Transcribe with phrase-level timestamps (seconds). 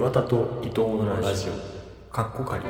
[0.00, 2.10] 岩田と伊藤のラジオ。
[2.10, 2.64] かっこかり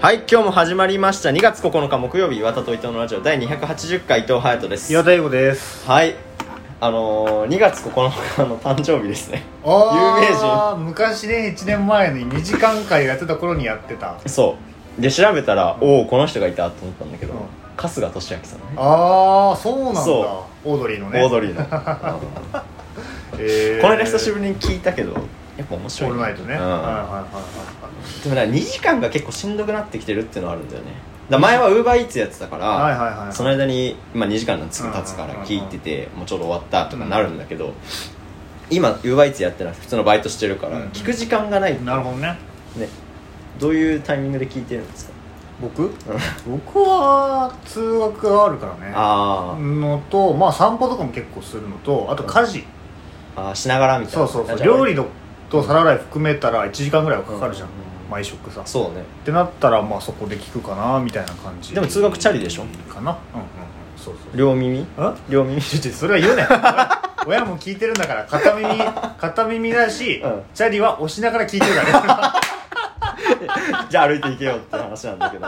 [0.00, 1.28] はい今日も始まりました。
[1.28, 3.20] 2月9日木曜日岩田と伊藤のラジオ。
[3.20, 4.90] 第280回伊藤隼人です。
[4.90, 5.86] 岩田英語です。
[5.86, 6.14] はい。
[6.80, 9.42] あのー、2月9日の誕生日ですね。
[9.66, 9.70] 有
[10.22, 10.76] 名人。
[10.78, 14.18] 昔ね1年前に2時間会やってた頃にやってた。
[14.24, 14.56] そ
[14.98, 15.02] う。
[15.02, 17.38] で調べたら、おおこの人がいたと思ったんだけど、うん。
[17.76, 18.64] 春日俊明さんね。
[18.78, 20.00] ああそうなんだ。
[20.00, 21.22] そオードリーのね。
[21.22, 21.60] オードリーの。
[23.38, 23.80] えー。
[23.80, 25.12] この間久しぶりに聞いたけど
[25.56, 26.60] やっぱ面オ白いールナイトね、うん。
[26.60, 30.88] はいはいはいはいでもね2時間が結構しんどくなってきてるっていうのはあるんだよね。
[31.30, 33.32] だ前はウーバーイーツやってたから、はいはいはいはい。
[33.32, 37.74] その間に、まあ、2時間のつ経つから聞いてて、もうちょうど終わったとかなるんだけど、
[38.70, 42.38] 今ウーバーイーツやってない普通のバイトしてるから、うん聞く時間がないなるほどね。
[42.76, 42.88] ね。
[43.60, 45.12] どういうタイミングで聞いてるんですか？
[45.60, 45.90] 僕？
[46.46, 48.92] 僕は通学があるからね。
[48.94, 49.60] あー。
[49.60, 52.64] のとまあ散歩とかも結構するのとあと家事、
[53.36, 54.26] あーしながらみたいな。
[54.28, 54.66] そうそうそう。
[54.66, 55.06] 料理の
[55.50, 57.72] と皿洗い含めたら1時間ぐらいはかかるじゃん、うん。
[58.10, 58.60] 毎食さ。
[58.60, 59.02] っそうね。
[59.24, 62.64] てなったらまあそこで聞くかなみたいな感じでも通学チャリでしょ？
[62.92, 63.18] かな。
[63.34, 63.48] うんうんうん。
[63.96, 64.86] そうそう両耳？
[64.96, 65.60] あ両耳？
[65.60, 66.48] ちょちょそれは言うなよ
[67.26, 68.68] 親も聞いてるんだから片耳
[69.18, 70.42] 片耳だし、うん。
[70.54, 72.40] チャリは押しながら聞いてるからね
[73.90, 75.46] じゃあ歩いていけよって話なんだけど。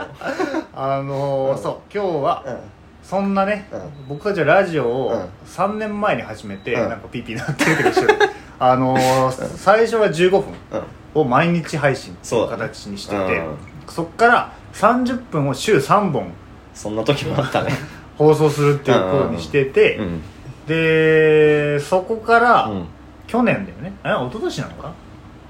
[0.75, 1.61] あのーうん。
[1.61, 2.57] そう今日は、うん。
[3.03, 3.81] そんなね、うん。
[4.09, 5.29] 僕たちはラジオをうん。
[5.47, 6.89] 3年前に始めて、うん。
[6.89, 8.13] なんかピーピーなってるけど一緒で
[8.59, 10.77] あのー最初は15分う
[11.17, 11.21] ん。
[11.21, 13.57] を毎日配信っていう形にしててうん。
[13.87, 16.31] そっから30分を週3本
[16.73, 17.71] そんな時もあったね。
[18.17, 20.21] 放送するっていう風にしてて、うん。
[20.67, 22.85] でそこから、うん。
[23.27, 23.93] 去年だよね。
[24.03, 24.91] え一昨年なのか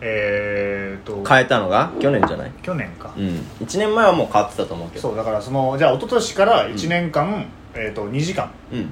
[0.02, 1.24] えー、と。
[1.28, 1.92] 変えたのが？
[2.00, 2.52] 去年じゃない？
[2.64, 3.26] 去年か、うん。
[3.62, 5.02] 1年前はもう変わってたと思うけど。
[5.02, 8.92] そうだからそのじゃあ一昨年から1年間、えー、と2時間、うん。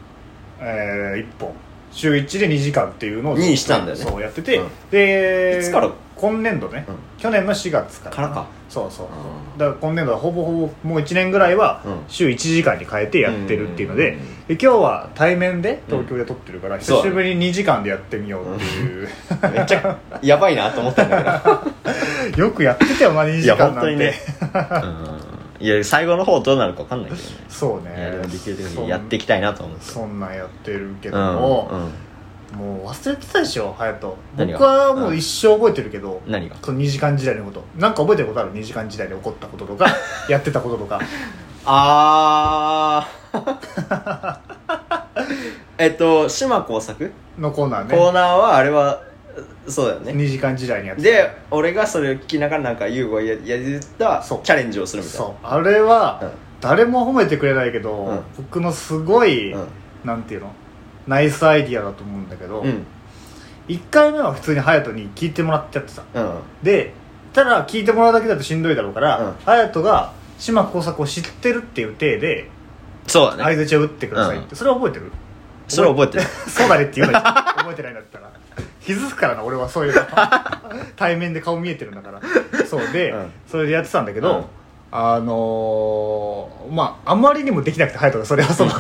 [0.61, 1.53] え1本。
[1.91, 4.03] 週1で2時間っていうのをにしたんだよね。
[4.03, 4.67] そうやってて、うん。
[4.92, 6.95] でいつから今年度ね、うん。
[7.17, 8.15] 去年の4月から。
[8.15, 8.45] からか。
[8.67, 9.05] そうそう。
[9.05, 11.99] うんだから今年度はほぼほぼもう1年ぐらいはうん。
[12.07, 14.17] 週1時間に変えてやってるっていうので,、うん。
[14.47, 19.07] で今日は対面で東京で撮ってるから、久しぶりに2時間でやってみようっていう、
[19.53, 21.41] めっちゃやばいなと思ったんだ
[22.36, 22.43] けど。
[22.45, 23.80] よくやってたよな2いや時間なんて。
[23.80, 24.13] 本当にね。
[24.83, 25.65] うん。
[25.65, 27.27] いや最後の方どうなるか分かんないけどね。
[27.49, 29.83] そうやでもできるそん時にやっていきたいなと思って。
[29.86, 32.08] そんなんやってるけどうんも、うん
[32.54, 34.17] もう忘れてたでしょ隼人。
[34.37, 34.58] 何が？
[34.60, 36.55] 僕はもう一生覚えてるけど、何が？
[36.64, 37.64] その2時間時代のこと。
[37.77, 39.87] なんか覚えてることある？2時間時代で起こったこととか
[40.30, 40.99] やってたこととか。
[41.65, 44.39] あー。
[45.77, 47.11] えっと島工作？
[47.37, 47.95] のコーナーね。
[47.95, 49.02] コーナーはあれは
[49.67, 50.11] そうだよね。
[50.14, 54.39] 2時間時代にやってで俺がそれを聞きながらなんか優吾がややったチそう。
[54.42, 55.26] ャレンジをするみたいな。
[55.27, 55.36] そう。
[55.43, 56.30] あれは、うん。
[56.60, 58.20] 誰も褒めてくれないけど、うん。
[58.37, 59.67] 僕のすごい、うん。
[60.04, 60.52] なんていうの？
[61.09, 62.86] ナイスアイディアだと思うんだけど、うん。
[63.67, 66.03] 1回目は普通に隼人に聞いてもらってやってた。
[66.14, 66.39] うん。
[66.64, 66.93] で
[67.33, 69.33] ただ聞いてもらうだけだとしんどいだろうから、うん。
[69.43, 72.49] 隼人が島耕作を知ってるっていう体で
[73.08, 73.43] そうだね。
[73.43, 74.55] 相づちを打ってくださいって、うん。
[74.55, 75.11] それは覚えてる？
[75.67, 76.23] それ覚えてる。
[76.48, 78.30] そうだねって言うな覚えてないんだったら。
[78.81, 80.02] 気づくからな俺はそういうの。
[80.95, 82.21] 対面で顔見えてるんだから。
[82.65, 82.92] そう。
[82.92, 83.31] で、うん。
[83.48, 84.43] それでやってたんだけど、うん。
[84.92, 88.71] あのー、まああまりにもできなくて隼人がそれはその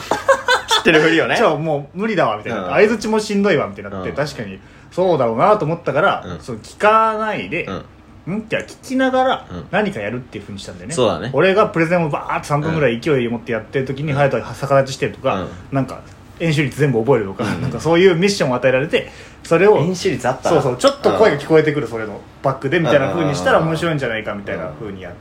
[0.79, 1.35] 知ってるふりをね。
[1.37, 2.63] じゃあもう無理だわみたいな。
[2.63, 2.69] うん。
[2.69, 4.15] 相づちもしんどいわみたいになって、うん。
[4.15, 4.59] 確かに。
[4.91, 6.39] そうだろうなと思ったから、うん。
[6.39, 8.35] その聞かないで、うん。
[8.35, 9.67] んじゃあ聞きながらうん。
[9.71, 11.29] 何かやるっていうふうにしたんだよね、そうだね。
[11.33, 15.49] 俺がプレゼンをバーッと3分ぐらい勢いを持ってやってる時に隼人が逆立ちしてるとか、うん。
[15.71, 16.01] なんか
[16.39, 17.61] 演習率全部覚えるとか,、うん。
[17.61, 19.11] なんかそういうミッションを与えられて
[19.43, 20.49] それを演習率あった。
[20.49, 25.13] そうそうちょっと声が聞こえてくるそれのバックでみたいなふうにしたらうん面白いんじゃないかみたいなふうにやっ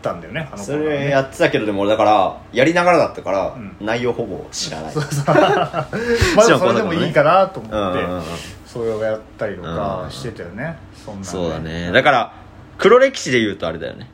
[0.00, 1.04] たんだよねあのそ頃はね。
[1.04, 3.76] れやってたけどでも俺だからやりながらだったから、ん。
[3.80, 4.92] 内容ほぼ知らない。
[4.92, 5.24] そうそう。
[5.34, 5.88] まあ
[6.46, 8.22] でもそれでもいいかなと思って、うんうんうん
[8.66, 11.90] それをやったりとかうんしてたよね、そんなそうだね。
[11.90, 12.32] だから
[12.78, 14.08] 黒歴史で言うとあれだよね。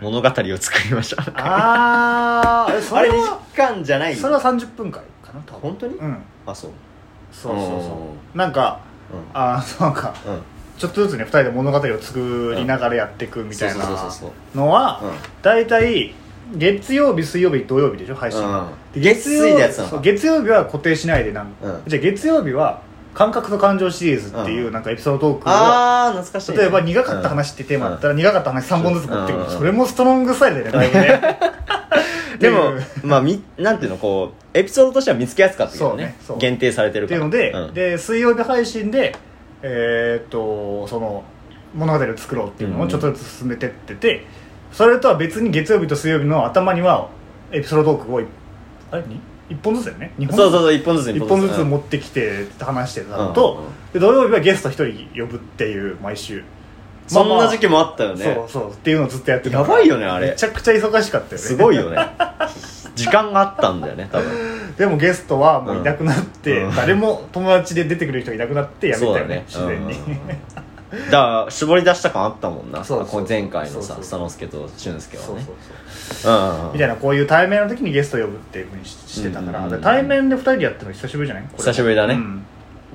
[0.00, 1.22] 物語を作りました。
[1.36, 4.16] あーえそあれ2れは時間じゃない？
[4.16, 5.60] それは30分回かな多分。
[5.60, 5.94] 本当に？
[5.94, 6.18] うん。
[6.44, 6.70] あそう。
[7.30, 7.80] そうそうそう。
[8.34, 8.80] うなんか
[9.12, 9.20] うん。
[9.32, 10.42] あーなんかうん
[10.78, 13.86] ちょっとずつね2人で物語を作りながらやっていくみたいな
[14.54, 15.10] のはうん。
[15.42, 16.14] 大体
[16.56, 18.40] 月曜日水曜日土曜日でしょ配信。
[18.40, 18.68] うん。
[18.92, 21.82] で月水でやってたのかそう月曜日は固定しないでなんうん。
[21.86, 22.82] じゃあ月曜日は
[23.14, 26.58] 感覚と感情シリーズっていううんなんかエピソードトークをああ懐かしいね。
[26.58, 29.44] 例えば苦かった話ってテーマだったら苦かった話3本ずつ持ってくる。
[29.44, 29.50] うん。
[29.50, 31.38] それもストロングスタイルだよねだいぶね。
[32.40, 32.72] でも
[33.04, 36.04] まあみなんていうのこうエピソードとしては見つけやすかったけどね。
[36.04, 37.74] ね限定されてるってからいうので、うん。
[37.74, 39.14] で水曜日配信で
[39.66, 41.24] えーっとその
[41.74, 44.26] 物語を作ろうっていうのをちょっとずつ進めてってて、
[44.70, 47.08] それとは別に月曜日と水曜日の頭には
[47.50, 48.26] エピソードトークをい
[48.90, 49.02] あれ？
[49.02, 49.18] に
[49.48, 51.58] ？1本ずつだよね？2そうそうそう一本ずつ1本ずつ。
[51.58, 53.62] うん持ってきて話してたのうんうんと、
[53.94, 56.44] で土曜日はゲスト1人呼ぶっていう毎週。
[57.06, 58.24] そんな時期ももあったよね。
[58.24, 60.30] そうそうっていうのをずっとやってたやばいよねあれ。
[60.30, 61.38] めちゃくちゃ忙しかったよね。
[61.38, 61.96] すごいよね。
[62.94, 66.76] 時間があったんだよね多分でもゲストはもういなくなって、うん。
[66.76, 69.44] 誰も友達で出てくる人がいなくなってやめたよねね。
[69.46, 69.94] 自然に、
[71.06, 72.82] だから絞り出した感あったもんな。
[72.84, 75.46] そうそう前回のさ佐之助と俊介はね。
[76.72, 81.44] みたいなこういう対面の時にゲスト呼ぶっていうふうにししてたから、対面で2人でやってるの久しぶりじゃない？
[81.56, 82.14] 久しぶりだね。
[82.14, 82.44] うん。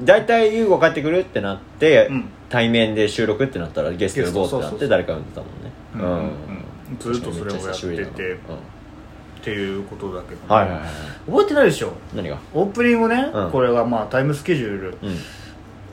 [0.03, 2.25] 大体優吾帰ってくるってなって、うん。
[2.49, 5.71] 対面で収録ってなったらゲスト呼ぼうってなって誰か呼んでたもんね。
[5.95, 6.23] うん。
[6.23, 7.13] うん。
[7.13, 8.37] ずっとそれをやってて
[9.41, 10.89] っていうことだけどはいはいはい。
[11.29, 11.93] 覚えてないでしょ？
[12.15, 12.37] 何が？
[12.53, 13.51] オープニングね、うん。
[13.51, 15.17] これがまあタイムスケジュールうん。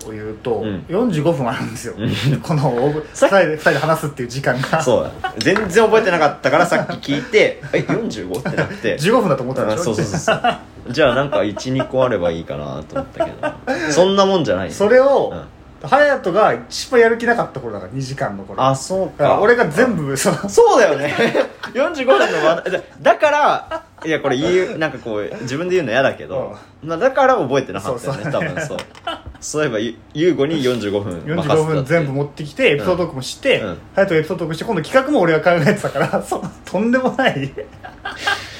[0.08, 0.84] を言うと、うん。
[0.88, 2.10] 45分あるんですよ、うん。
[2.40, 2.72] この
[3.02, 4.82] 2さ人で二人で話すっていう時間が。
[4.82, 5.10] そう。
[5.22, 8.96] だ全然覚えてなかったからさっき聞いて「え 45?」ってなって。
[8.98, 9.80] 15分だと思ったでしょ？
[9.80, 10.58] あそうそうそうそう。
[10.90, 13.92] じゃあなんか12個あればいいかなと思ったけど。
[13.92, 15.40] そんなもんじゃないそれを、うん
[15.82, 18.62] 隼人が一番やる気なかった頃だから2時間の頃。
[18.62, 21.14] あそうだからか俺が全部そのそうだよね。
[21.74, 28.42] 45分の話題だだからいやこれ言うなんかこう自分で言うの嫌だけど、まあ、だから覚えてなかったよねそうそう。
[28.42, 28.78] 多分そう。
[29.40, 33.78] そういえばゆ優吾に45分任せた45分全部持ってきてエピソードトークもしてうん。
[33.94, 37.52] 隼人がエピソードトークして今度企画も俺が考えてたからそとんでもない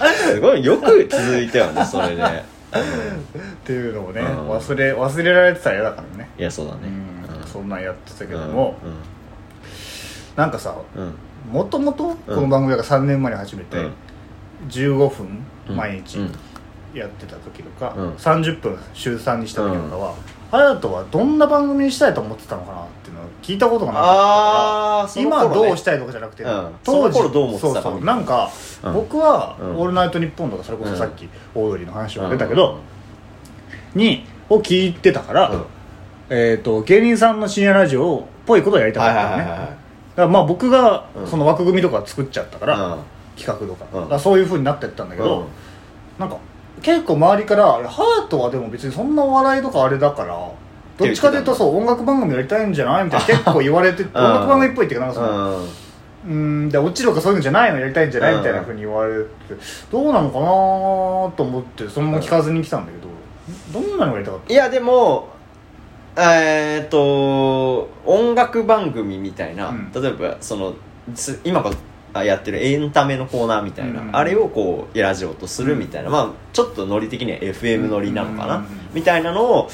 [0.02, 4.50] すごいよく続いたよねそれで、うんっていうのをねうん。
[4.50, 6.28] 忘れ忘れられてたら嫌だからね。
[6.38, 6.80] いやそうだね。
[7.42, 7.46] うん。
[7.46, 8.40] そんなんやってたけうん。
[8.40, 8.76] ども
[10.36, 11.02] なんかさうん。
[11.02, 11.14] うん
[11.52, 13.92] もともとこの番組が3年前に始めてうん。
[14.68, 16.32] 15分毎日うん。
[16.92, 18.10] やってた時とかうん。
[18.14, 20.14] 30分週3にした時とかは
[20.50, 22.86] 隼人はどんな番組にしたいと思ってたのかなっ
[23.42, 26.74] 聞いたことがなかったからああ今どうしたいとかじゃなくて、うん。
[26.84, 28.50] その頃どう思ってたかそうなんか、
[28.84, 28.94] うん。
[28.94, 32.78] 僕はうん「オールナイトニッポン」とかそれこそさっきオードリーの話が出たけうんど、
[33.94, 35.64] にを聞いてたから、うん。
[36.28, 39.68] えー、と芸人さんの深夜ラジオっぽいことをやりたかはいったのね、はいはいはい
[40.16, 41.26] だからまあ僕がうん。
[41.26, 43.00] その枠組みとか作っちゃったから、うん。
[43.36, 45.44] 企画とか,、からそういうふうになってったんだけど、うん。
[46.18, 46.38] なんか
[46.82, 50.38] 結構周りから「いや隼人はでも別にそんなお笑いとかあれだから
[50.98, 55.66] どっちかというとそう音楽番組やりたいんじゃない?」みたいな 結構言われて音楽番組っぽいっていうかなんかその、うん。
[56.28, 59.28] うんで落ちるとかそういうのじゃないのやりたいんじゃないうんみたいなふうに言われて
[59.92, 64.52] どうなのかなと思ってそのまま聞かずに来たんだけど、どんなのがやりたかった？
[64.52, 65.28] いやでも
[66.16, 69.92] えーっと音楽番組みたいな、うん。
[69.94, 70.74] 例えばその
[71.14, 71.70] つ今こ
[72.12, 74.10] あやってるエンタメのコーナーみたいな、うん。
[74.16, 78.64] あれをこうラジオとするみたいな、まあちょっとノリ的には FM ノリなのかな、うん。
[78.94, 79.70] みたいなのを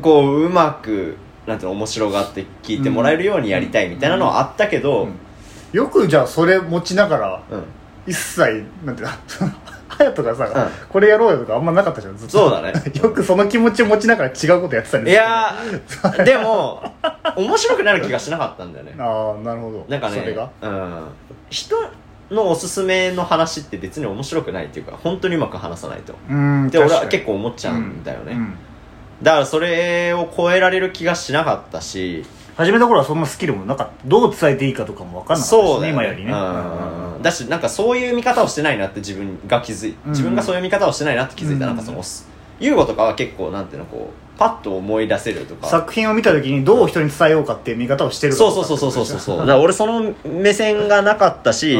[0.00, 5.12] こううまくなんていうの面白がって聞いてもらえるようにやりたいみたいなのはあったけど、うん
[5.72, 7.64] よくじゃあそれ持ちながらうん。
[8.06, 9.14] 一切なんていうの
[9.88, 10.88] 隼人がさ、うん。
[10.88, 12.38] これやろうよとかあんまなかったじゃんずっと。
[12.38, 12.72] そうだね。
[12.94, 16.80] よくその気持ちを持ちながら違うことやってたんいですやーでも
[17.34, 18.94] 面白くなる気がしなかったんだよね。
[19.02, 19.84] ああなるほど。
[19.88, 20.48] なんかねそれが？
[20.62, 21.02] うん、
[21.50, 21.76] 人
[22.30, 26.14] のおすすめの話って別に面白くないっていうか本当にうまく話さないと。
[26.30, 28.54] うんで俺は結構思っちゃうんだよね、うん
[29.22, 32.24] だからそれを超えられる気がしなかったし
[32.56, 33.92] 始めた頃はそんなスキルもなかった。
[34.06, 36.32] どう伝えていいかとかも分かんなかったし、ね、そうね、今よりね。
[36.32, 40.10] うんだしなんかそういう見方をしてないなって自分が気づいうん。
[40.10, 41.60] 自分がそういう見方をしてないなって気づいた、うん。
[41.60, 42.02] なんかその
[42.60, 45.66] 優吾とかは結構なんていうのこうパッと思い出せるとか。
[45.66, 49.38] 作品を見た時にどう人に伝えようかっていう見方をしてるそうそうそうそうそうそうそう。
[49.38, 51.76] だから俺その目線がなかったし、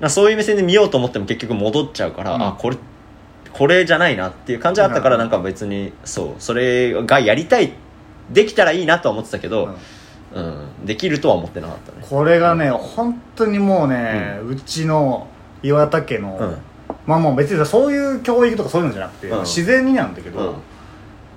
[0.00, 0.10] うん。
[0.10, 2.42] そういう目線で見ようと思っても結局戻っちゃうから、うん。
[2.42, 2.76] あこれ
[3.54, 5.20] これじゃないなっていう感じあったからうん。
[5.20, 7.72] なんか別にそうそれがやりたい
[8.30, 9.76] できたらいいなとは思ってたけど、
[10.34, 10.86] うん。
[10.86, 12.04] できるとは思ってなかったね。
[12.08, 15.28] これがね本当にもうね、うちの
[15.62, 16.56] 岩田家の、うん。
[17.06, 19.40] まあもう別にさそういう教育とかそういうのじゃなくて、うん。
[19.40, 20.56] 自然になんだけど、うん。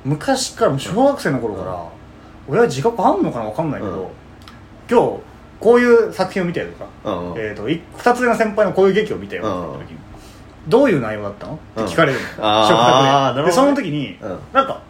[0.06, 1.86] 昔から小学生の頃から、
[2.48, 4.08] 親は自覚あんのかな分かんないけど、うん。
[4.90, 5.22] 今日
[5.60, 7.40] こういう作品を見たよとか、うんうん。
[7.40, 10.07] えー、とい2つ上の先輩のこういう劇を見たよって言った時に、
[10.68, 11.54] どういう内容だったの？
[11.56, 13.44] って聞かれるの、あーなるほどね。
[13.44, 14.40] 食卓ででその時に、うん。
[14.54, 14.82] なんか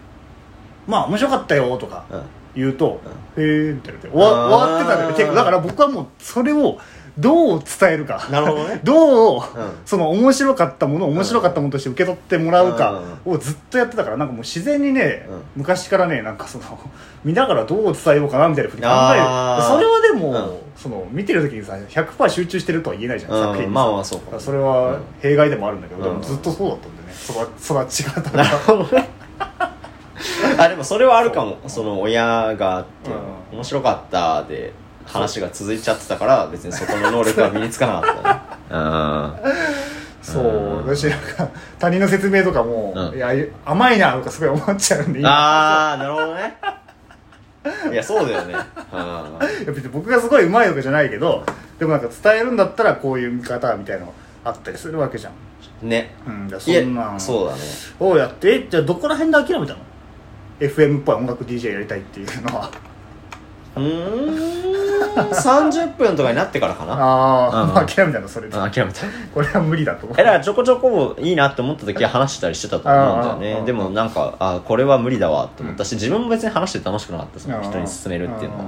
[0.87, 2.23] まあ面白かったよとかうん。
[2.55, 2.99] 言うと、
[3.37, 5.15] うへえみたいな終わ終わってたんだよね。
[5.15, 6.79] 結構だから僕はもうそれを
[7.19, 8.27] どう伝えるか。
[8.31, 8.79] なるほどね。
[8.85, 9.43] どう、ん。
[9.85, 15.41] その面白かったものを面白かったものとして受け取ってもらうかをずっとやってたからなんかもう自然にね、うん。
[15.57, 16.63] 昔からねなんかその
[17.25, 19.63] 見ながらどう伝えようかなみたいなふうに考える。
[19.63, 20.51] それはでも、うん。
[20.75, 23.41] その見てる時にさ100%集中してるとは言えないじゃん、うん。
[23.41, 23.71] 作品にさ。
[23.71, 26.09] まあまあそうそれは弊害でもあるんだけど、うん。
[26.09, 27.13] でもずっとそうだったんでね。
[27.13, 29.09] 育育ち方なるがほどね。
[30.59, 31.57] あでもそれはあるかも。
[31.67, 33.57] その親があって、うん。
[33.57, 34.73] 面白かったで
[35.07, 39.57] 話が続いちゃってたから別にそこの能力は身につかなかったね。
[40.21, 41.49] そう、私なんか
[41.79, 43.17] 他人の説明とかも、うん。
[43.17, 43.31] いや
[43.65, 46.57] 甘いなとかすごい思っちゃうんで今ああなるほどね。
[47.91, 48.55] いやそうだよね。
[48.93, 48.99] うん。
[48.99, 51.45] いや別に僕がすごいうまいわけじゃないけど
[51.79, 55.33] でもなんか伝えるんだったらこういう見方みたいなのあったりするわけじゃん。
[55.87, 56.13] ね。
[56.25, 57.61] うんそんなんそうだね。
[57.99, 58.67] をやって。
[58.69, 59.79] じゃあどこら辺で諦めたの
[60.59, 62.69] ？FM っぽい音楽 DJ やりたいっていうのは
[63.77, 64.57] うーん
[65.17, 66.93] 30分とかになってからかな。
[66.93, 67.69] ああ、うん。
[67.73, 68.55] まあ諦めたのそれで。
[68.55, 69.01] あ諦めた。
[69.33, 70.15] これは無理だと思う。
[70.19, 73.65] えだからちょこちょこいいなって思った時は話したりしてたと思うんだよね。
[73.65, 75.85] でもなんかあこれは無理だわって思った。
[75.85, 78.65] し、自分も別に話して楽しくなかったその人に勧めるっていうのは、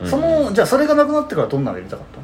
[0.00, 0.10] うんうん。
[0.10, 2.22] そのじゃあそれがなくなってからどんなのやりたかったの？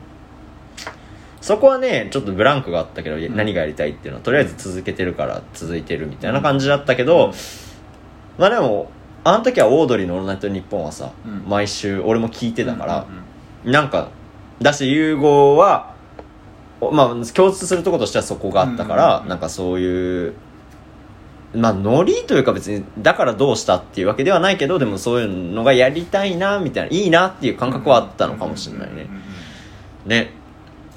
[1.40, 7.34] そこはねちょっとブランクがあったけど、何がやりたいっていうのはとりあえず続けてるから続いてるみたいな感じだったけど、
[8.38, 8.90] まあでも
[9.24, 11.48] あの時はオードリーの「オールナイトニッポン」はさ、うん。
[11.48, 13.06] 毎週俺も聞いてたから
[13.64, 14.08] うん、なんか
[14.60, 15.94] だし融合は
[16.80, 20.34] おまあ共通するところとしてはそこがあったから、うんなんかそういう
[21.54, 29.22] まあノリというか別にだからどうしたっていうわけではないけどでもそういうのがやりたいなみたいないいなっていう感覚はあったのかもしれないね、うんうんうん
[30.06, 30.30] ね。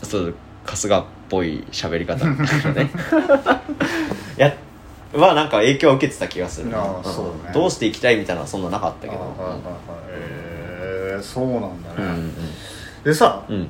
[0.03, 2.31] そう春日っぽい喋り方だ
[2.73, 2.89] ね。
[4.37, 4.53] い や
[5.13, 6.79] はなんか影響を受けてた気がするな。
[6.79, 7.03] あーん。
[7.03, 7.53] そうだね。
[7.53, 9.21] どうしていきたいみたいなのはそんななかったけど。
[9.39, 9.73] あはいはいはい。
[10.09, 12.33] えーそうなんだうんね、
[13.03, 13.67] でさうん。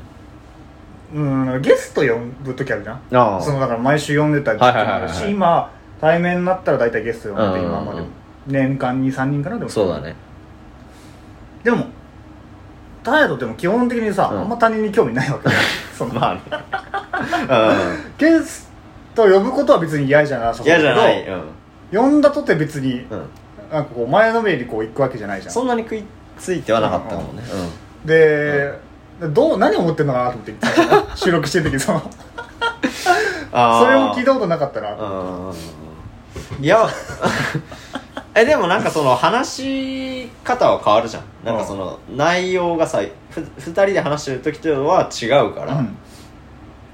[1.16, 1.54] うん。
[1.54, 3.02] うんゲスト呼ぶ時あるじゃん？
[3.18, 7.70] ああそのだから毎週呼んでた時期もあるはいはいはいはいし今対面になったら大体ゲスト呼んでうんうんうん。
[7.70, 8.08] 今までも
[8.48, 9.70] 年間23人かなでも。
[9.70, 10.16] そうだね。
[11.64, 11.86] でも
[13.04, 14.40] 態度でも基本的にさ、うん。
[14.42, 15.60] あんま他人に興味ないわけだよ
[15.98, 16.42] そのまあね。
[18.18, 18.67] ゲス
[19.18, 21.42] ト呼ぶことは別に嫌じゃなさうん嫌じゃない、けうん。
[21.92, 23.30] ど呼んだとて別にうん、
[23.72, 25.54] なんかこう前のめりにこう行くわけじゃないじゃん。
[25.54, 26.04] そんなに食い
[26.38, 27.44] ついてはなかったかもね。
[28.06, 28.72] で、
[29.20, 32.02] どう何思ってんのかなと思って言ってたの収録してる時その
[33.52, 33.86] あー。
[33.86, 36.88] それを聞いたことなかったなとうんいや
[38.36, 41.24] えでもなんかその話し方は変わるじゃん。
[41.44, 45.84] なんかその内容がさふ二人で話してる時とは違うから、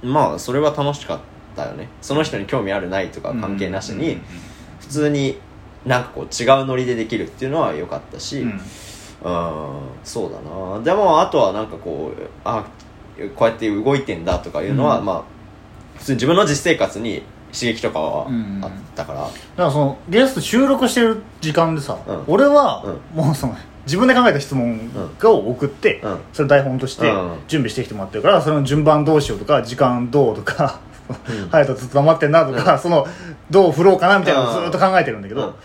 [0.01, 1.20] まあそれは楽しかっ
[1.56, 1.90] たよね。
[2.02, 4.20] その人に興味あるないとか関係なしに、
[4.80, 5.40] 普通に
[5.86, 8.50] なんかこう違うノリでできるっていうのは良かったし、うん。
[8.50, 8.60] うん
[10.04, 10.82] そうだな。
[10.84, 12.66] でもあとはなんかこうあ
[13.36, 15.06] こうやって動いてんだとかいうのは、うん。
[15.06, 15.24] まあ
[15.98, 22.24] 普通に自分の実生活に刺激とかはうんあったから、だからそのゲスト収録してる時間でさ、うん。
[22.28, 22.84] 俺は
[23.14, 23.56] うもうその
[23.86, 24.80] 自分で考えた質問
[25.24, 26.20] を送って、うん。
[26.34, 27.40] それを台本としてうん。
[27.48, 30.80] 準備してきてもらってるからその順番どうしようとか時間どうとか
[31.10, 31.50] うん。
[31.50, 32.80] 隼人ずっと黙ってんなとか、うん。
[32.80, 33.06] その
[33.50, 35.42] どう振ろうかなみたいなのをずっと考えてるんだけうん。
[35.42, 35.56] ど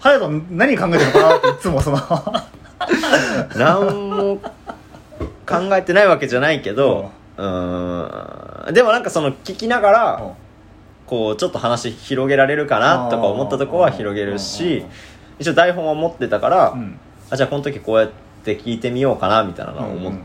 [0.00, 1.98] 隼人、何考えてるのかなっていつもその
[3.56, 4.38] 何も
[5.46, 7.42] 考えてないわけじゃないけどう
[8.70, 8.74] ん。
[8.74, 10.22] でもなんかその聞きながら
[11.06, 14.38] こうちょっと話広げられるかなとか思ったとこは広げるうん。
[14.38, 14.84] し
[15.38, 16.98] 一応台本は持ってたから、うん。
[17.30, 18.10] あじゃあこの時こうやっ
[18.44, 20.20] て聞いてみようかなみたいなのを思っうん。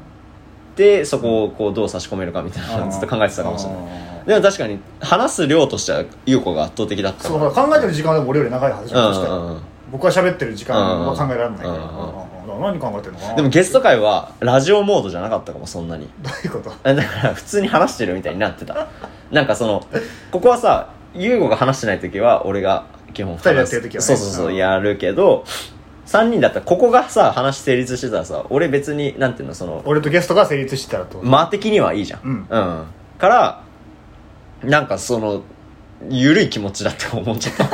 [0.76, 3.82] て、そこをこうどう差し込めるかみたいなのをずっと考えてたかもしれない
[4.26, 9.62] でも確かに話す量としては優子が圧倒的だったそうだから考えてる時間でも俺より長いはずじゃんうんうんうん。
[9.92, 12.24] 僕は喋ってる時間は考えられないからうんうんうんうん。
[12.24, 13.36] うんだから何考えてるのかな？
[13.36, 16.10] でもゲスト会はラジオモードじゃなかったかもそんなに。
[16.24, 16.70] どういうこと？
[16.84, 18.88] だから普通に話してるみたいになってた。
[19.32, 19.86] なんかその
[20.32, 24.02] ここはさ優吾が話してない時は俺が基本二人でやってる時はね。
[24.02, 25.46] そうそうそう、うんやるけど
[26.08, 31.22] 3人だったらここがさ話成立してたらさ俺別になんていうのその俺とゲストが成立してたらと？
[31.22, 32.22] 間的にはいいじゃん。
[32.50, 32.86] うん。
[33.20, 33.64] から
[34.64, 35.44] なんかその
[36.10, 37.66] 緩い気持ちだって思っちゃった、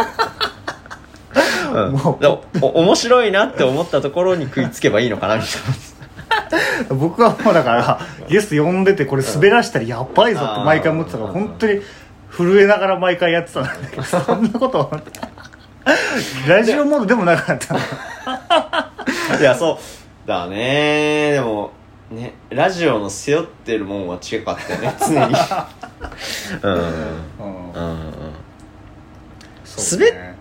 [1.86, 1.90] う。
[1.90, 5.52] ん、もうでもお面白いなって思ったところに食いつけばいいのかなみたい
[6.90, 6.96] な。
[6.96, 11.82] 僕はもうだからゲスト呼んでてこれ滑らしたらやばいぞって毎回思ってたからうん本当に
[12.30, 15.02] 震えながら毎回やってたんだけどそんなことは
[16.48, 17.80] ラジオモードでもなかったの。
[19.40, 19.80] いやそ
[20.26, 20.28] う。
[20.28, 21.32] だね。
[21.32, 21.72] でも
[22.12, 25.36] ねラジオの背負ってるもんは違かったよね 常に。
[26.64, 26.74] うん。
[26.74, 26.82] うん。
[27.74, 28.02] うん。
[28.02, 28.14] うん
[29.66, 30.36] そうね。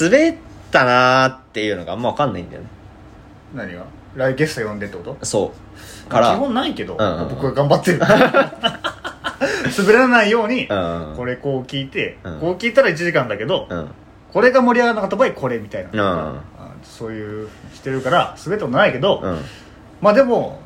[0.00, 0.34] 滑っ
[0.70, 2.68] たなーっていうのがあんま分かんないんだよね。
[3.54, 3.84] 何が？
[4.16, 5.26] 来ゲスト呼んでってこと？
[5.26, 5.52] そ
[6.06, 6.08] う。
[6.08, 7.28] から基本ないけどうんうんうん。
[7.30, 7.98] 僕が頑張ってる。
[9.78, 11.14] 滑らないようにうん。
[11.16, 12.40] これこう聞いてうん。
[12.40, 13.88] こう聞いたら1時間だけどうん。
[14.32, 15.90] これが盛り上がらなかった場合これみたいな。
[15.92, 16.08] うん。
[16.08, 16.42] あ
[16.84, 19.38] そういうしてるから滑ったことないけどうん
[20.00, 20.60] まあでも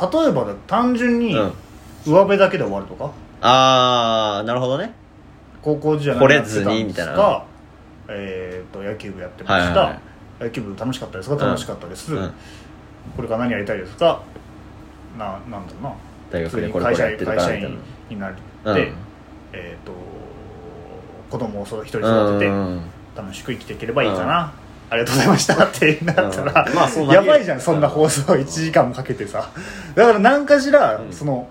[0.00, 1.52] 例えばだ単純にうん。
[2.06, 3.10] 上辺だけで終わるとか？
[3.42, 4.94] ああなるほどね。
[5.60, 7.12] 高校時代惚れずにみたいな。
[7.14, 7.44] か
[8.08, 10.00] えっと野球部やってました、はいはいはい。
[10.44, 11.36] 野球部楽しかったですか？
[11.44, 12.32] 楽しかったです、うん。
[13.14, 14.22] これから何やりたいですか？
[15.18, 15.92] ななんだろうな。
[16.30, 17.78] 大学でこれ普通に会社これやってるから会社みたい員
[18.08, 18.78] になって、なうん。
[19.52, 19.92] えっ、と
[21.30, 22.80] 子供をそう一人育ててうん。
[23.14, 24.54] 楽しく生きていければいいかな、
[24.90, 26.74] ありがとうございましたってなったら、うん。
[26.74, 29.50] まあやばいじゃんそんな放送1時間もかけてさ。
[29.94, 31.12] だから何かしら、うん。
[31.12, 31.48] その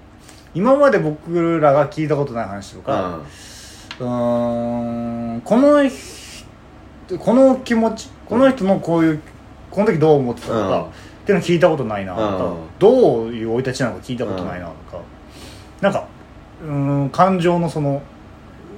[0.54, 3.20] 今まで僕らが聞いたことない話とか、
[4.00, 9.22] うーんこの人この気持ちこの人のこういう
[9.72, 10.84] この時どう思ってたとか、うん。
[10.84, 10.88] っ
[11.26, 12.58] ていうの聞いたことないなとか、うん。
[12.78, 15.02] どういう生い立ちなのか聞いたことないなとか、
[15.80, 16.08] なんか
[16.62, 16.74] うー
[17.06, 18.02] ん感情のその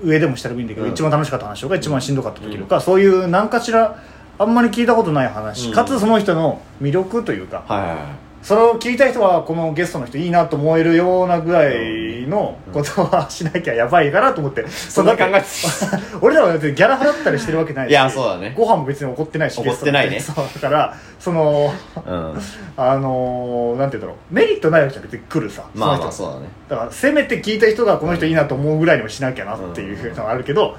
[0.03, 0.94] 上でも下でもいいんだけど、うん。
[0.94, 3.98] 一番楽しかった話とか一番しんどかった時とか、そういう何かしら
[4.41, 5.74] あんまり聞いたことない話、うん。
[5.74, 7.98] かつその人の魅力というか、はいはいはい。
[8.41, 15.45] それを聞いた人はこのゲストの人いいなと思えるようなぐらいのことはしなきゃやばいかなと思って、 そんな考えて
[16.21, 18.55] 俺らはだってギャラ払ったりしてるわけないしいやそうだね。
[18.57, 20.15] ご飯も別に怒ってないし怒ってないね。
[20.15, 21.71] ゲストってそうだからその
[22.03, 22.41] うん。
[22.77, 24.33] あのーなんて言うんだろう。
[24.33, 26.48] メリットないわけじゃなくて来るさまあまあそうだね。
[26.67, 30.75] だからせめて聞いた人がこの人いいなと思うぐらいにもしなきゃなっていうのがあるけど、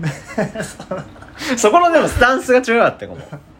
[1.56, 3.18] そこのでもスタンスが違うかったかも。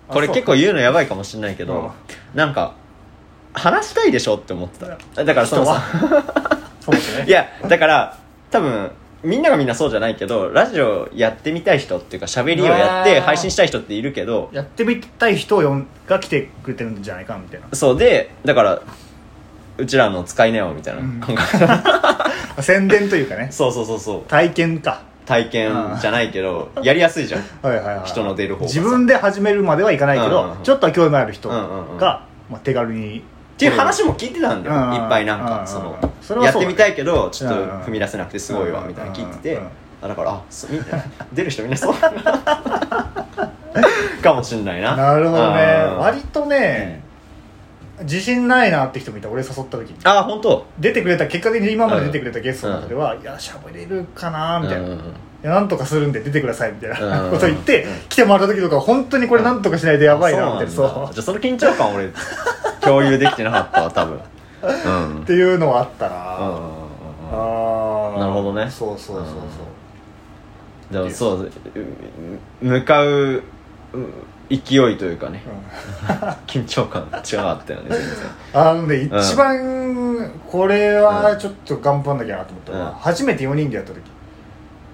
[0.08, 1.92] これ結構言うのやばいかもしれないけうんど
[2.34, 2.74] なんか
[3.52, 5.24] 話したいでしょって思ってた。
[5.24, 5.82] だからその人さ
[6.80, 8.16] そういやだから
[8.50, 8.90] 多分
[9.24, 15.58] みんながみんなそうじゃないけどラジオやってみたい人っていうか喋りをやって配信したい人っているけどやってみたい人
[16.06, 17.66] が来てくれてるんじゃないかみたいな。
[17.72, 18.80] そうでだから
[19.78, 23.48] うちらの使いなよみたいな感覚、 宣伝というかね。
[23.50, 24.22] そうそうそうそう。
[24.22, 27.42] 体験か体験じゃないけどやりやすいじゃん。
[27.62, 28.06] はいはいはい。
[28.06, 28.74] 人の出る方がさ。
[28.78, 30.62] 自分で始めるまではいかないけど、うんうんうん。
[30.62, 32.00] ちょっとは興味のある人が、うんうんうん。
[32.00, 33.18] まあ、手軽に。
[33.18, 33.22] っ
[33.58, 36.66] ていう話も聞いてたんだよ、うんいっぱいなんうんかそのそれはそうだね。
[36.66, 39.68] やってみたいけどちょっとうん踏み出せなくてすごいわうんみたいなの聞いてて、うん
[40.02, 40.86] あだからあそみんな
[41.32, 41.94] 出る人みんなそう。
[44.22, 44.94] かもしんないな。
[44.94, 45.86] なるほどね。
[45.98, 47.02] 割とね、
[48.02, 49.28] 自信ないなって人もいた。
[49.30, 49.96] 俺誘った時に。
[50.04, 50.66] あ本当？
[50.78, 55.14] 出てくれた結果的に今まで出てくれたゲストの中では、いや喋れるかなみたいな、いうんうん。
[55.42, 60.88] やなんとかするんで出てくださいみたいなうんこと言って、うん来てもらった時とか本当にこれなんとかしないとやばいなみたいなそう。
[61.14, 62.10] じゃあその緊張感俺
[62.80, 64.20] 共有できてなかったわ多分。
[64.62, 65.22] うん。
[65.22, 66.72] っていうのはあったな、うんうんうんうん。
[67.32, 68.68] ああなるほどね。
[68.70, 69.30] そうそうそうそ
[70.90, 71.50] う、でもそうう
[72.60, 73.42] 向かうう
[74.48, 75.42] 勢いというかね。
[76.46, 77.86] 緊張感違かったよね。
[77.90, 78.06] 全然
[78.54, 82.94] あのね一番これはちょっと頑張んなきゃなと思ったのは、うん。
[82.94, 84.00] 初めて4人でやった時。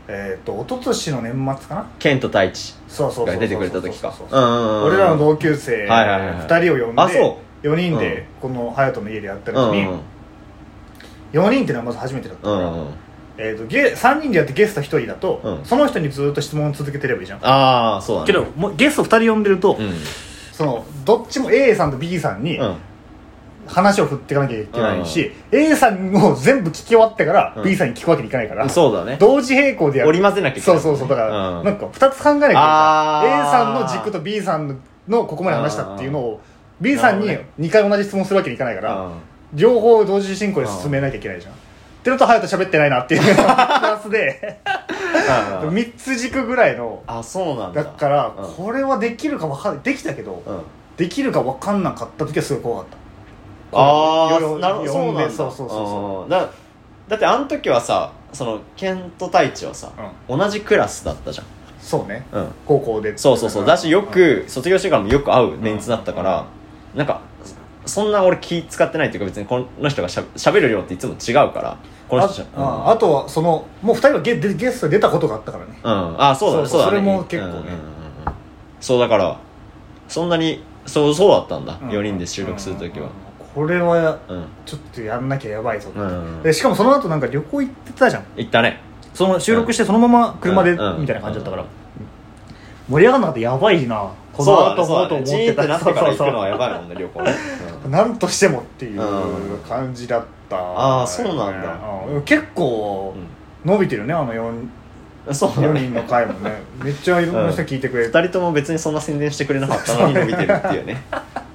[0.08, 1.86] えっ、と一昨年の年末かな？
[1.98, 4.12] ケント太一そうそうそうそうが出てくれた時か。
[4.84, 6.36] 俺らの同級生はいはいはいはい。
[6.46, 10.00] 2人を呼んであそ4人でこの隼人の家でやった時にうんうん。
[11.32, 12.86] 4人ってのはまず初めてだったから、うんうん
[13.38, 15.64] えー、とゲ3人でやってゲスト1人だと、うん。
[15.64, 17.38] その人にずっと質問を続けてればいいじゃん。
[17.42, 18.26] ああそうだね。
[18.26, 19.92] けどもうゲスト2人呼んでると、うん。
[20.52, 22.76] そのどっちも A さんと B さんにうん。
[23.64, 27.62] 話を振っていかなきゃいけないし、A さんを全部聞き終わってからうん。
[27.64, 29.16] B さんに聞くわけにいかないから、そうだね。
[29.20, 30.10] 同時並行でやる。
[30.10, 30.80] 織り交ぜなきゃいけそない。
[30.80, 31.64] うそうそうだから、うん。
[31.64, 36.40] なんか2つ考えなきゃいけない A さんの軸と B さんのここまで話したっていうのを
[36.80, 37.28] B さんに
[37.60, 39.12] 2回同じ質問するわけにいかないから、うん。
[39.54, 41.52] 両方同時進行で進めなきゃいけないじゃん、
[42.02, 44.58] ってのと隼人喋ってないなっていう プラスで。
[44.66, 44.68] う
[45.64, 47.00] んうん3つ軸ぐらいの。
[47.06, 47.84] あそうなんだ。
[47.84, 48.54] だからうん。
[48.54, 49.84] これはできるか分かんない。
[49.84, 50.62] できたけどうん。
[50.96, 53.78] できるか分かんなかった時はすごい怖かった。
[53.78, 54.92] あよあなるほど。
[54.92, 55.30] そうなんだ。
[55.30, 56.48] そうそうそうだ
[57.08, 59.90] だってあの時はさそのケント太一はさ、
[60.28, 61.46] 同じクラスだったじゃん。
[61.80, 62.26] そうね。
[62.32, 62.48] うん。
[62.66, 63.16] 高校で。
[63.16, 63.66] そうそうそう。
[63.66, 66.44] だしよく卒業してからもよく会うメンツだったから
[66.96, 67.20] なんか
[67.86, 71.76] そんな俺気使ってないっていうか別にこの人がしゃ喋る量っていつも違うから。
[72.08, 75.78] このあ人ああとはそのもう2人はゲゲゲストで出たことがあったからね。
[75.82, 76.22] うん。
[76.22, 76.68] あそうだね。
[76.68, 76.90] そうだね。
[76.90, 77.52] それも結構ね。
[77.52, 77.66] うんうんうん。
[77.66, 77.74] うん
[78.80, 79.38] そうだから
[80.08, 81.88] そんなにそうそうだったんだ、うん。
[81.88, 83.08] 4人で収録する時は。
[83.54, 84.44] これはうん。
[84.66, 85.98] ちょっとやんなきゃやばいぞって。
[85.98, 86.42] うん。
[86.42, 88.24] でしかもその後なんか旅行行ってたじゃん。
[88.36, 88.80] 行ったね。
[89.14, 91.06] その収録してそのまま車でみうん。
[91.06, 91.64] たいな感じだったから
[92.92, 94.10] 盛り上がんなかったやばいな。
[94.34, 95.66] この後もと思ってた。
[95.66, 97.34] ら行くのはそうやばいもんね旅行ね、
[97.82, 99.58] そうなんとしてもっていううん。
[99.60, 100.56] 感じだった。
[100.58, 101.78] あーそうなんだ。
[102.08, 102.22] うん。
[102.22, 103.14] 結構
[103.64, 104.68] 伸びてるねあの 4,
[105.28, 106.62] うん、そうだ4ね人の回もね。
[106.82, 108.18] めっちゃいろんな人聞いてくれて。
[108.18, 111.02] 2人とも別にそんな宣伝してくれなかったのに伸びてるっていうね。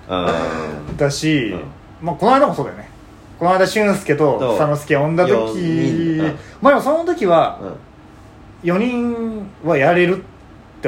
[0.10, 0.98] うん。
[0.98, 1.62] だし、うん。
[2.02, 2.90] まあこの間もそうだよね。
[3.38, 4.58] この間俊介とそう。
[4.58, 6.22] 佐之助呼んだ時、
[6.62, 8.70] まあでもその時はうん。
[8.72, 10.37] 4人はやれるって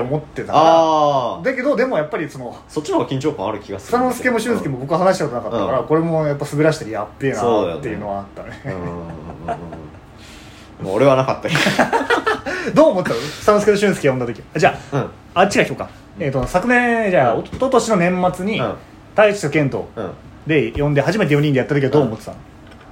[0.02, 5.88] 思ってたかああらだけどでもやっぱりそのそっちの方が緊張感ある気がす佐る之助も俊介も僕は話したことなかったから、うん。
[5.88, 8.62] これもやっぱ滑らしてるやっべえなっていうのはあったね。
[8.66, 9.90] うんうんうんうん
[10.82, 11.62] もう俺はなかったけど。
[12.88, 13.16] う思ったの？
[13.16, 14.42] 佐之助と俊介呼んだ時。
[14.56, 15.02] あじゃどうん。
[15.02, 17.40] ああっちが今日か、えー、と昨年じゃあ、うん。
[17.40, 18.74] おととしの年末に、うん。
[19.12, 20.12] 太一と健人うん。
[20.48, 22.38] で呼んで初めて4人でやった時はどう思ってたの、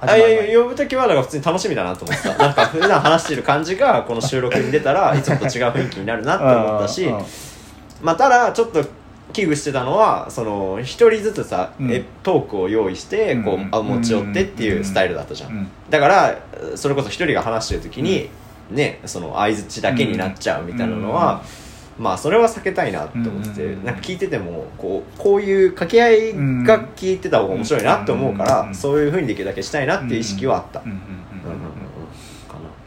[0.00, 2.36] あいや呼ぶ時はだから普通に楽しみだなと思ってた。
[2.38, 7.04] なんか普段話してる感じがこの収録に出たら いつもと違う雰囲気になるなって思ったし。
[7.04, 7.24] うんうん
[8.00, 8.84] まあただちょっと
[9.32, 11.90] 危惧してたのはその一人ずつさ、うん。
[11.92, 16.36] えトークを用意してこう、うんあ持ち寄ってっていうスタイルだったじゃん、うんだから
[16.74, 18.30] それこそ一人が話してる時に、
[18.70, 21.42] ねその相づちだけになっちゃうみたいなのは、
[21.98, 26.32] まあそれは避けたいなって思ってて、うんなんか聞いててもこうこういう掛け合い
[26.64, 30.82] が聞いてた方が面白いなって思うから、うんそういうふうにできるだけしたいなっていう意識はあった、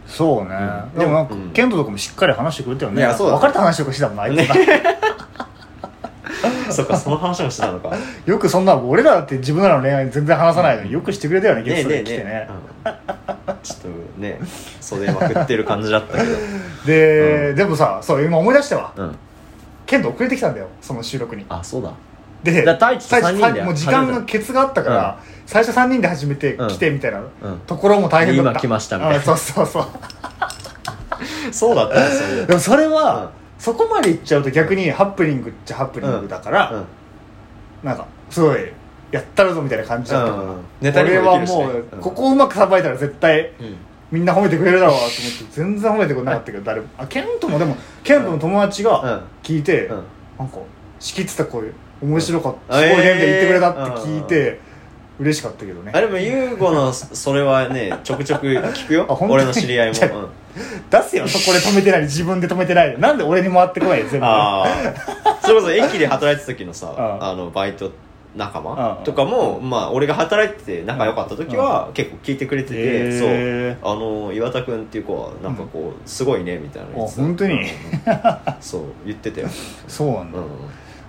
[0.07, 0.55] そうね、
[0.93, 0.99] うん。
[0.99, 1.51] でもなんか、うん。
[1.51, 3.01] ケントとかもしっかり話してくれたよね。
[3.03, 4.55] 別れた話とかしてたもんなあいつが、
[6.71, 7.91] そっかその話もしてたのか。
[8.25, 11.95] よくそんな俺らだって自分らの恋愛全然話さないのによくしてくれたよねゲねえストね。
[11.95, 12.47] えねで来てねえ、
[13.27, 13.30] うん
[13.63, 13.87] ちょっと
[14.19, 14.39] ね
[14.79, 16.37] 袖まくってる感じだったけど。
[16.85, 18.93] で、でもさそう今思い出したわ。
[18.95, 19.15] うん。
[19.85, 21.45] ケント遅れてきたんだよその収録に。
[21.49, 21.91] あそうだ。
[22.43, 28.51] で最初三人でもう時間がケツがあったから、最初3人で始めてうん来てみたいなうんところも大変だった。
[28.51, 29.17] 今来ましたみたいな。
[29.17, 29.85] うんそうそうそう。
[31.51, 33.29] そうだったねそういうでもそれは、うん。
[33.59, 37.87] そこまでいっちゃうと逆にハプニングっちゃハプニングだから、うん。
[37.87, 38.71] なんかすごい
[39.11, 40.31] やったるぞみたいな感じだった。
[40.33, 41.63] から、うんネタにもできるしね。
[41.63, 41.99] 俺はもう、うん。
[41.99, 43.75] ここをうまくさばいたら絶対うん。
[44.11, 46.87] みんな褒めてくれるだろうなと思って全然褒めてくれなかったけど誰も。
[46.97, 50.03] あケントもでもケントの友達が聞いて、うん。
[50.39, 50.57] なんか
[50.99, 51.71] 仕切ってた声
[52.01, 52.83] 面白かった、うん。
[52.83, 54.59] すごい変で言ってくれたって聞いえて、
[55.19, 55.91] 嬉しかったけどね。
[55.93, 59.05] あでも優吾のそれはねちょくちょく聞くよ。
[59.09, 59.43] あ本当に？
[59.43, 59.93] 俺の知り合いも、
[60.89, 62.01] 出すよそこで止めてない。
[62.01, 64.25] 自分で止めてないでなんで俺に回ってこないよ全部。
[64.25, 67.91] ああそれこそ駅で働いてた時のさ うんあのバイト
[68.35, 73.91] 仲うん間とかもまあ俺が働いてて仲良かった時は結構聞いてくれててへそう。
[73.91, 77.55] あの岩田君っていう子はなんかこうすごいねみたいなあ本当に？
[77.55, 77.67] うん。
[78.61, 79.49] そう言ってたよ。
[79.87, 80.45] そうなんだ、うん。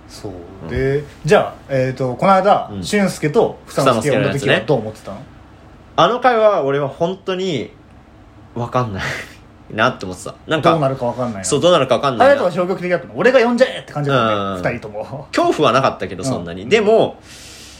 [0.09, 0.31] そう。
[0.63, 0.67] うん。
[0.69, 2.83] でじゃあ、えー、とこの間、うん。
[2.83, 5.17] 俊介と房之助呼んだ時はどう思ってたの？
[5.95, 7.71] あの回は俺は本当に
[8.55, 9.03] 分かんない
[9.69, 10.35] なって思ってた。
[10.47, 11.43] なんかどうなるか分かんないな。
[11.43, 12.35] そうどうなるか分かんないな。
[12.35, 13.13] 隼人は消極的だったの。
[13.15, 14.63] 俺が呼んじゃえって感じだったうん。
[14.63, 15.27] ね二人とも。
[15.31, 16.69] 恐怖はなかったけどそんなに、うん。
[16.69, 17.17] でも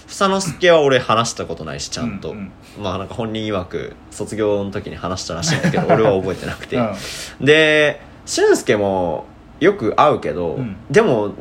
[0.08, 2.52] 房之助は俺話したことないしちゃんと、うん。
[2.82, 6.82] まあなんか本人曰く卒業の時に話したらしいんだけど 俺は覚えてなくて、う
[7.44, 7.46] ん。
[7.46, 9.26] で俊介も
[9.60, 10.78] よく会うけど、うん。
[10.90, 11.34] でも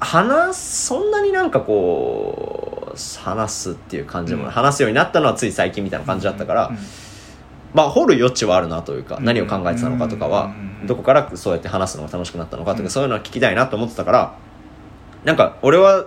[0.00, 6.78] 話すそんなになんかこう話すっていう感じでも話すようになったのはつい最近みたいな感じだったから、うん
[7.78, 9.24] まあ掘る余地はあるなというか、うん。
[9.24, 10.46] 何を考えてたのかとかは、
[10.80, 10.86] うん。
[10.88, 12.90] どこからそうやって話すのが楽しくなったのかとか、うん。
[12.90, 14.36] そういうのは聞きたいなと思ってたから
[15.24, 16.06] なんか俺は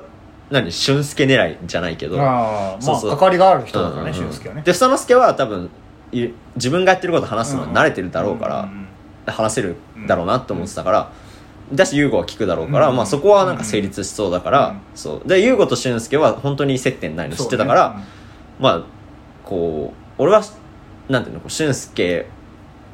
[0.50, 3.12] 何俊介狙いじゃないけどああまあそうそう。
[3.12, 4.64] 関わりがある人だからね俊介はね。
[4.64, 5.70] で房之助は多分
[6.12, 8.88] い自分がやってること話すのは慣れてるだろうから、んん。
[9.26, 11.12] 話せるだろうなと思ってたから、
[11.72, 12.98] だし優吾は聞くだろうから、うん。
[12.98, 14.80] まあ、そこはなんか成立しそうだから、うん。
[14.94, 15.28] そう。
[15.28, 18.06] で優吾と俊介は本当に接点ないの知ってたから、そうね。
[18.60, 18.84] まあ
[19.46, 20.44] こう俺は
[21.12, 22.26] なんていうの俊介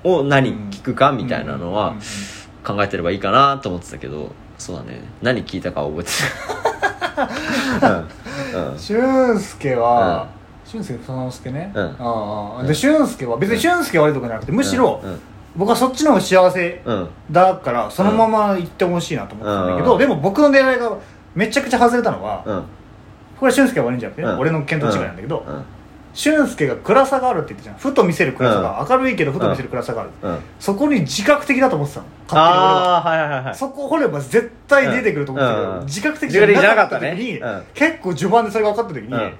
[0.03, 2.01] を何聞くかみたいなのはうんうん
[2.65, 4.99] 考えてればいいかなと思ってたけどそうだね。
[5.21, 6.12] 何聞いたかは覚えて
[7.80, 7.91] た
[8.58, 8.77] うんうん。
[8.77, 10.27] 俊介は
[10.65, 11.71] 俊介房之助ね。
[11.73, 11.95] うん。
[11.97, 15.19] あで俊介は別に俊介は悪いとかじゃなくてむしろうん。
[15.56, 17.08] 僕はそっちの方が幸せうん。
[17.32, 19.86] だからそのまま行ってほしいなと思ってたんだけうん。
[19.86, 20.91] どでも僕の狙いが
[21.36, 22.63] めちゃくちゃ外れたのはうん。
[23.39, 24.39] これ俊介が悪いんじゃなくてねうん。
[24.39, 25.63] 俺の見当違いなんだけどうん
[26.17, 27.75] 俊介が暗さがあるって言ってたじゃん。
[27.77, 28.86] ふと見せる暗さが。
[28.89, 30.10] 明るいけどふと見せる暗さがある。
[30.23, 30.39] うん。
[30.60, 32.08] そこに自覚的だと思ってたの。
[32.27, 33.43] 勝手に俺はああはいはいはい。
[33.45, 35.86] はいそこを掘れば絶対出てくると思ってたけど、うん。
[35.86, 37.63] 自覚的自覚的じゃなかった時に、ねうん。
[37.75, 39.34] 結構序盤でそれが分かった時に、うん。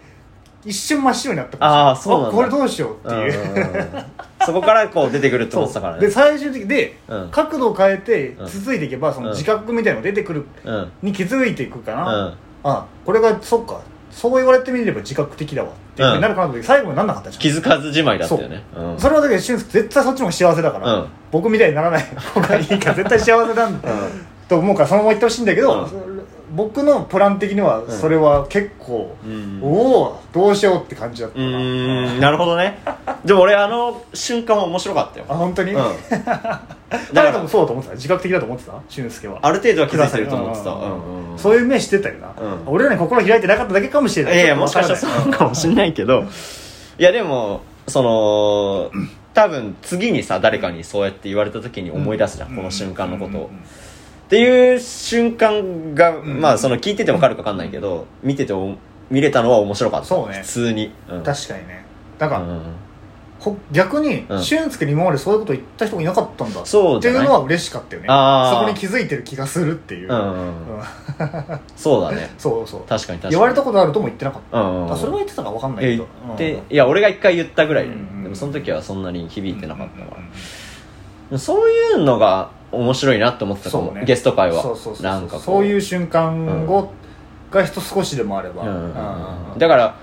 [0.66, 2.36] 一瞬真っ白になったあーそうなんだ。
[2.36, 4.46] これどうしようっていう、うん。
[4.46, 6.02] そこからこう出てくるって思ってたからね。
[6.06, 7.30] で最終的で、うん。
[7.32, 8.48] 角度を変えてうん。
[8.48, 10.92] 続いていけばその自覚みたいなのが出てくるうん。
[11.02, 12.34] に気づいていくかな、うん。
[12.64, 13.82] あこれがそっか。
[14.12, 15.70] そう言われてみれば自覚的だわ。
[15.70, 17.42] っていうふうになるかなと思って最後になんなかったじゃん。
[17.42, 18.64] 気づかずじまいだったよね。
[18.76, 18.88] う。
[18.94, 19.00] ん。
[19.00, 21.08] それはだけど俊介絶対そっちの方が幸せだから、うん。
[21.32, 22.06] 僕みたいにならない。
[22.34, 23.90] 方がいいから絶対幸せなんだ、
[24.48, 25.90] と思うからそのまま行ってほしいんだけど、うん。
[25.90, 25.96] そ
[26.56, 27.90] 僕のプラン的にはん。
[27.90, 29.60] それは結構、うん。
[29.62, 29.68] お
[30.04, 32.20] おどうしようって感じだったうなーん。
[32.20, 32.80] なるほどね。
[33.26, 35.26] でも俺あの瞬間は面白かったよ。
[35.28, 35.82] あ本当に、うん
[37.14, 37.96] だからもそうだと思ってた？
[37.96, 38.74] 自覚的だと思ってた？
[38.88, 39.40] 俊介は。
[39.42, 40.72] ある程度は気づいてると思ってた。
[40.72, 42.64] うんそういう目してたよな、うん。
[42.66, 44.36] 俺らに心開いてなかっただけかもしれない。
[44.36, 46.24] いやいやもしかしたらそうかもしんないけど。
[46.98, 48.92] いやでもその
[49.36, 53.52] 多分次にさ誰かにそうやって言われた時に思い出すじゃん、この瞬間のことを、
[54.26, 56.42] っていう瞬間が、ん。
[56.42, 58.76] まあその聞いてても分かるか分かんないけど見ててお
[59.12, 60.08] 見れたのは面白かった。
[60.08, 60.40] そうね。
[60.42, 61.86] 普通に、うん、確かにね。
[62.18, 62.46] だから、
[63.72, 64.42] 逆にうん。
[64.42, 66.60] 俊介に今までそういうこと言った人がいなかったんだ。
[66.60, 67.22] ってそうじゃない？
[67.22, 68.08] いうのは嬉しかったよね。
[68.08, 70.10] そこに気づいてる気がするっていう、
[71.76, 72.34] そうだね。
[72.38, 72.82] そうそう。
[72.88, 73.32] 確かに確かに。
[73.32, 74.60] 言われたことあるとも言ってなかった、
[74.94, 76.08] うそれは言ってたか分かんないえけど。
[76.28, 76.62] 言って、うん。
[76.70, 79.88] いや俺が一回言ったぐらいで、うんうんうんでもその時はそんなに響いてなかっ
[81.32, 84.04] たそういうのが面白いなって思ってたかも、そうね。
[84.06, 84.62] ゲスト会は。
[84.62, 86.92] そうそうそうなんかこそういう瞬間を、
[87.52, 88.64] が人少しでもあれば、
[89.58, 89.96] だから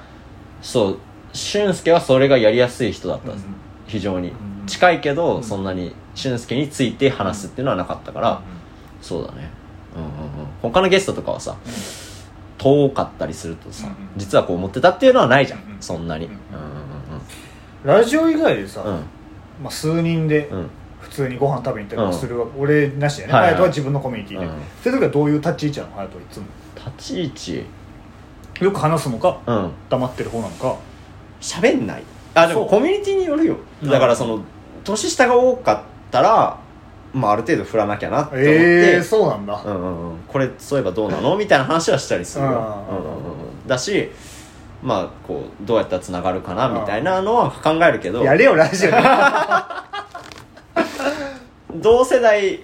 [0.63, 0.99] そう
[1.35, 3.55] 俊介はそれがやりやすい人だったんです、うん
[3.87, 4.33] 非常に、ん
[4.67, 5.45] 近いけど、うん。
[5.45, 8.41] そんなに俊介について話すっていうのはなかったから、
[9.03, 9.51] そうだね。
[9.95, 10.47] うんうんうん。
[10.63, 11.55] 他のゲストとかはさ
[12.57, 13.97] 遠かったりするとさ、うんうん。
[14.17, 15.83] 実はこう思ってたっていうのはないじゃん、うんうん。
[15.83, 16.25] そんなに。
[16.25, 16.35] ううん。
[16.37, 16.39] ん
[17.85, 18.89] ラジオ以外でさ、うん。
[18.89, 19.01] うん
[19.65, 20.59] まあ、数人でうん。
[20.61, 20.71] うん
[21.05, 23.33] 普通にご飯食べに行ったりするわ、俺なしでね。
[23.35, 23.53] はいはい。
[23.57, 24.53] 隼人は自分のコミュニティで、うん。
[24.83, 25.93] そういう時はどういう立ち位置なの？
[25.97, 26.47] 隼人はいつも。
[26.75, 27.27] 立ち位
[28.57, 28.65] 置？
[28.65, 29.39] よく話すのか？
[29.47, 29.71] うん。
[29.91, 30.77] 黙ってる方なのか？
[31.45, 32.03] 喋んない。
[32.35, 33.57] あでもコミュニティによるよ。
[33.83, 33.91] うん。
[33.91, 34.41] だからその
[34.83, 36.59] 年下が多かったら
[37.13, 41.37] まあある程度振らなきゃなって思って、ええー、そうなんだ、うんうんうん、これそういえばどうなの？
[41.37, 42.57] みたいな話はしたりするよ、うん。
[42.57, 44.11] うんうんだし
[44.83, 46.69] まあこうどうやったらつながるかな？
[46.69, 48.23] みたいなのは考えるけど。
[48.25, 48.97] やれよラジオで
[51.77, 52.61] 同世代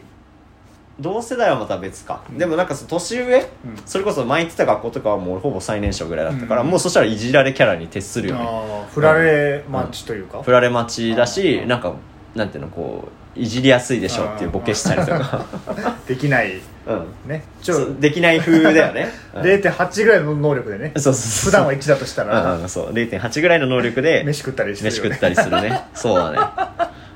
[1.00, 3.46] 同世代はまた別か、でもなんかその年上、うん。
[3.86, 6.68] それこそ前行ってた学校とかはもうほぼ最年少ぐらいだったから、うん。
[6.68, 8.46] もうそしたらいじられキャラに徹するよね。
[8.92, 11.68] 振られ待ちというか、振られ待ちだしうん。
[11.68, 11.94] なんか
[12.34, 15.46] なんていうのこういじりやすいでしょっていうボケしたりとか。
[16.06, 16.60] できない。
[16.86, 17.06] うん。
[17.30, 17.44] ね。
[17.62, 19.42] ちょできない風だよね、 うん。
[19.42, 20.92] 0.8ぐらいの能力でね。
[20.96, 21.50] そうそうそう。
[21.50, 22.92] 普段は1だとしたうんらうんそう。
[22.92, 25.84] 0.8ぐらいの能力で飯食ったりしてるよ、ね、飯食ったりするね。
[25.94, 26.38] そうだね。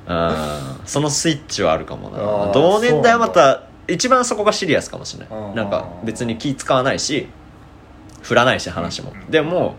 [0.06, 0.36] うん。
[0.86, 5.52] そのスイッチはあるかもあなー同年代はまた一番そこがシリアスかもしれなうん。
[5.52, 7.28] いなんか別に気使わないし
[8.22, 9.12] 振らないし話も。
[9.12, 9.30] うん。
[9.30, 9.76] でも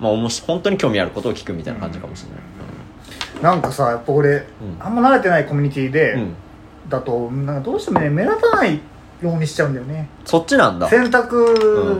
[0.00, 2.40] まあおもし本当に興味あることを聞くみたいな感じかもしれない。
[3.42, 4.46] なんかさやっぱ俺、
[4.80, 6.20] あんま慣れてないコミュニティで、うん。
[6.20, 6.34] うん
[6.86, 8.78] だとなんかどうしてもね目立たない
[9.22, 10.06] ようにしちゃうんだよね。
[10.26, 10.86] そっちなんだ。
[10.86, 11.46] 選択、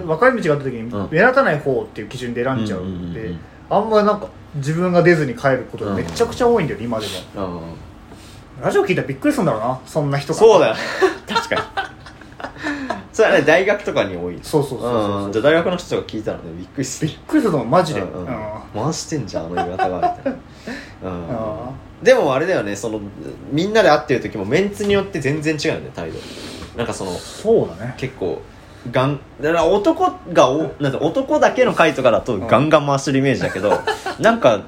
[0.02, 0.06] うん。
[0.06, 1.08] 分かれ道があった時にうん。
[1.10, 3.40] 目立たない方っていう基準で選んじゃうんで、うんうんうんうん。
[3.70, 7.46] あんまりなんか自分が出ずに帰ることがめちゃくちゃ多いんだよね今でも。
[7.46, 7.62] うん
[8.62, 10.38] ラジオ聞いたらびっくりするんだろうなそんな人が。
[10.38, 10.74] そうだよ。
[11.28, 11.60] 確かに。
[13.12, 14.38] それはね大学とかに多い。
[14.42, 15.28] そうそうそうそうう。
[15.28, 15.32] ん。
[15.32, 17.08] じゃあ大学の人とか聞いたらねびっくりする。
[17.08, 18.36] びっくりするのマジで、うんうんうん。
[18.84, 20.32] 回してんじゃんあの言い方がみたい
[21.04, 21.30] な、うん。
[21.30, 21.70] あ
[22.02, 23.00] でもあれだよねその
[23.50, 26.18] みんなで会ってる時もメンツによって全然違うんだよ態度。
[26.76, 27.94] なんかそのそうだね。
[27.96, 28.40] 結構
[28.90, 33.80] ガンだから男がおなんか男だけの回とかだとガンガン回してるイメージだけど、
[34.18, 34.60] なんか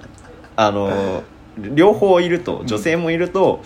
[0.57, 1.22] あの
[1.59, 3.62] 両方いると女性もいると、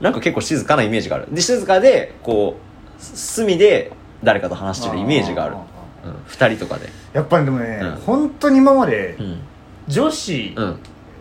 [0.00, 1.28] なんか結構静かなイメージがある。
[1.30, 5.56] で静かでこう隅で誰かと話してるイメージがある、
[6.04, 6.88] うん、2人とかで。
[7.12, 7.90] やっぱりでもね、うん。
[8.06, 9.40] 本当に今までうん。
[9.88, 10.78] 女子、うん。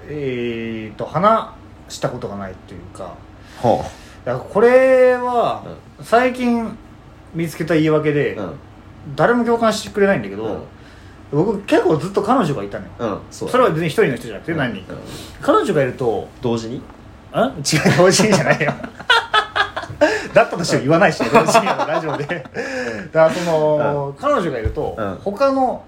[0.08, 1.52] えー、と話
[1.88, 3.16] したことがないというか
[3.54, 5.64] これは
[6.02, 6.76] 最近
[7.34, 8.54] 見つけた言い訳で、ううん。
[9.16, 10.62] 誰も共感してくれないんだけど、うん
[11.32, 12.92] 僕結構ずっと彼女がいたのよ。
[13.00, 14.84] うんそうそれは別に一人の人じゃなくて何人。
[14.86, 15.00] か、うん。
[15.42, 16.76] 彼女がいると同時に？
[16.76, 16.84] ん違う
[17.98, 18.74] 同時にじゃないよ。
[20.34, 22.26] だったとしても言わないしね同時にはラジオで。
[22.26, 22.50] だか
[23.14, 25.16] らその、彼女がいると、うん。
[25.24, 25.84] 他の、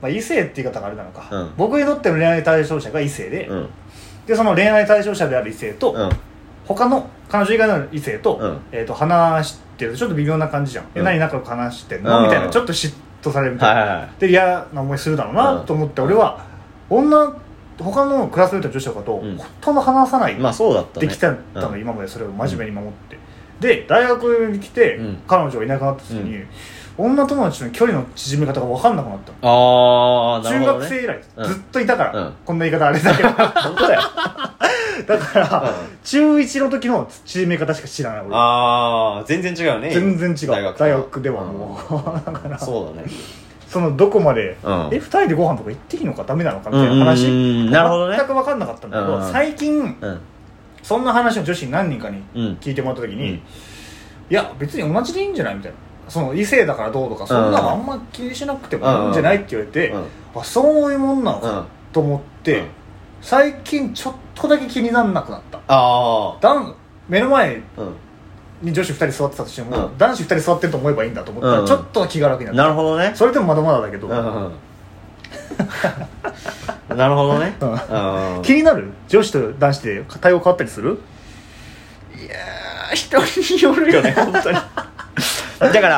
[0.00, 1.50] まあ、異性って言い方があれなのか、うん。
[1.56, 3.68] 僕にとっての恋愛対象者が異性で、うん。
[4.26, 6.10] でその恋愛対象者である異性と、うん。
[6.66, 8.58] 他の彼女以外の異性と,、うん。
[8.72, 11.04] えー、と話してるとちょっと微妙な感じじゃん、えうん。
[11.04, 12.24] 何仲良く話してんの、うん。
[12.24, 14.10] みたいなちょっと嫉妬されるみたいな、はいはいはい。
[14.18, 15.66] で嫌な思いするだろうなうん。
[15.66, 16.44] と思って、俺は
[16.90, 17.34] 女
[17.78, 19.36] 他のクラスメートの女子とかと、うん。
[19.36, 21.38] ほとんど話さないまあそうだっできたの、
[21.70, 21.80] うん。
[21.80, 23.18] 今までそれを真面目に守って、
[23.60, 25.18] で大学に来て、うん。
[25.26, 26.44] 彼女がいなくなった時に、
[26.98, 30.36] 女友達の距離の縮め方が分かんなくなったの。
[30.36, 32.32] ああなる中ほど、ね、学生以来、うんずっといたから、うん。
[32.44, 33.28] こんな言い方あれだけど。
[33.32, 34.00] 本当だよ。
[35.06, 35.98] だから、うん。
[36.04, 38.30] 中1の時の縮め方しか知らない俺。
[38.32, 39.90] ああ全然違うね。
[39.90, 40.48] 全然違う。
[40.50, 41.92] 大大学学ではもう、
[42.26, 43.08] だからそそうだね。
[43.74, 44.88] のどこまで、うん。
[44.92, 48.16] え二人でご飯とか行っていいのかダメなのかみたいな話、うんうんうんなるほどね。
[48.18, 49.32] 全く分かんなかったんだけど、うん。
[49.32, 50.20] 最近うん。
[50.82, 52.58] そんな話を女子に何人かにうん。
[52.60, 53.36] 聞いてもらった時に、うん。
[53.36, 53.40] い
[54.28, 55.76] や別に同じでいいんじゃないみたいな
[56.08, 60.04] その異性だからどうとかそんなのあんま気にしなくてもいいんじゃないって言われて、うん。
[60.40, 62.66] あそういうもんなのかうんと思って、うん。
[63.20, 65.60] 最近ちょっとだけ気にならなくなった。
[65.68, 66.74] あ男
[67.08, 67.62] 目の前
[68.62, 69.98] に女子2人座ってたとしても、うん。
[69.98, 71.66] 男子2人座ってると思えばいいんだと思ったら、うん。
[71.66, 72.62] ちょっと気が楽になった。
[72.62, 73.12] なるほどね。
[73.14, 74.52] それでもまだまだだけど、うん。
[76.96, 77.54] なるほどね。
[78.42, 78.92] 気になる？
[79.08, 81.00] 女子と男子で対応変わったりする？
[82.14, 83.18] いやー人
[83.56, 84.58] によるよね本当に
[85.72, 85.88] だか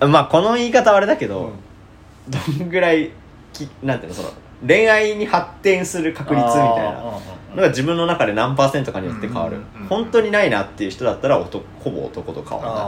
[0.00, 1.52] らまあこの言い方はあれだけど、
[2.28, 3.10] どんぐらい
[3.52, 4.30] きなんていうのその
[4.66, 7.02] 恋愛に発展する確率みたいな。
[7.56, 9.56] のが自分の中で何パーセントかによって変わる、
[9.88, 12.82] 本当にないなっていう人だったら男ほぼ男と変わらない。
[12.82, 12.86] あ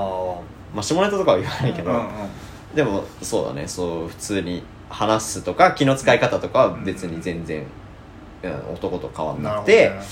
[0.74, 1.90] まあ下ネタとかは言わないけど、
[2.74, 7.64] でもそうだねそう普通に話すとか気の使い方とかは別に全然、
[8.42, 10.02] うん、男と変わんなくて、な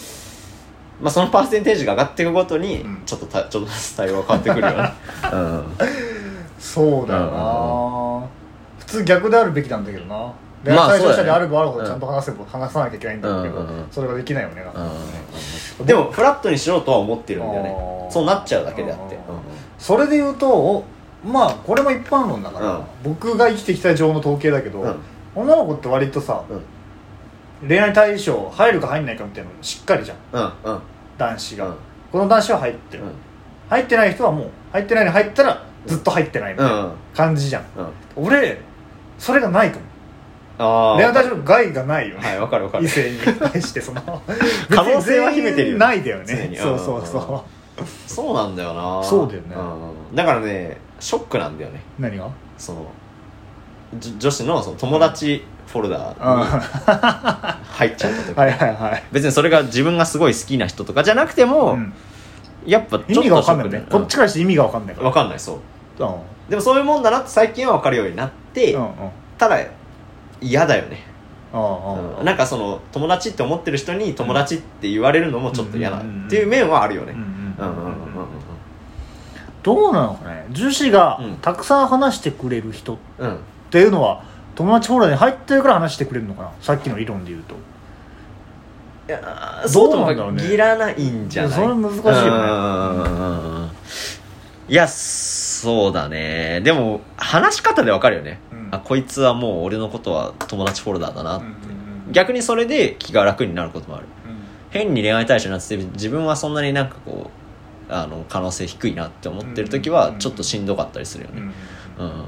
[1.00, 3.02] まあ、そのパーセンテージが上がっていくごとにうん。
[3.04, 4.92] ちょっとたちょっとずつ対応が変わってくるよね、
[5.32, 5.64] うん、
[6.58, 8.26] そうだよな。
[8.78, 10.32] 普通逆であるべきなんだけどな。
[10.64, 13.86] 恋まあ愛対象者そうだよねであればあるほどちゃんと話せば話さなきゃいけないんだろうけどうんうんうん。
[13.90, 14.90] それができないよねなんかね
[15.84, 17.68] でもフラットにしようとは思ってるんだよね。
[17.70, 18.10] あー。
[18.10, 19.34] そうなっちゃうだけであって、あー。
[19.78, 20.84] それで言うとお
[21.24, 22.84] まあこれも一般論だから、うん。
[23.04, 24.96] 僕が生きてきた情の統計だけど、うん。
[25.34, 26.42] 女の子って割とさ、
[27.66, 30.16] 恋愛対象入るか入んないかみたいなのしっかりじゃん。
[30.32, 30.74] うんうん。
[30.74, 30.80] うん
[31.18, 31.74] 男子が、うん。
[32.12, 33.04] この男子は入ってる、
[33.70, 36.72] 入ってない人はもう入ってないのに入ったらずっと入ってないみたいうん。
[36.72, 37.64] な感じじゃん、
[38.16, 38.26] うん。
[38.26, 38.60] 俺
[39.18, 39.82] それがないかも。
[40.58, 42.84] ああ恋愛対象害がないよね、はいわかるわかる。
[42.84, 44.00] 異性に対してその。
[44.70, 47.44] 可能性は秘めてるよ別に全員ないだよ常にねそうそうそ
[48.06, 49.02] そうなんだよな。
[49.02, 49.54] そうだよね。
[49.54, 51.80] うんだからねショックなんだよね。
[51.98, 52.28] う何が？
[52.56, 52.86] その
[53.98, 59.02] じ女子のその友達フォルダうんーには入っちゃった時、いはいはい。
[59.12, 61.92] 別にそれが自分がすごい好きな人とかじゃなくても、うん。
[62.66, 63.78] やっぱちょっと意味が分かんないよね。
[63.78, 65.08] ショックだこっちからして意味が分かんないから。
[65.10, 65.56] 分かんないそう。
[66.04, 66.14] うん。
[66.48, 68.90] でもそういうもんだなって最近は分かるようになって、うんうん。
[69.38, 69.58] ただ
[70.40, 71.04] 嫌だよね、
[71.52, 72.24] うん。
[72.24, 75.98] なんかその友達って思ってる人に友達って言われるのもちょっと嫌だ。
[75.98, 76.26] うんうんうんうん。
[76.26, 77.12] っていう面はあるよね。
[77.12, 77.84] うんうんうんうん。
[77.84, 78.26] うんうん
[79.62, 80.46] どうなのかね。
[80.52, 81.36] 女子がうん。
[81.38, 83.28] たくさん話してくれる人っうん。
[83.28, 84.22] うんていうのは
[84.56, 86.50] 友達フォルダに入ってるから話してくれるのかな？
[86.60, 87.54] さっきの理論で言うと。
[89.08, 93.70] いやそううともなんだろうね限らないんじゃないそれ難しいよね。
[94.68, 96.60] いやそうだね。
[96.64, 98.68] でも話し方でわかるよね、うん。
[98.72, 101.46] あこいつはもう俺のことは友達フォルダーだなって、
[102.10, 104.06] 逆にそれで気が楽になることもある。
[104.26, 104.38] うん。
[104.70, 107.30] 変に恋愛対象になってて自分はそんなになんかこ
[107.88, 110.18] うあの可能性低いなって思ってる時はうん。
[110.18, 111.42] ちょっとしんどかったりするよね。
[112.00, 112.06] うん。
[112.06, 112.24] うん、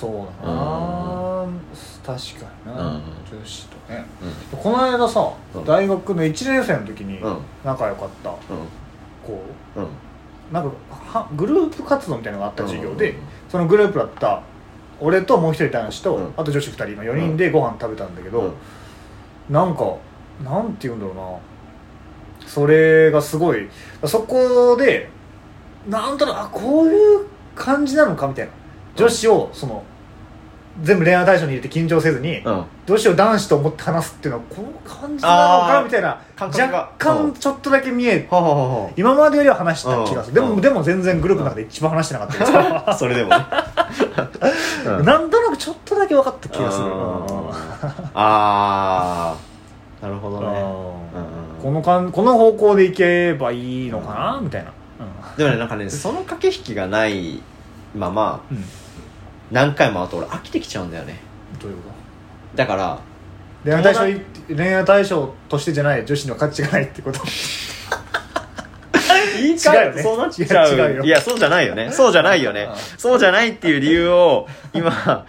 [0.00, 0.12] そう
[0.46, 1.46] だな。
[2.02, 2.86] 確かにな。
[2.86, 3.02] うん。
[3.30, 4.06] 女子とね。
[4.52, 4.58] うん。
[4.58, 5.64] この間さうん。
[5.64, 7.38] 大学の1年生の時にうん。
[7.62, 8.36] 仲良かったうん。
[9.22, 9.42] こ
[9.76, 9.80] う
[10.54, 13.16] なんかはグループ活動みたいなのがあった授業でうん。
[13.50, 14.42] そのグループだった
[15.00, 16.32] 俺ともう一人男子と、うん。
[16.34, 18.54] あと女子2人の4人でご飯食べたんだけど、うん。
[19.50, 19.96] なんか
[20.42, 21.22] なんて言うんだろうな。
[22.46, 23.68] それがすごい
[24.06, 25.10] そこで
[25.88, 28.52] なんとなくあこういう感じなのかみたいな
[28.96, 29.84] 女子をその
[30.82, 32.64] 全部恋愛対象に入れて緊張せずに、うん。
[32.86, 36.78] 女子を男子と思って話すっていうのはこの感じなのあーかみたいな感覚が。
[36.78, 40.34] 若干ちょっとだけ見えはははは今までよりは話した気がする。
[40.34, 40.60] でもうん。
[40.60, 42.52] でも全然グループの中で一番話してなかったです。
[42.52, 43.36] から それでもね、
[44.86, 45.04] うん。
[45.04, 46.86] なんとなくちょっとだけ分かった気がする。
[48.14, 49.36] ああ
[50.02, 50.46] なるほどね。
[50.46, 50.54] うん。
[50.54, 54.72] うんこのかんこの方向でいけばいいのかなみたいな。
[55.36, 57.42] でもねなんかねその駆け引きがない
[57.94, 58.64] ままうん、うん、
[59.50, 61.20] 何回も会うと俺飽きてきちゃうんだよね。
[61.60, 61.90] どういうこ
[62.54, 63.00] だから
[63.64, 67.20] と恋愛対象い恋愛対象としてじゃない女子の価値がないってこと
[69.50, 71.04] 言い換えるとそうなっちゃう違う違うよ。
[71.04, 71.90] いやそうじゃないよね。
[71.92, 72.68] そうじゃないよね。
[72.70, 74.92] うんそうじゃないっていう理由を今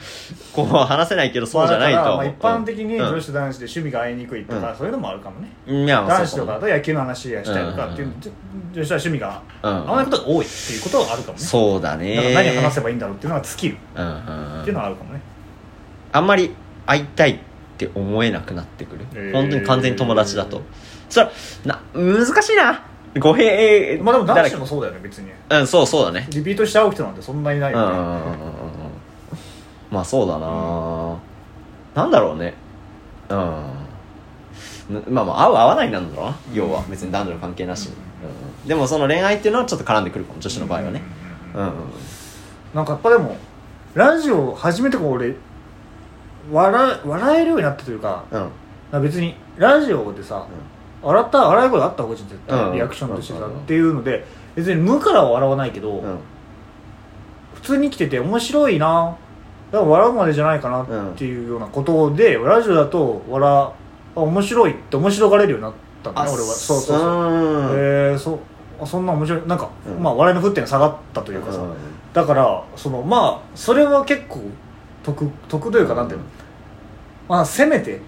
[0.53, 1.99] こう話せないけどそうじゃないと。
[1.99, 3.07] まあ一般的にうん。
[3.07, 4.77] 女子と男子で趣味が合いにくいとか、うん。
[4.77, 5.51] そういうのもあるかもね。
[5.67, 8.13] いや男子とかかと野球の話がしたりとかっていう、うん。
[8.73, 9.67] 女子は趣味がう。
[9.67, 9.69] ん。
[9.69, 11.43] 合わないことが多いっていうことはあるかもね。
[11.43, 13.77] そうだだからね何話せばいいんだろうっていうのが尽きる。
[13.95, 14.05] うん。
[14.05, 14.61] うん。
[14.61, 15.21] っていうのはあるかもね。
[16.11, 16.53] あんまり
[16.85, 17.37] 会いたいっ
[17.77, 19.33] て思えなくなってくる、へー。
[19.33, 20.61] 本当に完全に友達だと。
[21.09, 21.31] それは
[21.65, 22.81] な難しいな
[23.19, 25.31] 語弊まあでも男子もそうだよね別に。
[25.49, 26.27] うんそうそうだね。
[26.31, 28.31] リピートして会う人なんてそんなにないよね、うんうんうんうんうん
[29.91, 31.17] まあそうだな、
[31.93, 32.53] なんだろうね。
[33.29, 33.37] うん。
[34.95, 36.37] なまあまあ合う合わないなんだろうな。
[36.53, 37.87] 要は別に男女の関係なし。
[37.87, 37.95] に、
[38.63, 38.67] うん。
[38.69, 41.01] でもその恋愛っていうのはちょっと絡んでくるかも女子の場合はね。
[41.53, 41.61] うん。
[41.61, 41.67] うん。
[41.67, 41.91] うんうんうん
[42.73, 43.35] なんかやっぱでも
[43.93, 45.35] ラジオ初めてこう俺
[46.49, 48.49] 笑笑えるようになったというかうん。
[48.91, 50.47] か別にラジオでさ、
[51.01, 52.73] 笑った笑い声あった方がいいじゃん絶対、うん。
[52.73, 53.59] リアクションとしてさ、うん。
[53.59, 56.17] っていうので別に無からは笑わないけど、うん。
[57.55, 59.17] 普通に生きてて面白いな
[59.71, 63.49] だから笑うまでじゃないかなっていうようなことで、ラジオだと笑
[64.15, 65.73] あ面白いって面白がれるようになっ
[66.03, 66.47] たんだね俺は。
[66.47, 67.69] そうそうそう、うん。
[67.71, 68.39] えー、そう
[68.81, 70.03] あそんな面白いなんか、うん。
[70.03, 71.73] まあ笑いの沸点が下がったというかさ、うん。
[72.13, 74.41] だからそのまあそれは結構
[75.03, 76.25] 得得というかなんていうの、
[77.29, 78.01] まあせめて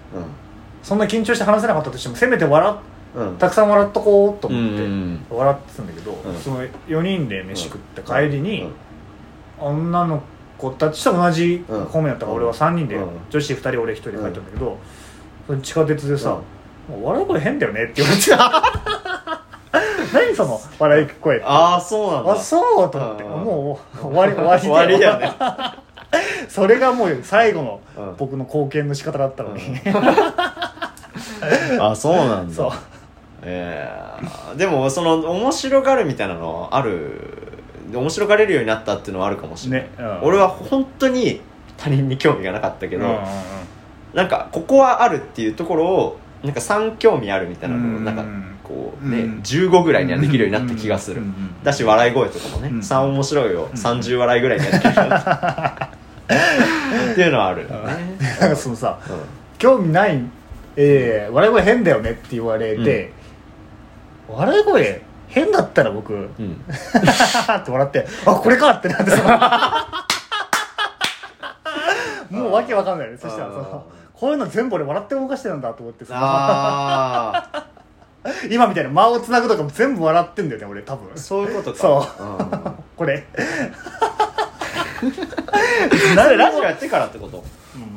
[0.84, 2.74] そんな緊張して話せなかったとしてもせめて笑
[3.38, 5.24] たくさん笑っとこうと思ってうん。
[5.30, 6.36] 笑ってたんだけど、うん。
[6.36, 8.72] その4人で飯食って帰りに、うん。
[9.58, 10.22] 女の
[10.58, 13.08] 子たちと同じうん方面だったから俺は3人で、うん。
[13.30, 14.78] 女子2人俺1人で帰ったんだけど、
[15.46, 16.40] その地下鉄でさ、
[16.88, 18.30] もう笑い声変だよねって言われて
[20.12, 21.44] 何その笑い声って。
[21.46, 22.32] ああそうなんだ。
[22.32, 23.30] あそうと思ってうん。
[23.30, 25.32] もう終わり終わり終わりだよね。
[26.48, 28.16] それがもう最後のうん。
[28.16, 29.62] 僕の貢献の仕方だったのに、
[31.80, 32.54] あそうなんだ。
[32.54, 32.72] そう。
[33.42, 33.88] え
[34.54, 37.42] えでもその面白がるみたいなのある。
[37.92, 40.28] 面白がれるようになったっていうのはあるかもしれない、ねうん。
[40.28, 41.40] 俺は本当に
[41.76, 43.20] 他人に興味がなかったけど、けど、
[44.14, 48.24] なんかここはあるっていうところをなんか3興味あるみたいなのをうんなんか
[48.62, 55.90] こうね、うん15ぐらいにはできるようになった気がする、うんうんうんだし笑い声とかもね、うん3面白いを30笑いぐらいにやってるようになった
[57.12, 59.16] っていうのはあるよね、 なんかそのさうん。
[59.58, 60.20] 興味ない、
[60.76, 63.12] えー、笑い声変だよねって言われて、
[64.28, 66.64] 笑い声変だったら僕うん。
[66.64, 70.06] って笑ってあこれかってなってさ。
[72.30, 73.16] もうわけわかんないね。
[73.16, 77.50] そしたらそのこういうの全部俺笑って動かしてるんだと思ってさ。
[78.50, 81.16] 今みたいな間をつなぐとかも全部笑ってんだよね俺多分。
[81.16, 81.78] そういうことか。
[81.78, 82.22] そう。
[82.22, 82.74] うん。
[82.96, 83.24] これ。
[85.00, 87.44] それラジオやってからってこと？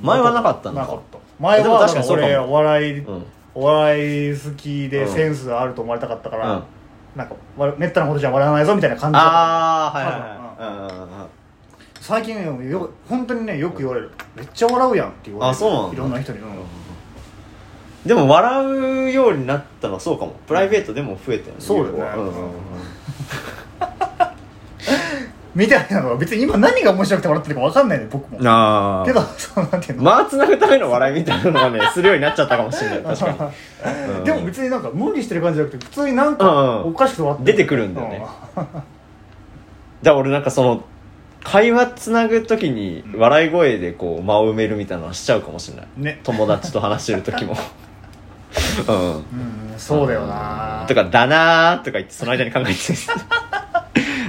[0.01, 0.81] 前はなかったのか。
[0.81, 2.27] なかった前でもは確かにそうかも。
[2.27, 3.25] 俺お笑い、うん。
[3.55, 5.13] お笑い好きでうん。
[5.13, 6.63] センスあると思われたかったから、うん。
[7.15, 9.29] なんかわめったなことじゃ笑わないぞみたいな感じだった。
[9.29, 11.27] ああはいはい
[11.99, 14.11] 最近ねよ本当にねよく言われる。
[14.35, 15.51] めっちゃ笑うやんって言われる。
[15.51, 15.93] あそうなんだ。
[15.93, 16.45] いろんな人に、うん。
[18.05, 18.65] でも笑
[19.09, 20.33] うようになったのはそうかも。
[20.47, 22.03] プライベートでも増えたよねそうだよね。
[22.03, 22.33] んうんうん
[25.57, 28.37] みたいなのは別に今何が面白くて笑ってるか分かんないね僕も。
[28.47, 33.01] ああけどそうなんていうの、間つなぐための笑いみたいなのがねするようになっちゃったかもしれない。
[33.01, 33.37] 確かに。
[34.19, 34.23] うん。
[34.23, 38.23] でも別になんか無理してる感じじゃなくて普通になんかおかしくて笑って出てくるんだよね。
[38.55, 38.71] だか
[40.03, 40.83] ら俺なんかその
[41.43, 45.87] 会話つなぐ時に笑い声でこう間を埋めるみたいなのはしちゃうかもしれない。
[45.97, 46.19] うんね。
[46.23, 47.57] 友達と話してる時も。
[48.87, 48.95] うん。
[49.15, 49.23] うん
[49.75, 50.85] そうだよな。
[50.87, 52.75] とか「だな」とか言ってその間に考えてる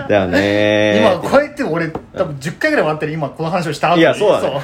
[0.09, 1.21] だよね。
[1.21, 3.13] 今こうやって俺多分10回ぐらい笑ってる。
[3.13, 4.01] 今この話をした後に。
[4.01, 4.61] いやそうだね。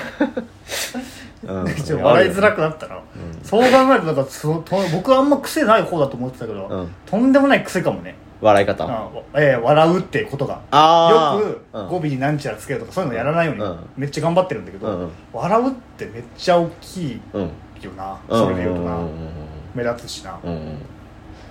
[1.47, 1.63] う。
[1.69, 1.75] ん。
[1.75, 2.99] ちょっと笑いづらくなったな、
[3.43, 6.95] そう考えるとかそと僕はあんま癖ない方だと思ってたけど、うん。
[7.07, 8.85] とんでもない癖かもね、笑い方。
[8.85, 10.61] あえー笑うってことが。
[11.11, 11.89] よくうん。
[11.89, 13.79] 語尾になんちゃらつけるとかそういうのやらないようにうん。
[13.97, 15.11] めっちゃ頑張ってるんだけど、うんうん。
[15.33, 17.51] 笑うってめっちゃ大きいうん。
[17.85, 18.97] よなそれで言うとな。
[18.97, 19.09] うん。
[19.75, 20.39] 目立つしな。
[20.43, 20.79] うんうんうん。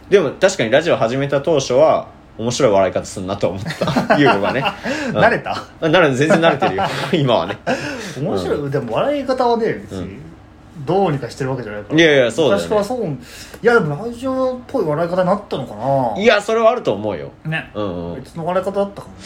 [0.10, 2.08] でも確かにラジオ始めた当初は
[2.38, 3.64] 面白い笑い方すんなと思っ
[4.08, 4.18] た。
[4.18, 4.64] 優子がね。
[5.10, 5.64] う ん慣れた？
[5.82, 6.84] あなる全然慣れてるよ。
[7.14, 7.58] 今はね。
[8.20, 10.18] 面白い、でも笑い方はね別に
[10.86, 12.00] どうにかしてるわけじゃないから。
[12.00, 13.06] いやいやそうだよねそう。
[13.06, 13.08] い
[13.62, 16.22] やでもラジオっぽい笑い方になったのかな。
[16.22, 17.30] いやそれはあると思うよ。
[17.46, 17.70] ね。
[17.76, 18.22] うんうん。
[18.22, 19.20] 別の笑い方だったかもね。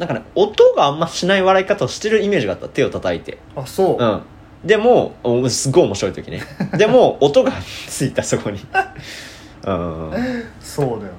[0.00, 2.68] なんかね音があんましない笑い方をしてるイメージがあった。
[2.68, 3.38] 手を叩いて。
[3.56, 4.20] あそう、うん。
[4.64, 6.42] でもおすごい面白い時ね。
[6.76, 7.52] でも音が
[7.86, 8.58] ついたそこに。
[8.58, 8.64] うん
[10.60, 11.12] そうだよ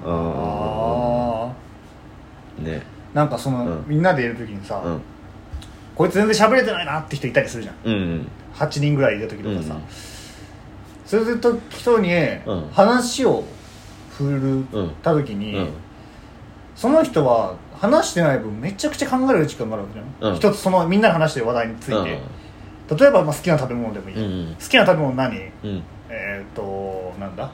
[2.58, 2.70] な。
[2.70, 2.82] ね。
[3.14, 3.84] なんかその、うん。
[3.86, 5.00] みんなでいる時にさ、うん。
[5.94, 7.74] こいつ全然喋れてないなって人いたりするじゃん。
[7.84, 8.28] うんうん。
[8.54, 9.82] 8人ぐらいいた時とかさ、うん
[11.06, 12.68] そういうと人にうん。
[12.70, 13.42] 話を
[14.10, 15.68] 振るった時に、うん。
[16.76, 20.36] その人は話してない分めちゃくちゃ考える時間があるわけじゃん、うん。
[20.36, 22.20] 一つそのみんなで話してる話題について、
[22.96, 24.54] 例えばまあ好きな食べ物でもいい、うんうん。
[24.54, 25.36] 好きな食べ物何？
[25.36, 25.82] うん。
[26.08, 27.50] えっ、となんだ？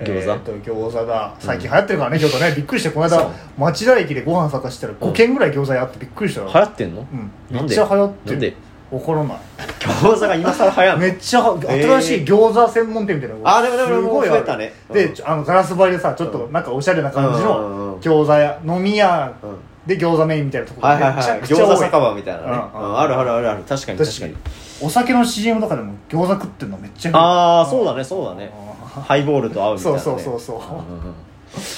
[0.00, 0.30] 餃子？
[0.30, 2.54] えーと餃子だ最近流行ってるからね餃子ね。
[2.56, 7.06] びっくりしてこの間町田駅でご飯探したら5軒ぐらい餃子屋あってびっくりしたよ、流行ってんの？
[7.12, 8.32] うん、めっちゃ流行ってる。
[8.32, 8.56] なんで？
[8.90, 9.38] わからない。
[9.80, 10.98] 餃子が今更流行るの？
[10.98, 14.72] めっちゃは新しい餃子専門店みたいなあでもでもすごい増えたね。
[14.92, 22.46] であのガラス張りでさちょっとなんかおしゃれな感じの餃子屋飲み屋うんで餃子メインみたいなところめちゃはいくちゃ餃子酒場みたいなね。
[22.74, 22.98] うんうん。
[22.98, 23.62] あるあるあるある。
[23.64, 24.36] 確かに確かに。
[24.80, 28.52] お酒の CM とかでも餃子食ってるのめっちゃああそうだねねそうだね
[29.06, 30.04] ハイボールと合うみたいなね。
[30.04, 30.78] そうそうそうそう。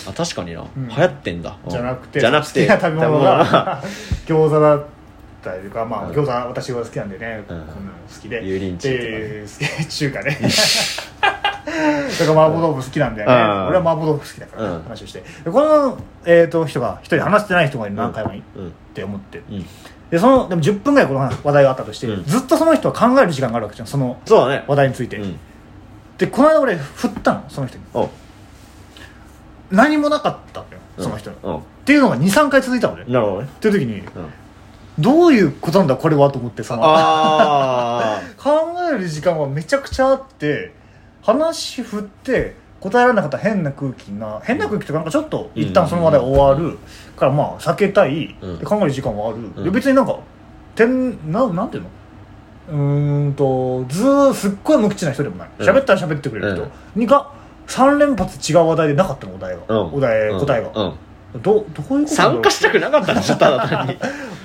[0.08, 0.68] あ確かにな、ん。
[0.76, 1.56] 流行ってんだ。
[1.68, 2.66] じゃなくてじゃなくて。
[2.66, 3.82] 好きな食べ物が
[4.26, 4.84] 餃子だっ
[5.42, 6.10] たりとかまあうん。
[6.10, 7.54] 餃子私は好きなんでね、うん。
[7.54, 7.70] こんなの
[8.12, 8.38] 好きで。
[8.38, 9.18] 油淋鶏とかね。
[9.18, 10.38] で好き中華ね。
[11.20, 13.66] だから麻婆豆腐好きなんだよね、うん。
[13.68, 14.82] 俺は麻婆豆腐好きだから、うん。
[14.82, 15.22] 話をして。
[15.44, 18.72] でこの、えー、と人が一人話してない人がいる何回もいっうん。
[18.92, 19.38] て思って。
[19.38, 19.66] うん。
[20.10, 22.24] でそのでも10分ぐらいこの話題があったとして、うん。
[22.24, 24.64] ずっとその人は考える時間があるわけじゃんそのそうだね。
[24.66, 25.38] 話題について、うん
[26.20, 27.84] でこの間俺振ったのその人に。
[27.94, 28.10] お
[29.70, 31.50] 何もなかったのよその人に、っう。
[31.52, 33.04] んていうのが23回続いたのね。
[33.08, 33.48] なるほどね。
[33.50, 34.04] っていう時にうん。
[34.98, 40.74] どういうことなんだこれはと思ってさあ 考える時間はめちゃくちゃあって
[41.22, 46.78] 話振って答えられなかったら変な空気な変な空気とかなんかちょっと一旦その話題終わる。
[47.16, 48.58] からまあ避けたい、うん。
[48.58, 49.64] で考える時間はある、うん。
[49.64, 50.18] で別になんか
[50.74, 51.88] てんななんていうの？
[52.70, 55.50] うーんとずーすっごい無口な人でもない。
[55.58, 55.68] うん。
[55.68, 56.68] 喋ったら喋ってくれる人。
[56.94, 57.30] にが
[57.66, 59.94] 3連発違う話題でなかったのお題が、うん。
[59.94, 61.42] お題答えが、うん。
[61.42, 63.96] どどういうこと参加したくなかったんでしょただ単に。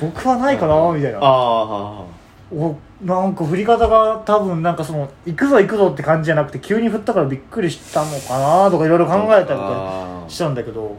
[0.02, 1.20] 僕はないかなみたいな。
[1.22, 2.04] あ
[2.52, 10.96] おなんか振り方が多分なんかその行くぞ行くぞって感じじゃなくて急に振ったからびっくりしたのかなとかいろいろ考えたりとかあしたんだけど。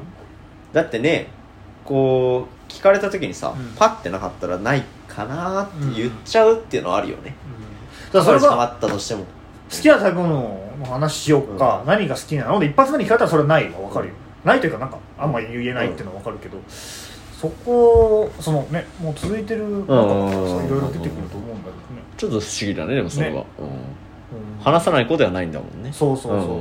[0.72, 1.28] だってね
[1.84, 3.74] こう聞かれた時にさ、うん。
[3.76, 4.82] パッてなかったらない
[5.16, 7.34] かなって言っちゃうっていうのはあるよね、
[8.12, 9.24] だからそれがったとしても。
[9.68, 10.30] 好きな食べ物
[10.78, 12.60] の話しようか、何が好きなの？
[12.60, 14.14] で一発目に聞かれたらそれはないは分かるよ、
[14.44, 23.66] ないというかなんかあんまり言えないっていうのは分かるけど、そこそのねもう続いてる中だかいろいろ出てくると思うんだけどね、ちょっと不思議だねでもそれは、ねうん。
[23.66, 23.72] うん。
[24.62, 25.92] 話さない子ではないんだもんね。
[25.92, 26.58] そうそうそうそうそう、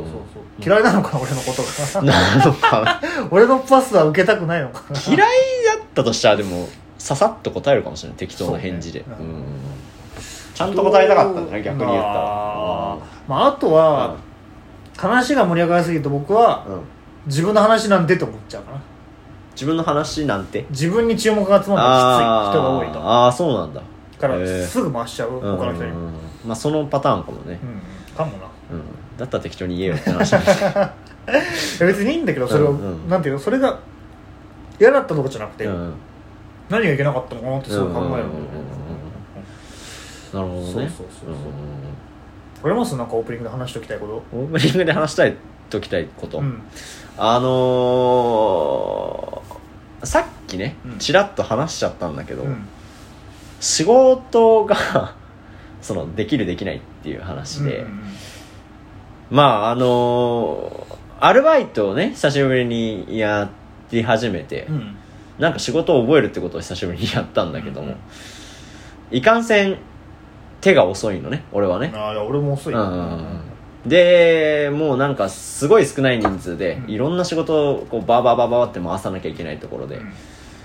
[0.57, 0.63] うん。
[0.63, 2.01] 嫌いなのかな俺のことが。
[2.11, 4.99] なのか 俺のパスは受けたくないのかな。
[5.07, 6.67] 嫌いだったとしたらでも
[7.05, 8.17] ささっと答えるかもしれない。
[8.17, 9.01] 適当な返事で。
[9.01, 9.25] ねうん。
[9.27, 9.43] ん、
[10.55, 12.03] ちゃんと答えたかったんだね逆に言ったら。
[12.03, 12.97] あ,、
[13.27, 14.17] まあ、あとは、
[14.97, 16.65] 話が盛り上がりすぎると僕は
[17.27, 18.81] 自分の話なんてと思っちゃうかな。
[19.51, 20.65] 自分の話なんて？
[20.71, 22.99] 自分に注目が集まるのがきつい人が多いと。
[22.99, 23.27] あー。
[23.27, 23.83] あーそうなんだ。
[24.19, 25.91] からすぐ回しちゃう他の人に、
[26.43, 28.45] まあそのパターンかもね、うん、かもな。
[28.71, 28.81] うん、
[29.15, 30.33] だったら適当に言えよって話
[31.79, 33.09] 別にいいんだけどそれを、うんうん。
[33.09, 33.77] なんていうのそれが
[34.79, 35.93] 嫌だったとかじゃなくて、うん
[36.69, 38.25] 何がいけなかったのかなってすごい考える
[40.33, 40.65] なるほどね。
[40.65, 41.35] そうそうそうそう。
[42.63, 42.95] あります？
[42.97, 45.35] なんかオープニングで話しておきたいこうんオープニングで話したい
[45.69, 46.61] ときたいこと、とうん。
[47.17, 50.97] あのー、さっきねうん。
[50.97, 52.67] ちらっと話しちゃったんだけど、うん。
[53.59, 55.15] 仕事が
[55.81, 58.03] そのできるできないっていう話で、うんうん。
[59.29, 63.49] まああのーアルバイトをね久しぶりにや
[63.89, 64.97] り始めて、うん
[65.39, 67.95] なんか仕事を覚えるってことを久しぶりにやったんだけども、うん
[69.11, 69.77] いかんせん
[70.61, 71.91] 手が遅いのね俺はね。
[71.93, 72.81] ああいや俺も遅いよ。
[72.81, 73.39] うん
[73.85, 76.91] でもうなんかすごい少ない人数でうん。
[76.91, 80.11] いろんな仕事をこうバーバーバーバーって回さなきゃいけないところで、うん。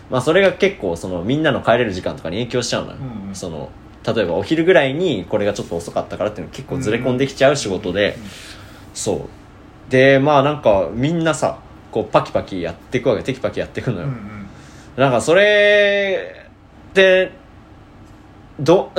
[0.09, 3.35] まあそれが結構そのみんなの帰れる時間とかに影響しちゃうのよ、うんうん。
[3.35, 3.71] その
[4.07, 8.17] 例えばお昼ぐらいにこれがちょっと遅かったからっていうのが結構ずれ込んできちゃう仕事で、
[8.95, 9.29] そ
[9.89, 9.91] う。
[9.91, 11.59] でまあなんかみんなさ
[11.91, 14.40] こうパキパキやっていくわけテキパキやっていくのよ、うんうん
[14.97, 16.47] なんかそれ
[16.91, 17.31] って
[18.59, 18.93] ど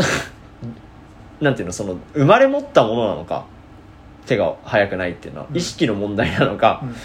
[1.42, 3.46] なんていうのその生まれ持ったものなのか
[4.26, 5.58] 手が速くないっていうのは、うん。
[5.58, 6.96] 意識の問題なのか、うん。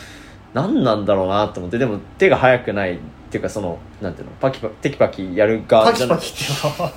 [0.55, 2.99] 何なんだろうなと思ってでも手が速くないっ
[3.31, 6.93] ていうかそのなんていうのパキパキテキパキやる側じゃなパキパ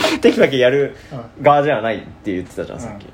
[0.00, 0.96] キって テキパキやる
[1.38, 1.42] うん。
[1.42, 3.04] 側じゃないって言ってたじゃんさっき、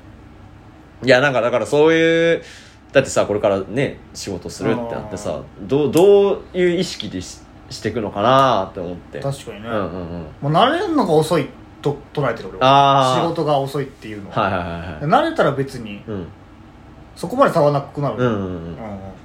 [1.05, 2.43] いやなんかだからそういう
[2.91, 7.39] だってさこれからね仕事するってなってさどうどういう意識でし
[7.69, 9.19] していくのかなって思って。
[9.19, 10.25] 確かにね、うんうんうん。
[10.41, 11.47] もう慣れるのが遅い
[11.81, 13.19] と捉えてる俺は。
[13.21, 15.01] 仕事が遅いっていうのは、はいはいはいはい。
[15.01, 16.27] 慣れたら別にうん。
[17.15, 18.45] そこまで差はなくなる、うんうんうん。
[18.45, 18.75] うん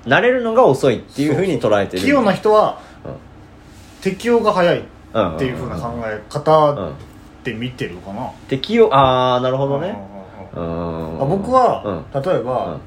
[0.06, 2.02] 慣れるのが遅いっていうふうに捉えてる。
[2.02, 3.12] 器用な人はうん。
[4.00, 4.82] 適応が早いっ
[5.12, 6.94] うんていうふうな考えう方ん
[7.44, 9.98] で見てるかな、適用ああなるほどね。
[10.56, 11.22] うんうんうんうん。
[11.22, 12.22] あ僕は、うん。
[12.22, 12.78] 例えば、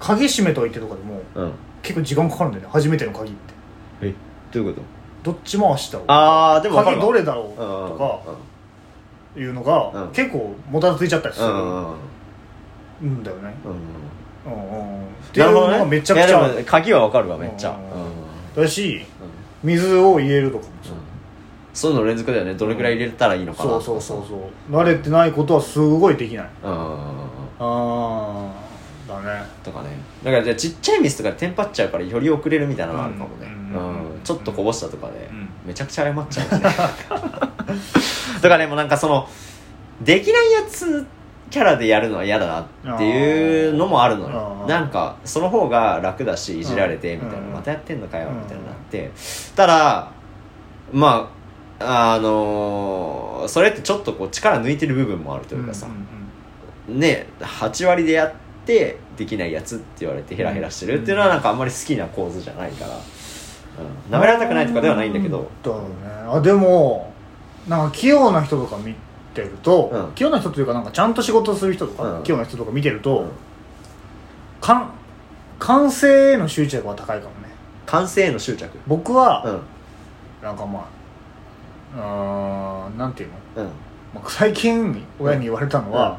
[0.00, 1.44] 鍵閉めといてとかでもうん。
[1.44, 2.70] うん結構時間かかるんだよね。
[2.72, 3.38] 初めての鍵って。
[3.52, 3.53] え
[4.54, 5.32] どういうこと？
[5.32, 6.06] どっち回したろう？
[6.08, 7.46] ああでも分かる鍵どれだろう？
[7.46, 8.20] うんとか
[9.36, 10.12] いうのが、うん。
[10.12, 11.94] 結構もたついちゃったりするうんうん
[13.02, 13.08] うん。
[13.20, 15.04] んだよね、うんうん。
[15.06, 17.70] っていうのがめちゃくちゃいやでも鍵は分かるわめっちゃ。
[17.70, 17.76] うん。
[17.76, 17.80] う
[18.60, 18.64] ん。
[18.64, 19.04] だし
[19.62, 20.94] 水を入れるとかもそう。
[21.72, 22.54] そういうの連続だよね。
[22.54, 23.70] どれくらい入れたらいいのかな。
[23.70, 24.72] そうそうそうそう。
[24.72, 26.48] 慣れてないことはすごいできない。
[26.62, 26.96] うんうんうんうん。
[27.58, 28.52] あ
[29.08, 29.42] あだね。
[29.64, 29.88] とかね。
[30.22, 33.48] だからじゃあちっちゃいミスとかでテンパっちゃうからより遅れるみたいなのがあるかもね
[33.78, 34.14] うん。
[34.14, 35.48] うんちょっとこぼしたとかでうん。
[35.66, 39.28] めちゃくちゃ謝っちゃうよねだからねもうなんかその
[40.02, 41.06] できないやつ
[41.50, 42.46] キャラでやるのは嫌だ
[42.82, 44.58] なっていうのもあるのよ。
[44.62, 47.52] あーなんかその方が楽だしいじられてみたいなうん。
[47.52, 49.10] またやってんのかようんみたいになって。
[49.54, 50.10] ただ
[50.92, 51.30] ま
[51.78, 58.32] ああのーそれってちょっとこう力抜いてる部分もあるというかさ、うんね8割でやっ
[58.66, 63.00] てできないやつって言われてヘラヘラしてるっていうのはなんかあんまり好きな構図じゃないから、うん、
[64.10, 65.50] 舐められたくないとかではないんだけど。
[65.62, 65.86] だろうね。
[66.26, 67.12] あでも
[67.68, 68.94] なんか器用な人とか見
[69.34, 70.14] てると、うん。
[70.14, 72.22] 器用な人というかなんかちゃんと仕事する人とか、うん。
[72.22, 73.30] 器用な人とか見てると、うん。
[74.60, 74.90] かん
[75.58, 77.48] 完成への執着は高いかもね。
[77.86, 78.70] 完成への執着？
[78.86, 80.44] 僕は、うん。
[80.44, 80.88] なんかま
[81.96, 83.70] あうーんなんていうの、うん。
[84.14, 86.18] まあ、最近親に言われたのは、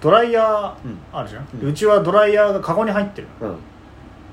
[0.00, 3.56] ドライヤーうんあるじゃん、ううちはドライヤーがカゴに入ってるうん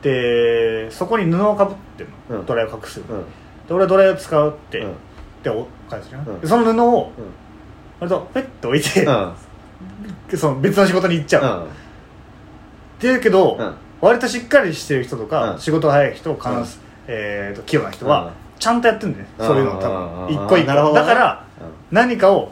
[0.01, 2.45] でそこに布をかぶってるの、うん。
[2.45, 3.05] ドライを隠す、うん。
[3.07, 4.93] で俺はドライヤー使うって、うん。
[5.43, 6.41] でお返すじゃん、うん。
[6.41, 7.11] でその布を
[7.99, 9.33] 割とペッと置いて、うん。
[10.37, 11.63] その別の仕事に行っちゃう、うん。
[11.63, 11.67] っ
[12.99, 13.73] ていうけど、うん。
[13.99, 15.59] 割としっかりしてる人とか、うん。
[15.59, 16.65] 仕事が早い人かん、うん。
[17.07, 18.31] えー、と器用な人は、うん。
[18.59, 20.35] ちゃんとやってるんだよね、そういうのを多うん。
[20.35, 20.93] 分一個一個。
[20.93, 21.43] だから
[21.91, 22.51] 何かを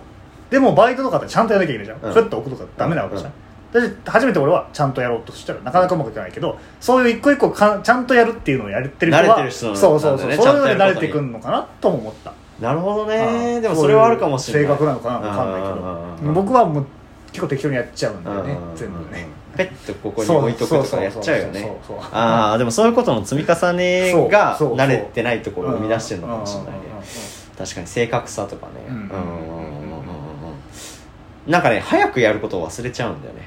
[0.49, 2.13] でもバイトとかってちゃんとやらなきゃいけないじゃん、うん。
[2.13, 3.31] ふっと置くとかダメなわけじゃん、
[3.81, 12.33] で初めて俺はちゃんとやろうとしたらなかなかうまくいかないけどそういう一個一個かちゃんとやるっていうのをやってる人は慣れてる人なんだねそうそうそう、そういうので慣れてくるのかなとも思った。
[12.59, 13.59] なるほどうね。
[13.59, 14.69] んでもそれはあるかもしれない。
[14.69, 15.61] 性格なのかな分かんない
[16.21, 16.85] けど僕はもう
[17.31, 19.27] 結構適当にやっちゃうんだよねうん全部ね。
[19.57, 21.69] ペッとここに置いとくとかやっちゃうよね。
[22.11, 26.73] ああでもそういうことの積み重ねが慣れてないところを生み出してるのかもしれない
[27.57, 28.73] 確かに正確さとかね。
[28.87, 29.19] うんうんうんうんうんう
[31.49, 31.51] ん。
[31.51, 33.41] なんかね早くやることを忘れちゃうんだよね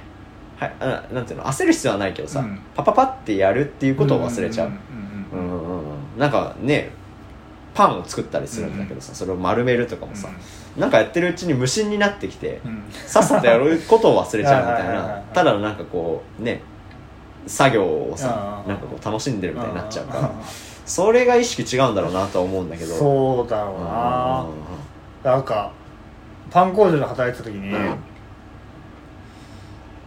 [0.59, 1.45] はなんていうの？
[1.45, 2.61] 焦る必要はないけどさ、うん。
[2.75, 4.69] パパパってやるっていうことを忘れちゃう。
[4.69, 4.75] うん
[5.41, 5.79] うんうんうんうん。
[5.81, 6.91] うんなんかね
[7.75, 10.29] パンを作ったりするんだけどさ、それを丸めるとかもさ、
[10.77, 12.83] なんかやってるうちに無心になってきて、うん。
[12.91, 16.61] さっさとやることを忘れちゃうみたいないただのなんかこうね
[17.47, 20.31] 作業をさなんかこう楽しんでるみたいになっちゃうからあ
[20.85, 22.95] それが意識違うんだろうなとは思うんだけど。
[22.95, 23.77] ーそうだろ
[25.23, 25.33] うな。
[25.33, 25.71] なんか
[26.51, 27.97] パン工場で働いてた時に、うん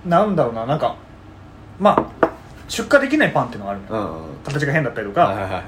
[0.06, 0.95] なんだろうななんか
[1.80, 2.30] まあ
[2.68, 5.64] 出荷できないパンっていうのがあるのよ、うんうん形が変だったりとか、はいはいはいはい。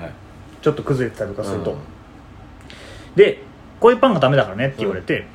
[0.60, 1.78] ちょっと崩れてたりとかすると、うん
[3.16, 3.44] で
[3.80, 5.28] こういうパンがダメだからねって言われて、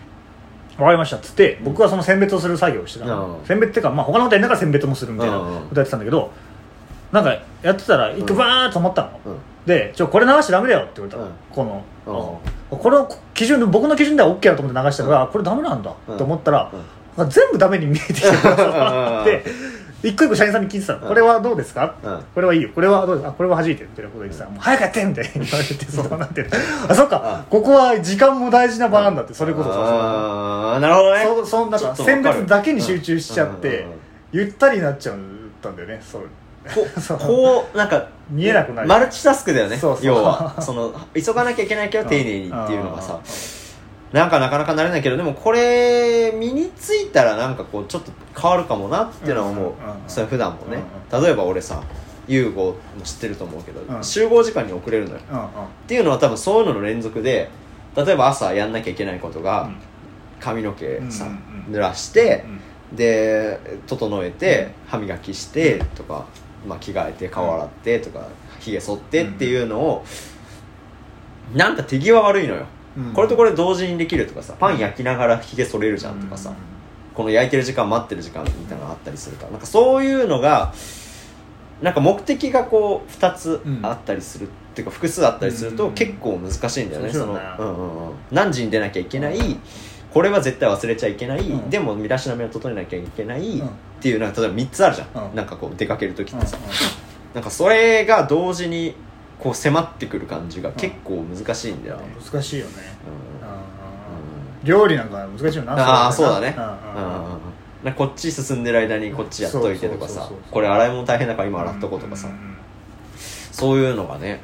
[0.76, 6.32] わかりましたっつって僕はその選別をする作業をしてたの、うん選別っていうか、まあ、他のことやりながら選別もするみたいなうんうんことやってたんだけど
[7.12, 7.32] なんか
[7.62, 9.38] やってたら一回バーッと止まったの、うん。
[9.66, 11.32] で「ちょこれ流しちゃダメだよ」って言われたの、うん。
[11.52, 11.64] こ
[12.06, 12.40] の、
[12.72, 16.80] うこれを基準僕の基準では OK だと思って流したから、あこれダメなんだと思ったら、うん
[17.26, 18.28] 全部ダメに見えてきて
[19.24, 19.44] で
[20.10, 21.08] 一個一個社員さんに聞いてたの「うん。
[21.08, 22.20] これはどうですか?」うん。
[22.34, 22.68] これはいいよ。
[22.74, 23.26] これはどうです？
[23.28, 23.88] あこれは弾いてる。
[23.90, 26.18] みたいなこと言ってたらもう早くやってみたいに言われてそう。
[26.18, 26.50] なってる。
[26.88, 27.44] あそっか。
[27.50, 31.24] ここは時間も大事な場なんだってそれこそさなるほどね。
[31.24, 32.04] そうそんちょかっとわかる。
[32.04, 33.86] 選別だけに集中しちゃって
[34.30, 35.16] ゆったりになっちゃっ
[35.60, 36.00] たんだよね。
[36.04, 36.22] そう。
[36.74, 36.86] こ
[37.18, 38.88] こうなんか見えなくなる。
[38.88, 40.54] マルチタスクだよね要は。
[40.60, 43.18] その急がなきゃいけないけど丁寧にっていうのがさ
[44.12, 49.72] なんかなかなかなれないけどでもこれ身についたらなんかこうちょっと変わるかもなっていうのは思う。
[50.06, 50.78] それ普段もね。
[51.10, 51.82] う例えば俺さ
[52.26, 54.04] 優吾も知ってると思うけど、うん。
[54.04, 55.20] 集合時間に遅れるのよ。
[55.20, 57.50] っていうのは多分そういうのの連続で
[57.96, 59.76] 例えば朝やんなきゃいけないことが、うん。
[60.40, 61.26] 髪の毛さ、
[61.68, 62.60] 濡らしてう、ん
[62.96, 66.26] で整えて、歯磨きしてとか、
[66.66, 68.28] まあ、着替えて顔洗ってとか
[68.60, 70.04] ひげ剃ってっていうのを、
[71.54, 72.66] なんか手際悪いのよ、
[72.96, 73.12] うん。
[73.12, 76.52] これとこれ同時にできるとかさパン焼きながらひげ剃れるじゃんとかさ、
[77.14, 80.72] この焼いてる時間待ってる時間みたいなのがあったりするからなんかそういうのが
[81.82, 85.76] なんか目的がこう2つあったりする、っていうか複数あったりするうん。
[85.76, 89.38] と結構難しいんだよね、そうのうんうんうん、何時に出なきゃいけない
[90.12, 91.70] これは絶対忘れちゃいけない、うん。
[91.70, 93.68] でも身だしなみを整えなきゃいけない、うん
[93.98, 95.34] っていうなんか例えば3つあるじゃん、うん。
[95.34, 98.94] なんかこう出かける時ってさ、うなんかそれが同時に
[99.38, 102.72] こう迫ってくる感じが結構難しいんだよね、ん難しいよね。
[104.62, 104.66] うん。
[104.66, 106.56] 料理なんか難しいよなああそうだね。
[106.58, 112.26] うんこっち進んでる間にこっちやっといてとかさこれ洗い物大変だから今洗っとこうとかさ。
[112.26, 112.56] んんん
[113.52, 114.40] そういうのがね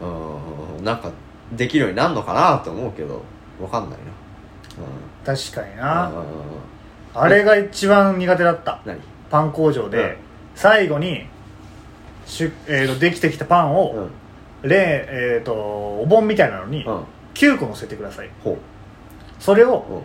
[0.00, 1.10] うんなんか
[1.52, 3.22] できるようになるのかなと思うけど
[3.60, 3.98] わかんない
[5.26, 5.34] な。
[5.34, 6.08] 確かにうんな。
[6.08, 6.14] うん。
[6.14, 6.24] うんうん
[7.14, 8.80] あれが一番苦手だった。
[8.84, 9.00] 何？
[9.30, 9.90] パン工場うん。
[9.90, 10.16] で
[10.54, 11.26] 最後に
[12.26, 14.08] しゅ、えーとできてきたパンうを
[14.64, 14.80] んレー
[15.36, 17.02] えーとお盆みたいなのにうん。
[17.34, 18.30] 9個乗せてください。
[18.42, 18.56] ほ
[19.38, 19.98] それをうう。
[19.98, 20.02] ん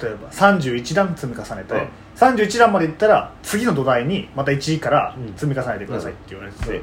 [0.00, 1.88] 例えば31段積み重ねて、うん。
[2.16, 5.34] 31段までいったら次の土台にまた1からうん。
[5.34, 6.82] 積み重ねてくださいって言われてて、うん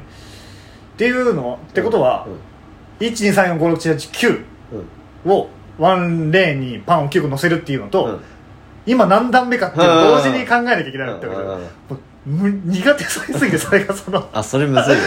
[1.00, 3.06] ていうのってことは、うん。
[3.06, 4.44] 123456789
[5.24, 5.32] うん。
[5.32, 5.48] を
[5.78, 8.20] ワンレーンにパンを9個乗せるっていうのと、うん
[8.86, 11.60] 今何段目かっていうのを同時に考えなきゃいけないってんう
[12.30, 14.28] 苦手そうすぎてそれがその。
[14.32, 15.00] あそれむずいわ。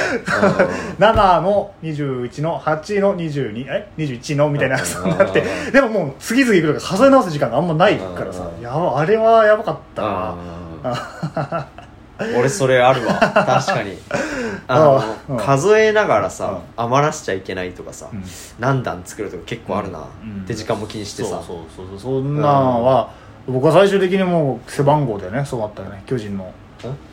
[1.13, 4.85] 7の21の8の22え？21のみたいなうん。
[4.85, 5.41] そうなって。
[5.41, 8.43] うんでももう次々いくのが数え直す時間があんまないからさ。
[8.57, 8.63] うん。
[8.63, 11.67] やばあれはやばかったな。
[12.37, 13.13] 俺それあるわ。
[13.19, 13.97] 確かに。
[14.67, 15.37] あのうん。
[15.37, 18.23] 数えながらさ余らしちゃいけないとかさうん。
[18.59, 19.99] 何段作るとか結構あるな。
[20.21, 20.45] うん。
[20.45, 21.29] で時間も気にしてさ。
[21.29, 21.85] そうそうそう。
[21.91, 23.09] そうそんなんは
[23.47, 25.43] 僕は最終的にもう背番号だよね。
[25.45, 26.51] そうだったよね巨人の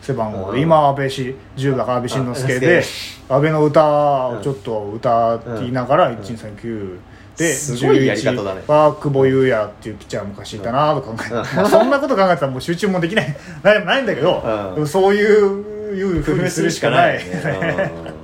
[0.02, 0.48] 背番号。
[0.48, 2.82] うんで今安倍氏10だから安倍晋之助うんで
[3.28, 6.98] 安倍の歌をちょっと歌いながら1239
[7.40, 8.62] ですごいやり方だね。
[8.66, 11.16] 11は久保優也っていうピッチャー昔いたなとか考
[11.56, 13.36] えて、そんなこと考えてたらもう集中もできない。
[13.64, 14.86] ないんだけど、うん。
[14.86, 17.18] そういういうふうにするしかない。
[17.18, 18.20] 工夫するしかないよね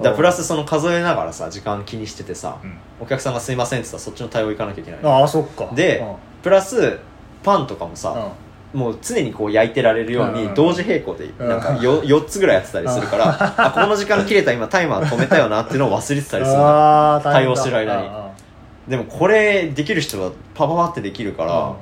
[0.00, 2.76] だプラスその数えながらさ時間気にしててさ、うん。
[3.00, 5.00] お客さんが「すいません」って言ったらそっちの対応行かなきゃいけない。
[5.02, 5.68] ああそっか。
[5.74, 6.14] でうん。
[6.42, 6.98] プラス
[7.42, 8.22] パンとかもさ、うん
[8.72, 11.48] もう常にこう焼いてられるよううんに同時並行でうん。
[11.48, 17.20] なんか 4, 4つぐらいやってたりするからあこの時間切れた今タイマー止めたよなっていうのを忘れてたりするの。
[17.22, 18.08] 対応してる間に。
[18.08, 18.30] あ
[18.88, 21.76] でもこれできる人はパパパってできるから、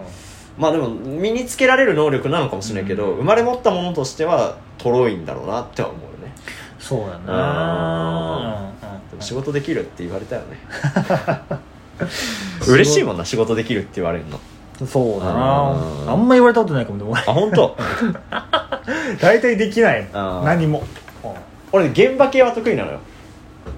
[0.58, 3.16] まあでも身につけられる能力なのかもしれないけど、うん。
[3.18, 6.34] 生まれ持ったものとしてはとろいんだろうなっては思うよね。
[6.78, 10.58] そうだあなでも仕事できるって言われたよね。
[12.68, 14.40] 嬉しいもんな仕事できるって言われるの
[14.86, 15.70] そうだな。
[15.72, 16.10] うん。
[16.10, 17.12] あんま言われたことないかもでも。
[17.12, 17.76] 俺あ本当？
[19.20, 20.44] 大体できないあー。
[20.44, 20.82] 何も。
[21.24, 21.30] うん。
[21.72, 22.98] 俺現場系は得意なのよ。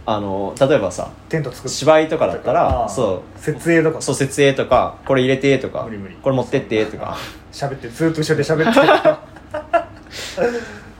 [0.05, 2.89] あの例えばさテント作って芝居とかだったらあー。
[2.89, 3.41] そう。
[3.41, 4.01] 設営とか。
[4.01, 6.17] そう設営とかこれ入れてとか無理無理。
[6.23, 7.17] これ持ってってとか。
[7.53, 8.81] 喋ってずっと後ろで喋って。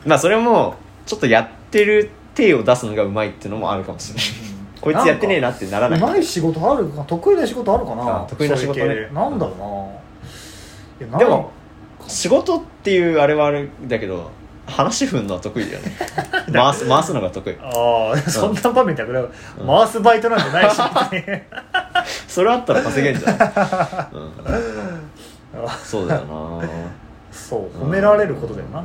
[0.07, 0.75] まあそれも
[1.07, 4.52] ちょっとやってる手を出すのがうまいっていうのもあるかもしれない
[4.83, 6.01] こいつやってねえなってならない。
[6.01, 8.23] うまい仕事あるか得意な仕事あるかな。
[8.23, 8.81] あ得意な仕事ね。
[8.81, 9.15] そういう系。
[9.15, 9.55] なんだろ
[11.01, 11.07] うな。
[11.07, 11.19] いやない。
[11.21, 11.53] でも
[12.09, 14.33] 仕事っていうあれはあれだけど
[14.67, 15.93] 話振るのは得意だよね。
[16.53, 17.57] 回す回すのが得意。
[17.63, 19.31] ああそんな場面だけど
[19.65, 20.81] 回すバイトなんてないし。
[21.13, 21.43] 別 に
[22.27, 23.33] それあったら稼げんじゃん、
[24.13, 24.33] うん、
[25.85, 26.67] そうだよな。
[27.31, 28.83] そう褒められることだよな。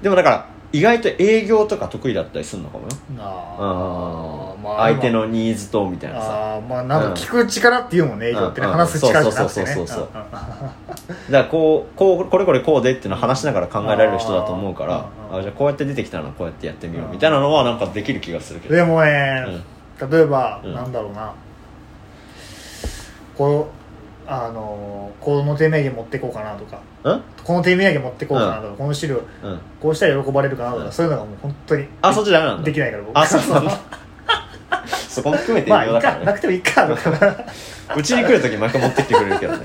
[0.00, 0.46] でもだから
[0.76, 2.90] 意外と営業とか得意だったりするのかもよ。
[3.18, 4.62] あうん。
[4.62, 6.28] ーまあ相手のニーズとみたいなさ。
[6.28, 9.66] ああまあなんか聞く力っていうもんね営業ってねうん話す力じゃなくてね。
[9.66, 10.22] そうそうそうそうそううんう。
[11.28, 18.74] んだからこうこうこれこれこうでっていうのを話しながら考えられる人だと思うからあじゃあこうやって出てきたのこうやってやってみようみたいなのはなんかできる気がするけど。
[18.74, 19.46] でもね、
[20.10, 20.74] 例えば、うん。
[20.74, 21.32] なんだろうな。
[23.36, 23.85] こう
[24.28, 26.80] あのこの手土産持ってこうかなとか。
[27.04, 29.60] うんこの手土産持ってこうかなとか、この資料うん。
[29.80, 30.92] こうしたら喜ばれるかなとか、うん。
[30.92, 33.16] そういうのがもう本当にあそっちダメなんだできないから僕。
[33.16, 33.78] あそうなんだ
[35.08, 35.96] そこも含めてまあいいか。
[35.96, 37.36] ねからなくてもいいかとか。
[37.96, 39.64] うちに来る時毎回持ってきてくれるけどね、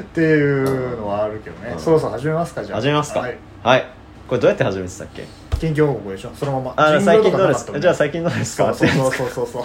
[0.00, 1.80] っていうのはあるけどね、うん。
[1.80, 2.80] そろそろ始めますかじゃあ。
[2.80, 3.20] 始めますか。
[3.20, 3.36] はい。
[3.62, 3.86] はい。
[4.28, 5.24] これどうやって始めてたっけ？
[5.58, 6.30] 近況報告でしょ？
[6.34, 6.96] そのまま。
[6.96, 7.64] あ最近どうです？
[7.64, 8.74] かじゃあ最近どうですか？
[8.74, 9.46] そうそうそうそう。
[9.46, 9.60] そ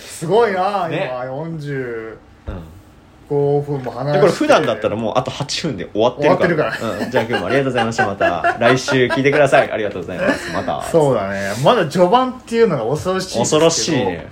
[0.00, 1.10] すごいな、ね。
[1.12, 1.20] 今。
[1.34, 2.18] 45う
[3.34, 4.12] ん分も話して。
[4.12, 6.72] でこれ普段だったらもうあと8分で終わってるから。
[6.76, 8.06] 終わってうん、じゃあ今日もありがとうございました。
[8.06, 9.70] また来週聞いてください。
[9.70, 10.52] ありがとうございます。
[10.52, 10.82] また。
[10.82, 11.52] そうだね。
[11.64, 14.28] まだ序盤っていうのが恐ろしい恐ろしいね。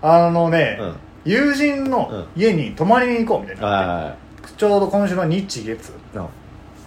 [0.00, 0.96] あのね、うん。
[1.24, 4.16] 友人の家に泊まりに行こうみたいうんな、は
[4.56, 5.92] ちょうど今週の日月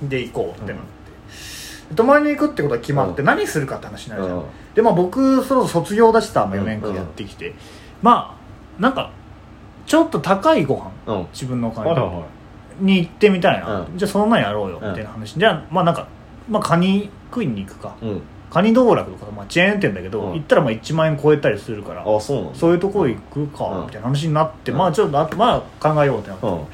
[0.01, 3.27] で行こうってなって、泊まりに行くってことは決まって、うん。
[3.27, 4.45] 何するかって話になるじゃん、うん。
[4.73, 7.53] でまあ僕そろそろ卒業だしさ、まあ、4年間やってきて、
[8.01, 9.11] まあなんか
[9.85, 11.27] ちょっと高いご飯うん。
[11.31, 11.93] 自分のお金。
[11.93, 12.25] ではいはいはい。
[12.79, 13.97] に行ってみたいな、うん。
[13.97, 16.07] じゃあそんなんやろうよみたいな話、じゃあまあなんか、
[16.49, 17.95] まあ、カニ食いに行くか。
[18.01, 18.21] うん。
[18.49, 20.33] カニ道楽とか、まあ、チェーン店だけど、うん。
[20.33, 23.85] 行ったらまあ1万円超えたりするからあそうそういうとこ行くか、うん。
[23.85, 24.77] みたいな話になって、うん。
[24.77, 26.65] まあちょっとあとまあ考えようってなって、うん。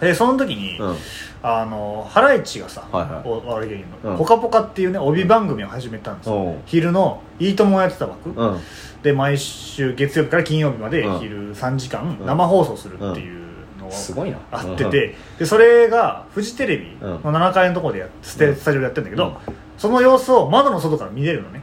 [0.00, 0.96] でその時に、うん。
[1.40, 3.22] あのハライチがさ、はいはい。
[3.24, 4.18] お悪い芸人の、うん。
[4.18, 6.62] ぽかぽか」っていうね帯番組を始めたんですよ、うん。
[6.66, 8.60] 昼の「いいとも!」をやってた枠、うん
[9.02, 11.18] で毎週月曜日から金曜日までうん。
[11.20, 13.38] 昼3時間うん生放送するっていう
[13.78, 14.38] のをすごいな。
[14.50, 17.22] あってて、でそれがフジテレビのうん。
[17.22, 19.54] 7階のところでスタジオでやってるんだけど、うん。
[19.76, 21.62] その様子を窓の外から見れるのね。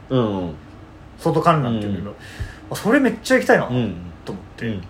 [1.18, 2.14] 外観覧っていうんだけど、
[2.70, 3.78] あそれめっちゃ行きたいなとうん
[4.28, 4.82] 思って、うん。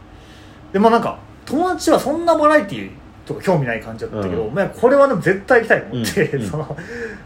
[0.72, 2.90] でもなんか友達はそんなバラエティー
[3.26, 4.54] とか興味ない感じだったけど、うん。
[4.54, 6.46] まあ、これは絶対行きたいと思って、うん。
[6.48, 6.76] その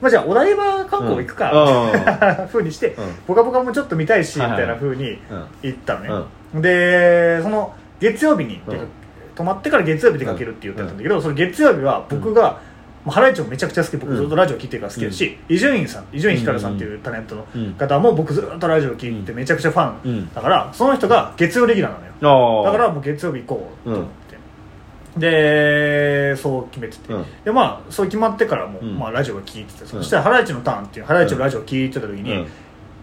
[0.00, 2.00] まあ、じゃあお台場観光行くか、うん。
[2.00, 6.24] みたいなふうにしてうん「ぽかぽか」もちょっと見たいし、みたいなふうにうん行ったの
[6.54, 8.88] ね、でその月曜日にうん
[9.36, 12.58] 泊まってから月曜日出かけるって言ってたんだけど、その月曜日は僕が、
[13.04, 14.16] もうハライチもめちゃくちゃ好き僕うん。
[14.16, 20.34] ずっとラジオ聞いてるから好きだし伊集院さん伊集院光さんっていうタレントのうん方も僕ずっとラジオ聞いてめちゃくちゃファンうん。
[20.34, 22.64] だからその人が月曜レギュラーなのよ。
[22.64, 24.10] だからもう月曜日行こうと思って、
[25.16, 27.24] でそう決めてて、うん。
[27.44, 28.98] でまあそう決まってからも、うん。
[28.98, 29.88] まあ、ラジオが聞いてて、うん。
[29.88, 32.46] そしたらハライチのターンっていうハライチのラジオを聞いてた時に、うん。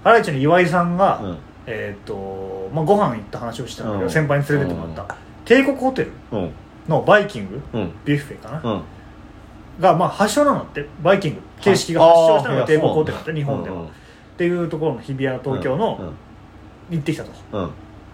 [0.03, 1.38] ハライチの岩井さんが、うん。
[1.70, 4.10] えっ、と、まあ、ご飯行った話をしたんだけど、うん。
[4.10, 6.51] 先輩に連れてってもらった、帝国ホテルうん。
[6.88, 7.91] のバイキングうん。
[8.05, 8.82] ビュッフェかな、うん。
[9.82, 11.41] が、まあ、発祥なのってバイキング。
[11.60, 13.88] 形式が発祥したのが帝国ホテルだって日本では、っ
[14.38, 16.14] ていうところの日比谷東京の、
[16.89, 17.32] 行ってきたと。
[17.51, 17.64] うん。
[17.64, 17.70] うん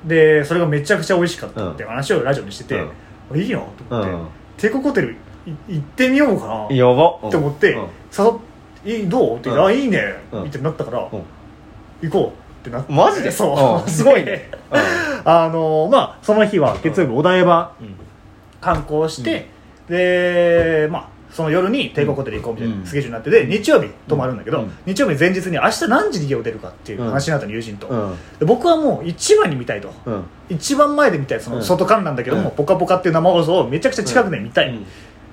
[0.05, 2.83] でそれがめちゃくちゃ美味しかったっていう話をラジオにしてて、
[3.36, 4.28] いいよと思って、うん。
[4.57, 5.11] 帝国ホテル
[5.45, 6.76] い行ってみようかな。
[6.76, 7.15] やば。
[7.28, 7.82] って思って、うん。
[7.82, 7.88] 誘
[8.30, 8.34] っ
[8.86, 9.38] いいどう？
[9.38, 9.65] ってうん。
[9.65, 10.01] あいいね、
[10.32, 10.43] うん。
[10.43, 11.01] みたいになったから、ん。
[11.03, 11.24] 行
[12.11, 12.28] こう
[12.61, 12.93] ってなって。
[12.93, 13.32] マジで？
[13.32, 13.88] そう、うん。
[13.91, 14.49] すごいね。
[15.26, 17.71] あのまあその日は月曜日お台場。
[17.80, 17.95] うん。
[18.61, 19.49] 観光して、
[19.89, 24.71] でまあその夜に帝国ホテル行こうみたいなスケジュールになってて、日曜日泊まるんだけど、うん。
[24.86, 28.17] 日曜日前日に明日何時に家を出るかっていう話になったの友人と、うん。
[28.39, 30.23] で僕はもう一番に見たいと、うん。
[30.49, 31.63] 一番前で見たいそのうん。
[31.63, 32.55] 外観なんだけども「うん。
[32.55, 34.86] ぽかぽか」っていう生放送をめちゃくちゃ近くで見たい、うん。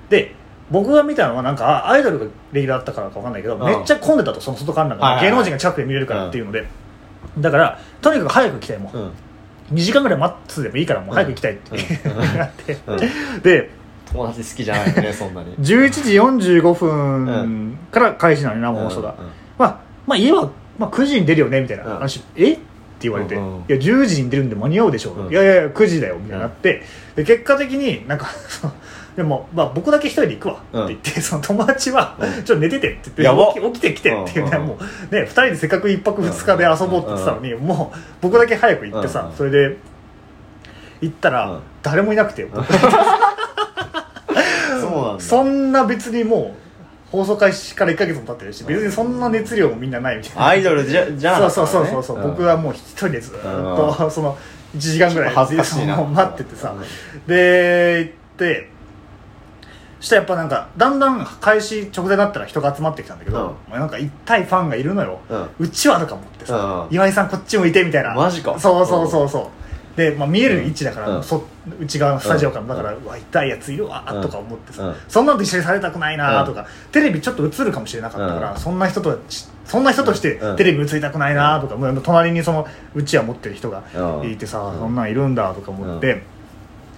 [0.09, 0.33] で
[0.71, 3.63] 僕が見たのはなんかあアイドルがレギュラーだったからか分かんないけど、うん。
[3.63, 5.31] めっちゃ混んでたとその外観覧がはいはいはい。
[5.31, 6.65] 芸能人が近くで見れるからっていうので、
[7.37, 9.11] だからとにかく早く行きたいもん、うん。
[9.73, 12.17] 2時間ぐらい待つでもいいからもう早く行きたいって、うん。
[12.37, 13.80] なって、うんで
[14.11, 15.55] 友達好きじゃないよね そんなに。
[15.55, 16.13] 11時
[16.59, 19.31] 45う分から開始なのに生放送が、うんうん。
[19.57, 22.53] まあ、まあ家は、まあ、9時に出るよねみたいな話、え？
[22.53, 22.55] っ
[23.01, 25.31] て言われて、うんうんいや10時に出るんで間に合うでしょう、うん。
[25.31, 26.83] いやいやいや9時だよみたいになって、
[27.15, 28.27] で結果的になんか
[29.15, 30.53] でも、まあ、僕だけ一人で行くわ。
[30.53, 32.31] って言って、その友達は、うん。
[32.31, 34.77] ちょっと寝ててって言って起きてきてっていうね、うんも
[35.11, 39.77] うね2人でせっかく1泊2日で遊ぼうって言ってたのに、もう僕だけ早く行ってさ、うんそれで
[41.01, 41.59] 行ったら、うん。
[41.81, 42.47] 誰もいなくて、
[44.91, 45.23] そうなんだ。
[45.23, 46.61] そんな別にもう
[47.11, 50.47] 放送開始から1か月も経ってるし別にそんな熱量もみんなないみたいな。
[50.47, 54.37] アイドルじゃじゃなそうそうそうそうそう、ん僕はもう一人でずーっと、その
[54.75, 57.27] 1時間ぐらいい待っててさ、うん。
[57.27, 58.69] で行って
[59.99, 63.43] そしたらやっぱなんかだんだん開始直前だったら人が集まってきたんだけど、うん。
[63.45, 65.49] もうなんか一体ファンがいるのよ、うん。
[65.59, 66.95] うちわとか持ってさ、うん。
[66.95, 68.15] 岩井さんこっち向いてみたいな。
[68.15, 68.57] マジか。
[68.59, 69.60] そうそうそうそう
[69.95, 71.23] で、まあ、見える位置だから、うん。
[71.23, 71.43] そ
[71.79, 72.67] 内側のスタジオから、うん。
[72.69, 74.95] だから、うわ痛いやついるわとか思ってさ、うん。
[75.07, 78.59] そんなのと一緒にされたくないなとか、テレビちょっと映るかもしれなかったから、うん。
[78.59, 80.55] そんな人としそんな人としてうん。
[80.55, 83.83] テレビ映りたくないなとか、もう隣にそのうちわ持ってる人が
[84.21, 84.31] うん。
[84.31, 84.79] いてさ、うん。
[84.79, 86.23] そんなんいるんだとか思って、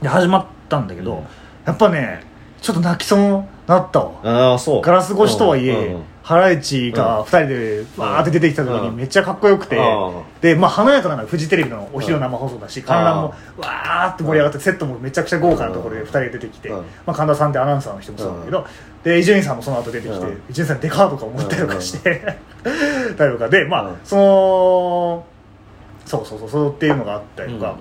[0.02, 1.24] で始まったんだけど、うん。
[1.66, 2.24] やっぱね
[2.62, 4.12] ちょっと泣きそうになったわ。
[4.24, 4.82] ああそう。
[4.82, 8.95] ガラス越しとはいえ、ハライチが2人でバーって出てきた時にうん。
[8.95, 10.24] めっちゃかっこよくて、うん。
[10.41, 16.78] でまあ華やかなのはフジテレビのお昼生放送だし、観覧もわーって盛り上がってセットもめちゃくちゃ豪華なところで2人が出てきて、うん。
[16.78, 18.65] まあ、神田さんってアナウンサーの人もそうだけど、
[19.03, 20.41] で伊集院さんもその後出てきてうん。
[20.49, 22.21] 伊集院さんデカーとか思ったりとかして、
[23.17, 23.97] たりとかでまあ、うん。
[24.05, 25.26] その
[26.05, 27.76] そうそうそうそうっていうのがあったりとか。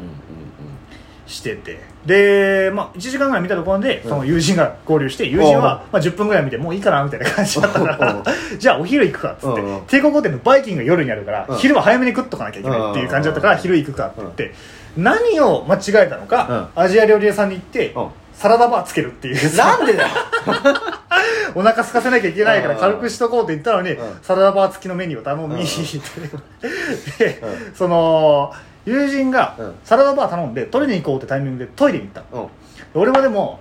[1.26, 4.10] しててで、まあ、1時間ぐらい見たところでうん。
[4.10, 8.22] その友人が合流して友人は、まあ、10分ぐらい見てもういいかなみたいな感じだったから
[8.58, 9.62] じゃあお昼行くかっつって。
[9.88, 11.56] 帝国ホテルのバイキングが夜にあるからうん。
[11.56, 14.54] 昼は早めに食っとかなきゃいけないっていう感じだったからうん昼行くかって言って
[14.96, 18.06] 何を間違えたのかアジア料理屋さんに行ってうん。
[18.34, 19.56] サラダバーつけるっていう。
[19.56, 20.08] なんでだよ。
[21.54, 22.80] お腹空かせなきゃいけないからうん。
[22.80, 24.18] 軽くしとこうって言ったのにうん。
[24.22, 25.58] サラダバー付きのメニューを頼みうん。
[27.18, 27.42] で
[27.74, 28.52] その
[28.84, 29.74] 友人がうん。
[29.84, 32.24] サラダバー頼んで取りに行こうってタイミングでトイレに行った。
[32.36, 32.48] うん。
[32.94, 33.60] 俺はでも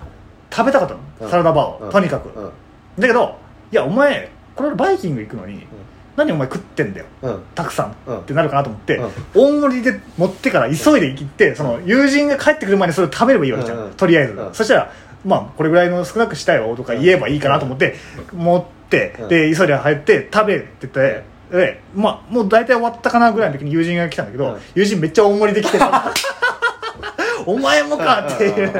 [0.52, 1.02] 食べたかったうん。
[1.22, 1.92] のサラダバーを、うん。
[1.92, 2.52] とにかく、うん。
[3.00, 3.38] だけど
[3.72, 5.66] いやお前これバイキング行くのに、
[6.16, 7.06] 何お前食ってんだよ。
[7.22, 7.42] うん。
[7.56, 8.20] たくさん、うん。
[8.20, 9.12] ってなるかなと思って、うん。
[9.34, 13.86] 大盛りで持ってから急いで行ってその友人が帰ってくる前にそれを食べればいいわけじゃん、うん。
[13.86, 14.54] うんとりあえず、うん。
[14.54, 14.92] そしたら
[15.24, 17.96] まあこれぐらいの少なくしたよとか言えばいいかなと思って、
[18.34, 19.30] 持ってうん。
[19.30, 24.60] で急いで入って食べてて、でまあもう大体終わったかなぐらいの時に友人が来たんだけど、うん。
[24.74, 26.14] 友人めっちゃ大盛りで来てさ
[27.46, 28.72] お前もかっていう。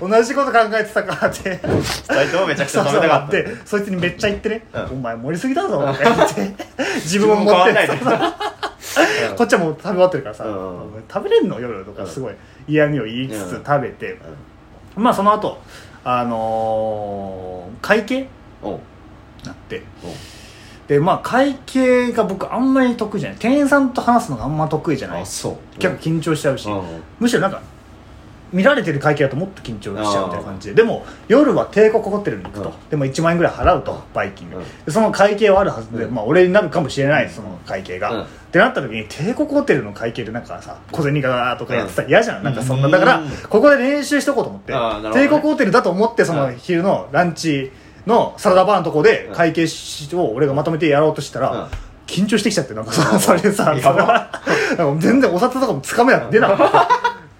[0.00, 1.60] 同じこと考えてたかって。
[1.60, 3.32] 二人ともめちゃくちゃ食べたかった。
[3.32, 4.82] でそいつにめっちゃ言ってね「うん。
[4.84, 6.04] お前盛りすぎだぞ」って
[7.04, 7.88] 自分も持ってない
[9.36, 11.04] こっちはもう食べ終わってるからさ「うん。
[11.12, 12.34] 食べれんの夜」とかすごい
[12.68, 13.64] 嫌味を言いつつうん。
[13.64, 14.18] 食べて。
[14.96, 15.60] まあその後
[16.04, 18.28] あのー会計
[18.62, 18.74] うんう。
[18.76, 18.78] ん
[19.44, 19.82] なって
[20.88, 23.38] でまあ会計が僕あんまり得意じゃない。
[23.38, 25.22] 店員さんと話すのがあんま得意じゃない。
[25.22, 25.78] あそう。
[25.78, 26.82] 結構緊張しちゃうし、うん。
[27.18, 27.62] むしろなんか
[28.52, 30.74] 見られてる会計だともっと緊張しちゃうみたいな感じで。
[30.74, 32.74] でも夜は帝国ホテルに行くと、うん。
[32.90, 34.64] でも1万円ぐらい払うとバイキング、うん。
[34.84, 36.14] でその会計はあるはずで、うん。
[36.14, 38.22] まあ俺になるかもしれないその会計が、うん。
[38.22, 42.86] ってなった時に帝国ホテルの会計でなんかさ小銭がとかやってたら嫌じゃん、なんかそんな。
[42.86, 45.22] うんだからここで練習しとこうと思って、あーなるほどね。
[45.22, 47.72] 帝国ホテルだと思ってその昼のランチ
[48.06, 49.66] のサラダバーのとこで会計
[50.14, 51.68] を俺がまとめてやろうとしたら、うん。
[52.06, 53.74] 緊張してきちゃってなんかうそれでさ
[54.98, 56.48] 全然お札とかもつかめなくて出な。
[56.48, 56.88] かった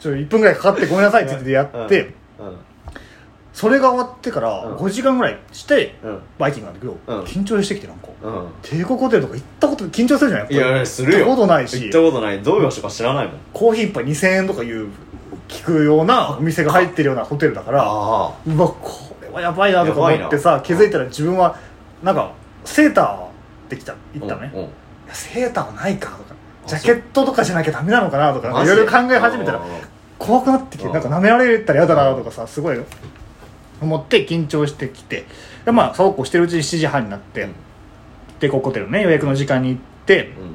[0.00, 2.56] ちょ1分ぐらいかかってごめんなさいって言ってやって、うん。
[3.52, 4.76] それが終わってからうん。
[4.76, 6.18] 5時間ぐらいしてうん。
[6.38, 7.24] バイキングなんだけど、うん。
[7.24, 8.08] 緊張してきてなんか。
[8.22, 8.48] うん。
[8.62, 11.18] 帝国ホテルとか行ったこと緊張するじゃないいやするよ。
[11.18, 11.80] 行ったことないし。
[11.82, 12.42] 行ったことない。
[12.42, 13.36] どういう場所か知らないもん。
[13.52, 14.88] コーヒー一杯2000円とかいう
[15.48, 21.58] 聞くようなお店が入ってるようなホテルだからあうわこやばいなとか思ってさ気づいたら自分は
[22.02, 22.32] なんか
[22.64, 24.68] セーターできた行ったのね、うんうん。
[25.12, 26.34] セーターはないかとか
[26.66, 29.64] あジャケットとかじゃなきゃダメなのかなとかいろいろ考え始めたらうん
[30.18, 30.92] 怖くなってきてうん。
[30.92, 32.78] なんか舐められたら嫌だなとかさすごい
[33.80, 35.24] 思って緊張してきて
[35.64, 37.54] でまあそうこうしてるうちに7時半になって、うん。
[38.40, 40.54] 帝国ホテルのね予約の時間に行ってうん。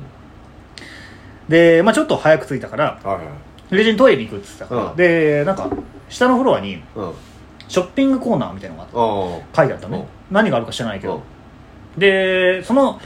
[1.50, 3.26] で、まあ、ちょっと早く着いたからはいはい。
[3.72, 4.96] 友人トイレに行くって言ってたから、うん。
[4.98, 5.70] でなんか
[6.10, 7.14] 下のフロアにうん
[7.70, 9.78] ショッピングコーナーみたいなのがあ書いてあ。
[9.78, 11.22] ったのね、何があるか知らないけど、
[11.98, 13.00] でその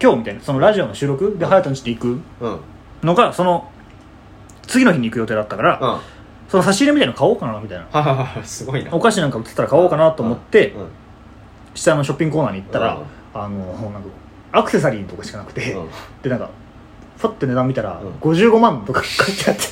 [0.00, 2.64] 今日みたいなそのラジオの収録で隼人の家で行く
[3.04, 3.70] のがその
[4.66, 6.00] 次の日に行く予定だったから、は
[6.48, 8.44] その差し入れみたいなの買おうかなみたいな。
[8.44, 8.94] すごいな。
[8.94, 10.88] お菓子なんか売ってたら買おうかなと思って、うん。
[11.74, 12.94] 下のショッピングコーナーに行ったら、
[13.34, 13.40] うん。
[13.40, 14.08] あのなんか
[14.52, 15.88] アクセサリーとかしかなくて、うん。
[16.22, 16.50] でなんか
[17.18, 18.12] ファッて値段見たら、うん。
[18.18, 19.62] 55万とか書いてあって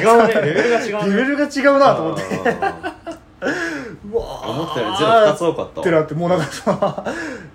[0.00, 0.34] 違うね。
[0.40, 1.16] レベルが違うね。
[1.16, 2.22] レベルが違うなと思って。
[3.42, 4.50] わー。
[4.50, 7.04] 思ったよりゼロ2つ多かったってなってもうなんかさ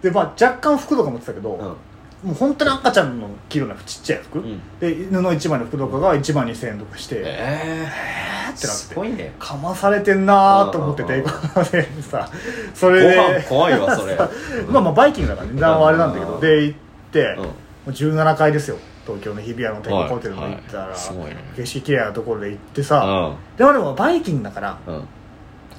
[0.02, 1.60] でまあ若干服とか持ってたけど、うん。
[2.24, 4.60] もう本当に赤ちゃんの着るようなちっちゃい服、うん。
[4.80, 7.88] で布1枚の服とかが1万2000円とかして、え
[8.48, 8.80] えってなって。
[8.80, 9.34] すごいね。
[9.40, 11.24] かまされてんなーと思ってて、うん。
[11.24, 12.28] ここでさ。
[12.74, 14.18] それご飯で怖いわそれ。
[14.68, 16.80] まあまあバイキングだから値段はあれなんだけど、うんで行っ
[17.12, 17.44] て、うん。
[17.44, 17.52] も
[17.88, 18.78] う17階ですよ
[19.08, 21.38] 東京の日比谷の帝国ホテルの行ったら、はいはいすごいね。
[21.56, 23.58] 景色綺麗なところで行ってさ、うん。
[23.58, 25.08] でもでもバイキングだからうん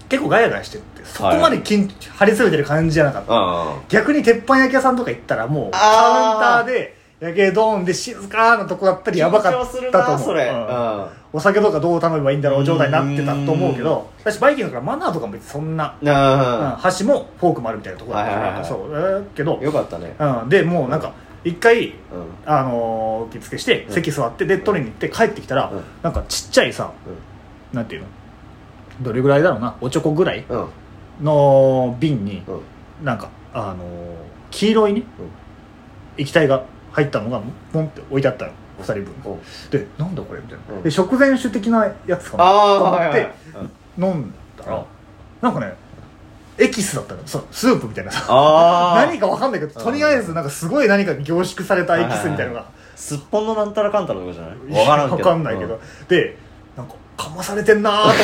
[0.08, 10.46] 結構ガヤガヤしてってそこまで緊張張り詰めてる感じじゃなかった、あ逆に鉄板焼き屋さんとか行ったらもうカウンターで焼けドーンで静かなとこだったりやばかった緊張すると思うなそれ。
[10.46, 10.66] うん。
[10.66, 10.70] う
[11.02, 11.06] ん。
[11.30, 20.16] お酒とかどう頼めばいいんだろう状態になってたと思うけど私バイキングだからマナーとかも別にそんな、うんあ箸もフォークもあるみたいなところだから、はいはいはいそうだけどあ、よかったね。
[20.18, 21.12] うん、でもうなんか
[21.44, 21.94] 一回うん。
[22.46, 23.92] あのー受付してうん。
[23.92, 25.84] 席座ってで取りに行って帰ってきたら、うん。
[26.02, 26.92] なんかちっちゃいさ
[27.72, 28.08] なんていうの？
[29.02, 29.76] どれぐらいだろうな？
[29.80, 30.68] おちょこぐらいうん。
[31.24, 33.04] の瓶にうん。
[33.04, 34.16] なんかあのー
[34.50, 35.02] 黄色いね、
[36.16, 39.34] 液体が入ったのがポンって置いてあったの2人分。
[39.34, 39.70] うん。
[39.70, 40.82] でなんだこれみたいな、うん。
[40.82, 43.28] で食前酒的なやつかなと思って
[43.98, 44.84] 飲んだら、うん。
[45.42, 45.74] なんかね
[46.58, 47.20] エキスだったの。
[47.26, 48.10] そうスープみたいな。
[48.12, 48.26] さ
[49.06, 52.64] 何かわかんないけどとりあえずなんかすごい何か凝縮されたエキスみたいなのが。
[52.96, 54.86] すっぽんのなんたらかんたらとかじゃない？
[54.86, 55.28] わからんけど。
[55.28, 56.36] わかんないけど、で
[56.76, 58.18] なんかかまされてんなーと思って。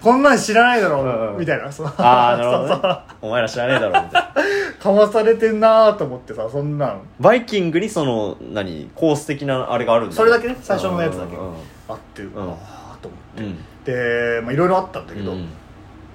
[0.00, 1.70] こんなん知らないだろう、うんうんみたいな。
[1.70, 2.98] そうああなるほどね。
[3.20, 4.32] お前ら知らねえだろみたいな。
[4.80, 7.00] かまされてんなーと思ってさそんなん。
[7.20, 8.90] バイキングにその何？
[8.94, 10.14] コース的なあれがあるんだ。
[10.16, 10.56] それだけね？
[10.62, 11.36] 最初のやつだけ。
[11.36, 11.52] うん
[11.88, 13.42] あって、んああと思って。
[13.42, 13.58] うん。
[13.84, 15.48] でまあいろいろあったんだけど、うん。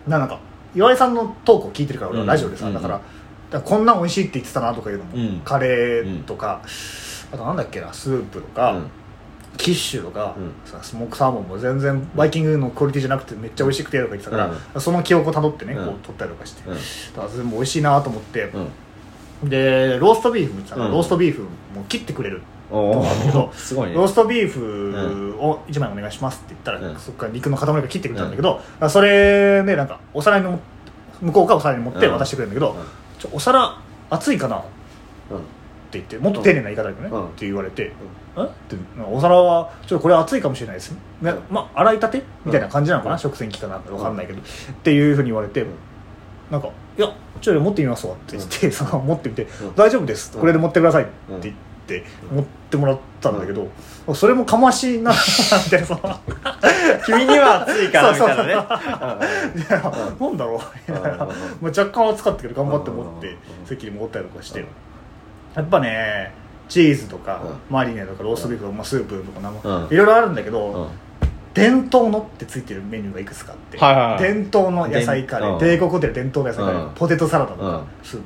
[0.08, 0.40] なんか
[0.76, 2.28] 岩井さんのトークを聞いてるから俺はうん。
[2.28, 3.06] ラジオでさ、うんだからだか
[3.52, 5.42] らこんなん美味しいって言ってたなとかいうのも、うん。
[5.44, 6.62] カレーとか、
[7.32, 8.88] あとなんだっけなスープとか、うん。
[9.58, 10.52] キッシュとか、うん。
[10.70, 15.86] さスモークサーモンも全然バイキングのクオリティじゃなくてめっちゃ美味しくてとか言ってたから、うその記憶をたどってね、うん。
[15.86, 16.76] こう取ったりとかして、うん。
[16.76, 16.82] だ
[17.16, 18.52] から全部美味しいなと思って、
[19.44, 19.50] うん。
[19.50, 20.94] でローストビーフも言ってたから、うん。
[20.94, 23.06] ローストビーフも切ってくれるお
[23.54, 23.96] すごいね。
[23.96, 26.96] ローストビーフを1枚お願いしますって言ったら、うん。
[26.98, 30.60] そっから肉の塊が切ってくれたんだけど、それねなんかお皿にも
[31.22, 32.76] 向こうがお皿に持って渡してくれるんだけど、うん。
[33.20, 33.78] ちょお皿
[34.10, 34.68] 熱いかなって
[35.32, 35.42] うん
[35.94, 37.26] 言ってもっと丁寧な言い方だけどね、うん。
[37.28, 37.94] って言われて、
[38.38, 38.42] え？
[38.42, 38.76] って
[39.10, 40.92] お皿はちょっとこれ熱いかもしれないです。
[41.22, 43.20] ね、まあ洗いたてみたいな感じなのかな、うん。
[43.20, 44.44] 食洗機かなわかんないけど、っ
[44.84, 45.66] ていうふうに言われて、
[46.52, 47.10] なんか「いや
[47.42, 49.76] ちょっと持ってみますわ」って言って、その持ってみて「うん。
[49.76, 50.32] 大丈夫です。
[50.36, 51.12] うんこれで持ってください」って
[51.42, 51.56] 言っ
[51.88, 53.68] て、持ってもらったんだけど、
[54.14, 56.20] それもかましなみたいな
[57.06, 58.54] 君には熱いからみたいなね。
[60.20, 60.92] なんだろう。
[60.92, 61.28] みたいな、
[61.62, 63.38] 若干熱かったけど頑張って持ってうん。
[63.66, 64.68] 席に戻ったりとかして、うん。
[65.56, 66.34] やっぱね
[66.70, 69.94] チーズとか、うマリネとかローストビーフとか、まあ、スープとかなんかうん。
[69.94, 70.88] いろいろあるんだけど、うん。
[71.54, 74.20] 伝統のってついてるメニューがいくつかあって、はいはいはい。
[74.22, 75.60] 伝統の野菜カレー、うん。
[75.60, 76.94] 帝国ホテル伝統の野菜カレー、うん。
[76.94, 77.86] ポテトサラダとか、うん。
[78.04, 78.24] スープ。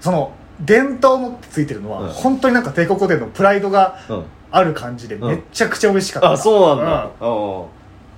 [0.00, 0.32] その
[0.64, 2.08] 伝統のってついてるのは、うん。
[2.08, 4.24] 本当になんか帝国ホテルのプライドがうん。
[4.54, 7.10] ある感じでめっちゃくちゃ美味しかった、あそうなんだ。
[7.22, 7.26] うん。
[7.26, 7.68] お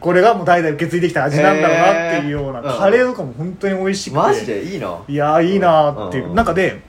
[0.01, 4.19] これがもう代々受け継いできた味なんだろうなっていうような、へーカレーとかも本当に美味しくて。
[4.19, 4.65] マジで？
[4.65, 4.99] いいな。
[5.07, 6.35] いやーいいなーっていう、うん。
[6.35, 6.83] 中で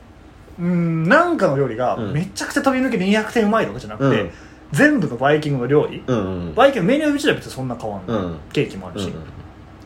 [0.59, 2.13] うんなんかの料理がうん。
[2.13, 4.31] めちゃくちゃ飛び抜けて200点うまいとかじゃなくて、うん。
[4.71, 8.39] 全部のバイキングの料理、うんうんバイキングのメニュー自体は別にそんな変わんない、うん。
[8.51, 9.13] ケーキもあるし、うん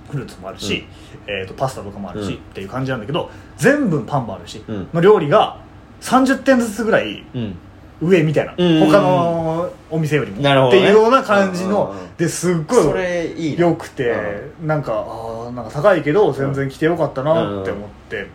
[0.09, 0.85] フルーツもあるし、
[1.27, 2.35] えー、とパスタとかもあるし、うん。
[2.35, 4.89] っていう感じなんだけど全部パンもあるし、うん。
[4.93, 5.59] の料理が
[6.01, 7.55] 30点ずつぐらいうん。
[8.01, 10.79] 上みたいな、うん他のお店よりも、なるほどね。
[10.79, 13.67] っていうような感じの、うんですっごいそれいいな。
[13.67, 14.15] 良くて、
[14.63, 18.27] なんかあーなんか高いけど全然来てよかったなって思って、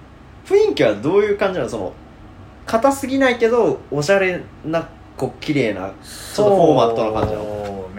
[0.45, 1.71] 雰囲気はどういう感じなの？
[1.71, 1.93] その
[2.67, 5.93] 硬すぎないけどおしゃれなこう綺麗な
[6.35, 7.45] ちょっとフォーマットな感じなの？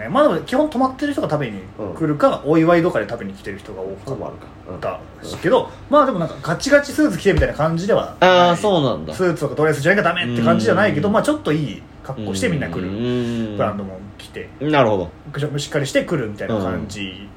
[0.06, 0.12] ね。
[0.12, 1.60] まあでも基本泊まってる人が食べに
[1.96, 4.76] 来るか、お祝いとかで食べに来てる人が多かフォーマルか、うん。
[4.76, 5.00] った
[5.42, 9.14] けど、まあでもなんかガチガチスーツ着てみたいな感じではああそうなんだ。
[9.14, 11.14] スーツとかドレスじゃなきゃダメって感じじゃないけどうん。
[11.14, 15.58] まあちょっといい格好してみんな来るるブランドも来てなるほど。
[15.58, 17.28] しっかりして来るみたいな感じ、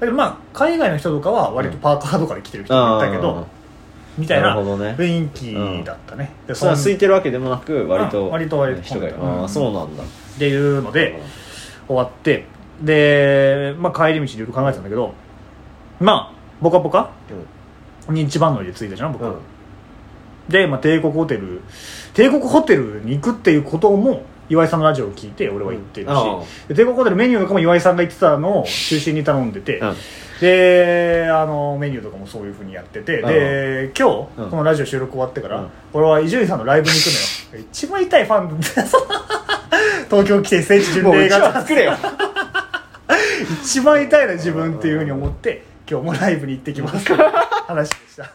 [0.00, 3.46] だけどまあ海外の人とかは割とパーカーとかで来てる人もいたけど、
[4.18, 9.16] みたいな雰囲気だったね、でそれは空いっててるわけでもなく割とうん割と割と人がいる。
[9.16, 9.40] うん。
[9.42, 10.02] ああそうなんだ。
[10.38, 11.20] ていうので
[11.88, 12.46] 終わって
[12.82, 15.14] で、まあ、帰り道でいろいろ考えてたんだけど
[15.98, 16.32] まあ
[16.62, 17.10] 「ぽかぽか」
[18.08, 19.36] に一番乗りで着いたじゃん僕、うん。
[20.48, 21.60] で、まあ、帝国ホテル
[22.14, 26.10] 帝国ホテルに行くっていうことも岩井さんのラジオを聞いて俺は行ってるし、
[26.68, 26.76] うん。
[26.76, 29.96] 帝国ホテルメニューとかも岩井さんが言ってたのを中心に頼んでて、うん。
[30.40, 34.50] であのメニューとかもそういうふうにやってて、で今日、うん。
[34.50, 35.68] このラジオ収録終わってから、うん。
[35.92, 37.66] 俺は伊集院さんのライブに行くのよ。
[37.70, 38.66] 一番痛いファンで
[40.10, 41.96] 東京来て聖地巡礼がは作れよ。
[43.62, 47.14] 一番痛いな自分っていうふうに思って今日もライブに行ってきます。
[47.14, 48.30] 話でした。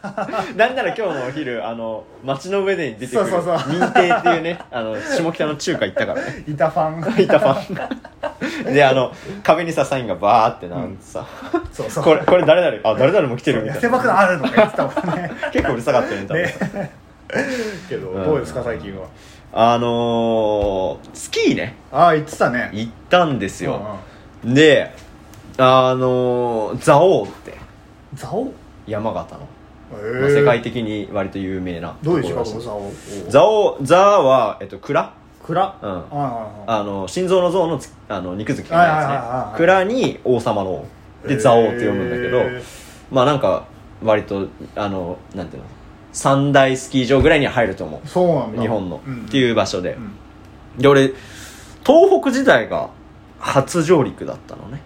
[0.56, 3.72] なんなら今日のお昼あの街の上で出てくるそうそうそう。
[3.72, 6.44] 認定っていうねあの下北の中華行ったからね。
[6.48, 7.22] いたファン。
[7.22, 8.74] いたファン。
[8.74, 11.26] であの壁にさサインがバーってなんてさ、
[11.72, 12.04] そうそう。
[12.04, 13.78] これこれ誰々あ誰々も来てるみたいな。
[13.78, 15.30] 痩せ爆弾あるとか言ってたもんね。
[15.52, 16.42] 結構うるさかったよね多分。
[16.82, 16.90] ね。
[17.88, 19.06] けどうんどうですか最近は？
[19.56, 21.76] あのー、スキーね。
[21.92, 22.70] ああ言ってたね。
[22.72, 23.98] 行ったんですうんよ、
[24.44, 24.92] で
[25.56, 27.52] あのー、蔵王って。
[27.52, 27.58] うん
[28.16, 28.52] ザオ？
[28.86, 29.40] 山形の、
[29.98, 33.76] へまあ世界的に割と有名などういう字ところらしい書くのザオ。
[33.76, 35.12] 蔵王蔵は、えっと、蔵？
[35.44, 35.78] 蔵？
[35.82, 36.04] うん。
[36.66, 39.28] あの心臓の像のつあの肉付きがはいはいないはいはい。
[39.28, 40.86] ですね蔵に王様の王。
[41.28, 42.62] で蔵王って読むんだけど、へー。
[43.12, 43.66] まあなんか
[44.02, 45.68] 割とあのなんていうの？
[46.14, 48.08] 三大スキー場ぐらいには入ると思う。
[48.08, 48.62] そうなんだ。
[48.62, 50.80] 日本の、うんっていう場所で、うん。
[50.80, 51.12] で俺
[51.84, 52.88] 東北時代が
[53.38, 54.80] 初上陸だったのね。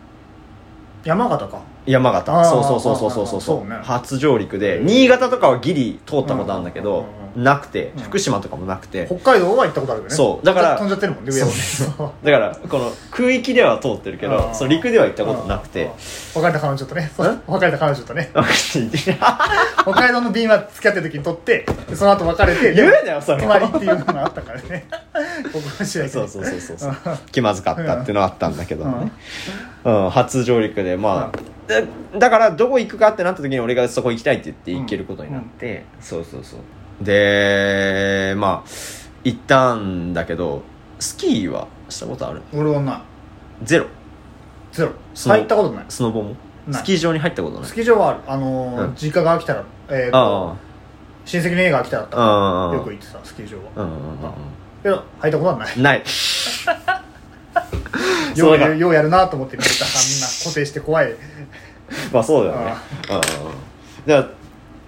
[1.05, 2.45] 山形か山形。
[2.45, 3.69] そうそうそうそうそうそうそう。
[3.69, 3.77] ね。
[3.83, 7.03] 初上陸でうん新潟とかはギリ通ったことあるんだけどうんうん
[7.37, 8.03] うんなくてうん。
[8.03, 9.07] 福島とかもなくて。
[9.07, 10.15] 北海道は行ったことあるよね。
[10.15, 10.47] そう。
[10.47, 11.53] だから飛んじゃってるもんね上をね
[12.23, 15.91] だからこの空域では通ってるけどうんその陸では行ったことなくて。
[16.35, 17.11] 別れた彼女とね。
[17.47, 18.31] 別れた彼女とね。
[19.83, 24.87] 北海道の便は付き合ってる時に取ってでその後別れて言うなよそれ隣っていうのがあったからね。
[25.53, 26.29] 僕は知らないけど。
[26.29, 27.19] そうそうそうそうそう。
[27.33, 29.01] 気まずかったっていうのはあったんだけどうん。
[29.01, 29.13] ね、
[29.85, 31.43] うん、初上陸でまあ、だ
[32.19, 37.05] だからどこ行くかってなった時に俺がそこ行きたいって言って行けることになって、そうそうそう。
[37.05, 38.71] でまあ
[39.25, 40.63] 行ったんだけど
[40.99, 42.43] スキーはしたことある？
[42.55, 43.01] 俺はない。
[43.65, 43.87] ゼロ。
[44.73, 44.93] ゼロ。
[45.15, 45.85] スノ入ったことない。
[45.89, 46.37] スノボも？
[46.73, 47.69] スキー場に入ったことない？
[47.69, 48.21] スキー場はある。
[48.27, 48.95] あのーうん。
[48.95, 50.57] 実家が来たらえーとあ
[51.25, 53.65] 親戚の家が来たらったよく行ってたスキー場は。
[53.77, 54.33] うんうんうん
[54.83, 55.77] けど入ったことはない。
[55.77, 56.05] うんないよ
[58.37, 58.59] そう
[58.95, 59.85] やるなと思って見てた。
[59.85, 59.99] あんな
[60.49, 61.15] 固定して怖い。
[62.13, 62.75] まあそうだよね。
[63.11, 63.21] うん
[64.07, 64.29] から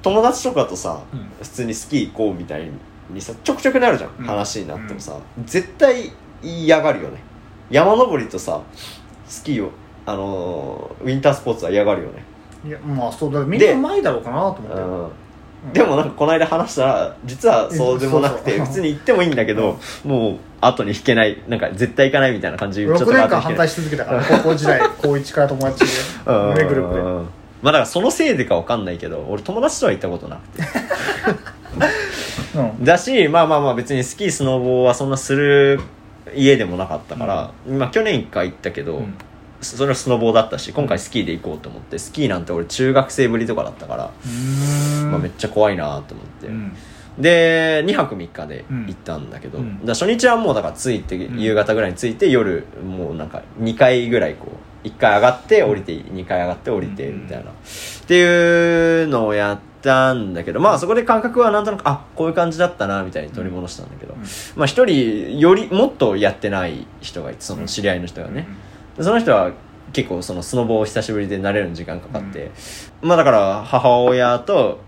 [0.02, 1.20] 友達とかとさ、うん。
[1.42, 2.70] 普通にスキー行こうみたい
[3.10, 4.24] にさちょくちょくなるじゃん、うん。
[4.24, 7.20] 話になってもさ、絶対嫌がるよね。
[7.70, 8.62] 山登りとさ
[9.26, 9.70] スキーを
[10.06, 12.24] あのーウィンタースポーツは嫌がるよね、
[12.66, 15.10] いやまあそうだみんなうまいだろうかなと思っ
[15.72, 15.78] て。
[15.78, 18.66] でもなんかこの間話したら実はそうでもなくてそうそう。
[18.66, 23.66] 普通に行ってもいいんだけどもう後に引けないなんか絶対行かないみたいな感じで言っちゃった6から後に引けない。
[23.66, 25.90] 年間反対し続けたから 高校時代高1から友達で
[26.26, 26.48] うん。
[26.50, 27.02] 胸グループで。
[27.02, 30.68] まあだからそのせいでかわかんないけど俺友達とは行ったことなくて。
[32.56, 32.84] うん。
[32.84, 35.80] だしまあまあまあ別にスキースノボはそんなする
[36.34, 39.14] 家でもなかったから、まあ去年一回行ったけど、うん。
[39.62, 44.10] それはスノボだったし今回スキーで行こうと思ってスキーなんて俺中学生ぶりとかだったから、
[45.10, 46.76] まあ、めっちゃ怖いなと思って、うん
[47.18, 49.84] で2泊3日で行ったんだけど、うん。
[49.84, 51.38] だ初日はもうだから着いてん。
[51.38, 54.46] 夕方ぐらいに着いて夜もうなんか2回ぐらいこ
[54.84, 57.54] う1回上がって降りて2回上がって降りてうんみたいな、っ
[58.06, 64.20] ていうのをやったんだけどまあそこで感覚はなんとなくあこういう感じだったなみたいに取り戻したんだけど、うん
[64.56, 68.46] まあ一人よりもっとやってない人がいてその知り合いの人がね、
[68.96, 69.52] でその人は
[69.92, 72.50] 結構そのスノボを久しぶりで慣れるのに時間かかって、
[73.02, 74.80] まあだから母親と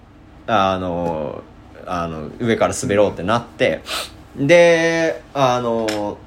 [0.46, 1.42] あの
[1.86, 3.82] あの上から滑ろうってなって
[4.36, 6.18] であの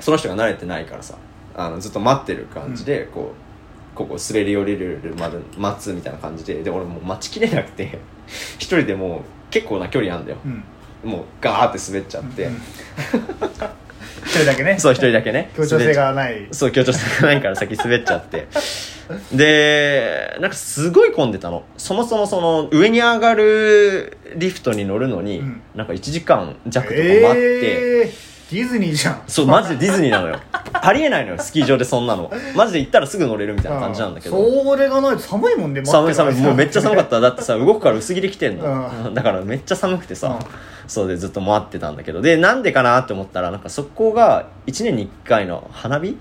[0.00, 1.16] その人が慣れてないからさ
[1.54, 7.98] あのずっと待ってる感じで、こうここ滑り降りるまで待つみたいな感じでで俺もう待ちきれなくて
[8.58, 9.20] 一人でもう
[9.50, 10.38] 結構な距離あんだよ。
[10.44, 11.10] うん。
[11.10, 12.62] もうガーって滑っちゃって、うん
[14.26, 14.76] 一人だけね。
[14.80, 15.50] そう一人だけね。
[15.56, 16.46] 協調性がない。
[16.50, 18.48] そう協調性がないから先滑っちゃって
[19.32, 21.64] でなんかすごい混んでたの。
[21.76, 25.62] そもそもその上に上がるリフトに乗るのに、うん。
[25.74, 29.22] なんか1時間弱とか待って、えーディズニーじゃん。
[29.26, 30.38] そうマジでディズニーなのよ。
[30.72, 32.30] ありえないのよスキー場でそんなの。
[32.54, 34.64] マジで行ったらすぐ乗れるみたいな感じなんだけど、うん。
[34.64, 36.34] それがないと寒いもんね寒い寒い。
[36.36, 37.18] もうめっちゃ寒かっった。
[37.18, 40.46] だってさ動くから薄着で来てんの、うだからめっちゃ寒くてさ、うん。
[40.88, 42.22] そうでずっと待ってたんだけど。
[42.22, 46.16] でなんでかなって思ったらなんかそこが1年に1回の花火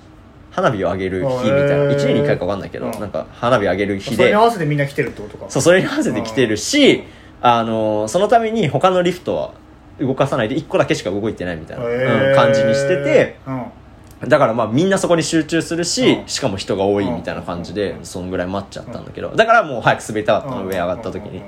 [0.55, 1.57] 花火を上げる日みたいな。
[1.57, 1.89] へー。
[1.89, 2.91] 1年に1回か分かんないけど、うん。
[2.93, 5.45] なんか花火上げる日それにで合わせてみんな来てるってことか。
[5.49, 7.03] そうそれに合わせて来てるし、
[7.41, 9.53] あのそのために他のリフトは
[9.99, 12.29] 動かさないで1個だけしか動いてないみたいな、へー。
[12.29, 14.29] うん感じにしててうん。
[14.29, 16.27] だからまあみんなそこに集中するし、うん。
[16.27, 18.05] しかも人が多いみたいな感じで、うん。
[18.05, 20.67] そんぐらい待っちゃったんだけどだからもう早く滑りたかったの、うん。
[20.69, 21.45] 上上がった時に、うん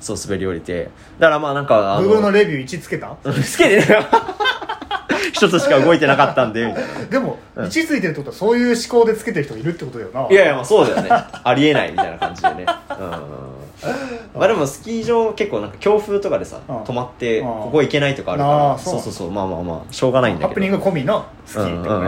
[0.00, 3.86] そう滑り降りてだからまあなんかあ Google のレビュー1つけたつけてね
[5.32, 6.74] 一つしか動いてなかったんで
[7.10, 12.66] でも、1ついてるってことはそういう思考でつけてる人いるってことだよないやいやまあそうだよねありえないみたいな感じでねうん
[14.34, 22.00] まあでもスキー場結構なんか強風とかでさ止まってここ行けないとかあるからそうそうそうまあまあまあしょうがないんだけどハプニング込みのスキーってこと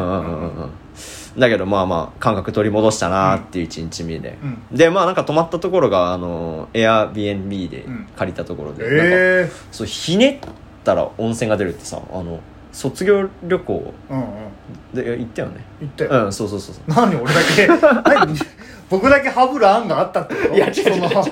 [0.66, 0.89] ね
[1.36, 4.36] うんうんうんうんうんだけどまあまあ感覚取り戻したなっていう1日目で、
[4.72, 7.86] うでまあなんか泊まったところがあの Airbnb で
[8.16, 10.48] 借りたところで、なんかええそうひねっ
[10.82, 12.40] たら温泉が出るってさあの
[12.72, 14.24] 卒業旅行うんうん。
[14.94, 15.64] で行ったよね。
[15.80, 16.24] 言ったよ。
[16.26, 16.84] うんそうそうそうそう。
[16.88, 17.66] 何俺だけ？
[17.66, 18.34] 何？
[18.88, 20.54] 僕だけハブる案があったってこと？
[20.54, 21.02] いや違う違う違う違う。
[21.02, 21.24] その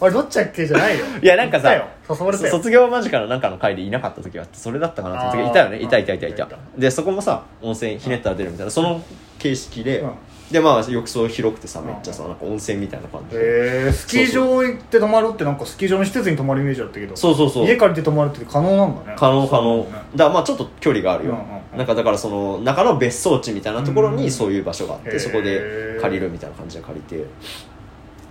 [0.00, 0.66] あれどっちだっけ？
[0.66, 1.04] じゃないよ。
[1.22, 2.18] いやなんかさ言ったよ。
[2.20, 2.50] 誘われたよ。
[2.50, 5.50] 卒業間近のなんかの会でいなかった時があってそれだったかなと思った時あー。
[5.50, 5.82] いたよね？
[5.82, 6.44] いたいたいたいた。
[6.44, 9.02] いたいでそこもさ温泉ひねったら出るみたいなその
[9.38, 10.10] 形式で、うん
[10.52, 17.16] でまあ浴槽広くてさうんめっちゃさなんか温泉みたいな感じで、えー、スキー場行って泊まるってなんかスキー場の施設に泊まるイメージだったけど。
[17.16, 17.66] そうそうそう。
[17.66, 19.16] 家借りて泊まるって可能なんだね。
[19.18, 19.90] 可能可能、だね。
[20.14, 21.78] だからまあちょっと距離があるよ、うんうんうん。
[21.78, 25.18] なんかだからその中の別荘地みたいなところうんにそういう場所があって、へー。
[25.18, 27.24] そこで借りるみたいな感じで借りて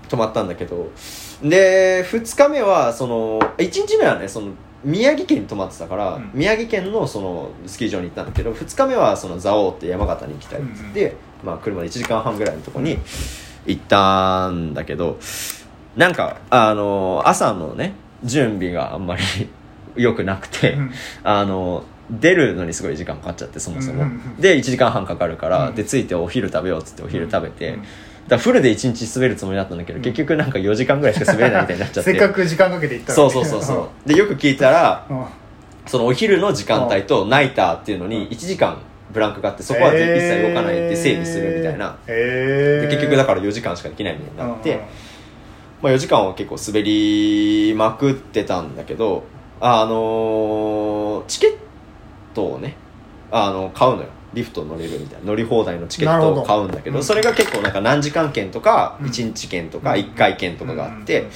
[0.10, 0.92] 泊まったんだけど。
[1.42, 4.52] で2日目はその1日目はねその
[4.84, 6.32] 宮城県に泊まってたから、うん。
[6.34, 12.98] 宮城県のそのスキー場に行ったんだけど2日目はその蔵王って山形に行きたいって言って、まあ、車で1時間半ぐらいのとこに
[13.66, 15.20] 行ったんだけど
[15.96, 17.94] なんかあの朝のね
[18.24, 19.22] 準備があんまり
[19.96, 20.92] 良くなくて、うん。
[21.24, 24.06] あの出るのにすごい時間かかっちゃってそもそも、
[24.40, 25.76] で1時間半かかるから、うん。
[25.76, 27.84] で着いてお昼食べようっつってお昼食べて、うん。
[28.28, 32.12] だフルで1日滑るつもりだったんだけど、結局なんか4時間ぐらいしか滑れないみたいになっちゃって。
[32.12, 34.10] せっかく時間かけて行ったそうそうそうそう。
[34.10, 35.06] でよく聞いたら
[35.86, 38.78] そのお昼の時間帯とナイターっていうのに1時間
[39.12, 44.80] ブランクがあってそこは一切動かないって整備するみたいな、へえで結局だから4時間しかできないみたいになって、うん。
[44.80, 44.86] うん
[45.82, 49.24] まあ、4時間は結構滑りまくってたんだけど
[49.60, 51.56] あのーチケッ
[52.36, 52.76] トをね
[53.32, 54.10] あの買うのよ。
[54.34, 55.26] リフト乗れるみたいな。
[55.26, 59.08] 乗り放題のチケットを買うんだけどなるほどそれが結構なんか何時間券とかうん。
[59.08, 60.00] 1日券とかうん。
[60.00, 61.28] 1回券とかがあって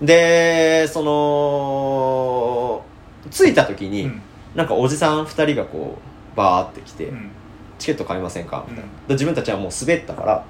[0.00, 0.06] うん。
[0.06, 2.84] でその
[3.30, 4.22] 着いた時にうん。
[4.54, 7.30] なんかおじさん2人がこうバーって来てうん
[7.78, 8.90] 「チケット買いませんか?」みたいな。
[9.08, 10.44] 自分たちはもう滑ったから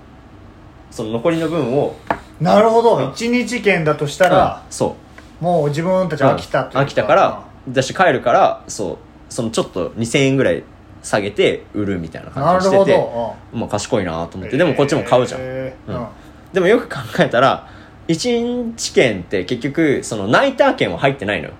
[0.90, 1.97] その残りの分を
[2.40, 2.97] なるほど。
[2.97, 3.11] うん。
[3.11, 4.97] 一日券だとしたら、そ
[5.40, 5.44] う。
[5.44, 8.97] もう自分たちは飽きたという飽きたからだし帰るからそう。
[9.28, 10.62] そのちょっと2000円ぐらい
[11.02, 13.35] 下げて売るみたいななるほ感じしててど。
[13.52, 14.56] まあ賢いなと思って。
[14.56, 15.93] でもこっちも買うじゃん、へー。
[15.93, 16.06] うん。
[16.52, 17.69] でもよく考えたら
[18.09, 21.55] 1日券って結局そのナイター券は入ってないのよ。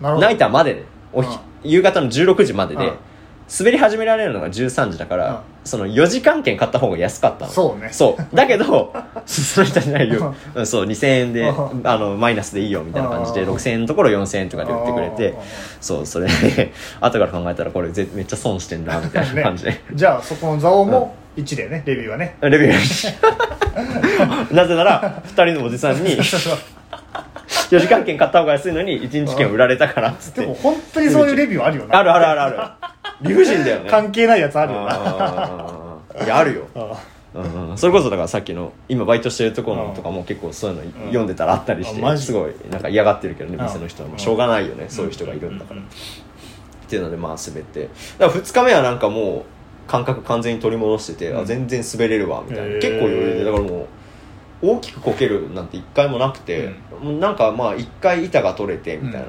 [0.00, 0.26] なるほど。
[0.26, 0.84] ナイターまでで。
[1.12, 1.28] おひ
[1.64, 1.70] うん。
[1.70, 2.92] 夕方の16時までで、うん
[3.58, 5.40] 滑り始められるのが13時だから、うん。
[5.64, 7.52] その4時間券買った方が安かったの。
[7.52, 7.90] そうね。
[7.92, 8.36] そう。
[8.36, 8.94] だけど
[9.26, 11.80] その人じゃないよ、うん、そう2000円でうん。
[11.84, 13.54] あのマイナスでいいよみたいな感じでうん。
[13.54, 15.42] 6000円のところ4000円とかで売ってくれてあ
[15.80, 22.36] そうそれで 後から考えたらこれぜめっちゃ損してんなみたいーな感じで、ねじゃあそこの座王も1でねレビューはね。
[22.40, 23.22] レビュー。
[24.54, 30.40] なぜなら2人のおじさんに4時間券買った方が安いのに1日券売られたからっつって。
[30.42, 31.98] でも本当にそういうレビューあるよな。
[31.98, 32.81] あるあるあるある
[33.22, 33.90] 理不尽だよね。
[33.90, 34.84] 関係ないやつあるよ。
[34.84, 36.66] ないやあるよ。
[36.74, 37.02] あ
[37.34, 37.78] うんうん。
[37.78, 44.08] それこそだからさっきの今バイトしてるところのとかも結構そういうの読んでたらあったりしてすごいなんか嫌がってるけどねうん店の人は。
[44.08, 45.80] もうしょうがないよねそういう人がいるんだから。
[45.80, 45.84] っ
[46.88, 47.88] ていうのでまあ滑って。
[48.18, 49.44] だから2日目はなんかも
[49.86, 51.40] う感覚完全に取り戻してて、うん。
[51.40, 52.74] あ全然滑れるわみたいな。
[52.74, 53.44] 結構余裕で。
[53.44, 53.86] だからもう
[54.62, 56.70] 大きくこけるなんて1回もなくて、
[57.02, 59.28] なんかまあ1回板が取れてみたいな、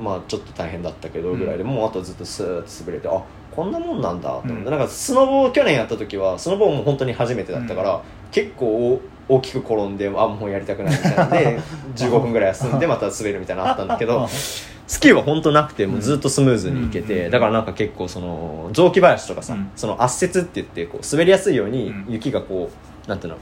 [0.00, 3.22] まあちょっと大変だったけどぐらいで、もうあとずっとスーッと滑れてあ
[3.54, 4.64] こんなもんなんだと思って、うん。
[4.64, 8.02] なんかスノボを去年やった時はスノボも本当に初めてだったから、
[8.32, 11.60] 結構大きく転んであもうやりたくないみたいなんで
[11.96, 17.30] 15分ぐらい休んでまた滑るみたいなのあったんだけどスキーは本当なくてもうずっとスムーズにいけて、うん。
[17.30, 19.70] だからなんか結構その雑木林とかさ、うん。
[19.76, 22.06] その圧雪って言ってこう滑りやすいようにうん。
[22.08, 22.70] 雪がこ
[23.06, 23.38] うなんていうの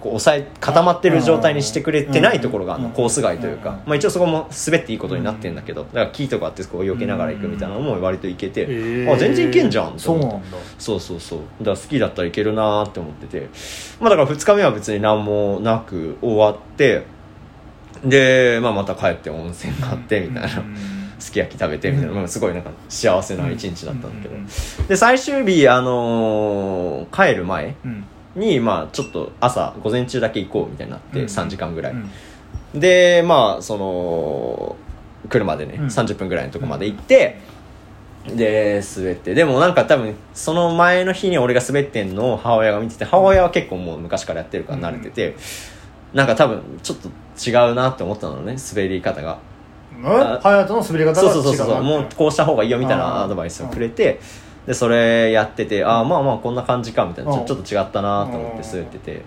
[0.00, 2.94] こう押さえ固まってる状態にしてくれてないところがあるのうん。
[2.94, 9.12] コース外というかうん、まあ、一応そこも滑っていいことになってるんだけどだから木とかあってこう避けながら行くみたいなのも割といけて、へー。
[9.12, 10.56] あ全然いけんじゃんと思って。
[10.78, 11.64] そうそうそうそう。
[11.64, 13.48] だから好きだったらいけるなーって思ってて。
[14.00, 17.04] まあだから2日目は別に何もなく終わって
[18.04, 20.76] で、まあ、また帰って温泉があってみたいな、うん。
[21.18, 24.46] すき焼き食べてみたいな、まあ、すごいなんか幸せな一日だったんだけど、うん。
[24.88, 28.04] で最終日、あのー帰る前うん
[28.36, 31.26] に、まあ、ちょっと朝午前中だけ行こうみたいになって、うん。
[31.26, 32.80] 3時間ぐらい、うん。
[32.80, 34.76] でまあその
[35.28, 35.86] 車でね、うん。
[35.86, 37.40] 30分ぐらいのとこまで行って、
[38.26, 39.34] で滑って。
[39.34, 45.36] でもなんか多分その前の日に俺が滑ってんのを母親が見てて母親は結構もう昔からやってるから慣れてて、
[46.12, 47.08] なんか多分ちょっと
[47.48, 49.38] 違うなって思ったのね滑り方が。
[50.02, 54.18] 隼人の滑り方が違うそうそうそうそうなもうこうした方がいいよみたいなアドバイスをくれて
[54.66, 57.46] でそれやっててああまあまあこんな感じかみたいなちょうん。
[57.46, 58.62] ちょっと違ったなと思っうん。
[58.62, 59.22] て滑ってて。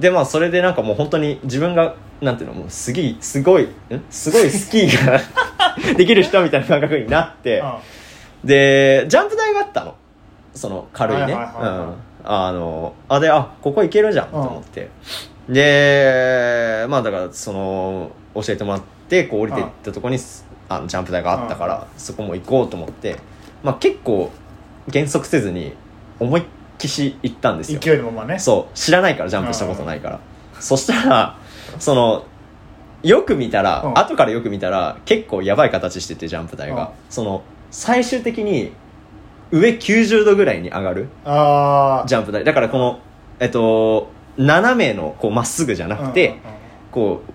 [0.00, 3.68] でまあそれでなんかもう本当に自分がなんていうのもうすぎすごいん？
[4.10, 5.20] すごいスキーが
[5.96, 7.60] できる人みたいな感覚になって。
[7.60, 8.48] うん。
[8.48, 9.94] でジャンプ台があったの。
[10.54, 11.22] その軽いね。
[11.22, 11.78] はいはいはいはい。
[11.78, 11.94] うん。
[12.24, 14.88] あのあであここ行けるじゃんと思って。
[15.48, 20.20] でまあだからその教えてもらってこう降りていったところに
[20.68, 23.16] あのジャンプ台があったからそこも行こうと思って
[23.62, 24.30] まあ結構
[24.88, 25.74] 減速せずに
[26.18, 26.44] 思いっ
[26.78, 27.80] きし行ったんですよ。
[27.80, 28.38] 勢いのままね。
[28.38, 28.76] そう。
[28.76, 30.20] 知らないからジャンプしたことないから。
[30.60, 31.38] そしたら
[31.78, 32.24] その
[33.02, 33.98] よく見たら、うん。
[33.98, 36.88] 後からよく見たら結構やばい形しててジャンプ台が、うん。
[37.10, 38.72] その最終的に
[39.50, 42.44] 上90度ぐらいに上がるああジャンプ台。
[42.44, 43.00] だからこの
[43.38, 46.38] えっと斜めのこうまっすぐじゃなくて、
[46.90, 47.32] こう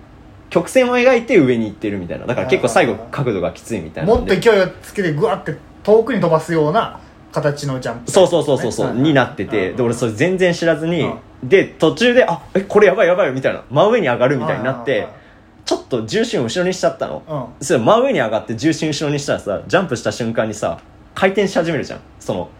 [0.50, 2.26] 曲線を描いて上に行ってるみたいな。
[2.26, 5.56] だから結構最後角度がきついみたいなもっと勢いをつけてグワって
[5.88, 7.00] 遠くに飛ばすような
[7.32, 8.10] 形のジャンプ。
[8.10, 13.64] そうそうそうそうそう、ねになってて、で俺それ全然知らずに、うで途中であえこれやばいやばいみたいな。
[13.70, 15.08] 真上に上がるみたいになって、
[15.64, 17.36] ちょっと重心を後ろにしちゃったの、うん。
[17.36, 20.78] うんそれ真上に上がって重心後ろにしたらさジャンプした瞬間にさ
[21.14, 22.00] 回転し始めるじゃん。
[22.20, 22.50] その、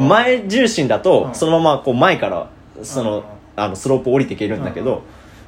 [0.00, 1.34] うん前重心だと、うん。
[1.36, 2.50] そのままこう前から
[2.82, 3.24] その,、うん
[3.54, 5.02] あのスロープ降りていけるんだけど、うん。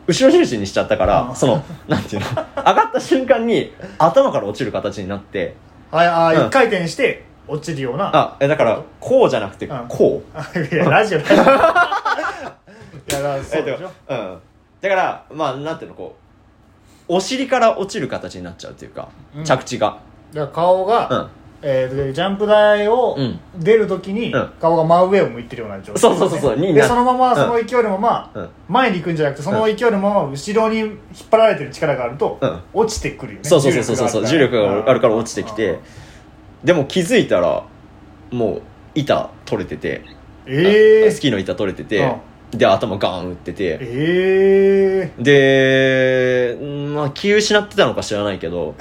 [0.07, 1.35] 後ろ重心にしちゃったから、うん。
[1.35, 2.29] そのなんていうの？
[2.57, 5.57] 上がった瞬間に頭から落ちる形になって
[5.91, 6.37] はいあうん。
[6.39, 8.11] ー一回転して落ちるような。
[8.15, 9.87] あえだからこうじゃなくてうん。
[9.89, 12.57] こう、あいやラジオラジオいやだか
[13.09, 13.87] らそうでしょ。
[13.87, 14.39] えっとうん、
[14.81, 16.17] だからまあなんていうのこ
[17.09, 19.45] うお尻から落ちる形になっちゃうっていうか、うん。
[19.45, 19.99] 着地が。
[20.33, 21.29] だから顔が、うん
[21.63, 23.39] えーでジャンプ台をうん。
[23.59, 24.51] 出るときにうん。
[24.61, 26.83] 顔が真上を向いてるような状態、そうそうそうそうにな。
[26.83, 28.49] でそのままうんその勢いのまま、うん。
[28.69, 30.97] 前に行くんじゃなくてその勢いのまま後ろに引っ
[31.31, 32.61] 張られてる力があると、うん。
[32.73, 33.45] 落ちてくるよね。
[33.49, 35.15] そうそうそうそうそう重力があるから。
[35.15, 35.79] 落ちてきて
[36.65, 37.65] でも気づいたら
[38.31, 38.63] もう
[38.95, 40.03] 板取れてて、
[40.47, 42.17] ええスキーの板取れてて、
[42.53, 48.75] で頭ガーン打ってて、ええでんまあ気失ってたのか知らないけど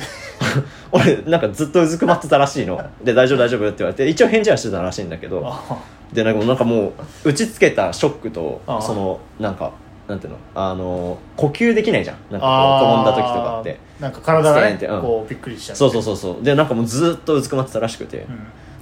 [0.91, 2.82] 俺なんかずっとうずくまってたらしいの。
[3.03, 5.41] で大丈夫大丈夫って言われて一応返事はしてたらしいんだけど。
[5.45, 5.82] あ
[6.14, 6.94] でなんかもうなんかも
[7.26, 9.74] う打ちつけたショックとそのなんか
[10.07, 12.18] なんていうのあの呼吸できないじゃん。
[12.32, 13.80] なんかこあう転んだ時とかって。
[13.99, 15.02] なんか体がねうん。
[15.02, 16.44] こうびっくりしちゃうそうそうそうそう。
[16.44, 18.26] でなんかもうずっとうずくまってたらしくて。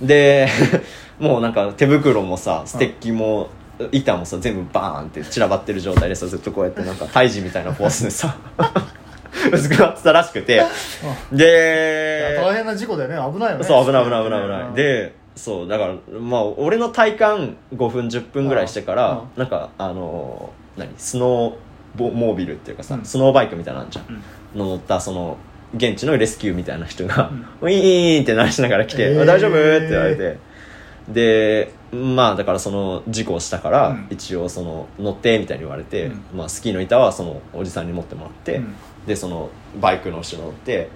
[0.02, 0.08] う、ん。
[0.08, 0.48] で
[1.20, 3.50] もうなんか手袋もさステッキも、
[3.92, 8.36] 板もさ全部バーンって散らばってる状態でさずっとこうやってなんか胎児みたいなポーズでさ
[9.52, 10.62] うずくまってたらしくて。
[11.32, 13.34] で大変な事故だよね。
[13.34, 13.64] 危ないよね。
[13.64, 14.42] そう危ない危ない危ない。
[14.44, 14.74] 危ないうん。
[14.74, 19.40] でそうだからまあ俺の体感5分10分ぐらいしてからうん。
[19.40, 20.94] なんかあのー何？
[20.98, 21.56] スノー
[21.96, 23.06] ボモービルっていうかさ、うん。
[23.06, 24.24] スノーバイクみたいなんじゃん。
[24.56, 25.38] 乗ったその
[25.76, 27.32] 現地のレスキューみたいな人が、
[27.62, 30.38] ウィーンって鳴らしながら来て大丈夫?」って言われて。
[31.08, 34.08] でまあだからその事故をしたから、うん。
[34.10, 36.22] 一応その乗ってみたいに言われて、うん。
[36.36, 38.76] まあ、スキーの板はそのおじさんに持ってもらって、うん
[39.08, 40.90] でそのバイクの後ろ乗って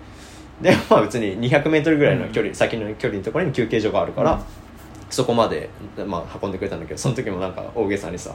[0.62, 4.40] で まあ別に 200m ぐらいの距離、先の距離のところに休憩所があるから、うん。
[5.10, 5.70] そこまで、
[6.08, 8.34] まあ、運んでくれたんだけどその時もなんか大げさにさ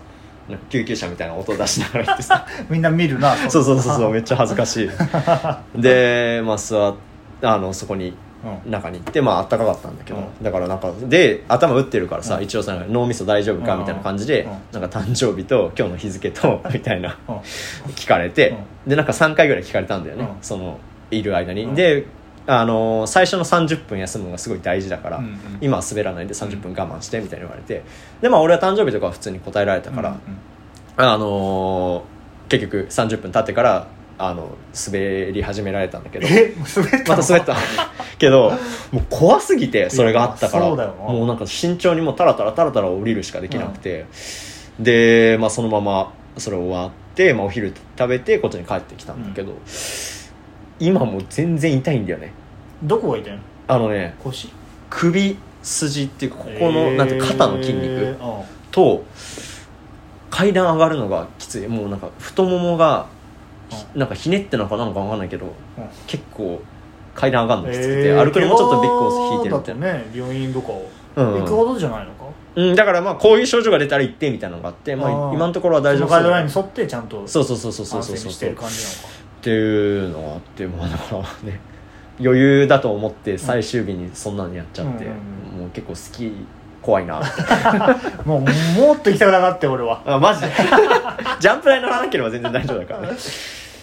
[0.69, 2.47] 救急車みたいな音出しながら行ってさ。
[2.69, 4.91] みんな見るなそうそうそうそうめっちゃ恥ずかしい。
[5.81, 6.95] でまあ座っ
[7.43, 8.15] あのそこにうん
[8.67, 10.45] 中に行ってまああったかかったんだけど、うん。
[10.45, 12.45] だからなんかで頭打ってるからさ、うん。
[12.45, 14.43] 一応さ脳みそ大丈夫かうんみたいな感じで、
[14.73, 14.81] うん。
[14.81, 17.37] なんか誕生日と今日の日付とみたいなうん。
[17.93, 18.57] 聞かれて、
[18.87, 20.29] でなんか3回ぐらい聞かれたんだよね、うん。
[20.43, 20.79] その
[21.11, 21.75] いる間に、うん。
[21.75, 22.07] で
[22.49, 25.39] あのー最初の30分休むのがすごい大事だから、うんうん。
[25.61, 27.83] 今は滑らないで30分我慢してみたいに言われて。
[28.21, 30.19] でまあ俺は誕生日とかは普通に答えられたから、うん
[30.97, 32.17] あのー
[32.49, 33.89] 結局30分経ってから
[34.19, 34.57] あの
[34.87, 36.27] 滑り始められたんだけど。
[36.27, 37.17] え滑ったの？
[37.17, 37.57] また滑った。
[38.19, 38.53] けど
[38.93, 40.69] もう怖すぎてそれがあったから。
[40.69, 44.07] もうなんか慎重にもうタラタラタラタラ降りるしかできなくて、
[44.81, 49.53] で、まあ、そのままそれ終わって、まあ、お昼食べてこっちに帰ってきたんだけど、
[50.79, 52.33] 今もう全然痛いんだよね。
[52.83, 53.41] どこが痛いの？
[53.69, 54.49] あのね腰？
[54.89, 58.17] 首筋っていうかここの、なんて肩の筋肉うん。
[58.71, 59.05] と
[60.31, 61.67] 階段上がるのがきつい。
[61.67, 63.16] もうなんか太ももがひ
[63.95, 65.53] なんかひねってのかなんかわかんないけど、
[66.07, 66.63] 結構
[67.15, 70.81] 階段上がるのきつくて、えー歩くのもちょっとビッグを引いてるみたいな、ね病院とかを。
[70.81, 70.87] うん
[71.17, 72.25] 行くほどじゃないのか？
[72.57, 76.09] うん、だからまあこういう症状が出たら行ってみたいなのがあってまあ、今のところは大丈夫。
[76.09, 78.17] ガイドラインっに沿ってちゃんとそうそうそうそうそうそうそう。
[78.17, 79.01] 安静にしてる感じなのか。
[79.41, 81.61] ていうのがあってまあだからね
[82.21, 86.33] 余裕だと思って最終日にそんなのやっちゃって、もう結構好き
[86.87, 87.21] 怖いな。
[88.25, 88.41] もう
[88.81, 90.01] もっと行きたくなかったよ俺は。
[90.07, 90.47] あマジで？
[91.41, 93.01] ジャンプ台乗らなければ全然大丈夫だから。
[93.01, 93.09] ね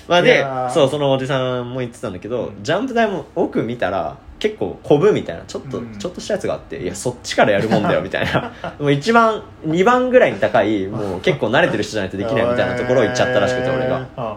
[0.08, 5.98] まあいでそうそのおじさんも言ってたんだけど、ジャンプ台も奥見たら結構コブみたいなちょっと、うん。
[5.98, 8.54] ちょっとしたやつがあっていやそっちからやるもんだよ みたいな。
[8.80, 14.06] もう一番2番ぐらいに高いもう結構慣れてる人じゃないとできないみたいなところ行っちゃったらしくて俺が。
[14.16, 14.36] あ。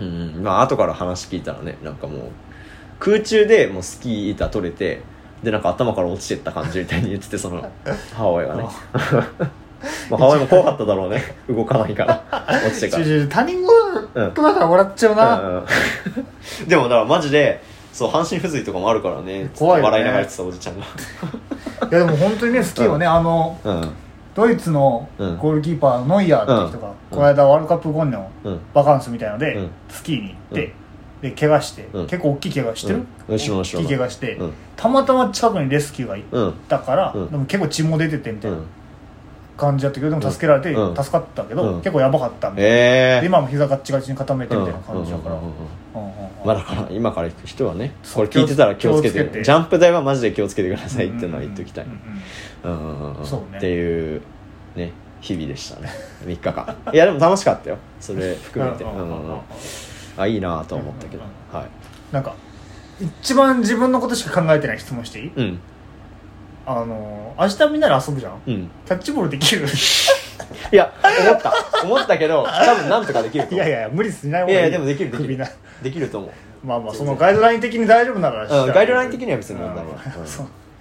[0.00, 0.40] うん。
[0.44, 2.20] まあ後から話聞いたらねなんかもう
[3.00, 5.02] 空中でもうスキー板取れて
[5.42, 7.68] でなんか頭から落ちてった感じみたいに言っててその
[8.14, 8.68] 母親がね。
[10.10, 11.22] まあ母親も怖かっただろうね。
[11.48, 12.22] 動かないから。
[12.66, 13.04] 落ちてから。
[13.28, 15.64] 他人事だから笑っちゃうな、うんうん
[16.68, 19.50] でもだからマジでそう半身不随とかもあるからね。
[19.56, 19.84] 怖いよね。
[19.84, 20.84] 笑いながら言ってたおじちゃんが。
[20.84, 23.90] いやでも本当にねスキーはね、あのうん。
[24.34, 25.38] ドイツのうん。
[25.38, 26.94] ゴールキーパーのノイヤーっていう人が、うん。
[27.10, 28.60] この間ワールドカップ後のうん。
[28.74, 29.70] バカンスみたいので、うん。
[29.88, 30.74] スキーに行って、
[31.30, 32.06] で怪我して、うん。
[32.06, 33.34] 結構大きい怪我してる、うん。
[33.36, 34.52] 大きい怪我して、うん。
[34.76, 37.30] たまたま近くにレスキューが行っうんたから、うん。
[37.30, 38.66] でも結構血も出ててみたいなうん。
[39.56, 40.96] 感じだったけどでも助けられてうん。
[40.96, 41.78] 助かったけど、うん。
[41.78, 43.20] 結構やばかったみたいな、ええ。
[43.22, 45.66] で今も膝ガッチガチに固めてみたいな感じだから、うんうんうんうんうん。
[45.94, 49.42] うんうんまあだから今から行く人はねこれ聞いてたら気をつけて気をつけて。
[49.44, 51.86] ジャンプ台はマジで気をつけてくださいっていうのは言っておきたい。
[51.86, 53.20] うんうんうんうんうん。
[53.20, 53.56] うんそうね。
[53.56, 54.20] っていう
[54.76, 54.92] ね
[55.22, 55.88] 日々でしたね。
[56.24, 56.76] 3日間。
[56.92, 57.78] いやでも楽しかったよ。
[57.98, 58.84] それ含めて。
[58.84, 59.08] うんうんうんうん。
[59.08, 59.40] うんうんうん
[60.16, 61.22] あいいなとは思ったけど。
[61.22, 61.68] うんはい。
[62.12, 62.34] なんか
[63.00, 65.32] 一番自分のことしか考えてない質問していい？
[65.36, 65.60] うん。
[66.64, 68.40] あの明日みんなで遊ぶじゃん？
[68.46, 68.70] うん。
[68.86, 69.66] キャッチボールできる？
[70.72, 70.92] いや
[71.28, 71.52] 思った。
[71.84, 73.66] 思ったけど多分なんとかできると思う。
[73.66, 75.46] いやいやいや無理しない方がいやいやでもできるできる。
[75.82, 76.30] できると思う。
[76.66, 79.94] まあまあそのガイドライン的に大丈夫ならうんガイドライン的には別に問題ない。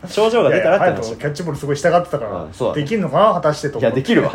[0.03, 0.09] うん。
[0.09, 0.91] 症状が出たらって話。
[0.91, 2.81] いやいや隼人キャッチボールすごい従ってたから、うんそうだね。
[2.83, 4.31] できんのかな果たしてといやできるわ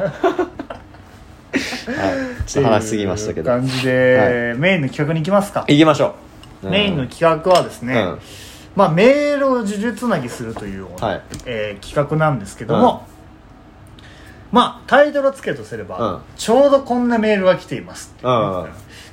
[2.47, 3.51] ちょっと話しすぎましたけど。
[3.51, 6.15] 感じで、メインの企画に行きますか、行きましょ
[6.63, 6.71] う。
[6.71, 8.19] メインの企画はですね、うん。
[8.77, 11.23] まあ、メールを呪術つなぎするというような、はい。
[11.47, 13.07] えー企画なんですけども、
[14.53, 16.21] まあタイトルをつけるとすれば、うん。
[16.37, 18.15] ちょうどこんなメールが来ています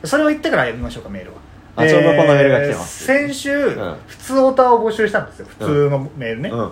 [0.04, 1.38] それを言ってから読みましょうかメールは。
[1.76, 3.12] あちょうどこんなメールが来てます。
[3.12, 3.96] えー先週、ん。
[4.08, 5.48] 普通オタを募集したんですよ。
[5.48, 6.72] 普通のメールね、うん。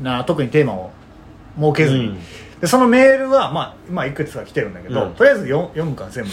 [0.00, 0.90] な特にテーマを
[1.58, 2.18] 設けずに、うん
[2.64, 5.14] でそのメールは、まあ、まあいくつか来てるんだけど、うん。
[5.14, 6.30] とりあえず読読むか全部。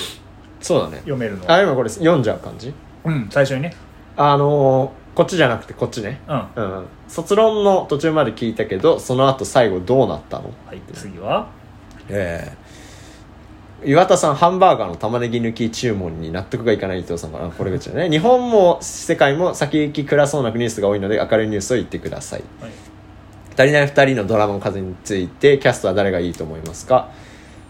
[0.62, 0.98] そうだね。
[1.00, 2.74] 読めるのあ今これ読んじゃう感じ？
[3.04, 3.76] うん最初にね。
[4.16, 6.22] あのーこっちじゃなくてこっちね。
[6.30, 6.34] うん。
[6.34, 6.86] はうん。
[7.10, 10.54] 卒論の途中まで聞いたけどその後最後どうなったの？
[10.74, 11.50] い次は？
[12.08, 12.56] え
[13.84, 18.08] え岩田さんハンバーガーの玉ねぎ抜き注文に納得がいかない伊藤さんからあこれが違うね。
[18.10, 22.44] 日本も世界も先行き暗そうなニュースが多いので明るいニュースを言ってください。
[22.62, 22.72] はい
[23.58, 27.12] 足りない2人のドラマの数についてキャストは誰がいいと思いますか？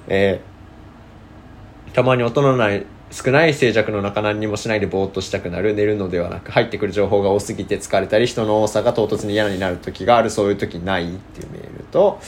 [0.07, 0.51] えー
[1.93, 12.21] たまに音のない少ない静寂の中何にもしないでぼーっとしたくなる寝るのではなく入ってくる情報が多すぎて疲れたり人の多さが唐突に嫌になる時があるそういう時ないっていうメールと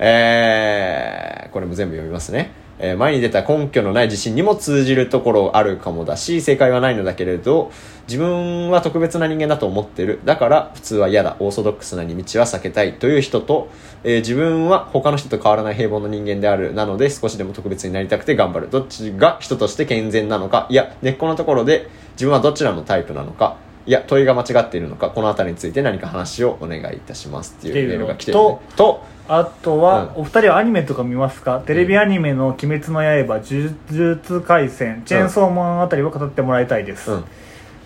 [0.00, 7.70] えーこれも全部読みますね、えー前に出た根拠のない自信にも通じるところあるかもだし正解はないのだけれど
[8.06, 10.20] 自分は特別な人間だと思ってる。
[10.24, 11.36] だから普通は嫌だ。
[11.40, 12.14] オーソドックスな道は
[12.46, 13.68] 避けたいという人と、
[14.02, 16.72] えー自分は他の人と変わらない平凡な人間である。
[16.72, 18.70] なので少しでも特別になりたくて頑張る。
[18.70, 20.66] どっちが人として健全なのか。
[20.70, 23.56] いや根っこのところで自分はどちらのタイプなのか。
[23.88, 30.20] いや問いが間違っているのかこの辺りについて何か話をお願いいたしますっていうメールが来てる、ね、とあとは、うん。
[30.20, 31.60] お二人はアニメとか見ますか？
[31.60, 37.24] テレビアニメの「鬼滅の刃」「呪術廻戦」「チェーンソーマン」あたりを語ってもらいたいです、うん。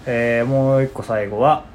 [0.06, 1.70] えーもう一個最後は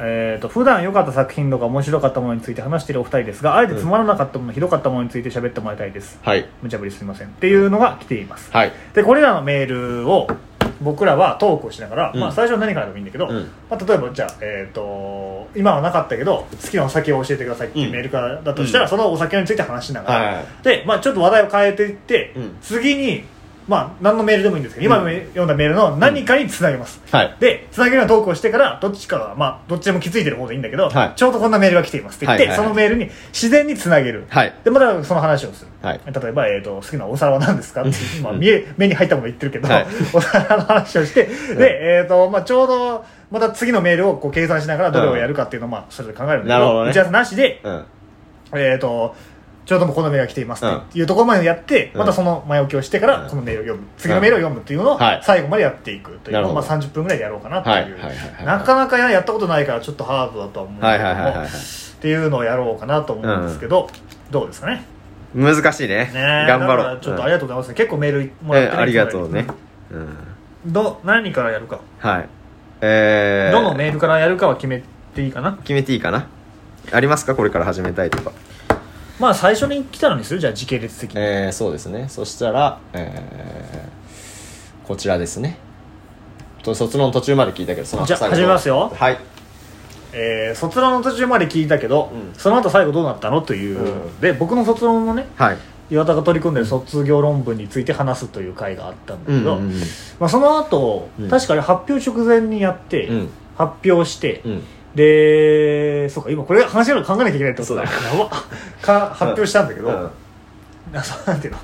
[0.00, 6.20] えー、と普段良かった作品とか面白かったものについて話しているお二人ですがあえてつまらなかったもの、ひどかったものについて喋ってもらいたいです。
[6.22, 6.46] はい。
[6.62, 7.26] 無茶ぶりすみません。
[7.26, 8.48] っていうのが来ています。
[8.52, 8.72] はい。
[8.94, 10.28] でこれらのメールを
[10.80, 12.20] 僕らはトークをしながら、うん。
[12.20, 13.50] まあ、最初は何からでもいいんだけど、うん。
[13.70, 17.92] まあ、例えばじゃあ、えー、と今はなかったけど好きなお酒を教えてくださいっていううん。
[17.92, 18.90] メールからだとしたら、うん。
[18.90, 22.56] そのお酒について話しながら、はいで、まあ、ちょっと話題を変えていって、うん。
[22.60, 23.24] 次に、
[23.68, 25.20] まあ、何のメールでもいいんですけど今うん。
[25.28, 27.36] 読んだメールの何かにつなげます、はい。
[27.38, 31.12] でつなげるようなトークをしてからどっちかが、まあ、どっちでも気づいてる方でいいんだけど、はい。
[31.14, 32.66] ちょうどこんなメールが来ていますって言って、はいはいはい。
[32.66, 34.54] そのメールに自然につなげる、はい。
[34.64, 36.00] でまたその話をする、はい。
[36.06, 37.82] 例えば、えー、と好きなお皿は何ですか？
[37.82, 39.86] って 今うん見え目に入ったもの言ってるけど、はい。
[40.14, 46.90] お皿の話をしてで、えーとまあ、ちょうどまた次のメールをこう計算しながらどれをやるかっていうのを、まあ、それで考えるんだけどね。
[46.90, 47.84] 打ち合わせなしで、うん。
[48.54, 49.14] えー、と
[49.68, 51.98] ちょうどもうこのメールが来ていますっていうところまでやって、うん。
[51.98, 53.28] またその前置きをしてからうん。
[53.28, 55.20] このメールを読む、次のメールを読むっていうのをはい。
[55.22, 63.90] 最後までやっていくというのを、まあ、30分ぐらいでやろうかなっていう、なかなかやったことないからちょっとハードだとは思うんだはいけどっていうのをやろうかなと思うんですけど、
[64.30, 64.86] どうですかね？
[65.34, 66.10] 難しいね。
[66.14, 66.98] ね頑張ろう。
[67.02, 69.46] ちょっとありがとうございます、結構メールもらってありがとうね。
[69.90, 70.72] うん。
[70.72, 72.28] ど何からやるか、はい。
[72.80, 73.60] えー。
[73.60, 74.82] どのメールからやるかは決め
[75.14, 75.58] ていいかな。
[75.58, 76.26] 決めていいかな。
[76.90, 77.34] ありますか？
[77.34, 78.32] これから始めたいとか
[79.18, 80.40] まあ最初に来たのにする？
[80.40, 82.06] じゃあ時系列的に、えー、そうですね。
[82.08, 85.58] そしたら、えー、こちらですね。
[86.62, 88.92] と卒論途中まで聞いたけどその後じゃあ始めますよ。
[88.94, 89.18] はい。
[90.12, 92.32] えー卒論の途中まで聞いたけど、うん。
[92.34, 93.42] その後最後どうなったの？
[93.42, 94.20] という、うん。
[94.20, 95.58] で僕の卒論のねはい。
[95.90, 99.58] 岩田が取り組んでる卒業論文について話すという回があったんだけど、
[100.20, 101.30] まあ、その後、うん。
[101.30, 103.28] 確かに発表直前にやって、うん。
[103.56, 104.62] 発表して、うん
[104.94, 107.82] でそうか今これ話しながら考えなきゃいけないってことだ。
[107.82, 107.88] や
[108.18, 108.30] ば。
[108.80, 110.10] か発表したんだけど、うん。
[110.92, 111.58] なんていうの。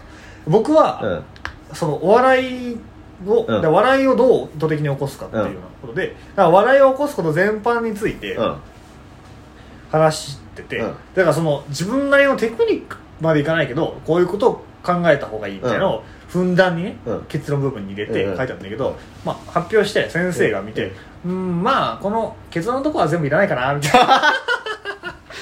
[0.46, 1.24] 僕は、
[1.70, 1.74] うん。
[1.74, 2.78] そのお笑い
[3.26, 3.62] を、うん。
[3.62, 8.56] で笑いをどう意図的に起こすかっていうようなことで、笑いを起こすこと全般についてうん。
[9.90, 10.94] 話してて、うん。
[11.14, 17.24] だからその自分なりのテクニックまでいかないけどこういうことを考えた方がいいみたいなのをふんだんにね、うん。
[17.28, 20.92] 結論部分に入れてうん書いてあったんだけど、まあ、発表して先生が見て、
[21.24, 24.22] うん、まあこの結論のところは全部いらないかなみたいな。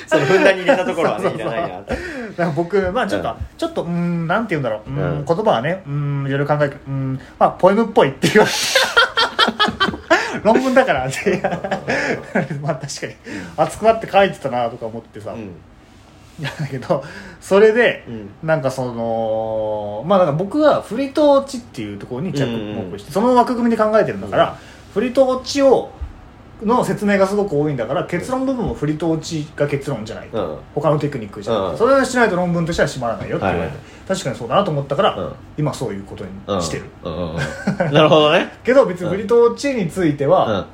[0.07, 1.53] そのふんだんに入れたところはね そうそうそう。
[1.53, 1.79] いらないな。
[1.79, 2.03] ってだか
[2.37, 3.37] ら僕まあちょっと、うん。
[3.57, 4.91] ちょっとうんなんて言うんだろう。
[4.91, 8.59] うん、うん言葉はねうんいろいろ考えてうんまあポエムっぽいって言われて
[10.43, 11.41] 論文だからって
[12.61, 13.15] まあ確かに
[13.57, 15.55] 熱くなって書いてたなとか思ってさ、うん。
[16.43, 17.05] だけど
[17.41, 18.31] それで、うん。
[18.43, 24.59] なんかそのまあだから僕は振りと落ちっていうところに着目して、その枠組みで考えてるんだから、
[24.95, 25.91] 振りと落ちを
[26.65, 30.59] の説明がすごく多いんだから結論部分も振りと落ちが結論じゃないと、うん。
[30.75, 31.79] 他のテクニックじゃなくて、うん。
[31.79, 33.85] それをしないと論文としては締まらないよって言われて、はい。
[34.09, 35.33] 確かにそうだなと思ったから、うん。
[35.59, 36.85] 今そういうことにしてる、
[37.93, 38.53] なるほどね。
[38.65, 40.65] けど別に振りと落ちについては、うん。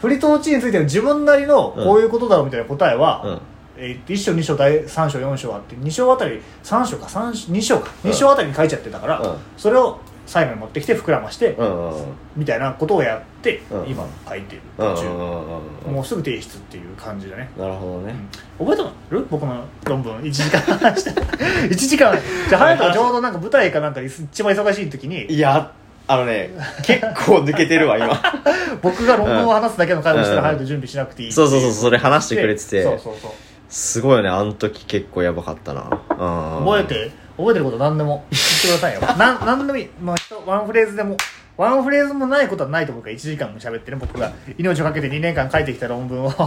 [0.00, 3.38] 振りと落ちについては自分なりのこういうことだろうみたいな答えは、うん。
[3.76, 7.90] えー、1章2章第3章4章あって2章あたり3章か3章2章か。
[8.04, 9.34] うん2章あたりに書いちゃってたから、うん。
[9.56, 12.04] それを最後に持ってきて膨らまして、うんうんうん。
[12.36, 18.14] みたいなことをやって、うん今書いてるうん途中、うんうんうんもうすぐ提出っていう感じだね、なるほどね。
[18.58, 22.16] 覚えてる僕の論文1時間話した1 時間。
[22.48, 25.26] じゃあ隼人がちょうどなんか舞台かなんかに一番忙しい時に。
[25.26, 25.70] いや
[26.06, 26.50] あのね
[26.82, 28.20] 結構抜けてるわ今。
[28.82, 30.56] 僕が論文を話すだけの会をしたらうん。
[30.56, 32.82] 隼人準備しなくていいそうそうそうそれ話してくれてて。
[32.82, 33.30] そうそうそう。
[33.68, 35.82] すごいよねあの時結構やばかったな。
[35.82, 36.64] うん。
[36.64, 39.00] 覚えて覚えてること何でも言ってくださいよ。
[39.18, 41.16] なん何でもいい、まあ、人ワンフレーズでも。
[41.56, 46.32] ワンフレーズもないことはないと思うから1時間も喋ってね僕が命をかけて2年間書いてきた論文を。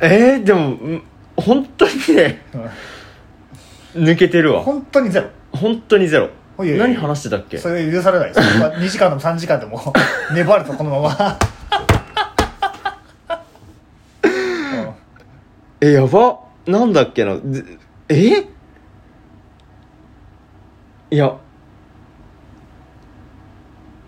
[0.00, 1.02] えー、でもうん
[1.36, 2.40] 本当にね
[3.94, 4.62] 抜けてるわ。
[4.62, 5.26] 本当にゼロ。
[5.52, 6.30] 本当にゼロ。
[6.56, 7.58] 何話してたっけ？
[7.58, 8.40] それ許されないです。
[8.58, 9.92] 2時間でも3時間でも
[10.32, 11.38] 粘るとこのまま。
[14.22, 14.88] うん
[15.82, 17.36] えやばなんだっけな？
[17.42, 17.62] で
[18.08, 18.46] え？
[21.10, 21.36] いや。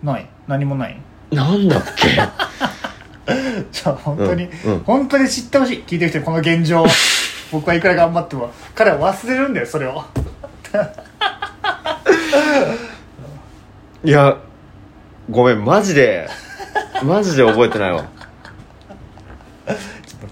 [0.03, 0.27] ない。
[0.47, 0.99] 何もない。
[1.31, 2.07] なんだっけ？
[3.71, 4.79] じゃあ本当に、うんうん。
[4.83, 5.83] 本当に知ってほしい。
[5.85, 6.85] 聞いてる人にこの現状
[7.51, 8.51] 僕はいくら頑張っても。
[8.75, 10.03] 彼は忘れるんだよそれを。
[14.03, 14.37] いや
[15.29, 16.29] ごめんマジで。
[17.03, 18.05] マジで覚えてないわ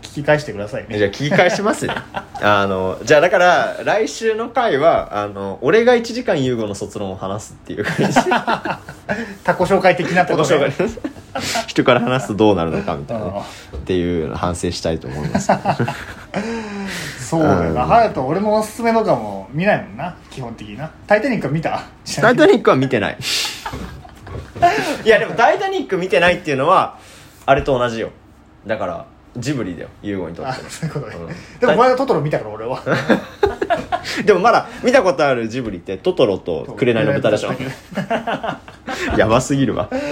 [0.01, 0.97] 聞き返してくださいね。
[0.97, 1.93] じゃあ聞き返しますね
[2.41, 8.19] あのじゃあだから来週の回はあの俺が1時間優吾の卒論を話すっていう感じ。
[9.43, 10.71] 他己紹介的なところで
[11.67, 15.51] 人から話すとどうなるのかみたいなっていうの反省したいと思います。
[17.21, 17.83] そうだよな。
[17.83, 17.89] うん。
[17.89, 20.15] 隼人俺のおすすめとかも見ないもんな。
[20.31, 21.81] 基本的にな「タイタニック」は見た
[22.21, 23.17] 「タイタニック」は見てない。
[25.03, 26.97] いやでも「タイタニック」見てないっていうのは
[27.45, 28.09] あれと同じよ。
[28.65, 29.05] だから
[29.37, 30.63] ジブリだよ優吾にとっあて。
[30.63, 31.59] のそういうことね、うん。
[31.59, 32.81] でもこの間トトロ見たから俺は。
[34.25, 37.49] でもまだ見たことあるジブリってトトロと紅の豚でしょ。
[39.17, 40.05] やばすぎるわ、だか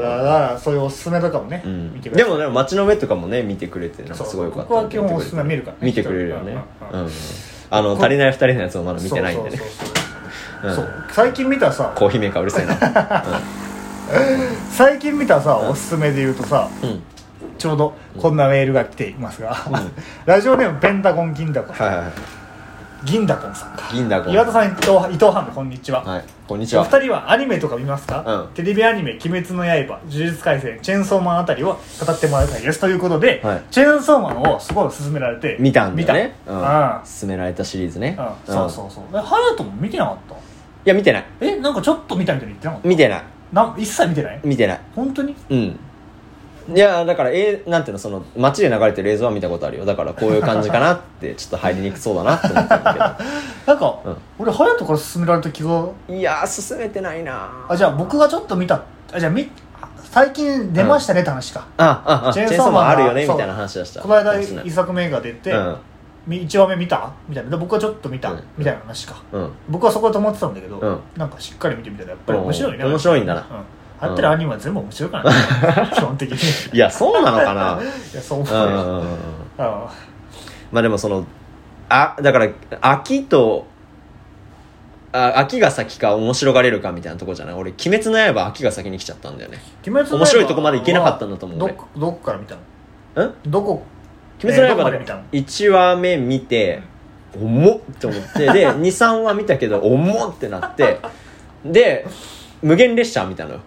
[0.00, 1.92] らだからそういうおすすめとかもね、うん。
[1.94, 6.56] 見てくださいでもね街の上とかもね見てくれてなんかすごいよかったそう僕は基本おすすめ見るからね見てくれるよね。
[6.92, 7.06] ううん。
[7.06, 7.10] ん
[7.72, 9.56] あの足りない二人のやつをまだ見てないんでね。
[9.58, 9.86] そうそう
[10.62, 10.72] そうう。
[10.72, 10.76] ん。
[10.76, 12.76] そう最近見たさコーヒーメーカーうるせえな。
[14.70, 17.02] 最近見たさおすすめで言うとさうん、うん
[17.60, 19.54] ちょうどこんなメールが来ていますが、
[20.24, 22.12] ラジオネームペンタゴン銀だこはいはいはい。
[23.04, 23.90] 銀だこんさんか。
[23.92, 26.82] 銀だこ岩田さん伊藤伊藤ハムこんにちは、はいこんにちは。
[26.82, 28.54] お二人はアニメとか見ますか、うん。
[28.54, 31.66] テレビアニメ「鬼滅の刃」「呪術廻戦」「チェーンソーマン」あたりを
[32.06, 33.62] 語ってもらいたいですということで、はい。
[33.70, 36.34] チェーンソーマンをすごい勧められて見たんだよね。
[36.46, 36.56] うん。
[36.56, 36.62] うん。
[36.64, 38.16] 勧められたシリーズね。
[38.18, 38.54] うん。
[38.54, 39.04] そうそうそう。
[39.12, 40.34] え隼人も見てなかった？
[40.34, 40.38] い
[40.86, 41.24] や見てない。
[41.42, 42.88] えなんかちょっと見たみたいに言ってなかった？
[42.88, 43.22] 見てない。
[43.52, 44.40] なん一切見てない？
[44.44, 44.80] 見てない。
[44.96, 45.36] 本当に？
[45.50, 45.78] うん
[46.74, 49.84] いやだからえなんていうのその街で流れてる映像は見たことあるよ。
[49.84, 53.18] だからこういう感じかなってちょっと入りにくそうだなって思ったんだ
[53.66, 55.68] なんか、うん俺隼人から勧められた気が。
[55.68, 58.82] けどいやー進めてないなあじゃあ僕がちょっと見た
[59.12, 65.76] あじゃあみあ最近出ましたねって話か、あああチェーンソーマンあるよねみたいな話でしたこの間話しない一作目が出て、うん。
[66.26, 67.50] み1話目見たみたいな。
[67.50, 68.42] で僕はちょっと見た、うん。
[68.56, 69.22] みたいな話か。
[69.32, 69.50] うん。
[69.68, 71.00] 僕はそこで止まってたんだけど、うん。
[71.16, 72.84] なんかしっかり見てみたらやっぱり面白いね。
[72.84, 73.46] うん面白いんだな
[74.02, 76.36] うん、あってるアニメは全部面白いからね基本的に。
[76.72, 77.78] いいやそうなのかな。
[78.14, 79.06] やそう思ううよ、んうん
[79.58, 81.24] まあでもその
[81.88, 82.48] あだから
[82.80, 83.66] 秋と
[85.12, 87.54] あ秋が先か面白がれるかみたいなとこじゃない？
[87.56, 89.58] 俺「鬼滅の刃」秋が先に来ちゃったんだよね。
[89.84, 91.72] 面白いとこまで行けなかったんだと思う俺。
[91.72, 92.54] どこどこから見た
[93.16, 93.24] の？
[93.26, 93.82] んどこ？
[94.42, 96.80] 鬼滅の刃まで見たの？1話目見て
[97.36, 101.00] 重っって思ってで23話見たけど重っってなって
[101.64, 102.06] で
[102.62, 103.60] 無限列車見たのよ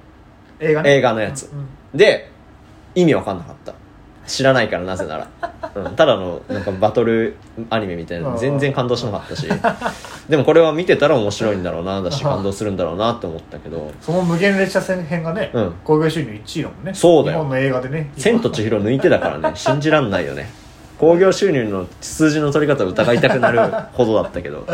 [0.60, 0.96] 映画ね。
[0.98, 1.50] 映画のやつ。
[1.52, 1.68] うんうん。
[1.94, 2.32] で
[2.96, 3.74] 意味わかんなかった。
[4.26, 5.28] 知らないからなぜなら、
[5.76, 7.36] うん、ただのなんかバトル
[7.70, 9.48] アニメみたいなの全然感動しなかったし。
[10.30, 13.92] でもこれは見てたら面白いんだろうなだし感動するんだろうなって思ったけど。
[14.00, 15.74] その無限列車戦編がねうん。
[15.84, 16.94] 興行、収入1位だもんね。
[16.94, 17.40] そうだよ。
[17.40, 19.52] 日本の映画でね「千と千尋」抜いてだからね。
[19.56, 20.50] 信じらんないよね。
[21.00, 23.60] 興行収入の数字の取り方を疑いたくなる
[23.92, 24.66] ほどだったけど、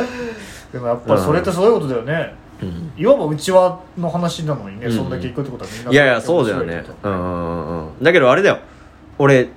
[0.71, 2.48] でもやっぱりそれってそういうことだよね、うん、
[2.97, 4.95] いわば内輪の話なのにね、うん。
[4.95, 6.83] そんだけ行くってことはみんないやいやそうだよね。
[7.03, 8.03] うんうんうんうん。
[8.03, 8.59] だけどあれだよ。
[9.17, 9.51] 俺呪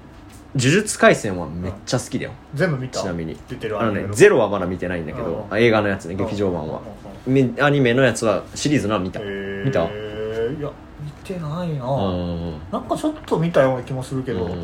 [0.54, 2.32] 術廻戦はめっちゃ好きだよ。
[2.54, 3.00] 全部見た？
[3.00, 3.36] ちなみに。
[3.48, 6.80] 出てるあのねゼロはまだ見てないんだけどうんあ映画のやつね劇場版は。
[7.26, 9.20] みアニメのやつはシリーズのは見た。
[9.20, 9.64] へー。
[9.64, 9.84] 見た？
[9.84, 10.70] いや
[11.00, 14.62] 見てないな、うんなんかちょっと見たような気もするけど、うん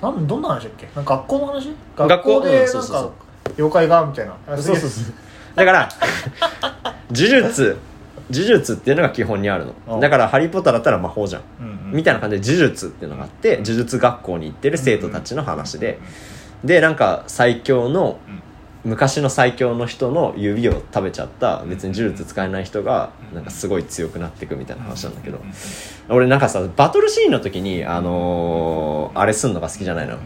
[0.00, 0.88] なんどんな話だっけ？
[0.94, 1.74] なんか学校の話？
[1.96, 2.08] 学校？
[2.08, 2.96] 学校でうんなんそうそう。
[2.96, 3.14] そうか
[3.58, 4.36] 妖怪がみたいな。
[4.46, 5.14] あそうそうそう
[5.54, 5.88] だから
[7.10, 7.76] 呪術。
[8.32, 9.94] 呪術っていうのが基本にあるうん。
[9.94, 11.42] のだから「ハリー・ポッター」だったら魔法じゃん。
[11.60, 11.96] うんうん。
[11.96, 15.98] みたいな感じで呪術っていうのがあって呪術学校に行ってる生徒たちの話で。
[16.64, 18.40] でなんか最強のうん。
[18.82, 23.34] 昔の最強の人の指を食べちゃった別に呪術使えない人がうん。
[23.34, 25.40] なんかすごい強くなっていくみたいな話なんだけど。
[26.08, 30.16] 俺なんかさバトルシーンの時にあのーあれすんのが好きじゃないの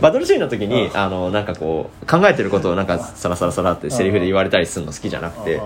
[0.00, 5.60] バトルシーンの時にあのなんかこう考えてることをなんかサラサラサラってセリフで言われたりするの好きじゃなくて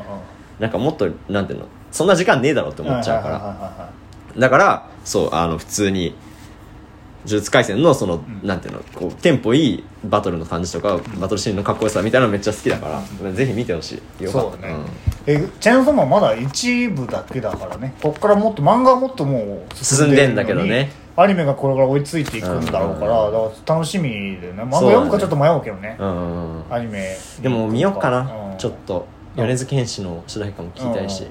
[0.59, 6.15] なんかもっとなんていうのそんな時間ねえだろって思っちゃうかはいらだからそうあの普通に
[7.27, 8.41] 呪術廻戦のその、ん。
[8.43, 14.25] なんていうのこうテンポいいバトルの感じとか、バトルシーンのかっこよさみたいなのめっちゃ好きだから、ぜひ見てほしい。
[14.25, 14.51] よかった。
[14.53, 14.77] そうだね
[15.27, 17.95] えチェーンソーマンまだ一部だけだからね。
[18.01, 24.63] こっからもっと漫画はもっともう進んでんだけどねアニメがこれから追いついていくんだろうから、から楽しみでね。
[24.63, 25.97] 漫画読むかちょっと迷うけどね。
[25.99, 27.17] アニメ。
[27.41, 28.59] でも見ようかな、うん。
[28.59, 31.27] ちょっと米津玄師の主題歌も聞きたいし、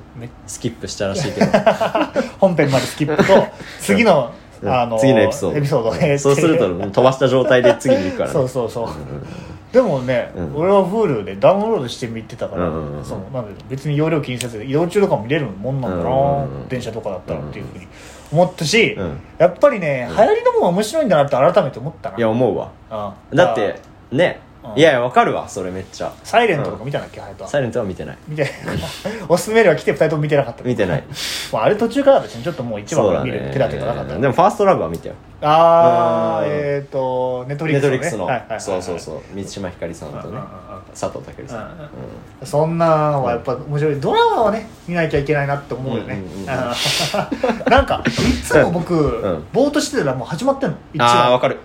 [0.48, 1.48] スキップしたらしいけど。
[2.40, 3.48] 本編までスキップと
[3.80, 4.32] 次の、
[4.62, 4.70] うん。
[4.74, 5.58] あの次のエピソード。
[5.58, 8.34] エピソードでそうすると 飛ばした状態で次に行くからね。
[8.34, 8.88] そうそうそう、
[9.72, 10.56] でもね、うん。
[10.56, 12.72] 俺は Hulu でダウンロードして見てたから、
[13.04, 17.88] そのなんで別に容量気にせず移動中とかも見れるもんなんだな、電車とかだったらっていうふうに
[18.36, 19.20] 思ったし、うん。
[19.38, 22.18] やっぱりね、流行りのものが面白いんだなって改めて思ったな。
[22.18, 22.72] いや思うわ。
[22.90, 23.80] あだって
[24.12, 24.45] ねうん
[24.76, 26.14] いやいやわかるわそれめっちゃ。
[26.24, 27.50] サイレントとか見たんだっけ、ハヤトは。
[27.50, 28.18] サイレントは見てない。
[28.28, 28.50] 見て
[29.30, 30.64] おすすめでは来て2人とも見てなかった。
[30.64, 31.04] 見てない。
[31.52, 35.16] もうあれ途中からですねちょっともう1話見る手立てがなかったねでもファーストラブは見たよ。
[35.42, 36.52] ああうん。
[36.52, 38.28] えっ、ー、とネットフリネックスの、
[38.60, 39.36] そうそうそう。
[39.36, 40.40] 満島ひかりさんとね。
[41.00, 41.62] 佐藤健さん。
[42.42, 44.00] うんそんなんはやっぱ面白い。
[44.00, 46.22] ドラマはね見なきゃいけないなって思うよね、
[47.70, 49.44] なんかいつも僕、ん。
[49.52, 50.78] ぼーっとしてたらもう始まってんの。
[50.94, 51.06] 一話。
[51.06, 51.58] ああわかる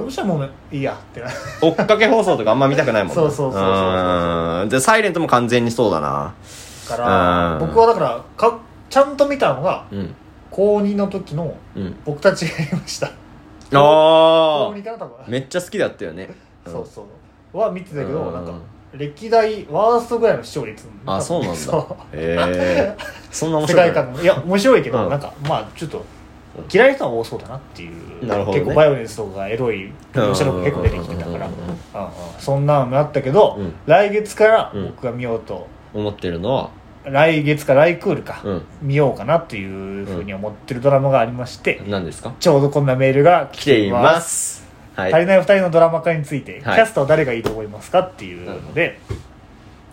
[0.00, 1.28] そしたらもういいやってな
[1.60, 4.68] 追っかけ放送とかあんま見たくないもんなそうそうそうそううん。
[4.68, 6.34] でサイレントも完全にそうだな。
[6.88, 7.66] からうん。
[7.66, 8.58] 僕はだからか
[8.90, 10.14] ちゃんと見たのがうん。
[10.50, 11.96] 高2の時のうん。
[12.04, 13.06] 僕たちがやりました。
[13.06, 13.10] あ
[13.70, 15.16] 高あ2かな多分。
[15.28, 16.28] めっちゃ好きだったよね。
[16.66, 16.72] うん。
[16.72, 17.06] そうそ
[17.54, 17.58] う。
[17.58, 18.34] は見てたけど、うん。
[18.34, 18.52] なんか
[18.94, 20.86] 歴代ワーストぐらいの視聴率。
[21.06, 21.86] あそうなんだ。
[22.12, 22.96] へえ
[23.30, 23.92] そんな面世白い。
[23.92, 24.22] 界観の。
[24.22, 25.10] いや面白いけど、うん。
[25.10, 26.04] なんかまあちょっと
[26.72, 28.44] 嫌いな人は多そうだなっていう、ね。
[28.46, 31.46] 結構バイオレンスとかエロい描写力が結構出てきてたから。
[31.46, 32.04] うんうんうんうんうん。
[32.04, 33.74] うんそんなのもあったけど、うん。
[33.86, 34.86] 来月からうん。
[34.88, 36.70] 僕が見ようと、思ってるのは？
[37.04, 38.62] 来月か来クールか、うん。
[38.82, 42.34] 見ようかなっていうふうに思ってるドラマがありまして、何ですか？
[42.38, 44.64] ちょうどこんなメールが来来ています。
[44.94, 45.14] はい。
[45.14, 46.76] 足りない2人のドラマ化について、はい。
[46.76, 49.00] キャストは誰がいいと思いますかっていうので、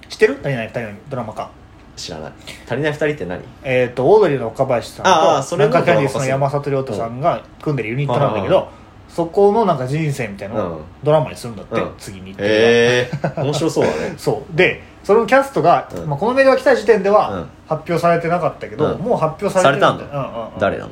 [0.09, 0.39] 知ってる？
[0.41, 1.51] 足りない？2人のドラマ化
[1.99, 2.31] 知らない。
[2.65, 3.41] 足りない二人って何？
[3.63, 8.69] えっ、とオードリーの岡林さんとああそれの南海キャンディーズの山里亮太さんが組んでるユニットなんだけど、
[9.09, 10.75] そこのなんか人生みたいなのうん。
[10.77, 11.93] をドラマにするんだって、うん。
[11.97, 14.13] 次にへえ面白そうだね。
[14.17, 14.55] そう。
[14.55, 16.05] でそのキャストが、うん。
[16.07, 17.49] まあ、このメールが来た時点ではうん。
[17.67, 18.99] 発表されてなかったけど、うん。
[18.99, 20.59] もう発表されてるんだされうんうんうん。
[20.59, 20.91] 誰なの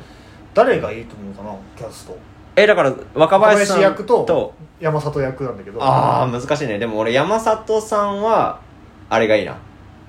[0.54, 2.16] 誰がいいと思うかなキャスト。
[2.56, 5.82] えだから若林さん役とと山里役なんだけど。
[5.82, 6.78] ああ難しいね。
[6.78, 8.58] でも俺山里さんは
[9.08, 9.56] あれがいいな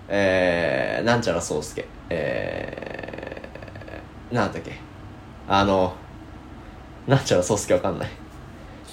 [0.09, 3.41] えー、なんちゃら宗介え
[4.31, 4.73] なんだっけ。
[5.47, 5.93] あの
[7.07, 8.09] なんちゃら宗介わかんない。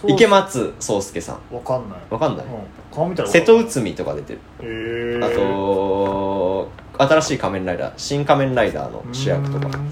[0.07, 1.55] 池松壮亮さん。
[1.55, 1.99] わかんない。
[2.11, 2.47] わかんない？
[2.47, 2.53] うん。
[2.95, 5.21] 顔見たら瀬戸内海とか出てる。
[5.25, 7.95] あと新しい仮面ライダー。
[7.97, 9.67] 新仮面ライダーの主役とか。
[9.67, 9.89] うん。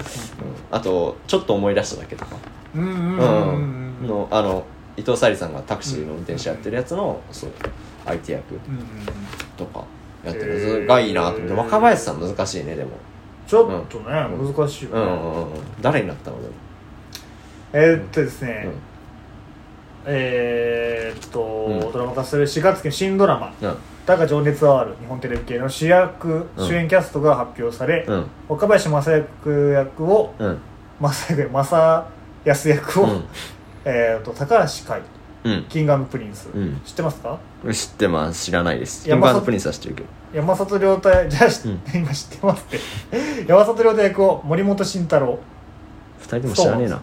[0.71, 2.37] あとちょっと思い出しただけとか。
[2.75, 4.65] うんのあの
[4.97, 7.51] 伊藤沙莉さんがタクシーの運転手やってるやつのそう
[8.05, 8.59] 相手役
[9.57, 9.83] とか
[10.25, 11.53] やってへるーがいいなと思って。
[11.53, 12.91] 若林さん難しいねでも。
[13.47, 14.05] ちょっとね
[14.39, 14.55] うん。
[14.55, 15.01] 難しいよね。
[15.01, 15.49] うんうんうん。
[15.81, 16.41] 誰になったの？
[16.41, 16.53] でも。
[17.73, 18.65] えーっとですね。
[18.65, 18.73] うん。
[20.07, 21.79] えーっとうん。
[21.91, 23.53] ドラマ化する4月期の新ドラマ。
[23.61, 26.67] うん「だが情熱はある」日本テレビ系の主役うん。
[26.67, 28.25] 主演キャストが発表されうん。
[28.47, 30.57] 若林正役役をうん。
[30.99, 32.05] 正役正
[32.45, 33.07] 康役を、
[33.83, 35.01] えーっと高橋海
[35.45, 35.63] うん。
[35.69, 36.81] キングプリンス、うん。
[36.83, 37.37] 知ってますか？
[37.63, 38.45] うん知ってます。
[38.45, 39.03] 知らないです。
[39.03, 40.07] キン山里グプリンスは知ってるけど。
[40.33, 41.79] 山里亮太じゃあ、しうん。
[41.93, 42.79] 今知ってますって。
[43.47, 45.37] 山里亮太役を森本慎太郎。
[46.19, 47.01] 二人とも知らねえな。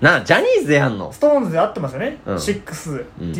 [0.00, 1.12] なジャニーズでやんの？
[1.12, 2.34] ストーンズで合ってますよね、うん。
[2.34, 3.30] 6TONES、うん。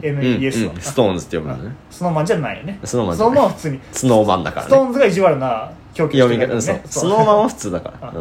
[0.00, 0.76] NES は、うん。
[0.76, 0.80] うん。
[0.80, 1.76] ストーンズって読むのね。
[1.90, 2.80] スノーマンじゃないよね。
[2.82, 3.34] スノーマンスじゃない。
[3.34, 3.80] ノーマンは普通に。
[3.92, 4.90] スノーマンだからストーね。
[4.90, 6.74] ンズが意地悪な表記してる方そう。
[6.74, 8.08] ねスノーマンは普通だから。
[8.08, 8.12] あ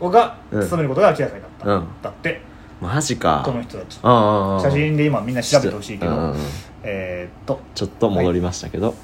[0.00, 0.10] うん。
[0.12, 0.62] がうん。
[0.62, 1.86] 務めることが明らかになった、うん。
[2.02, 2.40] だって
[2.80, 3.42] マジか。
[3.44, 3.98] この人たち。
[4.00, 6.34] 写真で今みんな調べてほしいけど、
[6.82, 7.60] えーっと。
[7.74, 8.94] ちょっと戻りましたけど、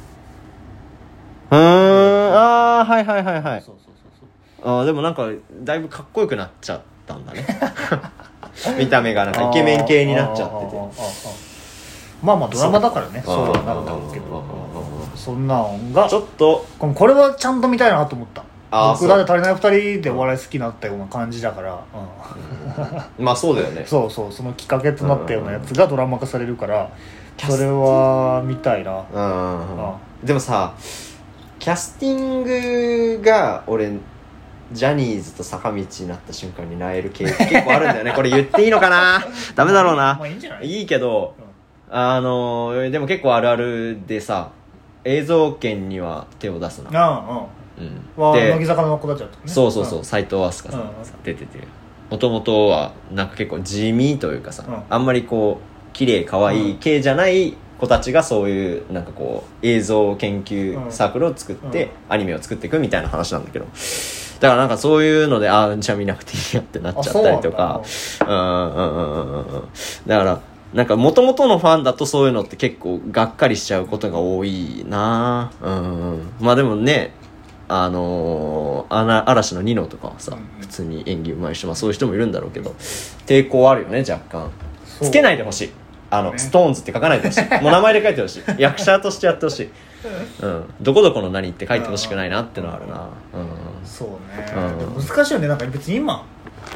[1.51, 2.35] うーん。
[2.35, 3.63] ああはいはいはいはい。
[3.63, 3.95] そうそうそう
[4.65, 4.79] そう。
[4.79, 5.29] あーでもなんか
[5.65, 7.45] だいぶかっこよくなっちゃったんだね。
[8.79, 10.77] 見た目がなんかイケメン系になっちゃってて。
[12.23, 13.23] まあまあドラマだからね。
[13.25, 13.47] そう。
[13.47, 14.45] なるだろうけど。
[15.17, 16.65] そんなんがちょっと。
[16.79, 18.44] ここれはちゃんと見たいなと思った
[18.77, 21.81] あー僕だって足りない二人でお笑い好きになったような感じだから、
[23.19, 23.81] まあそうだよね。
[23.81, 26.89] う んそうそうそのきっかけとなったようなやつがドラマ化されるから
[27.39, 29.03] それは見たいな。
[29.13, 29.85] うんうんうん。
[29.89, 30.73] あでもさ
[31.59, 32.43] キャスティン
[33.19, 33.93] グが俺
[34.73, 38.13] ジャニーズと坂道になった瞬間になえる系 結構あるんだよね。
[38.13, 39.23] これ言っていいのかな？
[39.55, 40.15] ダメだろうな。
[40.19, 40.67] まあいいんじゃない？
[40.67, 41.35] いいけど
[41.91, 44.49] あのでも結構あるあるでさ
[45.05, 47.41] 映像権には手を出すな、ああうん
[47.79, 48.23] うん。
[48.23, 49.43] は乃木で坂の子たちだったね。
[49.47, 50.93] そうそうそうう斎藤飛鳥さん
[51.23, 51.59] 出てて。
[52.11, 54.83] もともとはなんか結構地味というかさ、うん。
[54.89, 61.91] あんまりこう綺麗可愛い系じゃない子たちがそういうなんかこう映像研究サークルを作って、うん。
[62.11, 63.67] アニメを作っていくみたいな話なんだけど。
[64.41, 67.81] だからなんかそういうのでああじゃあ見なくていいやってなっちゃったりとか。
[68.21, 69.69] うんうんうんうんうんうん。
[70.07, 70.41] だから
[70.75, 75.53] なんか元々のファンだとそういうのって結構がっかりしちゃうことが多いな。
[75.63, 76.33] うんうん。
[76.41, 77.13] まあでもね
[77.83, 82.71] あのー、嵐のニノとかはさ、うん普通に演技うまい人、まあ、そういう人もいるんだろうけど
[83.27, 84.51] 抵抗あるよね若干。
[85.01, 85.71] つけないでほしい。
[86.11, 86.39] あの、ね。
[86.39, 87.45] ストーンズって書かないでほしい。
[87.63, 88.43] もう名前で書いてほしい。
[88.59, 89.71] 役者としてやってほしい、
[90.43, 92.95] うん、どこどこの何って書いてほしくないなってのはあるな。
[92.95, 93.87] うん。
[93.87, 94.53] そうね、
[94.97, 95.05] うん。
[95.05, 95.49] 難しいよね。
[95.49, 96.25] なんか別に今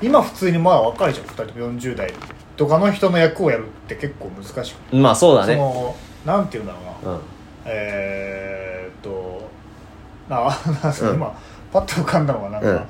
[0.03, 1.27] 今普通にまだ若いじゃん。
[1.27, 2.13] 2人とも40代。
[2.57, 5.55] とかの人の役をやるって結構難しくて、まあそうだね。
[5.55, 5.97] その
[6.27, 7.21] なんていうんだろうな、うん。
[7.65, 9.11] えー、っと
[10.29, 10.41] な
[10.83, 11.17] なんすかうん。
[11.17, 11.35] 今
[11.73, 12.81] パッと浮かんだのがなんか、うん。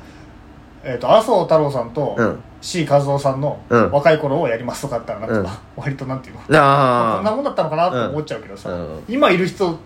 [0.84, 2.42] えー、っと麻生太郎さんと、うん。
[2.60, 3.90] C 和夫さんのうん。
[3.90, 5.46] 若い頃をやりますとかあったらなんか、うん。
[5.76, 9.04] 割となんていうのああこんなもんだったのかなと思っちゃうけどさ、うん。
[9.08, 9.76] 今いる人っ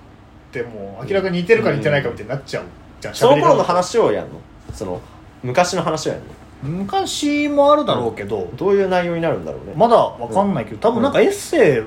[0.53, 2.65] てもう明らかに似てるか似てないかみたいになっちゃう
[3.01, 4.35] じゃんその頃の話をやるの？
[4.73, 5.01] その
[5.43, 6.29] 昔の話をやるの？
[6.63, 9.75] 昔もあるだろうけど、どういう内容になるんだろうね。
[9.77, 11.85] まだわかんないけど、多分なんかエッセイを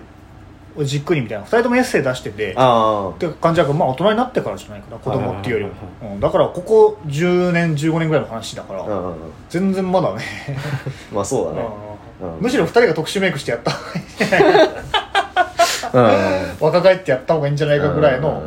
[0.83, 1.45] じっくりみたいな。
[1.45, 5.69] 2人ともエッセイ出しててあって感じだからまあ大人になってからじゃないかな子供っていうよ
[6.01, 8.85] りも、うん、だからここ10年15年ぐらいの話だから、
[9.49, 10.21] 全然まだね、
[11.13, 11.67] まあそうだね。
[12.39, 14.05] むしろ2人が特殊メイクしてやった方がいい
[16.59, 18.41] 若返ってやった方がいいんじゃないかぐらいの、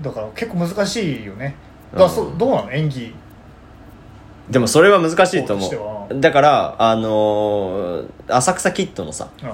[0.00, 1.54] だから結構難しいよね。
[1.94, 2.72] だそうんどうなの？
[2.72, 3.14] 演技。
[4.50, 6.20] でもそれは難しいと思う。
[6.20, 9.50] だからあのー浅草キッドのさうん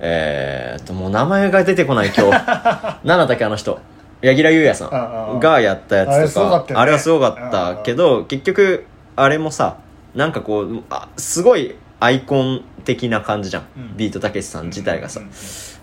[0.00, 2.30] えーっともう名前が出てこない今日。
[3.04, 3.78] 何だったっけあの人。
[4.22, 6.64] 柳楽優弥さうんがやったやつとか。
[6.74, 8.84] あれはすごかったけど結局
[9.16, 9.76] あれもさ
[10.14, 13.96] なんかこうあすごいアイコン的な感じじゃん、うん。
[13.96, 15.20] ビートたけしさん自体がさ。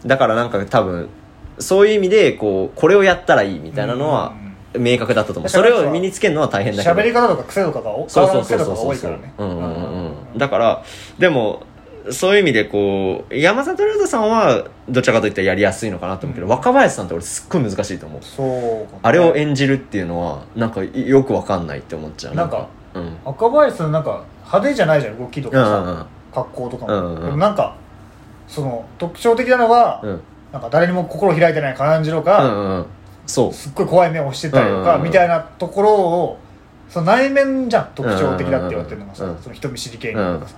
[0.05, 1.09] だからなんか多分
[1.59, 4.33] そういう意味でこうこれをやったらいいみたいなのは
[4.77, 5.49] 明確だったと思う。
[5.49, 6.95] それを身につけるのは大変だけど。
[6.95, 8.87] 喋り方とか癖とかが多そうそう体そうそう。
[8.89, 9.49] 多いからねうん。
[9.49, 10.37] うんうんうん。
[10.37, 10.83] だから
[11.17, 11.63] でも
[12.11, 16.51] そういう意味でこう山里亮太さんはどちらかといったらやりやすいのかなと思うけど、うん。
[16.51, 18.21] 若林さんって俺すっごい難しいと思う。
[18.23, 18.87] そうね。
[19.01, 22.35] あれを演じるっていうのはなんかよくわかんないって思っちゃう。
[22.35, 23.17] なんかうん。
[23.25, 27.75] 赤林さんなんか派手じゃないじゃん動きとかさ、うんうん格好とかも、うんうんなんか
[28.47, 30.21] その特徴的なのは、うん。
[30.51, 32.85] なんか誰にも心開いてない感じとうか、んうん。
[33.25, 33.53] そう。
[33.53, 36.39] すっごい怖い目をしてたりとか、みたいなところを
[36.89, 40.55] その内面じゃん特徴的だって言われてるのがさ、うんその人見知り系とかさ、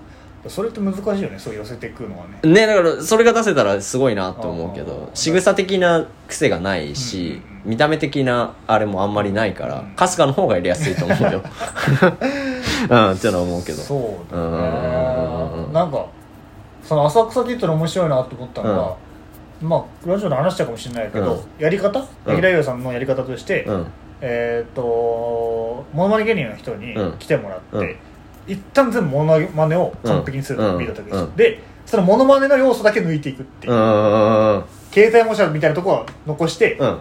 [0.48, 2.40] それって難しいよねそう寄せていくのはね。
[2.44, 9.94] ねだからそれが出せたらすごいなと思うけあどあ仕草的な癖がないし、うんうん見た目的なあれもあんまりないから、うん。
[9.96, 11.44] 春日の方がやりやすいと思うよ。
[12.90, 13.78] うんってのは思うけど。
[13.80, 13.98] そ
[14.30, 16.06] うだうんうんうんうんねなんか
[16.84, 18.96] その浅草って言ったら面白いなと思ったのが、
[19.62, 21.40] まあラジオで話したかもしれないけど、うん。
[21.60, 22.04] やり方？
[22.26, 22.36] うん。
[22.38, 23.88] 平井さんのやり方として、うん。
[24.22, 27.12] えっ、とモノマネ芸人の人にうん。
[27.20, 27.96] 来てもらって、うん
[28.50, 31.60] 一旦全部モノマネを完璧にするのた時です、うんで
[31.90, 33.74] そのモノマネの要素だけ抜いていくっていう。
[33.74, 37.00] う、んうんうん携帯模写みたいなところは残して、うん。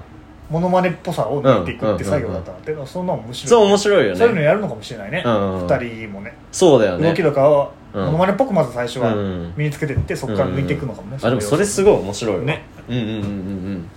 [0.50, 5.68] モノマネっぽさを抜いていくって作業だったので、そんなの面白いそう面白いよそういうのねやるのかもしれないね、うんうんうん。
[5.68, 6.34] 二人もね。
[6.52, 7.06] そうだよね。
[7.06, 8.06] 動きとかは、うん。
[8.06, 12.42] モノマネっぽくまず最初はうん身につけてって、そこから抜いていくのかもね、あでもそれすごい面白いわ。
[12.42, 12.62] ね。
[12.88, 13.90] うんうんうんうんうん。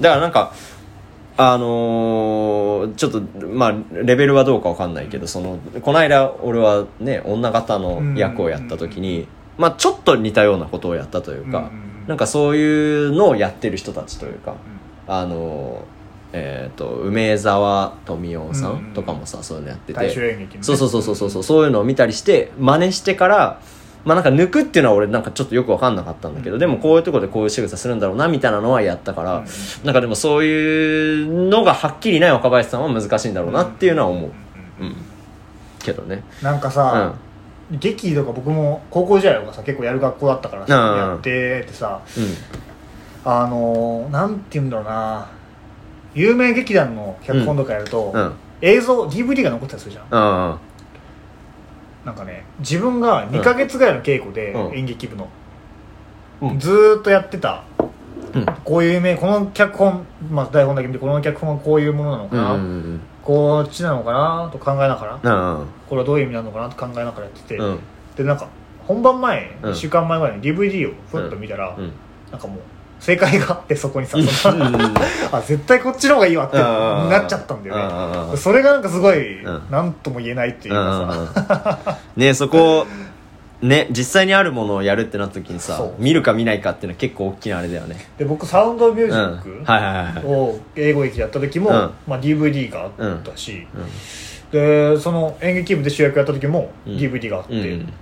[0.00, 0.52] だからなんか
[1.36, 9.26] あのーちょっとまあレベルはどうかわかんないけどそのこの間俺はね女型の役をやった時に、
[9.58, 12.08] まあちょっと似たようなことをやったというか、うんうんうん。
[12.08, 14.54] なんかそういうのをやってる人たちというか、
[15.08, 15.94] あのー
[16.36, 19.98] えっ、と梅沢富美男さんとかもさ、そういうのやってて。
[20.64, 23.60] そうそうそうそうそうそういうのを見たりして真似してから
[24.04, 29.46] まあなんか抜くっていうのは俺なんかちょっとよく分かんなかったんだけど、でもこういうところでこういう仕草するんだろうなみたいなのはやったから、うん。
[29.84, 34.30] なんかでもそういうのがはっきりない若林さんは難しいんだろうなっていうのは思う、
[34.80, 34.96] うん
[35.78, 36.22] けどね。
[36.42, 37.14] なんかうさ
[37.70, 43.30] ん、劇とか僕も高校時代とかさ結構やる学校だったからさ、うんやっててさうん。
[43.30, 45.30] あのー、なんて言うんだろうな。
[46.14, 48.32] 有名劇団の脚本とかやると、うん。
[48.60, 50.58] 映像 DVD が残ったりするじゃんうん
[52.04, 54.76] なんかね自分が2ヶ月ぐらいの稽古で、うん。
[54.76, 55.28] 演劇部の、
[56.42, 56.58] うん。
[56.58, 57.64] ずーっとやってた。
[58.34, 58.46] うん。
[58.64, 64.50] こういう夢この脚本、まあ、台本だけ見てこの脚本はこういうものなのかうんな、うんこっちなのかな？
[64.52, 65.58] と考えながら。
[65.58, 66.68] うんこれはどういう意味なのかな？
[66.68, 67.78] と考えながらやってて、うん。
[68.16, 68.48] でなんか
[68.86, 69.70] 本番前、うん。
[69.70, 71.92] 1週間前ぐらいに DVD をふっと見たら、うん。
[72.30, 72.58] なんかもう
[73.04, 74.26] 正解があってそこにさ、うん。
[74.26, 76.62] そあ絶対こっちの方がいいわってうん。
[76.62, 77.76] なっちゃったんだよ
[78.26, 79.62] ね、ねそれがなんかすごいうん。
[79.70, 82.86] 何とも言えないっていうかさ、ねそこ
[83.60, 87.96] ね実際にあるものをやるってなった時にさ見るか見ないかっていうのは結構大きなあれだよね。
[88.16, 89.62] で僕サウンドミュージうん。
[89.64, 91.90] ックを英語劇やった時も、うん。
[92.06, 94.50] まあ、DVD があったし、うん。
[94.50, 96.96] でその演劇部で主役やった時もうん。
[96.96, 97.92] DVD があって、うん。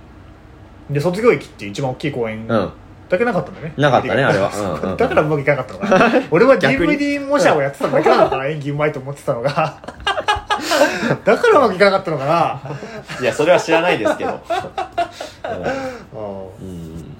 [0.89, 2.71] で卒業劇って一番大きい公演うん
[3.13, 3.73] だけなかったんだよね。
[3.77, 4.51] なかったね あれは。
[4.53, 6.21] うんうんだからうまくいかなかったのかな。
[6.31, 9.51] 俺は DVD 模写をやってただけなのかな演技うまいと思ってたのが
[11.25, 12.59] だからうまくいかなかったのかな。
[13.21, 14.39] いやそれは知らないですけど。
[16.13, 16.67] うん。
[16.67, 17.17] うん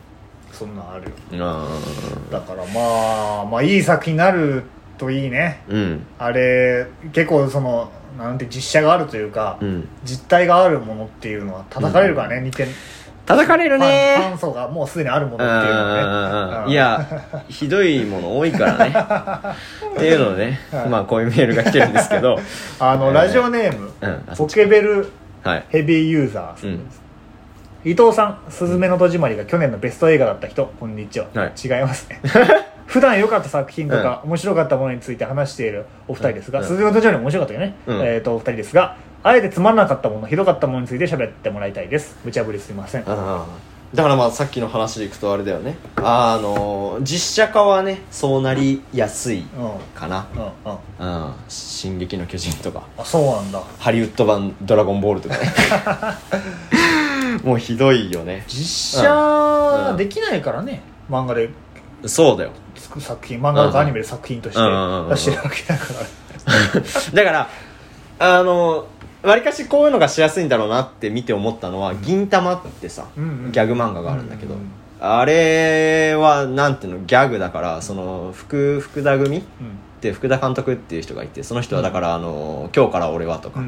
[0.52, 1.12] そんなんあるよ。
[1.32, 4.64] うんだからまあまあいい作品になる
[4.98, 5.64] といいね。
[5.70, 6.06] うん。
[6.20, 9.88] あれ結構そのなんて実写があるというか、うん。
[10.04, 12.68] 実体があるものっていうのは叩かれるからね、似て
[13.26, 16.64] 叩かれるファンファねン層がもうすでにあるものうんっていうのね。
[16.66, 17.08] うんいや
[17.48, 18.94] ひどいもの多いからね。
[19.96, 20.90] っていうのでねはい。
[20.90, 22.38] まあこういうメールが来てるんですけど。
[22.80, 23.14] あの、えー。
[23.14, 23.92] ラジオネーム、
[24.38, 25.10] ポケベル
[25.44, 25.64] はい。
[25.70, 27.02] ヘビーユーザーさんです、
[27.84, 30.72] 伊藤さん「すずめの戸締まり」が去年のベスト映画だった人。
[30.80, 31.52] こんにちは、はい。
[31.62, 32.22] 違いますね。
[32.88, 36.66] 普段良かった作品とか、面白かったものについて話しているお二人ですが「うん。
[36.66, 38.02] すずめの戸締まり」面白かったよね、うん。
[38.02, 38.96] えー、とお二人ですが
[39.26, 42.18] あえてつまらなかったものひどかったものについて喋ってもらいたいです。
[42.26, 43.02] 無茶ぶりすいません。
[43.04, 43.46] ああ。
[43.94, 45.78] だからまあさっきの話でいくとあれだよね。
[45.96, 49.46] あの実写化はねそうなりやすいうん
[49.96, 50.28] かな。
[50.36, 50.72] うん。
[50.72, 51.24] うん。
[51.26, 52.84] うん「進撃の巨人」とか。
[52.98, 53.62] あそうなんだ。
[53.80, 55.54] ハリウッド版「ドラゴンボール」とかね。
[57.46, 58.44] もうひどいよね。
[58.48, 61.50] 実写できないからね、漫画で
[62.06, 62.52] そうだよ。
[63.00, 66.04] 作品漫画とかアニメで作品として出してるわけだから。
[67.24, 67.50] だから
[68.20, 68.88] あの
[69.30, 74.56] わりかしこういうのがしやすいんだろうなって見て思ったのは「銀玉」ってさ、ギャグ漫画があるんだけど、
[75.00, 79.68] あれはなんていうのギャグだからその福福田組っうん。
[80.04, 83.62] て福田監督っていう人がいてその人はだから、あの「今日から俺は」とか、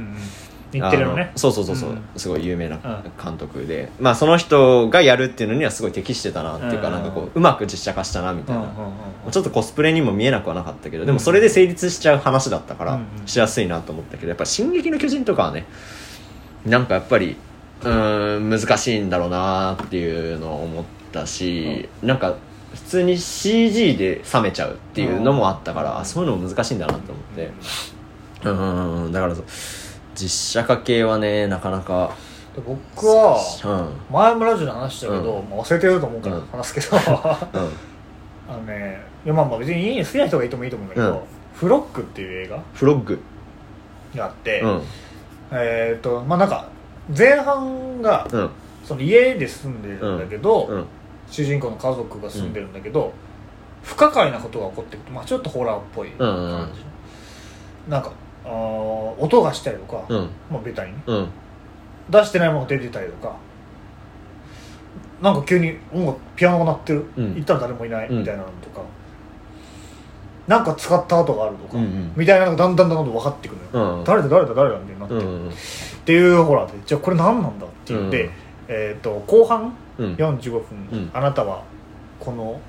[0.80, 1.31] 言ってるのね。
[1.35, 2.02] あそうそうそうそう、うん。
[2.15, 2.80] すごい有名な
[3.22, 6.93] 監督で、まあその人がやるっていうのにはすごい適してたなっていうか、うん。
[6.93, 8.64] なんかこううまく実写化したなみたいな、
[9.31, 15.65] ちょっとコスプレにも見えなくはなかったけどでもそれで成立しちゃう話だったからうんうんしやすいなと思ったけどやっぱ「進撃の巨人」とかはね
[16.65, 17.35] なんかやっぱり
[17.81, 22.35] うーん難しいんだろうなっていうのを思ったし、なんか
[22.73, 27.52] 普通に CG で冷めちゃうっていうのもあったから、うんそういうのも難しいんだなと思って。
[28.43, 29.11] うん。
[29.11, 29.45] だからそう
[30.15, 32.15] 実写化系はねなかなか。
[32.55, 33.37] で僕は
[34.09, 34.13] うん。
[34.13, 36.45] 前もラジオで話したけど、うまあ、忘れてると思うからうん。
[36.47, 37.49] 話すけど、あ
[38.49, 38.55] うん。
[38.57, 41.19] のねいやまあまあ別にいい好きな人がいてもいいと思うんだけど、うん。
[41.53, 43.19] フロックっていう映画フロッグ。
[44.15, 44.81] があって、うん。
[45.51, 46.69] えっ、とまあなんか
[47.15, 48.49] 前半がうん。
[48.85, 50.85] その家で住んでるんだけど、うん。
[51.27, 53.11] 主人公の家族が住んでるんだけど、
[53.83, 56.57] 不可解なことが起こってくる、まあ、ちょっとホラーっぽいうんうん。
[56.59, 56.81] 感じ、
[57.89, 58.11] なんか
[58.45, 60.30] あー音がしたりとか、うん。
[60.51, 61.03] まあ、ベタにね。
[61.07, 61.27] うん。
[62.09, 63.35] 出してないものが出てたりとか。
[65.22, 67.35] なんか急に音楽ピアノが鳴ってる、うん。
[67.35, 68.19] 行ったら誰もいないうん。
[68.19, 68.81] みたいなのとか、
[70.47, 72.13] なんか使った跡があるとか、うんうん。
[72.15, 75.51] みたいなのがだんだんだんだん分かってくるのよ、うん誰だ誰だ誰だみたいになって、うっん。
[76.05, 78.31] ていうホラーでじゃあこれ何なんだっていうんで、うん
[78.67, 79.73] えー、と後半？
[79.97, 80.15] うん。
[80.15, 80.61] 45分、
[80.91, 81.11] うん。
[81.13, 81.63] あなたは
[82.19, 82.59] この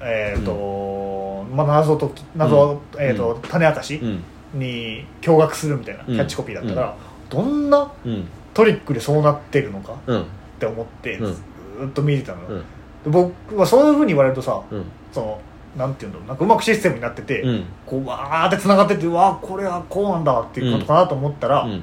[0.00, 3.02] えっ、と、まあ謎と謎、うん。
[3.02, 3.96] えっ、と、種明かし？
[3.96, 4.22] うん
[4.54, 6.96] に驚愕するみたいなキャッチコピーだったから、
[7.28, 8.26] どんなうん。
[8.54, 10.24] トリックでそうなってるのかうんっ
[10.60, 11.34] て思ってうん。
[11.34, 12.58] ずーっと見てたのよ、うん。
[12.60, 12.64] で
[13.10, 14.84] 僕はそういうふうに言われるとさうん。
[15.12, 15.40] その
[15.76, 17.64] なんていうんだろうなんかうまくシステムになってて、うん。
[17.84, 21.82] こうわーってつながっててわあこれはこうなんだっていうことかなと思ったら、うん。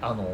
[0.00, 0.28] あの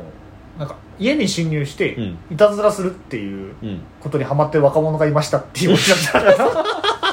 [0.59, 2.19] なんか家に侵入して、うん。
[2.31, 3.81] いたずらするっていううん。
[4.01, 6.65] ことにハマってる若者がいましたっていうオチだった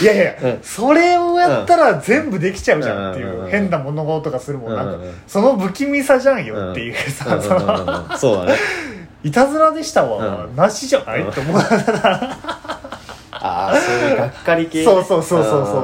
[0.00, 0.62] いやいやうん。
[0.62, 4.98] それをやったら全部できちゃうじゃんっていう、うん変な物事がするもん、なんか。
[5.26, 8.58] その不気味さじゃんよっていうさ、そのうんそうだね。
[9.22, 10.56] いたずらでしたわ、うん。
[10.56, 11.56] なしじゃないって思う。
[13.42, 15.76] ああそういうがっかり系そうそうそうそうそう。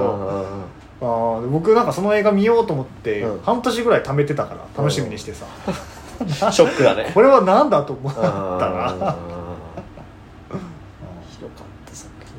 [1.01, 3.43] うあー僕なんかその映画見ようと思って、うん。
[3.43, 5.51] 半年ぐらい貯めてたから楽しみにしてさ、ん。
[6.53, 7.11] ショックだね。
[7.13, 8.33] これは何だと思ったなひ
[11.41, 12.33] どかった作品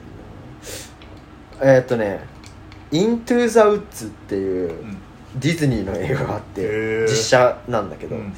[1.61, 2.19] えーっとね
[2.91, 4.97] 「イントゥ・ザ・ウッズ」っていううん。
[5.35, 8.33] ディズニーの映画があって実写なんだけど、うん。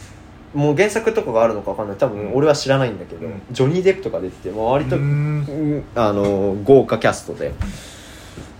[0.54, 1.98] もう原作とかがあるのか分かんない。
[1.98, 3.41] 多分俺は知らないんだけど、うん。
[3.52, 5.00] ジョニー・デップとか出てて割と、あ
[6.12, 7.54] の豪華キャストで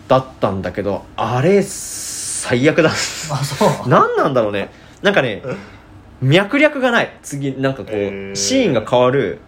[0.08, 2.92] だったんだけどあれ最悪だ。
[2.92, 3.90] あそう。
[3.90, 4.70] 何なんだろうね。
[5.02, 5.42] なんかね
[6.22, 7.18] 脈略がない。
[7.22, 9.40] 次なんかこう、シーンが変わる。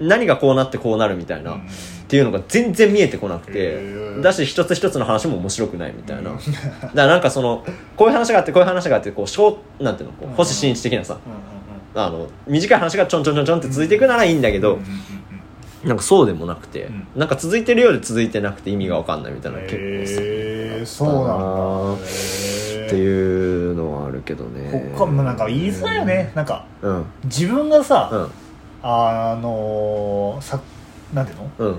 [0.00, 1.68] 何がこうなってこうなるみたいな、うん
[2.10, 6.38] っていうのが全然見えてこなくてだし一つ一つの話も面白くないみたいな、うん。
[6.38, 7.64] だからなんかその
[7.96, 11.20] こういう話があってこういう話があってこう小なんていうのこう星新一的なさ、
[11.94, 14.80] あの短い話がちょんちょんちょんちょんって続いていくならいいんだけど、
[15.84, 17.06] なんかそうでもなくて、うん。
[17.14, 21.94] なんか続いてるようで続いてなくて意味が分かんないみたいな結構へえそうなんだ。
[21.94, 24.90] っていうのはあるけどね。
[24.94, 26.32] ここもなんか言いづらいよね。
[26.34, 27.04] なんかうんうん。
[27.26, 28.30] 自分がさ、うん。
[28.82, 30.60] あのーさ
[31.14, 31.50] なんていうの？
[31.58, 31.76] うん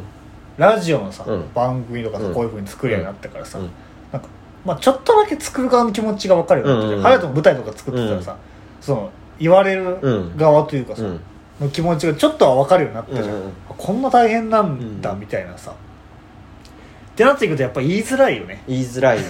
[0.61, 1.53] ラジオのさ、うん。
[1.53, 2.33] 番組とかさ、うん。
[2.33, 3.69] こういうふうに作るようになってからさ、うん。
[4.11, 4.27] なんか
[4.63, 7.03] まあちょっとだけ作る側の気持ちが分かるようになってうんうんうん。
[7.03, 8.37] 隼人も舞台とか作ってたらさ、
[8.79, 10.37] その言われるうん。
[10.37, 11.19] 側というかさ、うん。
[11.59, 18.63] の気持ちがちょっとは分かるようになったじゃん、こんな大変なんだうんみたいなさ、ってなっていくとやっぱ言いづらいよね。
[18.67, 19.23] 言いづらいね。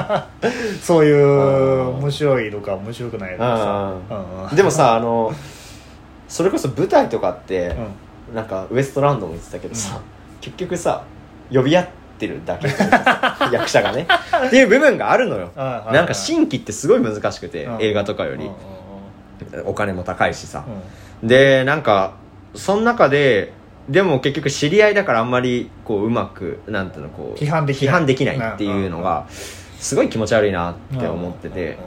[0.80, 3.56] そういううん面白いのか面白くないのか
[4.08, 4.14] さ。
[4.50, 5.32] うんでもさあの
[6.26, 7.76] それこそ舞台とかって
[8.30, 8.34] う、ん。
[8.34, 10.00] なんかウエストランドも言ってたけどさ、
[10.40, 11.04] 結局さ
[11.52, 11.88] 呼び合っ
[12.18, 12.68] てるだけ。
[13.52, 14.06] 役者がね。
[14.46, 15.50] っていう部分があるのよ。
[15.54, 15.94] はいはいはい。
[15.94, 17.82] なんか新規ってすごい難しくて、うん。
[17.82, 18.44] 映画とかより。
[18.44, 20.64] うん、お金も高いしさ。
[21.22, 21.28] う、ん。
[21.28, 22.14] でなんか
[22.54, 23.52] その中で
[23.88, 27.94] でも結局知り合いだからあんまりこううまくなんていうのこう批判できない。
[27.94, 31.78] 批判できないっていうのがすごい気持ち悪いなって思ってて。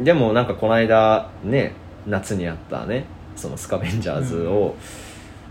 [0.00, 1.72] でもなんかこの間ね
[2.06, 4.74] 夏にあったねそのスカベンジャーズを、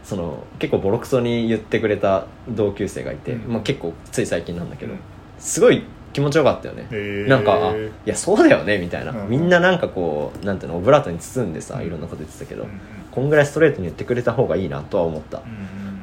[0.06, 3.54] その結構ボロクソに言ってくれた同級生がいて、うん。
[3.54, 5.00] まあ、結構つい最近なんだけど、うん。
[5.40, 5.84] すごい
[6.14, 7.28] 気持ちよかったよね、へー。
[7.28, 9.30] なんかあいやそうだよねみたいな、うん。
[9.30, 11.88] みんななんかこうなんていうのオブラートに包んでさうん。
[11.88, 12.70] いろんなこと言ってたけど、うん
[13.12, 15.42] こんぐらいストレートに言ってくれた方がいいなとは思った。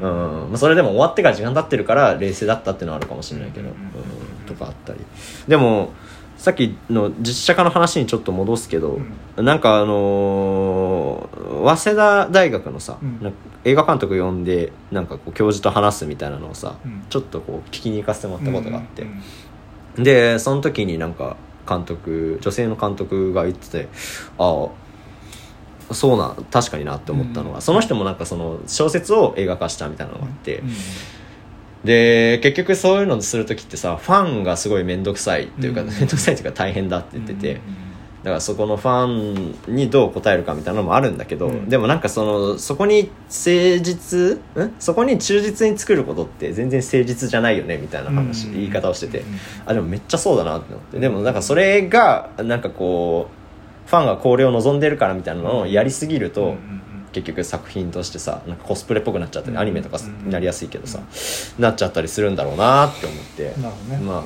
[0.01, 3.75] う、んうんまあ、それでも終わってから時間経ってるから冷静だったっていうのはあるかもしれないけど、うん。
[3.75, 4.47] うん。
[4.47, 5.01] とかあったり。
[5.47, 5.93] でも
[6.43, 8.99] さっきの実写化の話にちょっと戻すけど、
[9.37, 13.33] なんかあのー早稲田大学のさ、うん。
[13.63, 17.05] 映画監督呼んでなんかこう教授と話すみたいなのをさ、うん。
[17.09, 19.05] ちょっとこう聞きに行かせてもらったことがあって、う
[20.01, 21.37] んでその時になんか
[21.69, 23.89] 監督女性の監督が言ってて
[24.37, 24.67] あ
[25.91, 27.63] あそうな確かになって思ったのが、うん。
[27.63, 30.71] その人もなんかその小説を映画化したみたいなのがあって、うん
[31.85, 35.87] で結局そういうのする時ってさファンがすごい面倒くさいっていうかうん。
[35.91, 37.59] 面倒くさいっていうか大変だって言ってて、うん。
[38.23, 41.69] だからそこのファンにどう答えるかみたいなのもあるんだけど、うん。
[41.69, 43.51] でもなんかそのそこに誠
[43.83, 44.73] 実ん？
[44.79, 48.55] そこに忠実に作ることって全然誠実じゃないよねみたいな話、うん。
[48.55, 49.25] 言い方をしてて、うん。
[49.67, 51.01] あでもめっちゃそうだなって思って。
[51.01, 53.27] でもなんかそれがなんかこ
[53.87, 56.82] うファンがこれを望んでるからみたいなのをやりすぎると、うんうん
[57.13, 59.61] 結局作品としてさなんかコスプレっぽくなっちゃったり、うん。
[59.61, 61.01] アニメとかうんになりやすいけどさ、
[61.59, 63.45] なっちゃったりするんだろうなって思って、
[63.89, 63.99] ね。
[64.03, 64.25] ま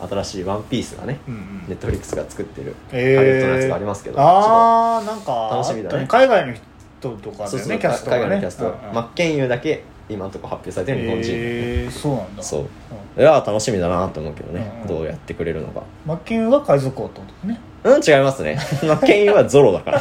[0.00, 1.40] あ新しい「ワンピースがねうんうん。
[1.68, 6.06] ネットフリックスが作ってるえハリウッドのやつがありますけどああなんか楽しみだね。
[6.06, 6.54] 海外の
[7.00, 8.22] 人とかだそうそうよねキャストがね。
[8.24, 8.94] 海外のキャスト、うんうん。
[8.94, 12.42] 真剣佑だけ今のところ発表されてる日本人、えー、そうなんだ。
[12.42, 12.60] そう。
[12.60, 13.22] うん。
[13.22, 14.86] いや楽しみだなと思うけどね、うんうん。
[14.98, 15.82] どうやってくれるのか。
[16.04, 18.58] マッケンは海賊王ってことねうん違いますね。
[18.80, 20.00] 真剣佑はゾロだから。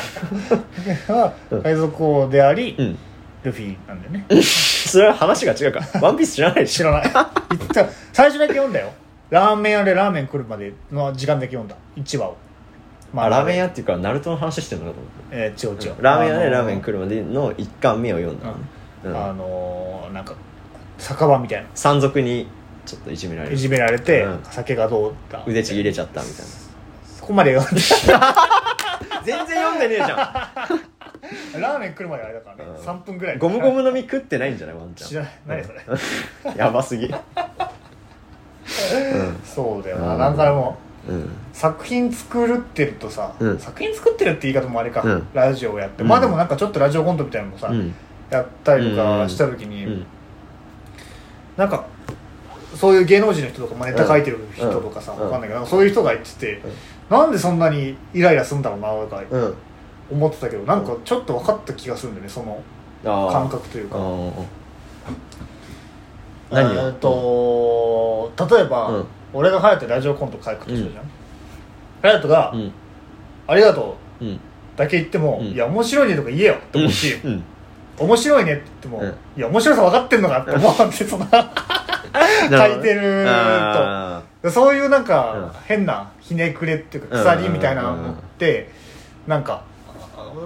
[1.15, 1.33] は
[1.63, 2.97] 海賊王であり、うん。
[3.43, 4.25] ルフィなんだよね。
[4.41, 5.79] それは話が違うか。
[5.79, 6.89] らワンピース知らないでしょ。
[6.89, 7.11] 知らない。
[8.11, 8.89] 最初だけ読んだよ。
[9.29, 11.75] ラーメン屋でラーメン来るまでの時間だけ読んだ。
[11.95, 12.37] 1話を、
[13.15, 15.13] あラーメン屋屋っていうかナルトの話してるのかと思って。
[15.31, 18.59] えー、違う違う、ラーメン屋でラーメン来るまでの一巻目を読んだのね、
[19.03, 20.33] うんあのーなんか
[20.97, 22.47] 酒場みたい山賊に
[22.85, 24.39] ちょっといじめられいじめられて、うん。
[24.43, 26.43] 酒がどうだ腕ちぎれちゃったみたいな。
[26.45, 26.64] そ
[27.25, 27.81] こまで読んで
[29.25, 30.51] 全然読んでねえじゃ
[31.59, 32.75] ラーメン来るまであれだからね、うん。
[32.75, 33.35] 3分ぐらい。
[33.37, 35.09] んゴムゴムの実食ってないんじゃないワンちゃん。
[35.09, 35.33] 知らない。
[35.47, 35.81] 何それ。
[36.55, 37.13] やばすぎ。
[39.43, 40.19] そうだよな、うん。
[40.19, 40.77] なんかでも。
[41.07, 41.29] うん。
[41.53, 43.59] 作品作るってるとさ、うん。
[43.59, 45.27] 作品作ってるって言い方もあれか、うん。
[45.33, 46.09] ラジオをやって、うん。
[46.09, 47.93] まあでもなんかちょっとラジオコントみたいなのもさ、うん。
[48.29, 50.05] やったりとかした時に、うん。
[51.57, 51.85] なんか
[52.75, 55.19] そういう芸能人の人とか、まあ、ネタ書いてる人とかさ、うん。
[55.21, 56.61] わかんないけどなんかそういう人が言ってて、
[57.09, 59.55] なんでそんなにイライラするんだろうなとかうん。
[60.11, 62.61] 思ってたけどなんかちょっと分かった気がするんだよねその
[63.03, 63.97] 感覚というか。
[66.51, 69.05] 何よえーっと例えば、うん。
[69.33, 71.05] 俺が隼人ラジオコント書くとするじゃん。
[72.01, 72.71] 隼人が、うん。
[73.47, 74.39] ありがとう」うん。
[74.75, 75.47] だけ言っても「うん。
[75.47, 77.43] いや面白いね」とか言えよって思うしうん
[77.99, 79.07] 「面白いね」って言っても「うん。
[79.09, 81.37] いや面白さ分かってんのか」って思うんでその書
[82.79, 85.07] いてるあとそういうなんうん。
[85.07, 88.69] か変なひねくれっていうか鎖みたいなのって
[89.27, 89.63] なんか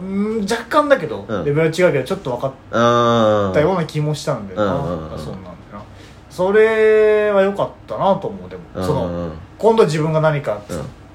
[0.01, 1.45] うん若干だけどうん。
[1.45, 5.17] レベルは違うけどちょっと分かったような気もしたんだよな。
[5.17, 5.83] そうなんだよな
[6.29, 8.63] それは良かったなと思うでも。
[8.85, 10.61] そのうん今度自分が何かっ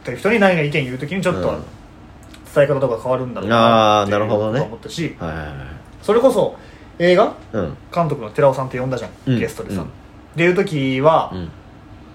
[0.05, 1.65] て人に何か意見言う時にちょっとうん。
[2.55, 5.17] 伝え方とか変わるんだろうあーって思ったし
[6.03, 6.57] それこそ
[6.99, 7.35] 映画？
[7.53, 7.77] うん。
[7.93, 9.41] 監督の寺尾さんって呼んだじゃん、うん。
[9.41, 9.87] ゲストでさ、うん。
[9.89, 9.91] っ
[10.37, 11.51] ていう時は、うん。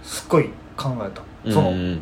[0.03, 2.01] すっごい考えた、そのうん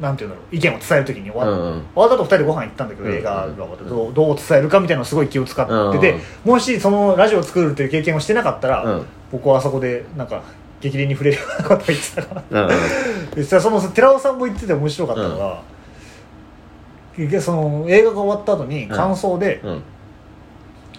[0.00, 1.46] なんていうんだろう意見を伝える時に終わ,、
[1.94, 3.46] わった後二人でご飯行ったんだけど、うん映画が。
[3.54, 6.20] 終わってどうどう伝えるかみたいなのをすごい気を使ってて、うん
[6.52, 9.06] もしそのラジオを作るっていう経験をしてなかったら、うん。
[9.30, 10.42] 僕はあそこでなんか
[10.80, 12.66] 激励に触れるようなことを言ってたから。
[12.66, 15.60] うん その寺尾さんも言ってて面白かったのが、
[17.16, 19.82] でその映画が終わった後に感想で、うん。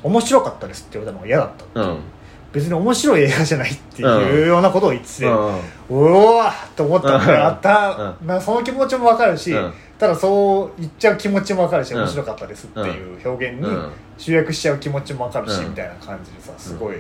[0.04, 1.82] 面白かったですって言われたのが嫌だった。
[1.82, 1.98] うん
[2.54, 5.60] 別に面白い映画じゃないっていうようなことを言ってて、ううん
[6.76, 9.74] と思ったのがあった、うなその気持ちも分かるし、うん。
[9.98, 12.02] ただそう言っちゃう気持ちも分かるし、うん。
[12.02, 13.92] 面白かったですっていう表現にうん。
[14.20, 15.70] 集約しちゃう気持ちも分かるし、うん。
[15.72, 16.98] みたいな感じでさすごい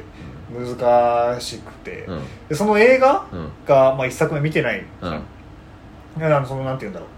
[0.51, 2.21] 難しくて、うん。
[2.49, 3.49] でその映画うん。
[3.67, 5.11] が、まあ、一作目見てないうん。
[5.11, 5.19] だ
[6.19, 7.09] からそのなんて言うんだろう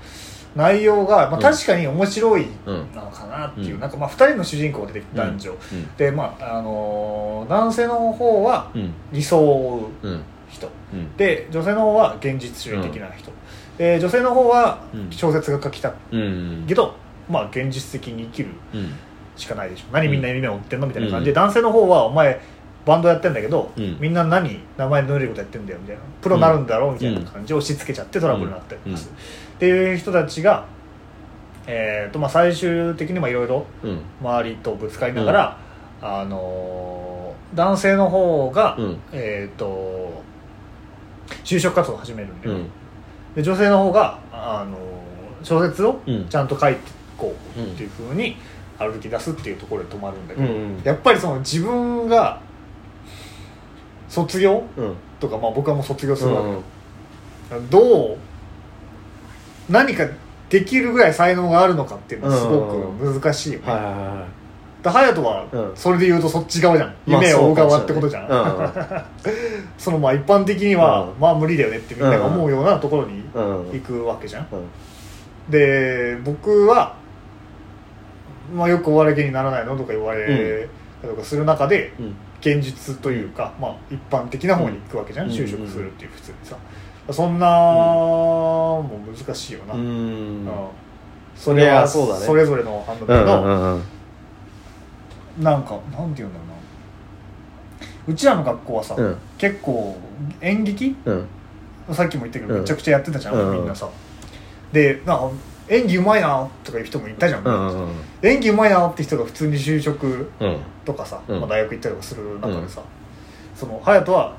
[0.55, 1.41] 内容が、まあ、うん。
[1.41, 3.79] 確かに面白いのかなっていう、うん。
[3.81, 5.53] なんかまあ2人の主人公が出てきて男女、う。
[5.75, 5.95] ん。
[5.97, 8.93] でまああのー男性の方はうん。
[9.11, 10.21] 理想を追ううん。
[10.49, 11.17] 人うん。
[11.17, 13.31] で女性の方は現実主義的な人、
[13.77, 15.07] で女性の方はうん。
[15.11, 15.93] 小説が書きた
[16.67, 16.95] けど、
[17.29, 18.93] まあ現実的に生きるうん。
[19.35, 19.85] しかないでしょ。
[19.91, 21.35] 何みんな夢を追ってんのみたいな感じで、うん。
[21.35, 22.39] 男性の方はお前
[22.85, 23.97] バンドやってんだけど、うん。
[23.99, 26.01] みんな何名前の塗ることやってんだよみたいな。
[26.21, 29.11] プロになるんだろうみたいな感じを押し付けちゃってトラブルになったりとかする、
[29.55, 30.65] っていう人たちが、
[31.67, 33.99] えーとまあ、最終的にいろいろうん。
[34.21, 35.57] 周りとぶつかりながら、
[36.01, 38.99] あのー男性の方が、うん。
[39.13, 40.23] えっ、と
[41.43, 42.69] 就職活動を始めるんで,、うん。
[43.35, 46.25] で女性の方が、あのー小説をうん。
[46.27, 46.81] ちゃんと書いてい
[47.17, 48.35] こうっていうふうに
[48.77, 52.41] 歩き出すっていうところで止まるんだけど、うんやっぱりその自分が
[54.09, 54.95] 卒業うん。
[55.19, 56.41] とか、まあ、僕はもう卒業するわ
[57.49, 57.69] け、うん。
[57.69, 57.79] ど
[58.13, 58.17] う
[59.69, 60.07] 何か
[60.49, 64.27] できるぐらい才能があるのかっていうのはすごく難しいよね、はいはいは
[64.85, 68.35] だ隼人はうんそれで言うとそっち側じゃん、まあ夢を追う側ってことじゃん、う
[68.69, 68.71] ん。
[69.79, 71.19] そのまあ一般的には、うん。
[71.19, 75.51] まあ無理だよねってみんなが思うようなところに行くわけじゃん、うん。
[75.51, 76.95] で僕は、
[78.53, 80.69] まあ、よくお笑い芸人にならないのとか言われ
[81.01, 82.15] たりとかする中でうん。
[82.41, 85.29] 現実というか、まあ、一般的な方に行くわけじゃん。
[85.29, 86.55] 就職するっていう普通にさ
[87.11, 90.45] そんなも難しいよな、ううん。
[90.45, 90.49] ん
[91.35, 92.25] それはそうだね。
[92.25, 95.43] それぞれの反応だけど、うんうんうん。
[95.43, 96.53] なんかなんて言うんだろうな。
[98.07, 99.17] うちらの学校はさ、うん。
[99.37, 99.97] 結構
[100.41, 101.27] 演劇うん。
[101.93, 102.61] さっきも言ったけどうん。
[102.61, 103.89] めちゃくちゃやってたじゃん、うんみんなさ。
[104.71, 105.31] でなんか
[105.67, 107.89] 演技うまいなとかいう人もいたじゃん、うんうん
[108.21, 110.57] 演技うまいなって人が普通に就職うん。
[110.85, 111.39] とかさ、うん。
[111.39, 114.35] まあ、大学行ったりとかする中でさ、うその隼人は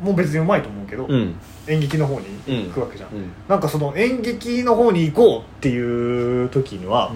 [0.00, 1.34] もう別にうまいと思うけど、うん
[1.68, 3.30] 演劇の方に行くわけじゃん、うん。
[3.48, 7.12] なんかその演劇の方に行こうっていう時には、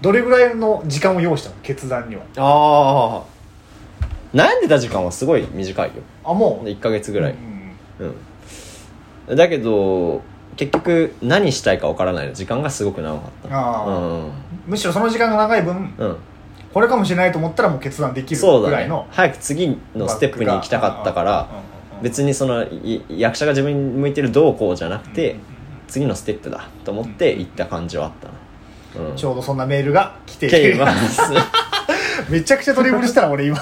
[0.00, 1.56] どれぐらいの時間を要したの？
[1.62, 2.22] 決断には。
[2.36, 5.94] ああ悩んでた時間はすごい短いよ。
[6.24, 7.34] あもう？1ヶ月ぐらい。
[7.98, 8.14] うん
[9.28, 9.36] うん。
[9.36, 10.22] だけど
[10.56, 12.32] 結局何したいかわからないの。
[12.32, 13.56] 時間がすごく長かった。
[13.56, 14.30] ああうん。
[14.66, 16.16] むしろその時間が長い分うん。
[16.72, 21.48] これかもしれないと思ったらもう決断できるぐらいの早く次のステップに行きたかったから
[22.02, 25.36] 別にそのい役者が自分に向いてるどうこうじゃなくて
[25.88, 28.28] 次のステップだと思って行った感じはあった
[29.00, 29.10] な。
[29.10, 29.16] うん。
[29.16, 30.70] ちょうどそんなメールが来て。
[30.72, 31.20] います。
[32.30, 33.58] めちゃくちゃドリブルしたら俺今。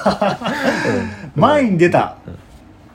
[1.37, 2.17] 前に出た。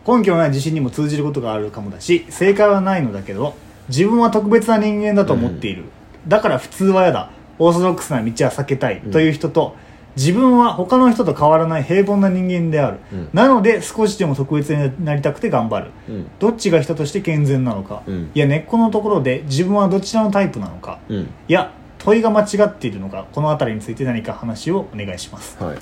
[0.06, 3.56] 根拠のない自信にも通じることがあるかもだし正解はないのだけど
[3.88, 5.86] 自分は特別な人間だと思っている、
[6.28, 7.30] だから普通は嫌だ。
[7.60, 9.76] オーソドックスな道は避けたいという人と、
[10.16, 13.30] 自分は他の人と変わらない平凡な人間である、うん。
[13.34, 15.92] なので少しでも特別になりたくて頑張る。
[16.08, 16.28] うん。
[16.40, 18.32] どっちが人として健全なのか、うん。
[18.34, 21.30] いや根っこのところで自分はどちらのタイプなのか、うん。
[21.48, 23.26] いや問いが間違っているのか。
[23.32, 25.62] この辺りについて何か話をお願いします。
[25.64, 25.78] はい。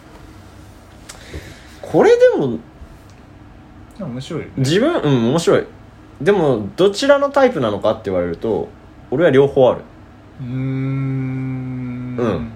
[1.81, 2.59] これでも
[3.99, 4.53] 面白いよね。
[4.57, 5.65] 自分うん面白い。
[6.21, 8.69] でもどちらのタイプなのかって言われると
[9.09, 9.81] 俺は両方ある。
[10.39, 12.17] うーんうん。
[12.17, 12.51] うん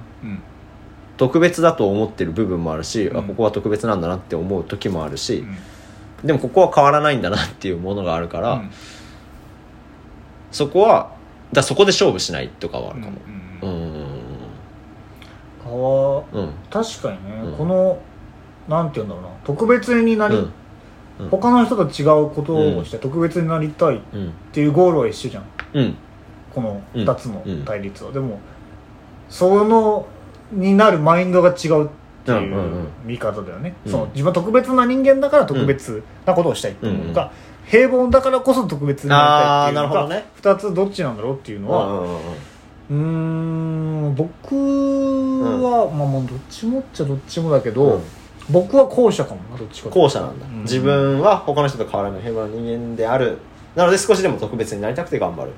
[1.18, 3.18] 特別だと思ってる部分もあるし、うん。
[3.18, 5.46] あここは特別なんだなって思う時もあるし
[6.24, 6.28] う、ん。
[6.28, 8.72] でもここは変わらないんだなっていうものがあるから、うん。
[10.52, 11.14] そこは
[11.54, 13.14] だそこで勝負しないとかはあるかも。
[13.62, 14.06] ううんん。
[15.64, 16.50] かわうん。
[16.70, 17.58] 確かにね、うん。
[17.58, 17.98] この
[18.68, 20.54] なんて言うんだろうな特別になり、うん。
[21.20, 21.30] うん。
[21.30, 25.44] 他の人と違うことをして特別になりたいっうんていうゴールは一緒じゃん。
[25.74, 25.96] うん。
[26.54, 27.04] このうん。
[27.04, 28.40] 2つの対立は、でも
[29.30, 30.08] その
[30.52, 31.88] になるマインドが違うっ
[32.26, 32.88] てうんいうんううん。
[33.06, 33.92] 見方だよね、うん。
[33.92, 37.32] その自分は特別な人間だから特別なことをしたいっていうのか、
[37.66, 40.26] 平凡だからこそ特別になりたいっていうのかね。
[40.42, 42.20] 2つどっちなんだろうっていうのは、
[42.90, 48.02] うん僕は、まあもうどっちもっちゃどっちもだけど、うん。
[48.50, 50.62] 僕は後者かもなどっちか後者なんだ、うん。
[50.62, 53.40] 自分は他の人と変わらない平和な人間である。
[53.76, 55.52] なので少しでも特別になりたくて頑張る。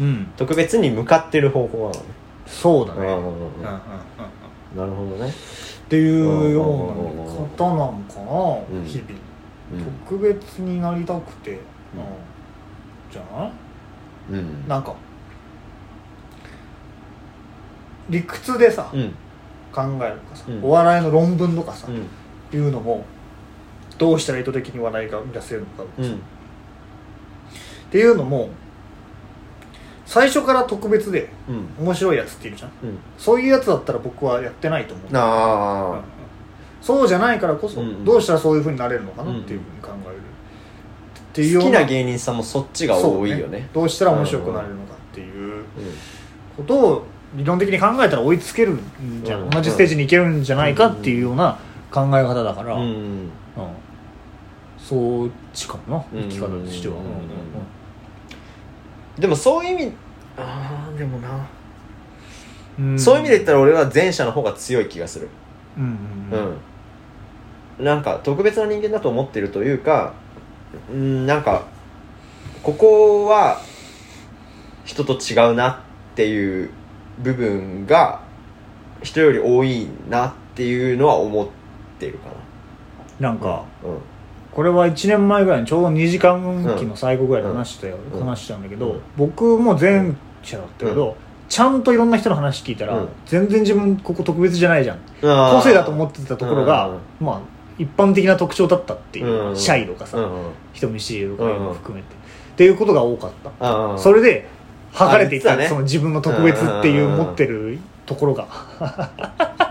[0.00, 0.32] うん。
[0.36, 2.00] 特別に向かってる方法なのね。
[2.46, 3.22] そうだね、うんうん
[4.74, 5.30] なるほどね。
[5.30, 5.32] っ
[5.88, 8.84] ていうような見方なのかな、うん。
[8.84, 9.10] 日々、
[9.72, 9.84] うん。
[10.06, 11.58] 特別になりたくて、うん。
[13.10, 13.52] じゃない？
[14.30, 14.68] うん。
[14.68, 14.94] なんか
[18.08, 19.14] 理屈でさ、うん。
[19.72, 20.64] 考えるとかさ、うん。
[20.64, 22.58] お笑いの論文とかさ、うん。
[22.58, 23.04] いうのも
[23.98, 26.02] どうしたら意図的に笑いが生み出せるのか、っう。
[26.06, 26.20] ん。
[27.90, 28.48] ていうのも
[30.06, 31.84] 最初から特別でうん。
[31.84, 32.70] 面白いやつっているじゃん。
[32.82, 32.98] うん。
[33.18, 35.06] そういうやつだったら僕はやってないと思う。
[35.08, 35.16] うん。
[35.16, 36.02] あ
[36.84, 45.64] そうじゃないからこそ、うんどうしたらそういうふうになれるのかなっていうふうに考える、っていうよう好きな芸人さんもそっちが多いようどうしたら面白くなれるのかっていう
[46.58, 49.50] ことを理論的に考えたら追いつけるんじゃん、うん。
[49.50, 51.58] 同じステージに行けるんじゃないかっていうような
[51.90, 52.82] 考え方だから、うん。
[52.82, 52.86] うん。
[52.86, 53.30] うん。
[54.78, 57.00] そっちかもな生き方としては、うん。
[57.00, 57.08] うん。
[57.08, 57.18] うん
[59.18, 59.92] でもそういう意味
[60.36, 61.46] ああでもな、
[62.78, 62.98] うん。
[62.98, 65.28] そういう意味で言ったら俺は前者の方が強い気がする。
[65.76, 65.84] うん
[66.32, 66.36] う
[67.78, 67.82] うん。
[67.82, 70.14] ん、なんか特別な人間だと思ってるというか
[70.90, 71.66] うんなんか
[72.62, 73.60] ここは
[74.84, 75.76] 人と違うなっ
[76.16, 76.70] ていう
[77.20, 78.20] 部分が
[79.02, 81.48] 人より多いなっていうのは思っ
[81.98, 82.30] てるか
[83.20, 83.30] な。
[83.32, 83.46] んか、
[83.82, 83.98] なうん
[84.54, 88.20] これは1年前ぐらいにちょうど2時間期の最後ぐらいで話したよ、うん。
[88.20, 90.12] 話したんだけど、うん僕も前
[90.42, 91.16] 者だったけど、
[91.48, 93.08] ちゃんといろんな人の話聞いたら、うん。
[93.26, 94.98] 全然自分ここ特別じゃないじゃん。
[95.20, 97.26] 個個性だと思ってたところが、うん。
[97.26, 97.40] まあ
[97.78, 99.56] 一般的な特徴だったっていう、うん。
[99.56, 100.24] シャイとかさ、うん。
[100.24, 101.44] うん人見知りとか
[101.74, 103.98] 含めて、っていうことが多かった、うん。
[103.98, 104.48] それで
[104.92, 105.66] 剥がれていった、ね。
[105.66, 107.16] その自分の特別っていううん。
[107.16, 108.46] 持ってるところが。
[108.80, 109.63] あ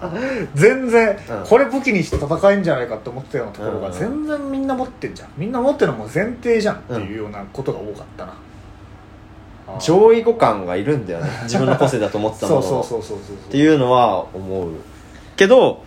[0.54, 1.44] 全然うん。
[1.44, 3.92] これ武器にして戦えんじゃないかって思ってたようなところがうん。
[3.92, 5.28] 全然みんな持ってんじゃん。
[5.36, 8.32] みんな持ってるのも前提じゃんっていうようなことが多かったな、
[9.68, 9.80] あー。
[9.80, 11.30] 上位互換がいるんだよね。
[11.44, 14.70] 自分の個性だと思ってたものそうそうそうそうそうっていうのは思う
[15.36, 15.82] けど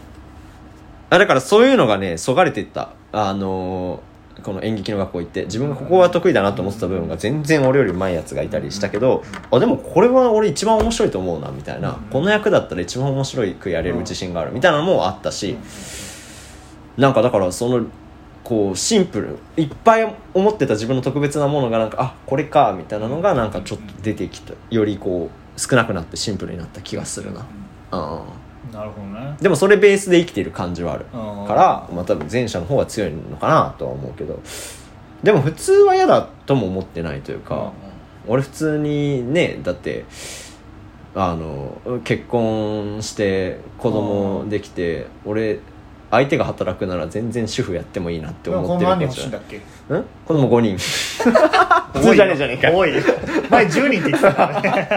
[1.09, 2.89] あだからそういうのがねそがれていった。
[3.11, 4.12] あのー
[4.43, 11.97] この演劇の学校行って自分がここは得意だなと思ってた部分が全然俺より上手いやつがいたりしたけどあでもこれは俺一番面白いと思うなみたいな。
[12.11, 15.57] この役だったら一番面白くやれる自信があるみたいなのもあったし
[16.97, 17.85] なんかだからその
[18.43, 27.45] こうシンプルいっぱい思ってた自分の特別なものがなんかあこれかみたいなのがなんかちょっと出てきたよりこう少なくなってシンプルになった気がするな。
[27.91, 28.42] うん。
[28.71, 29.35] なるほどね。
[29.41, 31.05] でもそれベースで生きてる感じはある。
[31.13, 34.39] うんからまあ多分前者の方が強いのかなとは思うけど。
[35.23, 37.71] でも普通は嫌だとも思ってないというか、
[38.27, 40.03] 俺普通にねだって
[41.15, 45.59] あの結婚して子供できて俺
[46.11, 50.03] 相手が働くなら全然主婦やってもいいなって思ってるけうん？
[50.25, 50.77] 子供5人。
[50.77, 52.71] 普通じゃねえじゃねえか。
[52.71, 53.01] 多いよ。
[53.49, 54.87] 前10人って言ってたからね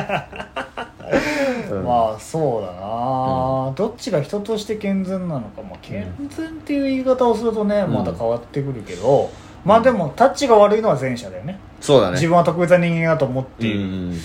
[1.71, 1.85] うん。
[1.85, 7.93] まあそうだな、どっちが人として健全なのか、まあ、健全っていう言い方をするとね、ん。
[7.93, 9.31] また変わってくるけど、
[9.65, 11.59] まあでもタッチが悪いのは前者だよね。
[11.81, 12.15] そうだね。
[12.15, 14.21] 自分は特別な人間だと思っている、うん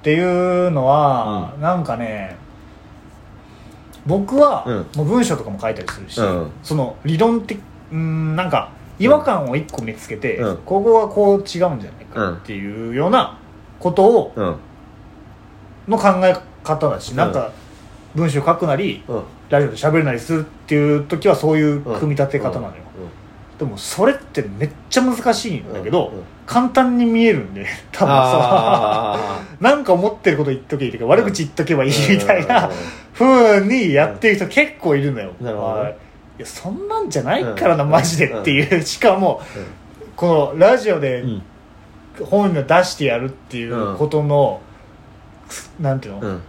[0.00, 2.38] っていうのは、なんかね
[4.06, 4.76] 僕は、うん。
[4.96, 6.50] もう文章とかも書いたりするし、うん。
[6.62, 7.60] その理論的
[7.92, 10.56] うんなんか違和感を一個見つけて、うん。
[10.58, 13.38] ここはこう違うんじゃないかっていうような
[13.78, 14.56] ことをうん。
[15.88, 17.16] の考え方だし、うん。
[17.16, 17.52] なんか
[18.14, 19.22] 文章書くなりうん。
[19.50, 22.72] ラジオで喋るなりするっていう時はそういう組み立て方なのよ、
[23.58, 26.18] でもそれってめっちゃ難しいんだけど、うん。
[26.18, 28.12] うん簡単に見えるんで多分さ。
[28.12, 32.72] あ なんか思ってること言っとけばいいとか悪口言っとけばいいーみたいなうん。
[33.14, 35.90] 風にやってる人結構いるのよ、なるほどいい
[36.38, 37.90] やそんなんじゃないからな、うん。
[37.90, 39.40] マジでっていう、しかも
[40.16, 41.42] このラジオでうん。
[42.24, 44.60] 本を出してやるっていうことの、
[45.78, 46.42] なんていうの、うん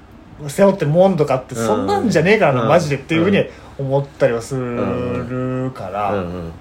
[0.48, 2.68] 背負ってるもんとかってうんそんなんじゃねえからな、うん。
[2.70, 3.46] マジでっていうふうに
[3.78, 6.20] 思ったりはするから、うん。
[6.20, 6.52] うん。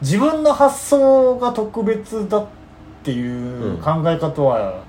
[0.00, 2.46] 自分の発想が特別だっ
[3.04, 4.82] ていう考え方は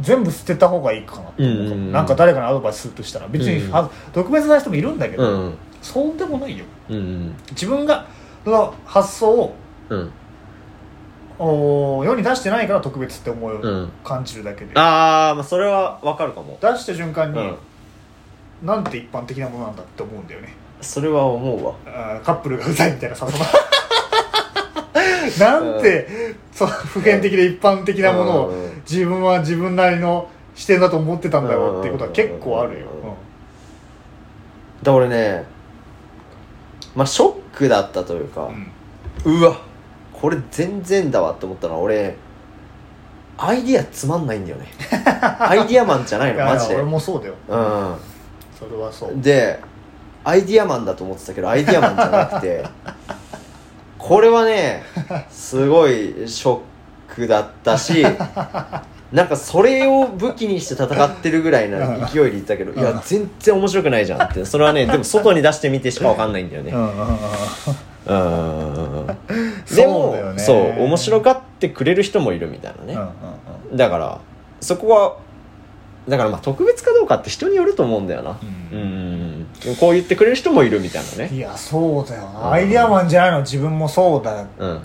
[0.00, 1.92] 全部捨てた方がいいかなと思ううんうんうん。
[1.92, 6.64] なんか誰かにアドバイスするとしたら別に、うんは特別な人もいるんだけど、うんそうでもないよ。
[6.90, 8.06] うん自分が
[8.44, 9.54] その発想を
[9.88, 10.10] うん
[11.38, 13.92] お世に出してないから特別って思う、うん。
[14.02, 14.72] 感じるだけで。
[14.74, 16.58] ああまあそれはわかるかも。
[16.60, 17.56] 出した瞬間に、うん。
[18.62, 20.54] なんて一般的なものなんだって思うんだよね。
[20.80, 21.74] それは思うわ。
[21.86, 23.26] あーカップルがうざいみたいなさ
[25.38, 28.82] なんて、そう普遍的で一般的なものをうん。
[28.88, 33.12] 自分は自分なりの視点だと思ってたんだよっていうことは結構あるよ、うん。
[34.82, 35.44] だ俺ね
[36.94, 38.48] まあショックだったというか
[39.24, 39.38] う、ん。
[39.38, 39.58] うわ
[40.20, 42.16] これ全然だわって思ったのは俺
[43.38, 44.66] アイディアつまんないんだよね。
[45.38, 46.74] アイディアマンじゃないのマジで。
[46.74, 47.34] 俺もそうだよ。
[47.48, 47.98] う
[48.58, 49.12] それはそう。
[49.12, 49.60] んで
[50.24, 52.64] アイディアマンだと思ってたけどアイディアマンじゃなくて
[53.98, 54.82] これはね
[55.30, 58.04] すごいショックだったし
[59.12, 64.44] なんかそれを武器にして戦ってるぐらいな勢いで言ったけどいや全然面白くないじゃんって。
[64.44, 66.72] それはねでも外に出してみてしか分かんないんだよね。
[66.72, 67.18] うんうんうんうん。
[68.08, 69.15] そう
[69.76, 74.20] でもそう面白がってくれる人もいるみたいなね、うんうんだから
[74.60, 75.16] そこは
[76.08, 78.38] だからまあ特別かどうかって人によると思うんだよな。
[78.72, 79.46] うん。
[79.66, 79.76] うん。
[79.76, 81.30] こう言ってくれる人もいるみたいなね。
[81.34, 82.52] いやそうだようんな。
[82.52, 83.36] アイディアマンじゃないの。
[83.38, 84.82] は自分もそうだうん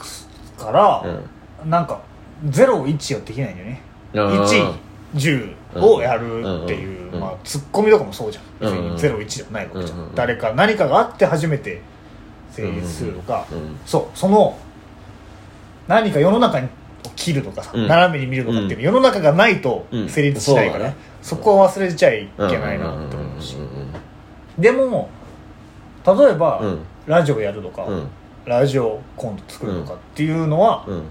[0.58, 1.04] から、
[1.64, 1.70] うん。
[1.70, 2.02] なんか
[2.46, 3.82] 01をできないんだよね。
[4.14, 4.44] うん。
[5.14, 8.44] 110をやるっていう、うんまあ、ツッコミとかもそうじゃん。
[8.60, 11.82] 別うんに01ではないわけじゃん、うん誰か何かがあって初めて
[12.52, 13.78] 成立するとか、うん。
[13.86, 14.58] そうその
[15.88, 16.70] 何か世の中に
[17.16, 17.88] 切るとかさ、うん。
[17.88, 20.10] 斜めに見るとかっていうの、世の中がないとうん。
[20.10, 20.96] 成立しないから、そうだね。
[21.22, 23.56] そこは忘れちゃいけないなって思うし、
[24.58, 25.10] でも
[26.06, 26.80] 例えば、うん。
[27.08, 28.08] ラジオやるとか、うん。
[28.46, 31.04] ラジオコント作るとかっていうのは、うん。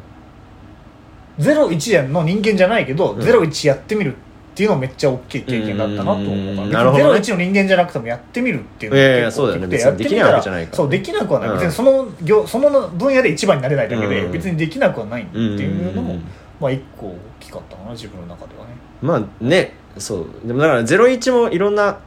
[1.38, 3.18] 01の人間じゃないけど、ん。
[3.20, 4.16] 01やってみる
[4.50, 6.66] っていうのめっちゃ大きい経験だったなと思うから。
[6.66, 7.18] うんなるほどね。
[7.18, 11.54] 別に01の人間じゃなくてもやってみるっていうのが結構大きくてやってみた別にできないわけじゃないからそうできなくはない、うん。
[11.54, 14.32] 別にその業その分野で一番になれないだけで、うん。
[14.32, 16.24] 別にできなくはないっていうのも、うん
[16.60, 18.74] まあ一個大きかったかな自分の中ではね。
[19.00, 20.26] まあねそう。
[20.44, 22.00] でもだから01もいろんな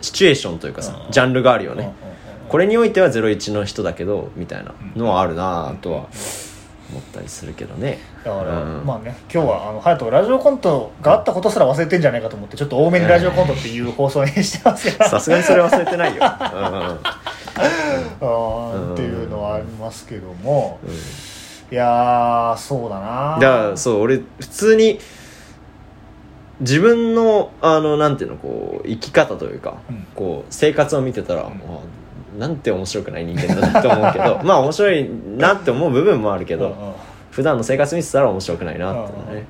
[0.00, 1.12] シチュエーションというかさうん。
[1.12, 1.92] ジャンルがあるよね。
[2.48, 6.08] これにおいては01の人だけどみたいなのはあるなとは
[6.90, 7.98] 思ったりするけどね。
[8.24, 8.84] だから、うん。
[8.84, 20.90] まあね今日はあの隼人がラジオコントがあったことすら忘れてんじゃないかと思ってちょっと多めにラジオコントっていう放送にしてますけどさすがにそれ忘れてないよ、 あーっていうのはありますけども、うん。
[20.90, 20.96] うん
[21.70, 23.38] いやーそうだな。
[23.40, 24.98] だからそう俺普通に
[26.58, 30.06] 自分のあのなんていうのこう生き方というか、うん。
[30.16, 31.44] こう生活を見てたら、ん。
[31.44, 31.50] あ
[32.38, 36.92] なんて面白くない人間だなって思うけど まあ面白いなって思う部分もあるけど、うんうん。
[37.30, 39.46] 普段の生活見てたら面白くないなってね、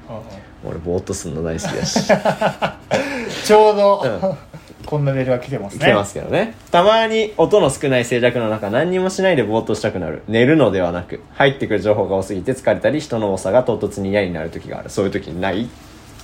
[0.64, 2.06] 俺ぼーっとするの大好きだし。
[3.44, 4.38] ちょうど、うん。
[4.86, 5.80] こんなメールが来てますね。
[5.80, 6.54] 来てますけどね。
[6.70, 10.22] たまに音の少ない静寂の中何にもしないでぼーっとしたくなる。
[10.28, 14.90] 寝るのではなく入ってくる情報が多すぎて疲れたり人の多さが唐突に嫌になる時がある。
[14.90, 15.68] そういう時ない？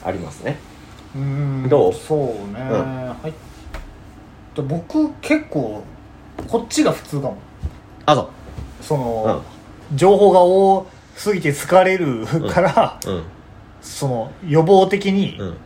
[0.04, 0.58] ありますね。
[1.14, 1.94] うーんどう？
[1.94, 2.18] そう
[2.52, 3.08] ね、うん。
[3.08, 3.32] はい。
[4.54, 5.82] で僕結構
[6.48, 7.36] こっちが普通かも。
[8.06, 8.28] あそう。
[8.82, 9.42] その、
[9.94, 13.22] 情報が多すぎて疲れるから、うん。
[13.80, 15.56] その予防的に、うん。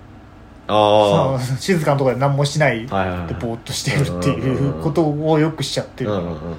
[0.69, 3.35] そあの静かなところで何もしないであはいはいはい。
[3.35, 6.57] ぼーっとしてるっていうことをよくしちゃってるから、うんうんうんうん。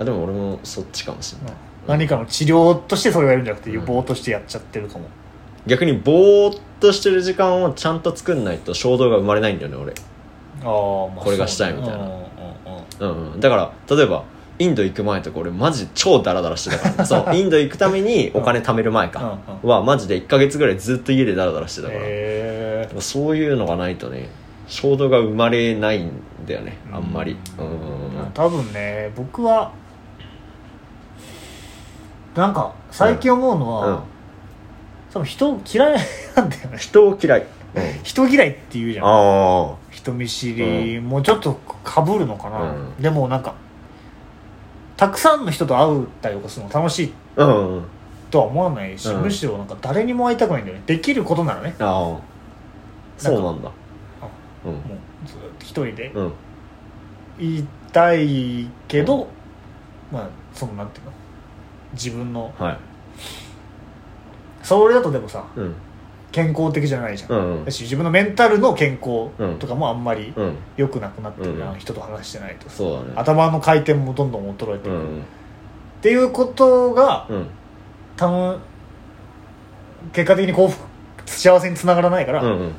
[0.00, 1.56] あでも俺もそっちかもしれない。
[1.86, 5.06] 何かの治療としてそれをやるんじゃなくて予防としてやっちゃってるかも、
[5.66, 9.92] 逆にぼーっとしてる時間をちゃんと作んないと衝動が生まれないんだよね俺。
[9.92, 9.94] あ
[10.66, 12.04] あまあこれがしたいみたいな。
[12.04, 12.27] そ
[13.00, 14.24] うねうんうんだから例えば
[14.58, 19.38] インド行く前とか俺マジ超ダラダラしてたから、 そうインド行くためにお金貯める前か。
[19.62, 24.28] うはマジで1ヶ月ぐらいずっと家でダラダラしてうんうんたから、へえそういうのがないとね
[24.66, 26.10] 衝動が生まれないん
[26.46, 27.36] だよねあんまり。
[27.56, 27.66] うん。
[27.66, 27.78] うんうん
[28.34, 29.70] 多分ね僕は
[32.34, 33.98] なんか最近思うのは、うん。
[35.12, 35.98] 多分人嫌い
[36.36, 36.78] なんだよね。
[36.78, 37.46] 人を嫌い、
[38.02, 39.06] 人嫌いって言うじゃん。
[39.06, 41.54] あ人見知りもちょっと
[41.84, 43.02] かぶるのかな、うん。
[43.02, 43.54] でもなんか
[44.96, 47.12] たくさんの人と会うたりとかするの楽しい。
[47.36, 47.76] あうん。
[47.76, 47.84] うん
[48.30, 49.22] とは思わないし、うん。
[49.22, 50.82] むしろなんか誰にも会いたくないんだよね。
[50.86, 51.74] できることならね。
[51.78, 52.20] ああ。
[53.16, 53.70] そうなんだ。
[54.64, 54.76] うもう
[55.26, 56.32] ずっと一人でんうん。
[57.38, 59.28] 言いたいけど、
[60.12, 61.12] まあそのなんていうの？
[61.94, 62.52] 自分の。
[62.58, 62.78] はい。
[64.62, 65.74] それだとでもさうん
[66.38, 67.58] 健康的じゃないじゃん、うん。
[67.58, 69.58] うんだし自分のメンタルの健康うん。
[69.58, 70.56] とかもあんまりうん。
[70.76, 71.78] 良くなくなってるな、うん。
[71.78, 72.68] 人と話してないと。
[72.70, 73.12] そうだね。
[73.16, 75.22] 頭の回転もどんどん衰えていく、っうん。
[76.00, 77.46] ていうことがうん。
[78.16, 78.60] 多分
[80.12, 80.80] 結果的に幸福
[81.26, 82.72] 幸せにつながらないから、うんうん。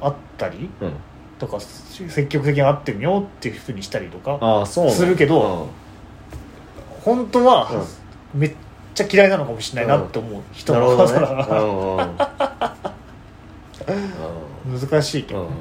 [0.00, 0.92] あったりうん。
[1.38, 5.68] とか積極的に会ってみようっていうふうにしたりとかああそうなんだするけど
[7.04, 7.84] 本当は
[8.32, 8.54] めっ
[8.94, 11.62] ちゃ嫌いなのかもしれないなって思う人なるほどねだから
[14.64, 15.46] 難しいけど、うん。
[15.46, 15.52] うん。
[15.52, 15.56] うん。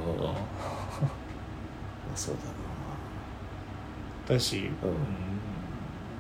[2.16, 2.36] そう
[4.28, 4.72] だし、うん。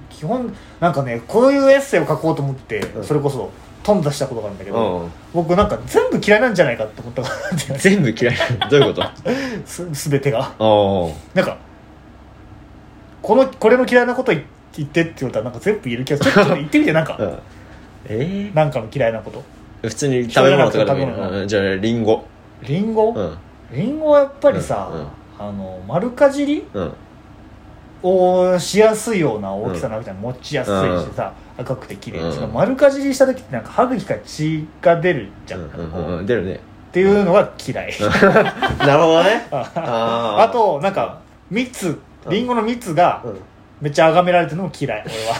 [0.09, 0.93] 基本なん。
[0.93, 3.03] かねこういうエッセイを書こうと思って、うん。
[3.03, 3.51] それこそ
[3.83, 4.59] 頓挫したことがあるん。
[4.59, 5.11] だけど、うん。
[5.33, 5.69] 僕なん。
[5.69, 6.55] か全部嫌いなん。
[6.55, 9.07] じゃないかって思ったことがあって全部嫌いなどういうこと
[9.65, 11.45] す全てがなん。
[11.45, 11.57] か
[13.21, 14.43] このこれの嫌いなこと言
[14.77, 16.31] 言ってって言われたらなんか全部言える気がする。
[16.31, 17.39] ちょっと言ってみてなんか、 うん。
[18.09, 19.43] えなんかの嫌いなこと。
[19.83, 20.99] え普通に食べ物とかでも。
[20.99, 21.47] いい食べ物のうん。
[21.47, 22.23] じゃあリンゴ。
[22.63, 23.37] リンゴ、うん。
[23.71, 24.89] リンゴはやっぱりさ、
[25.39, 26.93] あの丸かじりうん。
[28.03, 32.53] をしやすいような大きさなわけじゃん、持ちやすいしさ、赤くて綺麗で、うん。
[32.53, 35.65] 丸かじりした時ってなんか歯茎から血が出るじゃん、うん。
[35.65, 35.71] うん。
[35.91, 36.17] こううん。
[36.19, 36.53] うん出るね。
[36.53, 37.93] っていうのが嫌い。
[38.01, 39.47] なるほどね。
[39.51, 40.51] あ あー。
[40.51, 41.19] となんか
[41.49, 41.97] 蜜。
[42.29, 43.39] リンゴの蜜がうん
[43.81, 45.35] めっちゃ崇められてるのも嫌い俺は。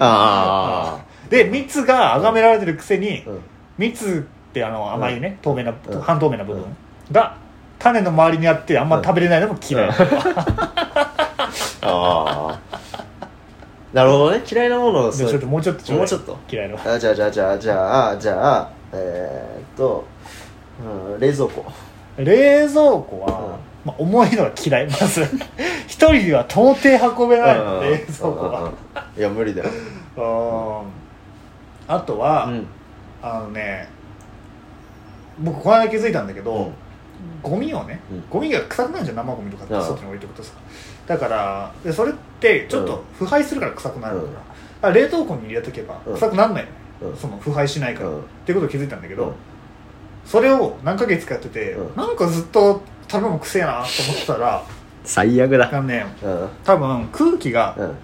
[0.00, 3.40] あで蜜が崇められてるくせにあうん。
[3.78, 6.00] 蜜ってあの甘いね、透明な、うん。
[6.00, 6.64] 半透明な部分
[7.12, 7.36] が
[7.78, 9.92] 種の周りにあってあんま食べれないのも嫌い、うん。
[9.92, 10.04] あ
[11.82, 12.58] あ
[13.92, 14.42] なるほどね。
[14.48, 15.98] 嫌いなものをでちょっともうちょっとちょうだい。
[15.98, 16.38] もうちょっと。
[16.48, 20.04] 嫌いのあじゃあじゃあじゃあじゃあじゃあえー、っと、
[21.12, 21.64] うん、冷蔵庫。
[22.18, 24.86] 冷蔵庫は、まあ、重いのが嫌い。
[24.86, 25.22] まず
[25.86, 28.72] 一人では到底運べないの冷蔵庫は。
[29.16, 29.70] いや無理だよ。
[30.16, 31.94] うん。
[31.94, 32.66] あとは、うん。
[33.22, 33.88] あのね
[35.38, 36.72] 僕この間気づいたんだけど、うん。
[37.42, 38.24] ゴミをね、うん。
[38.28, 39.16] ゴミが臭くないじゃん。
[39.16, 39.82] 生ゴミとかってうん。
[39.82, 40.52] 外に置いておくとさ。
[41.06, 44.26] だからでそれってちょっと腐敗するから臭くなるか
[44.88, 46.14] ら,、冷凍庫に入れとけばうん。
[46.14, 46.66] 臭くなんない
[47.02, 48.20] のその腐敗しないから、うん。
[48.20, 49.34] っていうことを気づいたんだけど、うん。
[50.26, 51.96] それを何ヶ月かやってて、うん。
[51.96, 53.86] なんかずっと食べ物くせえなと思っ
[54.20, 54.62] てたら
[55.04, 55.68] 最悪だ。
[55.72, 56.48] あのねうん。
[56.64, 57.94] 多分空気がうん。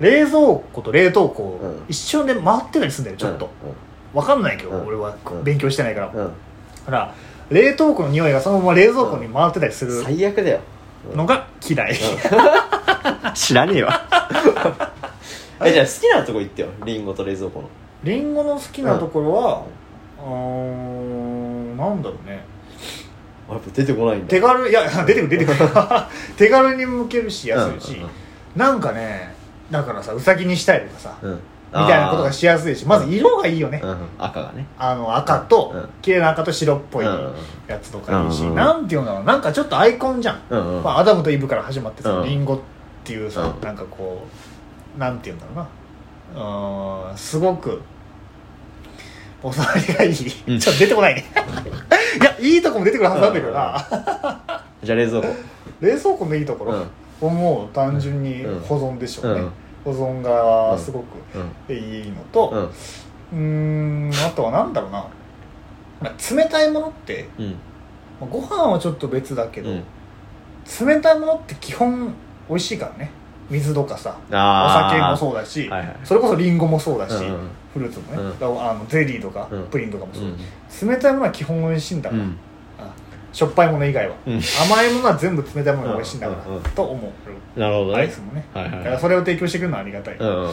[0.00, 0.32] 冷蔵
[0.72, 1.84] 庫と冷凍庫をうん。
[1.88, 3.50] 一緒で回ってたりするんだよちょっと、
[4.12, 4.86] わかんないけど、うん。
[4.86, 5.44] 俺はうん。
[5.44, 6.28] 勉強してないから、だうん。
[6.86, 7.14] から
[7.50, 10.60] 冷凍庫の匂いがそのまま冷蔵庫に回ってたりする最悪だよ。
[11.14, 11.94] のが嫌い、
[13.34, 14.00] 知らねえわ。
[15.64, 16.68] えじゃあ好きなとこ行ってよ。
[16.84, 17.68] リンゴと冷蔵庫の。
[18.02, 19.62] リンゴの好きなところは、
[20.18, 22.42] うーんなんだろうね。
[22.50, 22.53] あ
[23.48, 24.26] やっぱ出てこないんだ。
[24.28, 25.58] 手軽いや出てくる出てくる。
[26.36, 28.10] 手軽に向けるし安いし、うんうん
[28.54, 29.34] なんかね
[29.70, 31.32] だからさうさぎにしたいとかさ、うん。
[31.32, 31.40] み
[31.88, 33.96] たいなことがしやすいしまず色がいいよね、うんうん。
[34.18, 34.66] 赤がね。
[34.78, 35.88] あの赤と、うん。
[36.02, 38.54] 綺麗な赤と白っぽいやつとかいいし、うんうん。
[38.54, 39.36] なんていうのだろうな。
[39.36, 40.82] んかちょっとアイコンじゃん、うんうん。
[40.84, 42.28] まあ、アダムとイブから始まってさ、うん。
[42.28, 42.58] リンゴっ
[43.02, 43.60] ていうさ、うん。
[43.60, 44.24] なんかこ
[44.96, 45.68] うなんていうんだろうな。
[46.36, 47.82] うーんすごく
[49.44, 50.14] お触りがいい、
[50.48, 50.58] うん。
[50.58, 51.24] ちょっと出てこないね。
[52.18, 55.28] いやいいとこも出てくるはずなんだけどな、じゃあ冷蔵庫。
[55.80, 56.86] 冷蔵庫のいいところ、
[57.20, 57.34] うん。
[57.34, 58.60] もう単純にうん。
[58.60, 59.42] 保存でしょうね、
[59.84, 59.94] うん。
[59.94, 61.04] 保存がすごく
[61.68, 61.76] うん。
[61.76, 62.70] いいのと、
[63.32, 64.10] うん。
[64.26, 65.04] あとはなんだろうな。
[66.00, 67.50] まあ冷たいものってうん。
[68.20, 69.84] まあご飯はちょっと別だけど、うん。
[70.88, 72.14] 冷たいものって基本
[72.48, 73.10] 美味しいからね
[73.50, 75.96] 水とかさおあ酒もうそうだし、はいはい。
[76.04, 77.48] それこそリンゴもそうだし、うんうん。
[77.74, 78.60] フルーツもね、うん。
[78.62, 79.66] あのゼリーとか、うん。
[79.66, 80.90] プリンとかもそう、ん。
[80.90, 82.22] 冷たいものは基本美味しいんだから、
[83.32, 84.40] しょっぱいもの以外は、うん。
[84.70, 87.12] 甘いものは全部冷たいものが美味しいんだから、と思
[87.56, 87.60] う。
[87.60, 87.98] なるほどね。
[87.98, 88.78] アイスもね、はいはいはい。
[88.78, 90.50] だからそれを提供してくれるのはありがたい、うんうんうん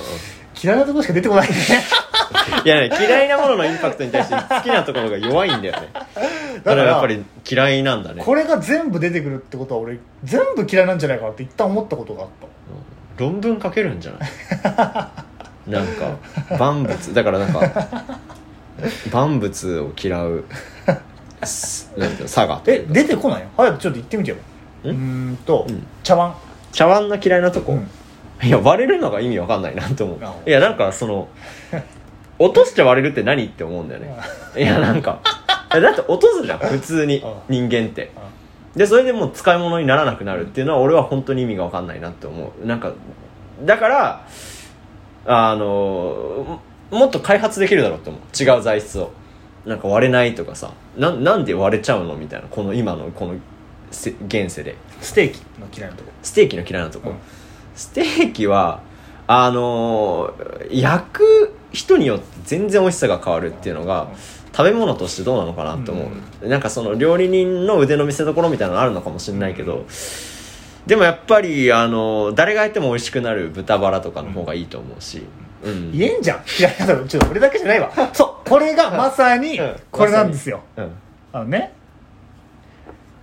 [0.62, 1.56] 嫌いなところしか出てこないね。
[2.66, 5.90] いやね嫌いなもののインパクトに対して好きなところが弱いんだよね。
[5.94, 8.24] だかららやっぱり嫌いなんだね。
[8.24, 12.48] これが全部出てくるってことは俺全部嫌いなんじゃないかなって一旦思ったことがあった。
[13.24, 15.06] 論文書けるんじゃな
[15.68, 15.70] い？
[15.72, 17.14] なんか万物。
[17.14, 18.04] だからなんか
[19.12, 20.44] 万物を嫌う
[21.44, 23.42] すなんていうの佐賀え出てこない？
[23.42, 24.38] よ早くちょっと言ってみてよ。
[24.84, 25.86] うーんと、うん。
[26.04, 26.36] 茶碗。
[26.72, 27.90] 茶碗の嫌いなとこ、うん
[28.44, 30.20] いや割れるのが意味わかんないなと思う。
[30.24, 31.28] あいやなんかその
[32.40, 34.16] 落として割れるって何って思うんだよね。
[34.58, 35.20] いやなんか。
[35.70, 38.12] だって落とすじゃん普通にあ人間って。
[38.16, 38.22] あ
[38.76, 42.66] でそれでもう使い物にならなくなるっていうのは俺は本当に意味が分かんないなって思う。
[42.66, 42.92] なんか
[43.64, 44.26] だから
[45.26, 46.60] あの
[46.90, 48.44] ももっと開発できるだろうって思う。
[48.44, 49.12] 違う材質を。
[49.66, 50.72] なんか割れないとかさ。
[50.98, 52.48] ななんで割れちゃうのみたいな。
[52.50, 53.36] この今のこの
[53.92, 54.76] せ現世で。
[55.00, 56.12] ステーキの嫌いなとこ。
[56.24, 57.16] ステーキの嫌いなとこ、うん
[57.76, 58.82] ステーキは
[59.28, 64.10] あのー焼く人によって全然美味しさが変わるっていうのが、
[64.52, 66.12] 食べ物としてどうなのかなって思
[66.42, 69.86] う、なんかその料理人の腕の見せ所みたいなのあるのかもしれないけど、
[70.86, 75.26] でもやっぱりあの誰がやっても美味しくなる豚バラとかの方がいいと思うし、
[75.64, 75.92] うん。
[75.92, 76.44] 言えんじゃん。
[76.60, 77.92] 嫌いなとこちょっと俺だけじゃないわ。
[78.14, 78.50] そう。
[78.50, 79.76] これがまさにうん。
[79.92, 80.62] これなんですよ。
[80.76, 80.92] うん。
[81.32, 81.74] あのね。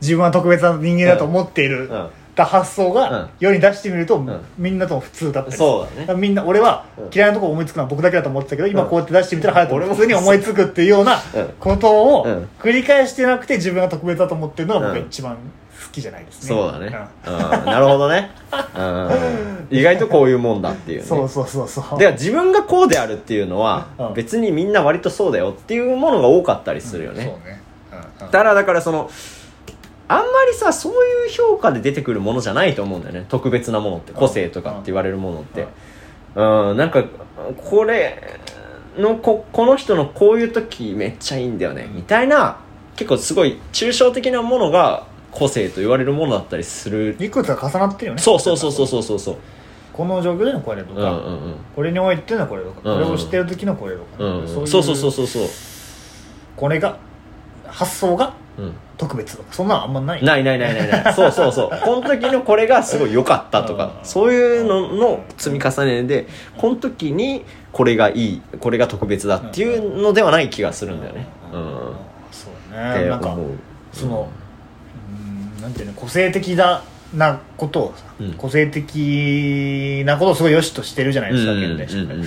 [0.01, 2.09] 自分は特別な人間だと思っている、うん
[2.39, 2.95] た発想うん。
[2.95, 4.41] が世に出してみると、ん。
[4.57, 5.69] みんなとも普通だったりする。
[5.69, 6.07] そうだね。
[6.07, 7.11] からみんな俺はうん。
[7.13, 11.39] 嫌いなとこ思いつくのは僕だけだと思ってたけど、今うんこうやって出してみたら隼人俺もも普通に思いつくっていうようなう。
[11.41, 11.49] ん。
[11.61, 16.87] ことをうん繰り返してなくて自分が特別だと思ってるのが僕がうん一番好きじゃないですね、そうだね、
[17.27, 18.33] うん、なるほどね、
[18.77, 21.07] うん、意外とこういうもんだっていうね。
[21.07, 21.85] そうそうそうそう。
[21.93, 24.15] だから自分がこうであるっていうのはうん。
[24.15, 27.61] 別にみんな割とそうだよっていうものが多かったりするよね、そうね、
[28.21, 28.27] うん。
[28.27, 28.31] うん。
[28.33, 29.09] ただだからその
[30.09, 33.27] あんまりさそういう評価で出てくるものじゃないと思うんだよね。
[33.29, 34.13] 特別なものって。
[34.13, 35.67] 個性とかって言われるものって。
[36.35, 37.05] うんなんか
[37.57, 38.39] これ
[38.97, 41.89] のここの人のこういう時めっちゃいいんだよね。
[41.93, 42.59] みたいな
[42.97, 47.17] 結構すごい抽象的なものが個性と言われるものだったりする。
[47.21, 48.23] いくつか重なってるよね。
[48.23, 49.19] そうそうそうそうそうそう。
[49.19, 49.37] そう
[49.93, 51.55] この状況でのこれとか、うんうんうん。
[51.75, 53.03] これにおいてのこれとか、うんうん。
[53.05, 54.39] これをしてる時のこれとか、うん。
[54.39, 55.49] うんいそうそうそうそうそう。
[56.57, 56.99] これが
[57.69, 58.73] 発想がうん。
[58.97, 60.25] 特別とかそんなのあんまない。
[60.25, 61.15] ないないないないない。
[61.15, 61.71] そうそうそう。
[61.85, 63.91] この時のこれがすごい良かったとかうん。
[64.03, 66.27] そういうのの積み重ねで
[66.57, 71.27] この時にこれがいいこれが特別だっていうのではない気がするんだよね。
[71.53, 71.63] うん。
[72.33, 73.09] そうね。
[73.09, 73.37] なんか
[73.93, 74.29] その
[75.57, 76.83] うんなんていうの個性的だ
[77.15, 78.33] なことをさ、うん。
[78.33, 82.25] 個性的なことをすごい良しとしてるじゃないですか、うんうんうん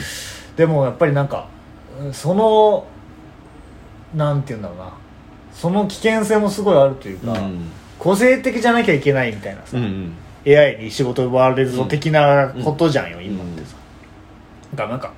[0.56, 1.48] でもやっぱりなんか
[2.00, 2.86] うんその
[4.14, 4.92] なんていうんだろうな
[5.62, 7.70] その危険性もすごいあるというか、うん。
[8.00, 10.16] 個性的じゃなきゃいけないみたいなさ、うん
[10.46, 10.58] うん。
[10.58, 13.24] AI に仕事奪われるぞ的なことじゃんよ、ん。
[13.24, 13.76] 今ってさ。
[14.72, 15.14] だからなんか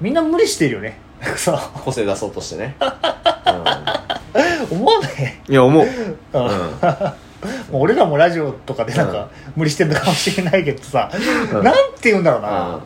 [0.00, 0.96] みんな無理してるよね。
[1.20, 1.72] なんかさ。
[1.84, 2.76] 個性出そうとしてね。
[4.70, 5.12] 思わない？
[5.48, 5.52] うん。
[5.52, 5.84] いや思う。
[5.84, 5.90] うん。
[6.38, 11.10] もう俺らもラジオとかでなんか無理してんのかもしれないけどさ、
[11.52, 11.64] うん。
[11.64, 12.82] なんて言うんだろううな、ん。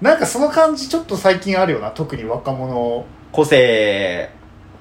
[0.00, 4.30] なんかその感じちょっと最近あるよな特に若者個性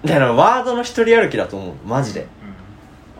[0.06, 1.76] だからワードの一人歩きだと思う。
[1.86, 2.28] マジで。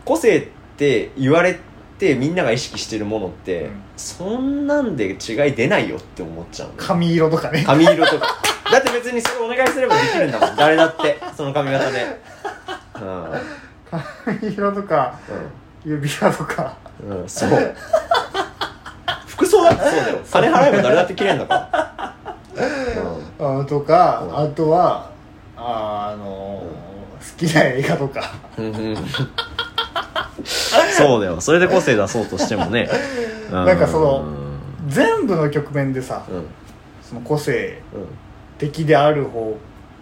[0.04, 0.48] 個性っ
[0.78, 1.60] て言われ
[2.00, 3.82] てみんなが意識してるものって、うん。
[3.98, 5.18] そんなんで違い
[5.54, 6.74] 出ないよって思っちゃうの。
[6.78, 7.64] 髪色とかね。
[7.64, 8.28] 髪色とか。
[8.72, 10.56] だって別にそれお願いすればできるんだもん。
[10.56, 11.20] 誰だって。
[11.36, 12.20] その髪型で。
[12.94, 15.20] 髪色とか
[15.86, 16.78] 指輪とか。
[17.04, 17.50] うん、うん、そう。
[19.28, 20.20] 服装だってそうだよ。
[20.32, 22.16] 金払えば誰だって綺麗んだから、
[23.40, 24.38] あとか、うん。
[24.38, 25.12] あとは
[25.64, 26.66] あの好
[27.38, 28.34] きな映画とか。
[28.58, 28.96] うんうん
[30.44, 31.40] そうだよ。
[31.42, 32.90] それで個性出そうとしてもね、
[33.50, 34.26] う なんかその
[34.88, 36.36] 全部の局面でさうん。
[36.38, 36.46] うん
[37.12, 37.82] その個性
[38.58, 39.58] 的である方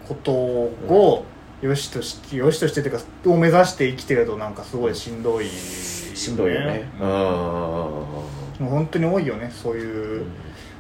[0.07, 1.26] ことを
[1.60, 6.88] 良しとして良しとしてっていうかを目指して生きてるとなんかすごいしんどい、しんどいよね。
[6.99, 7.10] ううん。
[7.10, 10.23] んもう本当に多いよねそういう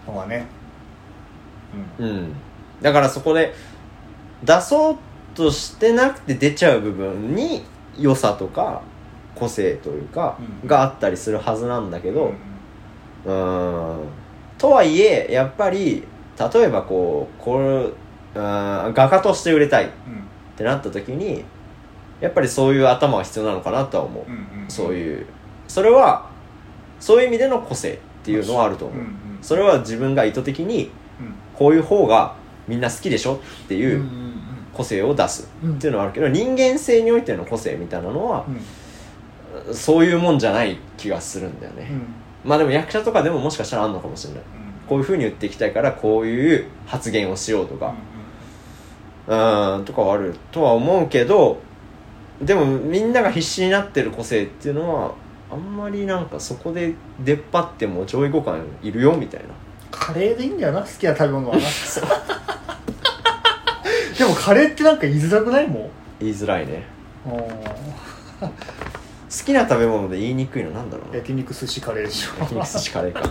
[0.05, 0.45] のがね。
[1.99, 2.05] うん。
[2.05, 2.33] うん。
[2.81, 3.53] だからそこで
[4.43, 4.97] 出そう
[5.35, 7.63] としてなくて出ちゃう部分に
[7.97, 8.81] 良さとか
[9.35, 10.67] 個性というか、うん。
[10.67, 12.33] があったりするはずなんだけど
[13.25, 13.99] うん。
[14.01, 14.07] うん。
[14.57, 16.03] とはいえやっぱり
[16.53, 17.65] 例えばこうこれ
[18.35, 20.23] うん画家として売れたいっうん
[20.57, 21.43] てなった時に
[22.19, 25.25] やっぱりそういう頭は必要なのかなとは思う、うんうんそういう。
[25.67, 26.29] それは
[26.99, 31.33] そういう意味での個性っていうのはあると思う、うんうんそれは自分が意図的にうん。
[31.55, 32.35] こういう方が
[32.67, 33.99] みんな好きでしょってうんいう
[34.79, 35.75] 個性を出すうん。
[35.75, 38.51] っていうのはあるけど人間性においての個性みたいなのはう
[39.71, 42.49] んそういうもんじゃない気がするんだよね、うん。
[42.49, 44.43] まあでも役者とかでももしかしたらあんのかもしれない。
[44.87, 47.93] こういうふうに言っていきたいからこういう発言をしようとか
[49.27, 51.59] うんとかはあるとは思うけど
[52.41, 55.13] でもみんなが必死になってる個性っていうのは
[55.51, 59.49] あんまりなんかそこで出っ張っても上位互換いるよみたいな。
[59.91, 61.61] カレーでいいんだよな好きな食べ物はな
[64.19, 65.89] でもカレーってなんか言いづらくないもん？
[66.19, 66.83] 言いづらいね。
[67.25, 68.49] うん
[69.29, 71.17] 好きな食べ物で言いにくいのなんだろうな。
[71.17, 72.31] 焼肉寿司カレーでしょ。
[72.39, 73.21] 焼肉寿司カレーか、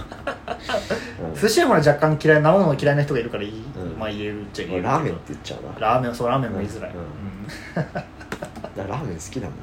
[1.41, 3.47] 寿司はまだ若干嫌い生もの嫌いな人がいるからい。
[3.49, 3.99] い、うん。
[3.99, 5.87] まあ言えるっちゃうん、言えラーメンって言っちゃうな。
[5.87, 6.99] ラーメンそうラーメンも言いづらい、うん。
[7.01, 7.05] う
[7.85, 9.55] んだラーメン好きだも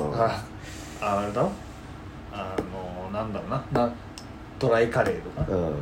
[0.00, 0.42] ん、うん、あ
[1.02, 1.52] ああれだろ？
[2.32, 3.86] あのなんだろうな。
[3.86, 3.92] な
[4.58, 5.46] ドライカレーとか？
[5.46, 5.74] うん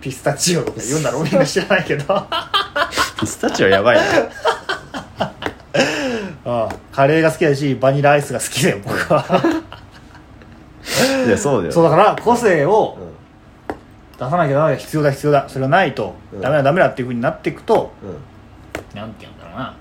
[0.00, 2.04] ピスタチオとか言うんだろうみんな知らないけど。
[2.08, 2.60] あ
[3.20, 4.04] ピスタチオやばいね
[6.44, 9.24] あカレーが好きだしバニラアイスが好きだよ僕は。
[11.26, 11.72] いやそうだよ。
[11.72, 13.04] そうだから個性をう
[14.18, 15.48] 出さなきゃダメだ必要だ必要だ。
[15.48, 16.40] それがないとうん。
[16.40, 18.98] ダメだダメだっていうふうになっていくと、んうん。
[18.98, 19.74] なんて言うんだろうな。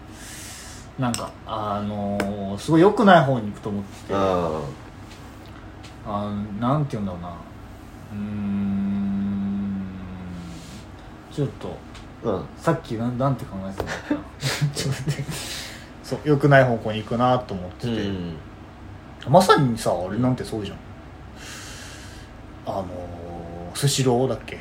[1.00, 4.60] なんかあのーすごい良くない方に行くと思ってあ
[6.08, 6.32] あ。
[6.60, 7.30] なんて言うんだろうな。
[7.30, 8.87] うーん
[11.38, 11.78] ちょっと
[12.26, 12.46] あうん。
[12.58, 14.22] さっきなんなんて考えてたんだっけな。
[14.74, 15.24] ちょっと待って。
[16.04, 16.20] そう。
[16.24, 18.38] 良くない方向に行くなと思ってて、うん。
[19.30, 20.78] まさにさあれなんてそうじゃん。
[22.66, 24.58] あのースシローだっけ？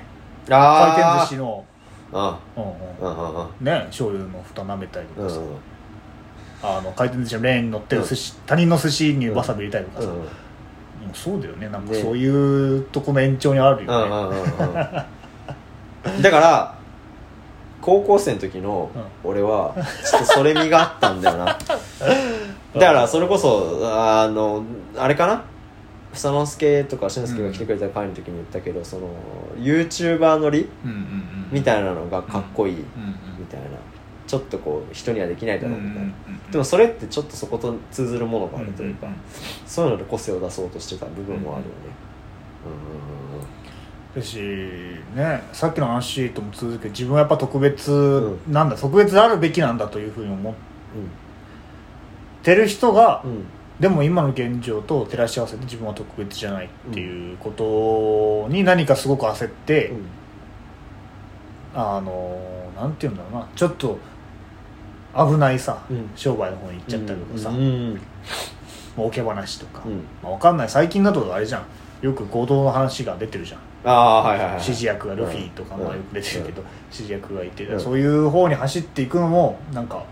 [0.48, 1.64] 回転あ寿司の。
[2.12, 2.70] あうんうん
[3.00, 3.16] うん。
[3.16, 5.44] うんうんね醤油の蓋舐めたりとかさ、うん
[6.62, 10.16] あの回転寿司のレーンに乗ってる寿司、他人の寿司にわさび入れたりとかさ、うん。
[10.16, 10.26] もう
[11.16, 11.68] そうだよね。
[11.68, 15.02] なんかねそういうとこの延長にあるうんよね、うんうんうん
[16.22, 16.78] だから
[17.80, 18.90] 高校生の時の
[19.22, 19.74] 俺は
[20.04, 21.46] ちょっとそれ身があったんだよな。
[22.74, 24.62] だからそれこそあの
[24.96, 25.44] あれかな？
[26.12, 29.08] 房之助とか俊介が来てくれた回の時に言ったけど、その
[29.58, 31.48] YouTuber 乗りうんうんうん。
[31.52, 32.84] みたいなのがかっこいいうんうん
[33.38, 33.66] みたいな。
[34.26, 36.12] ちょっとこう人にはできないだろうみたいな、うんうん
[36.50, 39.18] でもそれってちょっとそこと通ずるものがあるというか、うんうん
[39.66, 41.72] そういうので個性を出そうとしてた部分もあるよね
[44.16, 44.38] だし
[45.14, 50.54] ねさっきの話とも続け自分はやっぱ特別うなんだ、特別であるべきなんだというふうに思っ
[50.94, 50.98] う。
[50.98, 51.10] んうん。
[52.42, 53.44] てる人が、うん。
[53.78, 60.06] でも今の現状と照らし合わせて自分は特別じゃないっていうことに何かすごく焦って、うん。
[61.74, 63.48] あのなんて言うんだろうな。
[63.54, 63.98] ちょっと
[65.14, 66.10] 危ないさ、うん。
[66.16, 68.00] 商売の方に行っちゃったりとかさ、うん。
[68.96, 69.96] 儲け話とか、うん。
[70.22, 70.68] まあ、分かんない。
[70.70, 71.66] 最近だとあれじゃん
[72.02, 73.60] よく合同の話が出てるじゃん。
[73.84, 74.54] ああはいはいはい。
[74.54, 75.84] 指示役がルフィとかうん。
[75.84, 77.80] まあよく出てるけど、指示役がいて、うん。
[77.80, 80.04] そういう方に走っていくのもなんか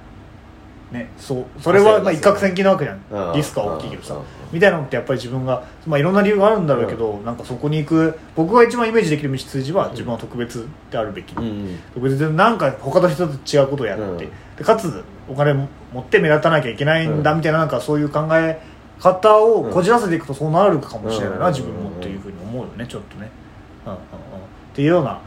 [0.92, 3.34] ねそうそれはまあ一攫千金なわけじゃうんん。
[3.34, 4.14] リスクは大きいけどさ。
[4.14, 4.22] うん。
[4.52, 11.78] みたいなのってやっぱり自分が、まあ、いろんな理由があるんだろうけど、なんかそこに行く僕が一番イメージできる道筋は自分は特別であるべき、うん。
[11.94, 14.18] 特別でなんか他の人と違うことをやって、うん。
[14.18, 14.30] で
[14.62, 15.54] かつお金
[15.92, 18.60] 持って目立たなきゃいけないんだうんみたいななんかそういう考え
[19.00, 21.52] 方をこじらせていくとそうなるかもしれないな、うん。
[21.52, 23.31] 自分もっていうふうに思うよねちょっとね、
[23.86, 24.02] うんうんうん、っ
[24.74, 25.20] ていうような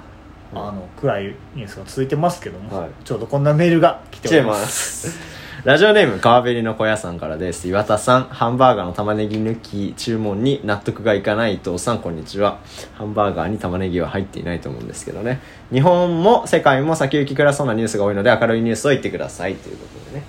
[0.53, 0.59] うん。
[0.59, 2.89] あの暗いニュースが続いてますけども、はい。
[3.03, 5.09] ちょうどこんなメールが来ておりまます。
[5.11, 7.67] すラジオネーム川べりの小屋さんからです。
[7.67, 12.59] 岩田さんハンバーガーの玉ねぎ抜き注文に納得がいかない伊藤さんこんにちは。
[12.93, 15.41] ハンバーガーに玉ねぎは入っていないと思うんですけどね。
[15.73, 20.25] 日本も世界も先行き暗そうなニュースが多いので明るいニュースを言ってくださいということでね。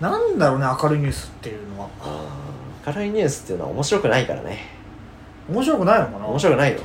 [0.00, 1.88] なんだろうね明るいニュースっていうのは
[2.86, 4.58] 明るいニュースっていうのは面白くないからね。
[5.48, 6.26] 面白くないのかな？
[6.26, 6.80] 面白くないよ。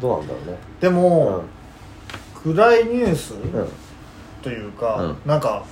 [0.00, 0.58] どうなんだろうね。
[0.80, 1.42] でも、
[2.42, 3.40] 暗いニュース、うん。
[3.60, 3.68] うん
[4.42, 5.16] というか、うん。
[5.28, 5.64] なんか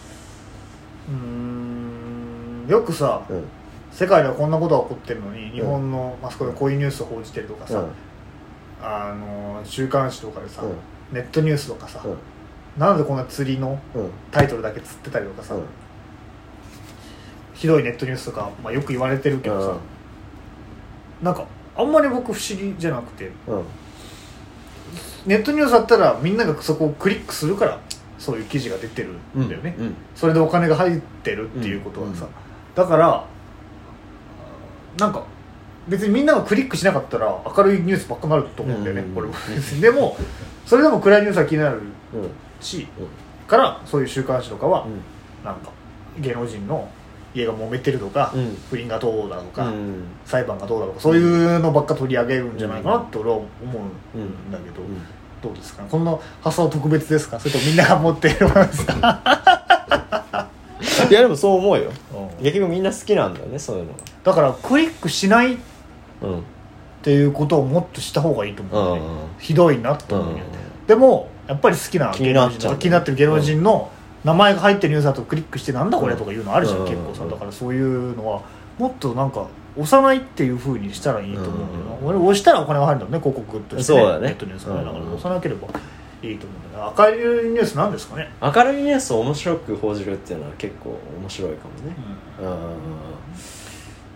[1.09, 3.45] うーんよくさ、うん。
[3.93, 7.85] 世界ではこんなことが起こってるのに日本のマスコミがこういうニュースを報じてるとかさ、
[8.83, 10.75] あの週刊誌とかでさ、うん。
[11.13, 12.17] ネットニュースとかさ、うん。
[12.81, 14.11] なんでこんな釣りのうん。
[14.33, 15.63] タイトルだけ釣ってたりとかさ、うん
[17.57, 19.81] ひどいネットニュースとか、まあ、よく言われてるけどさ、
[21.23, 21.45] なんか
[21.75, 23.31] あんまり僕不思議じゃなくて。
[23.49, 23.65] うん。
[25.27, 27.81] ネットニュースだったらみんながそこをクリックするから
[28.19, 29.95] そういう記事が出てるんだよね、うん。
[30.15, 32.29] それでお金が入ってるっていうことはさ、
[32.77, 33.27] だから
[34.99, 35.25] なんか
[35.89, 39.15] 別にみんながクリックしなかったら明るいニュースばっかなると思うんだよね、うん。
[39.15, 39.35] これも。
[39.81, 40.17] でも
[40.65, 41.81] それでも暗いニュースは気になる
[42.15, 42.31] うんうん。
[42.61, 42.87] し
[43.49, 45.01] からそういう週刊誌とかは、うん。
[45.45, 45.71] なんか
[46.19, 46.89] 芸能人の
[47.37, 48.57] 家が揉めてるとか、うん。
[48.71, 50.05] 不倫がどうだとか、うん。
[50.25, 53.47] 裁判がどうだとかそういうのばっか取り上げるんじゃないかなって俺は思
[54.15, 54.99] うんだけど、うん。
[55.43, 55.83] どうですか？
[55.85, 57.39] この発想は特別ですか？
[57.39, 58.95] それともみんなが持っているものですか、
[61.11, 61.93] いやでもそう思うよ。
[62.39, 62.45] うん。
[62.45, 63.93] 結局みんな好きなんだよねそういうの。
[64.25, 65.57] だからクリックしないっ
[67.03, 69.01] ていうことをもっとした方がいいと思う、ね。
[69.01, 69.09] うん。
[69.39, 73.91] ひどいなと思うよ、うでもやっぱり好きな気になっちゃう気になってる芸能人の
[74.27, 76.19] 名前が入ってるニュースだとクリックしてなんだこれうん。
[76.19, 76.85] とかいうのあるじゃん、うん。
[76.85, 78.43] 結構さだからそういうのは
[78.77, 79.47] もっとなんか
[79.77, 84.29] 押さないっていうふうにしたらいいと思うんだよな、俺押したらお金が入るんだもんね広告として、そうだね。
[84.29, 84.85] ネットニュースがね。
[84.85, 85.69] だからうん押さなければ
[86.23, 91.97] いいと思うんだけど赤いニュースなんですかね、明るいニュースを面白く報じるっていうのは結構面白いかもね。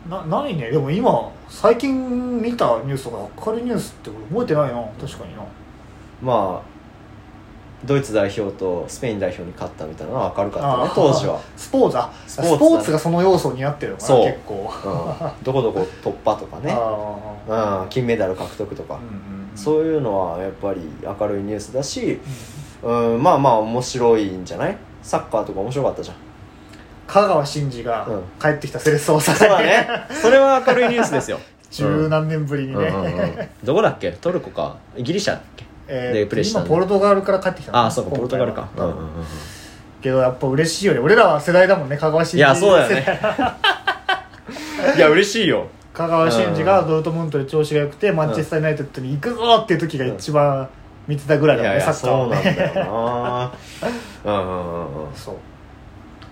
[0.06, 0.10] うん。
[0.10, 0.70] なないね。
[0.70, 4.82] でも今最近見たニュースとか明るいニュースって俺覚えてないな。
[4.98, 5.42] 確かにな。
[6.22, 6.69] まあ
[7.84, 14.54] ドイツ代表とスペイン代表に勝ったみたいなのは明るかったね当時は、スポーツあススポーツポーツがその要素になってるのかな結構。
[14.84, 18.94] うん、どこどこ突破とかね、あうん、金メダル獲得とか。
[18.94, 19.56] あ、うんうん。
[19.56, 22.18] そういうのはやっぱり明るいニュースだし、
[22.82, 24.76] うん、まあまあ面白いんじゃない？
[25.02, 26.16] サッカーとか面白かったじゃん。
[27.06, 28.22] 香川真司がうん。
[28.40, 29.88] 帰ってきたセレッソ大阪そうだね。
[30.22, 31.38] それは明るいニュースですよ。
[31.70, 33.14] 十何年ぶりにうんうんうん。
[33.16, 34.12] ねどこだっけ？
[34.12, 34.76] トルコか。
[34.98, 35.64] ギリシャだっけ？
[35.92, 37.78] えーでプレーした今ポルトガルから帰ってきたの。
[37.78, 38.84] ああそうかポルトガルか、うん。
[38.84, 39.08] うんうんうん。
[40.00, 41.00] けどやっぱ嬉しいよね。
[41.00, 41.96] 俺らは世代だもんね。
[41.96, 43.20] 香川真司いやそうだよね。
[44.96, 45.66] いや嬉しいよ。
[45.92, 50.68] 香川真司がドルトムントで調子が良くてマンチェスター・ユナイテッドに行くぞっていう時が一番
[51.08, 52.36] 見てたぐらいだもんねサッカーはね。
[52.36, 53.52] そうなんだよな。
[54.24, 55.34] うんうんうそう。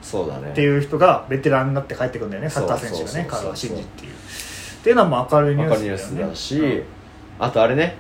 [0.01, 0.51] そうだね。
[0.51, 4.13] っていう人がベテランになって帰ってくるんだよねサッカー選手がね香川真司っていう。
[4.13, 6.35] っていうのはもう明るいニューースだよね。
[6.35, 6.83] スだし、
[7.39, 7.97] あとあれね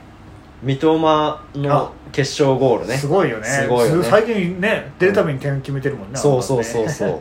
[0.62, 2.96] 三笘の決勝ゴールね。
[2.96, 3.46] すごいよね。
[3.46, 4.04] すごいよね。
[4.04, 6.88] 最近ね出るたびに点決めてるもんねそうそうそうう。
[6.88, 7.20] そう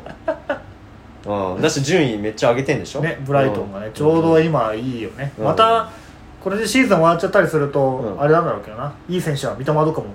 [1.56, 1.62] うん。
[1.62, 3.02] だし順位めっちゃ上げてんでしょ？
[3.02, 3.94] ねブライトンがねん。
[3.94, 5.32] ちょうど今いいよね。
[5.38, 5.46] うん。
[5.46, 5.90] また
[6.44, 8.22] これでシーズン終わっちゃったりするとうん。
[8.22, 8.92] あれなんだろうけどな。
[9.08, 10.08] いい選手は三笘とかも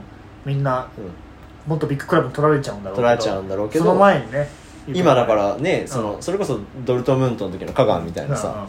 [0.45, 1.71] みんなうん。
[1.71, 4.49] もっとビッグクラブに取られちゃうんだろうけど取られちゃうんだろうけどその前にね
[4.93, 6.23] 今だからねその、うん。
[6.23, 8.69] それこそドルトムントの時の香川みたいなさ、うんうんうん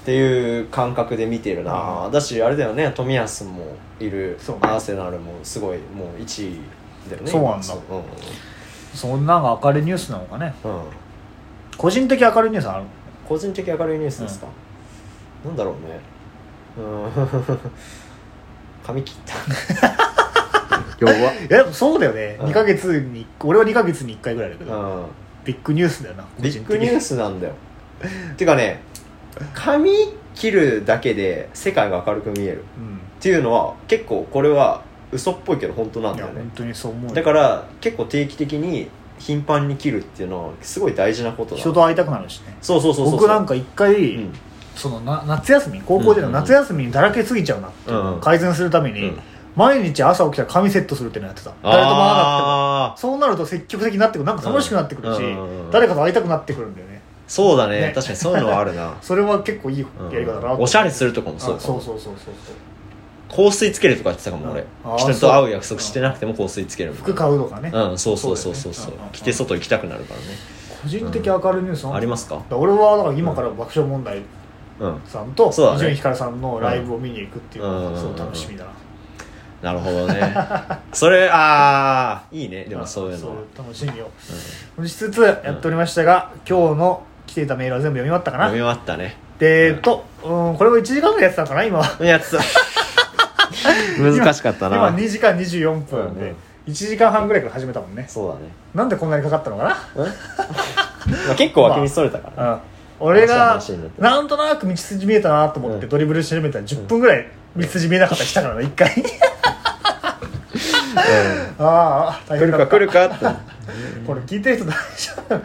[0.00, 2.12] っていう感覚で見てるな、うん。
[2.12, 2.92] だしあれだよね。
[2.96, 4.36] 冨安もいる。
[4.40, 4.62] そうね。
[4.64, 6.60] アーセナルもすごいもう1位
[7.10, 7.30] だよね。
[7.30, 7.74] そうなんだ。
[7.74, 7.76] う。
[7.76, 8.02] ん。
[8.94, 10.54] そんなんが明るいニュースなのかね。
[10.64, 10.82] うん、うん
[11.76, 12.84] 個人的明るいニュースある？
[13.26, 14.46] 個人的明るいニュースですか、
[15.44, 15.98] なんだろうね。
[16.76, 17.58] うん。
[18.84, 19.34] 髪切った。
[21.00, 21.16] 弱っ
[21.48, 22.36] えそうだよね。
[22.40, 22.46] うん。
[22.48, 24.72] 2ヶ月に俺は2ヶ月に1回ぐらいだけど。
[24.72, 25.04] うん。
[25.44, 27.54] ビッグニュースだよなビッグニューススなんだよ。
[28.36, 28.82] てかね
[29.54, 29.92] 髪
[30.34, 32.64] 切るだけで世界が明るく見える。
[32.78, 32.96] うん。
[32.96, 36.36] っていうのは結構これは嘘っぽいけど本当なんいだよね。
[36.36, 37.14] や本当にそう思うよ。
[37.14, 41.60] だから結構定期的に頻繁に切るっていうのはすごい大事なことだ。
[41.60, 42.56] 人と会いたくなるしね。
[42.62, 44.32] そうそうそうそう僕なんか一回、うん。
[44.74, 49.20] そのな夏休み高校での夏休みにだらけすぎちゃうなっていうのをうん改善するために、うん。
[49.56, 51.52] 毎日朝起きたら髪セットするっていうのやってた。
[51.62, 53.12] 誰とも会わなくても。
[53.12, 54.24] そうなると積極的になってくる。
[54.24, 55.70] なんか楽しくなってくるし、うんうんうん。
[55.70, 56.99] 誰かと会いたくなってくるんだよね
[57.30, 57.80] そうだね。
[57.80, 57.92] ね。
[57.94, 58.92] 確かにそういうのはあるな。
[59.00, 60.52] それは結構いいやり方だな。
[60.54, 61.60] おしゃれするとかもあそうかも。
[61.60, 64.64] そうそうそうそう香水つけるとか言ってたかも俺。
[64.84, 68.74] あー人と会う約束してなくても香水つける服買うとかね、なうんそうそうそうそう。
[68.74, 70.26] そうそうだよね着て外行きたくなるからね。
[70.82, 72.34] 個人的明るいニュースなんだありますか？
[72.34, 74.22] だら俺はだから今から爆笑問題
[74.80, 75.00] うん。
[75.06, 75.76] さんとそうだね。
[75.78, 77.92] 伊集院光さんのライブを見に行くっていうのうん。
[77.94, 78.64] がすごい楽しみだ
[79.62, 80.34] な、なるほどね。
[80.92, 82.64] それああいいね。
[82.64, 83.34] でもそういうのは。
[83.54, 84.10] そう楽しみを
[84.76, 89.16] 持ちつつやっておりましたが、今日の来ていたメールは全部読み終わったかな、飲み終わったね。
[89.38, 91.86] でえっと、うん、これを1時間ぐらいやってたのかな今は。
[92.04, 92.36] やつ
[93.98, 94.76] 難しかったな。
[94.76, 96.28] 今2時間24分で、うん。
[96.28, 96.36] うん
[96.66, 98.04] 1時間半ぐらいから始めたもんね。
[98.06, 98.40] そうだね。
[98.74, 99.70] なんでこんなにかかったのかな？
[101.26, 102.60] まあ結構脇にそれたから、 うん。
[103.00, 103.58] 俺が
[103.98, 105.88] なんとなく道筋見えたなと思ってうん。
[105.88, 107.26] ドリブルし始めたら10分ぐらい
[107.56, 109.04] 道筋見えなかったりしたからな1回。
[111.58, 112.76] ああ大来るか変だった。
[112.76, 113.26] 来るかって。
[114.06, 115.40] これ聞いてる人大丈夫？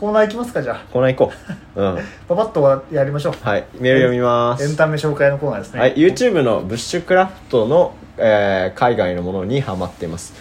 [0.00, 0.80] コーナー行きますかじゃあ。
[0.90, 1.32] コーナー行こ
[1.76, 1.76] う。
[1.80, 1.98] うん。
[2.26, 3.34] パパッとやりましょう。
[3.42, 3.64] はい。
[3.78, 4.64] メール読みます。
[4.64, 5.80] エンタメ紹介のコーナーですね。
[5.80, 5.94] はい。
[5.94, 10.32] YouTube のブッシュクラフトの、えー海外のものにハマっています。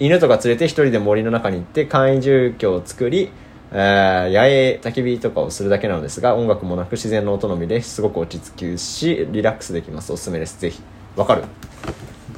[0.00, 3.30] 犬とか連れて一人で森の中に行って簡易住居を作り、
[3.72, 10.12] えー野営焚き火とかをするだけなのですが音楽もなく自然の音のみですごく落ち着きしリラックスできます。
[10.12, 10.60] おすすめです。
[10.60, 10.80] ぜひ。
[11.14, 11.44] わかる？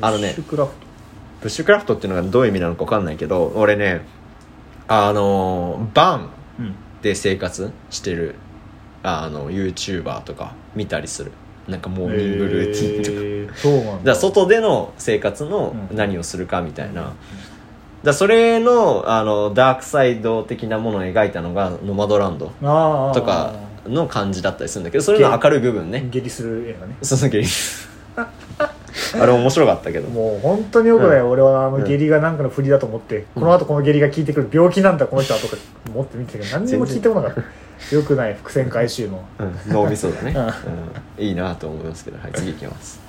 [0.03, 0.71] あのねブッシュクラフ
[1.41, 4.03] ブッシュクラフトっていうのがどういう意味なのか分かんないけど俺ね
[4.87, 6.31] あのバン
[7.03, 8.35] で生活してる
[9.03, 11.33] あの YouTuber とか見たりする。
[11.69, 13.55] なんかモーニングルーティンとか、えー。
[13.55, 14.15] そうなんだ。
[14.15, 15.97] 外での生活のうん。
[15.97, 17.13] 何をするかみたいな、
[18.03, 23.55] だそれのあのダークサイド的なものを描いたのがノマドランドとか
[23.87, 26.09] の感じだったりするんだけどそれの明るい部分ね。
[26.11, 26.97] 下痢する映画ね。
[27.03, 27.47] そのゲリ
[29.21, 30.09] あれ面白かったけど。
[30.09, 31.31] もう本当によくない、うん。
[31.31, 31.81] 俺はあうん。
[31.81, 35.57] の下痢が何かの振りだと思って、この後この下痢が効いてくる病気なんだこの人はとか
[35.89, 37.95] 思って見てたけど何にも聞いてこなかった。
[37.95, 39.25] よくない伏線回収の。
[39.39, 39.73] うん。
[39.73, 40.47] 脳みそだね、うん。
[40.47, 40.53] うん。
[41.19, 42.19] いいなと思いますけど。
[42.19, 43.01] はい次いきます。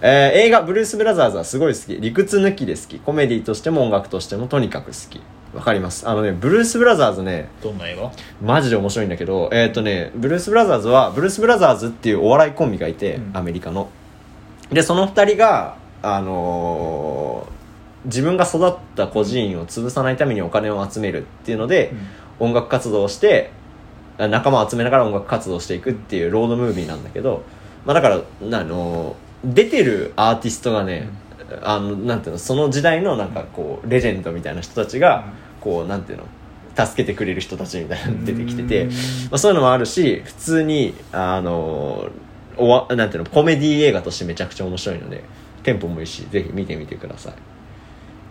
[0.00, 2.00] えー映画「ブルース・ブラザーズ」はすごい好き。
[2.00, 2.98] 理屈抜きで好き。
[3.00, 5.20] コメディとしても音楽としてもとにかく好き。
[5.54, 6.08] わかります。
[6.08, 8.12] あのねブルース・ブラザーズねどんな映画？
[8.40, 13.36] マジで面白いんだけどえっ、とねブルース・ブラザーズはブルース・ブラザーズっていうお笑いコンビがいて、うん。
[13.36, 13.88] アメリカの
[14.70, 17.58] でその二人があのー
[18.04, 21.92] 自分が育った孤児院を潰さないためにお金を集めるっていうので、
[22.38, 23.50] 音楽活動をして
[24.18, 27.42] あ仲間を集めながら音楽活動をしていくっていうロードムービーなんだけど、
[27.84, 31.08] まあ、だからなあの出てるアーティストがね、
[31.62, 36.24] あのなんていうのその時代のなんかこうレジェンドみたいな人たちが、こうなんていうの
[36.86, 38.90] 助けてくれる人たちみたいなの出てきてて、うん。
[38.90, 38.94] ま
[39.32, 42.08] あ、そういうのもあるし普通にあの
[42.58, 45.24] おわなんていうのコメディ映画としてめちゃくちゃ面白いので
[45.62, 47.34] テンポもいいしぜひ見てみてください。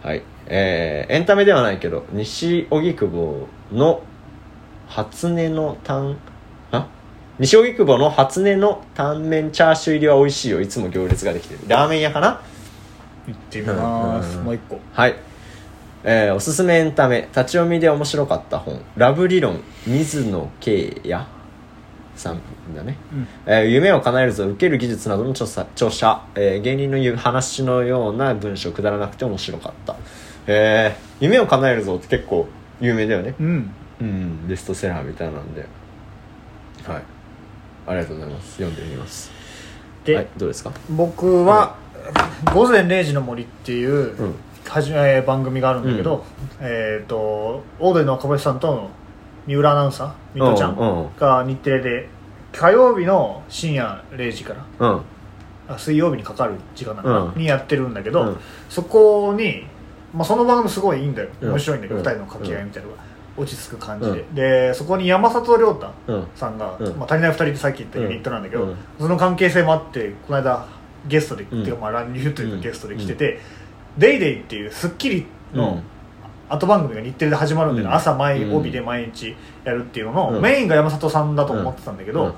[0.06, 0.22] はい。
[0.46, 4.02] えー、エンタメではないけど西荻窪の
[4.88, 6.18] 初音のタン
[6.72, 6.88] あ？
[7.40, 10.62] 西荻窪の初音のタンメンチャーシュー入りは美味しいよ。
[10.62, 11.60] いつも行列ができてる。
[11.68, 12.42] ラーメン屋かな？
[13.28, 14.46] 行ってみます、うん。
[14.46, 14.80] もう一個。
[14.94, 15.16] はい、
[16.06, 17.24] えーおすすめエンタメ。
[17.24, 19.60] 立ち読みで面白かった本「ラブ理論。
[19.86, 21.26] 水野圭也
[22.20, 22.40] さん
[22.76, 23.28] だね、うん。
[23.46, 29.96] えー夢を叶えるぞ受ける技術などの著者著者、えー芸人の話のような文章くだらなくて面白かった。
[30.48, 32.48] えー夢を叶えるぞって結構
[32.80, 33.34] 有名だよね。
[33.40, 33.72] うん。
[34.02, 34.48] うん。
[34.48, 35.62] ベストセラーみたいなんで。
[36.86, 37.04] はい。
[37.88, 38.52] ありがとうございます。
[38.58, 39.32] 読んでみます。
[40.06, 40.28] で、はい。
[40.38, 40.72] どうですか？
[40.90, 41.76] 僕は
[42.54, 44.36] 「午前0時の森」っていう、うん。
[44.68, 46.26] はじめ番組があるんだけど、
[46.60, 47.18] えっ、と
[47.80, 48.90] オードリーの若林さんと
[49.48, 51.06] 三浦アナウンサー水戸ちゃうんうん。
[51.08, 52.10] んが日テレで
[52.52, 55.02] 火曜日の深夜0時からうん。
[55.70, 57.40] あ水曜日にかかる時間なんかなうん。
[57.40, 58.38] にやってるんだけど、うん。
[58.70, 59.66] そこに、
[60.14, 61.30] まあ、その番組すごいいいんだよ。
[61.42, 61.50] うん。
[61.52, 62.06] 面白いんだけど、うん。
[62.06, 63.02] 二人の掛け合いみたいなのが
[63.38, 66.28] 落ち着く感じで、でそこに山里亮太うん。
[66.36, 66.96] さんが、うん。
[66.98, 68.76] まあ、足りない二人ってさっき言ったユニットなんだけど、うん。
[69.00, 70.66] その関係性もあってこの間
[71.08, 71.62] ゲストで、うん。
[71.62, 73.40] っていうかまあ乱入といううんかゲストで来てて
[73.98, 75.84] 「デイデイっていう『スッキリ」のうん
[76.50, 77.98] 後番組が日テレで始まるんだよね、うん。
[77.98, 78.56] 朝毎うん。
[78.56, 80.42] 帯で毎日やるっていうのの、うん。
[80.42, 82.34] メインが山里さんだと思ってたんだけど、うん。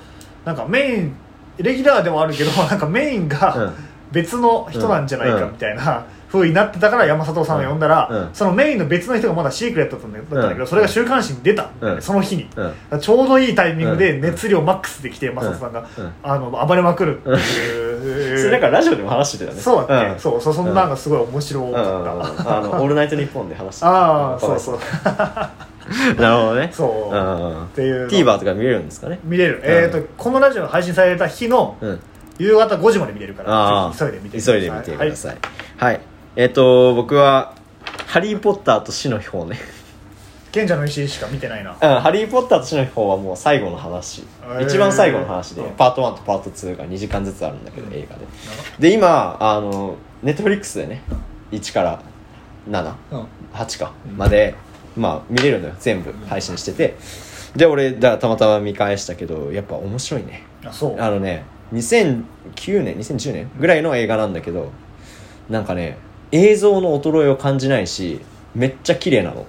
[0.46, 1.16] なんかメイン
[1.58, 3.74] レギュラーではあるけど なんかメインが、うん。
[4.12, 8.18] 別の人なんじゃないかみたいな風になってたから山里さんを呼んだら、うん。
[8.18, 8.30] うん。
[8.34, 10.68] そのメインの別の人がまだシークレットだったんだけど、うん。
[10.68, 12.02] それが週刊誌に出たうん。
[12.02, 12.48] その日に、
[12.92, 13.00] うん。
[13.00, 16.14] ちょうどいいタイミングでうん熱量マックスで来て山里さんが、うん。
[16.24, 19.62] あの暴れまくるっていう、それなんかラジオでも話してたよね。
[19.62, 20.20] そうだっけ、ん。
[20.20, 23.90] そうそうそんなのがすごい面白うんかった、あの「オールナイトニッポン」で話してた。
[23.90, 24.80] ああそうそう。
[26.22, 26.70] なるほどね。
[26.72, 27.64] そう、うん。
[27.64, 28.10] っていうの。
[28.10, 29.20] TVer とか見れるんですかね？
[29.24, 32.00] 見れる、えっ、とこのラジオが配信された日のうん。
[32.40, 35.38] 夕方5時まで見れるから急いで見てくださ急いで見てください。
[35.78, 36.00] はい。
[36.38, 37.54] えっと僕は
[38.08, 39.58] 「ハリー・ポッターと死の秘宝」ね。
[40.52, 41.72] 賢者の石しか見てないな。
[41.72, 44.24] うん、ハリー・ポッターと死の秘宝はもう最後の話、
[44.62, 45.76] 一番最後の話で、うん。
[45.76, 48.26] パート1とパート2が2時間ずつあるんだけど、映画で。
[48.80, 51.02] で今あのネットフリックスでね
[51.52, 52.02] 1から
[52.70, 53.80] 78うん。
[53.80, 54.56] か、まで
[54.96, 56.96] まあ見れるのよ全部配信してて。
[57.56, 60.44] で俺だたまたま見返したけどやっぱ面白いね。
[60.66, 61.00] あそう。
[61.00, 64.72] あのね2009年2010年ぐらいの映画なんだけど
[65.50, 65.98] なんかね
[66.32, 68.22] 映像の衰えを感じないし
[68.56, 69.46] めっちゃ綺麗なの。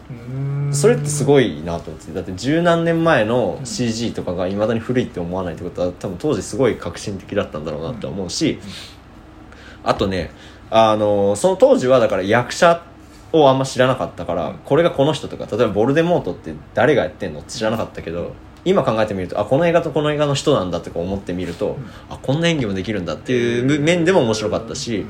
[0.72, 2.12] それってすごいなと思って。
[2.12, 8.60] だって十何年前の CG とかがいまだに古いって思わないってことは多分当時すごい革新的だったんだろうなって思うし、
[9.82, 10.30] あとね
[10.70, 12.84] あのその当時はだから役者
[13.32, 25.06] をあんま知らなかったからこれがこの人とか例えばボルデモートって誰がやってんのって知らなかったけど今考えてみるとあこの映画とこの映画の人なんだとか思ってみると、あこんな演技もできるんだっていう面でも面白かったし、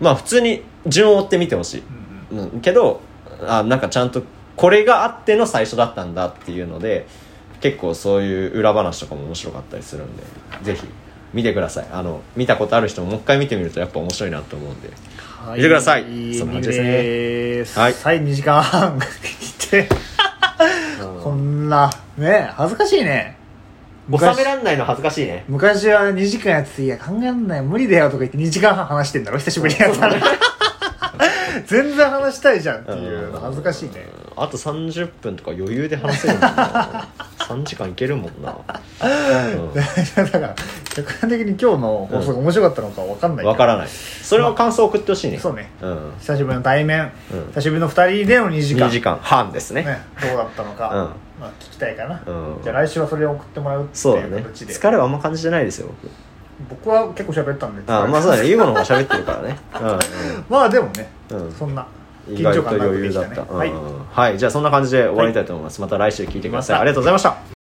[0.00, 1.82] まあ普通に順を追って見てほしい
[2.62, 3.00] けど
[3.46, 4.22] あなんかちゃんと
[4.56, 7.06] これがあっての最初だったんだっていうので
[7.60, 10.22] 結構そういう裏話とかも面白かったりするんで
[10.62, 10.86] ぜひ
[11.32, 11.86] 見てください。
[11.90, 14.90] あの見たことある人ももう一回見てみるとやっぱ面白いなと思うんで。
[15.18, 15.56] はい。
[15.56, 16.34] 見てください。
[16.34, 17.82] そんな感じですね。
[17.82, 18.22] はいはい。
[18.22, 18.98] 2時間 半
[21.22, 23.38] こんなね恥ずかしいね。
[24.10, 25.44] 収めらんないの恥ずかしいね。
[25.48, 30.16] 昔は2時間やってて「いや考えらんない無理だよ」とか言って2時間半話してんだろ久しぶりにやったら
[31.66, 34.06] 全然話したいじゃんっていうの恥ずかしいね。
[34.36, 37.08] あと30分とか余裕で話せるもん な
[37.38, 38.56] 3時間いけるもんな、
[40.16, 40.54] だから
[40.94, 43.88] 客観的に今日の放送が面白かったのか分かんないわからない。
[43.88, 45.38] それは感想送ってほしいね。
[45.38, 45.70] そうね。
[45.82, 46.12] うん。
[46.20, 47.46] 久しぶりの対面、うん。
[47.54, 48.88] 久しぶりの2人での2時間。
[48.88, 49.82] 2時間半ですね。
[49.82, 50.94] ね、どうだったのか、うん。
[51.40, 52.60] まあ、聞きたいかな、うん。
[52.62, 56.10] じゃあ来週はそれを送ってもらうっていう形で、疲れはあんま感じてないですよ僕
[56.68, 57.82] 僕は結構喋ったんで。
[57.92, 58.48] あまあそうだね。
[58.50, 59.58] 優吾の方が喋ってるからね。
[60.48, 61.86] まあでもね、うん、うんそんな
[62.28, 63.58] 意外と余裕だった、緊張感なくできたね。
[63.58, 64.04] はいうん。
[64.10, 64.38] はい。
[64.38, 67.61] じゃあそんな感じで終わりたいと思います、また来週聞いてください、ありがとうございました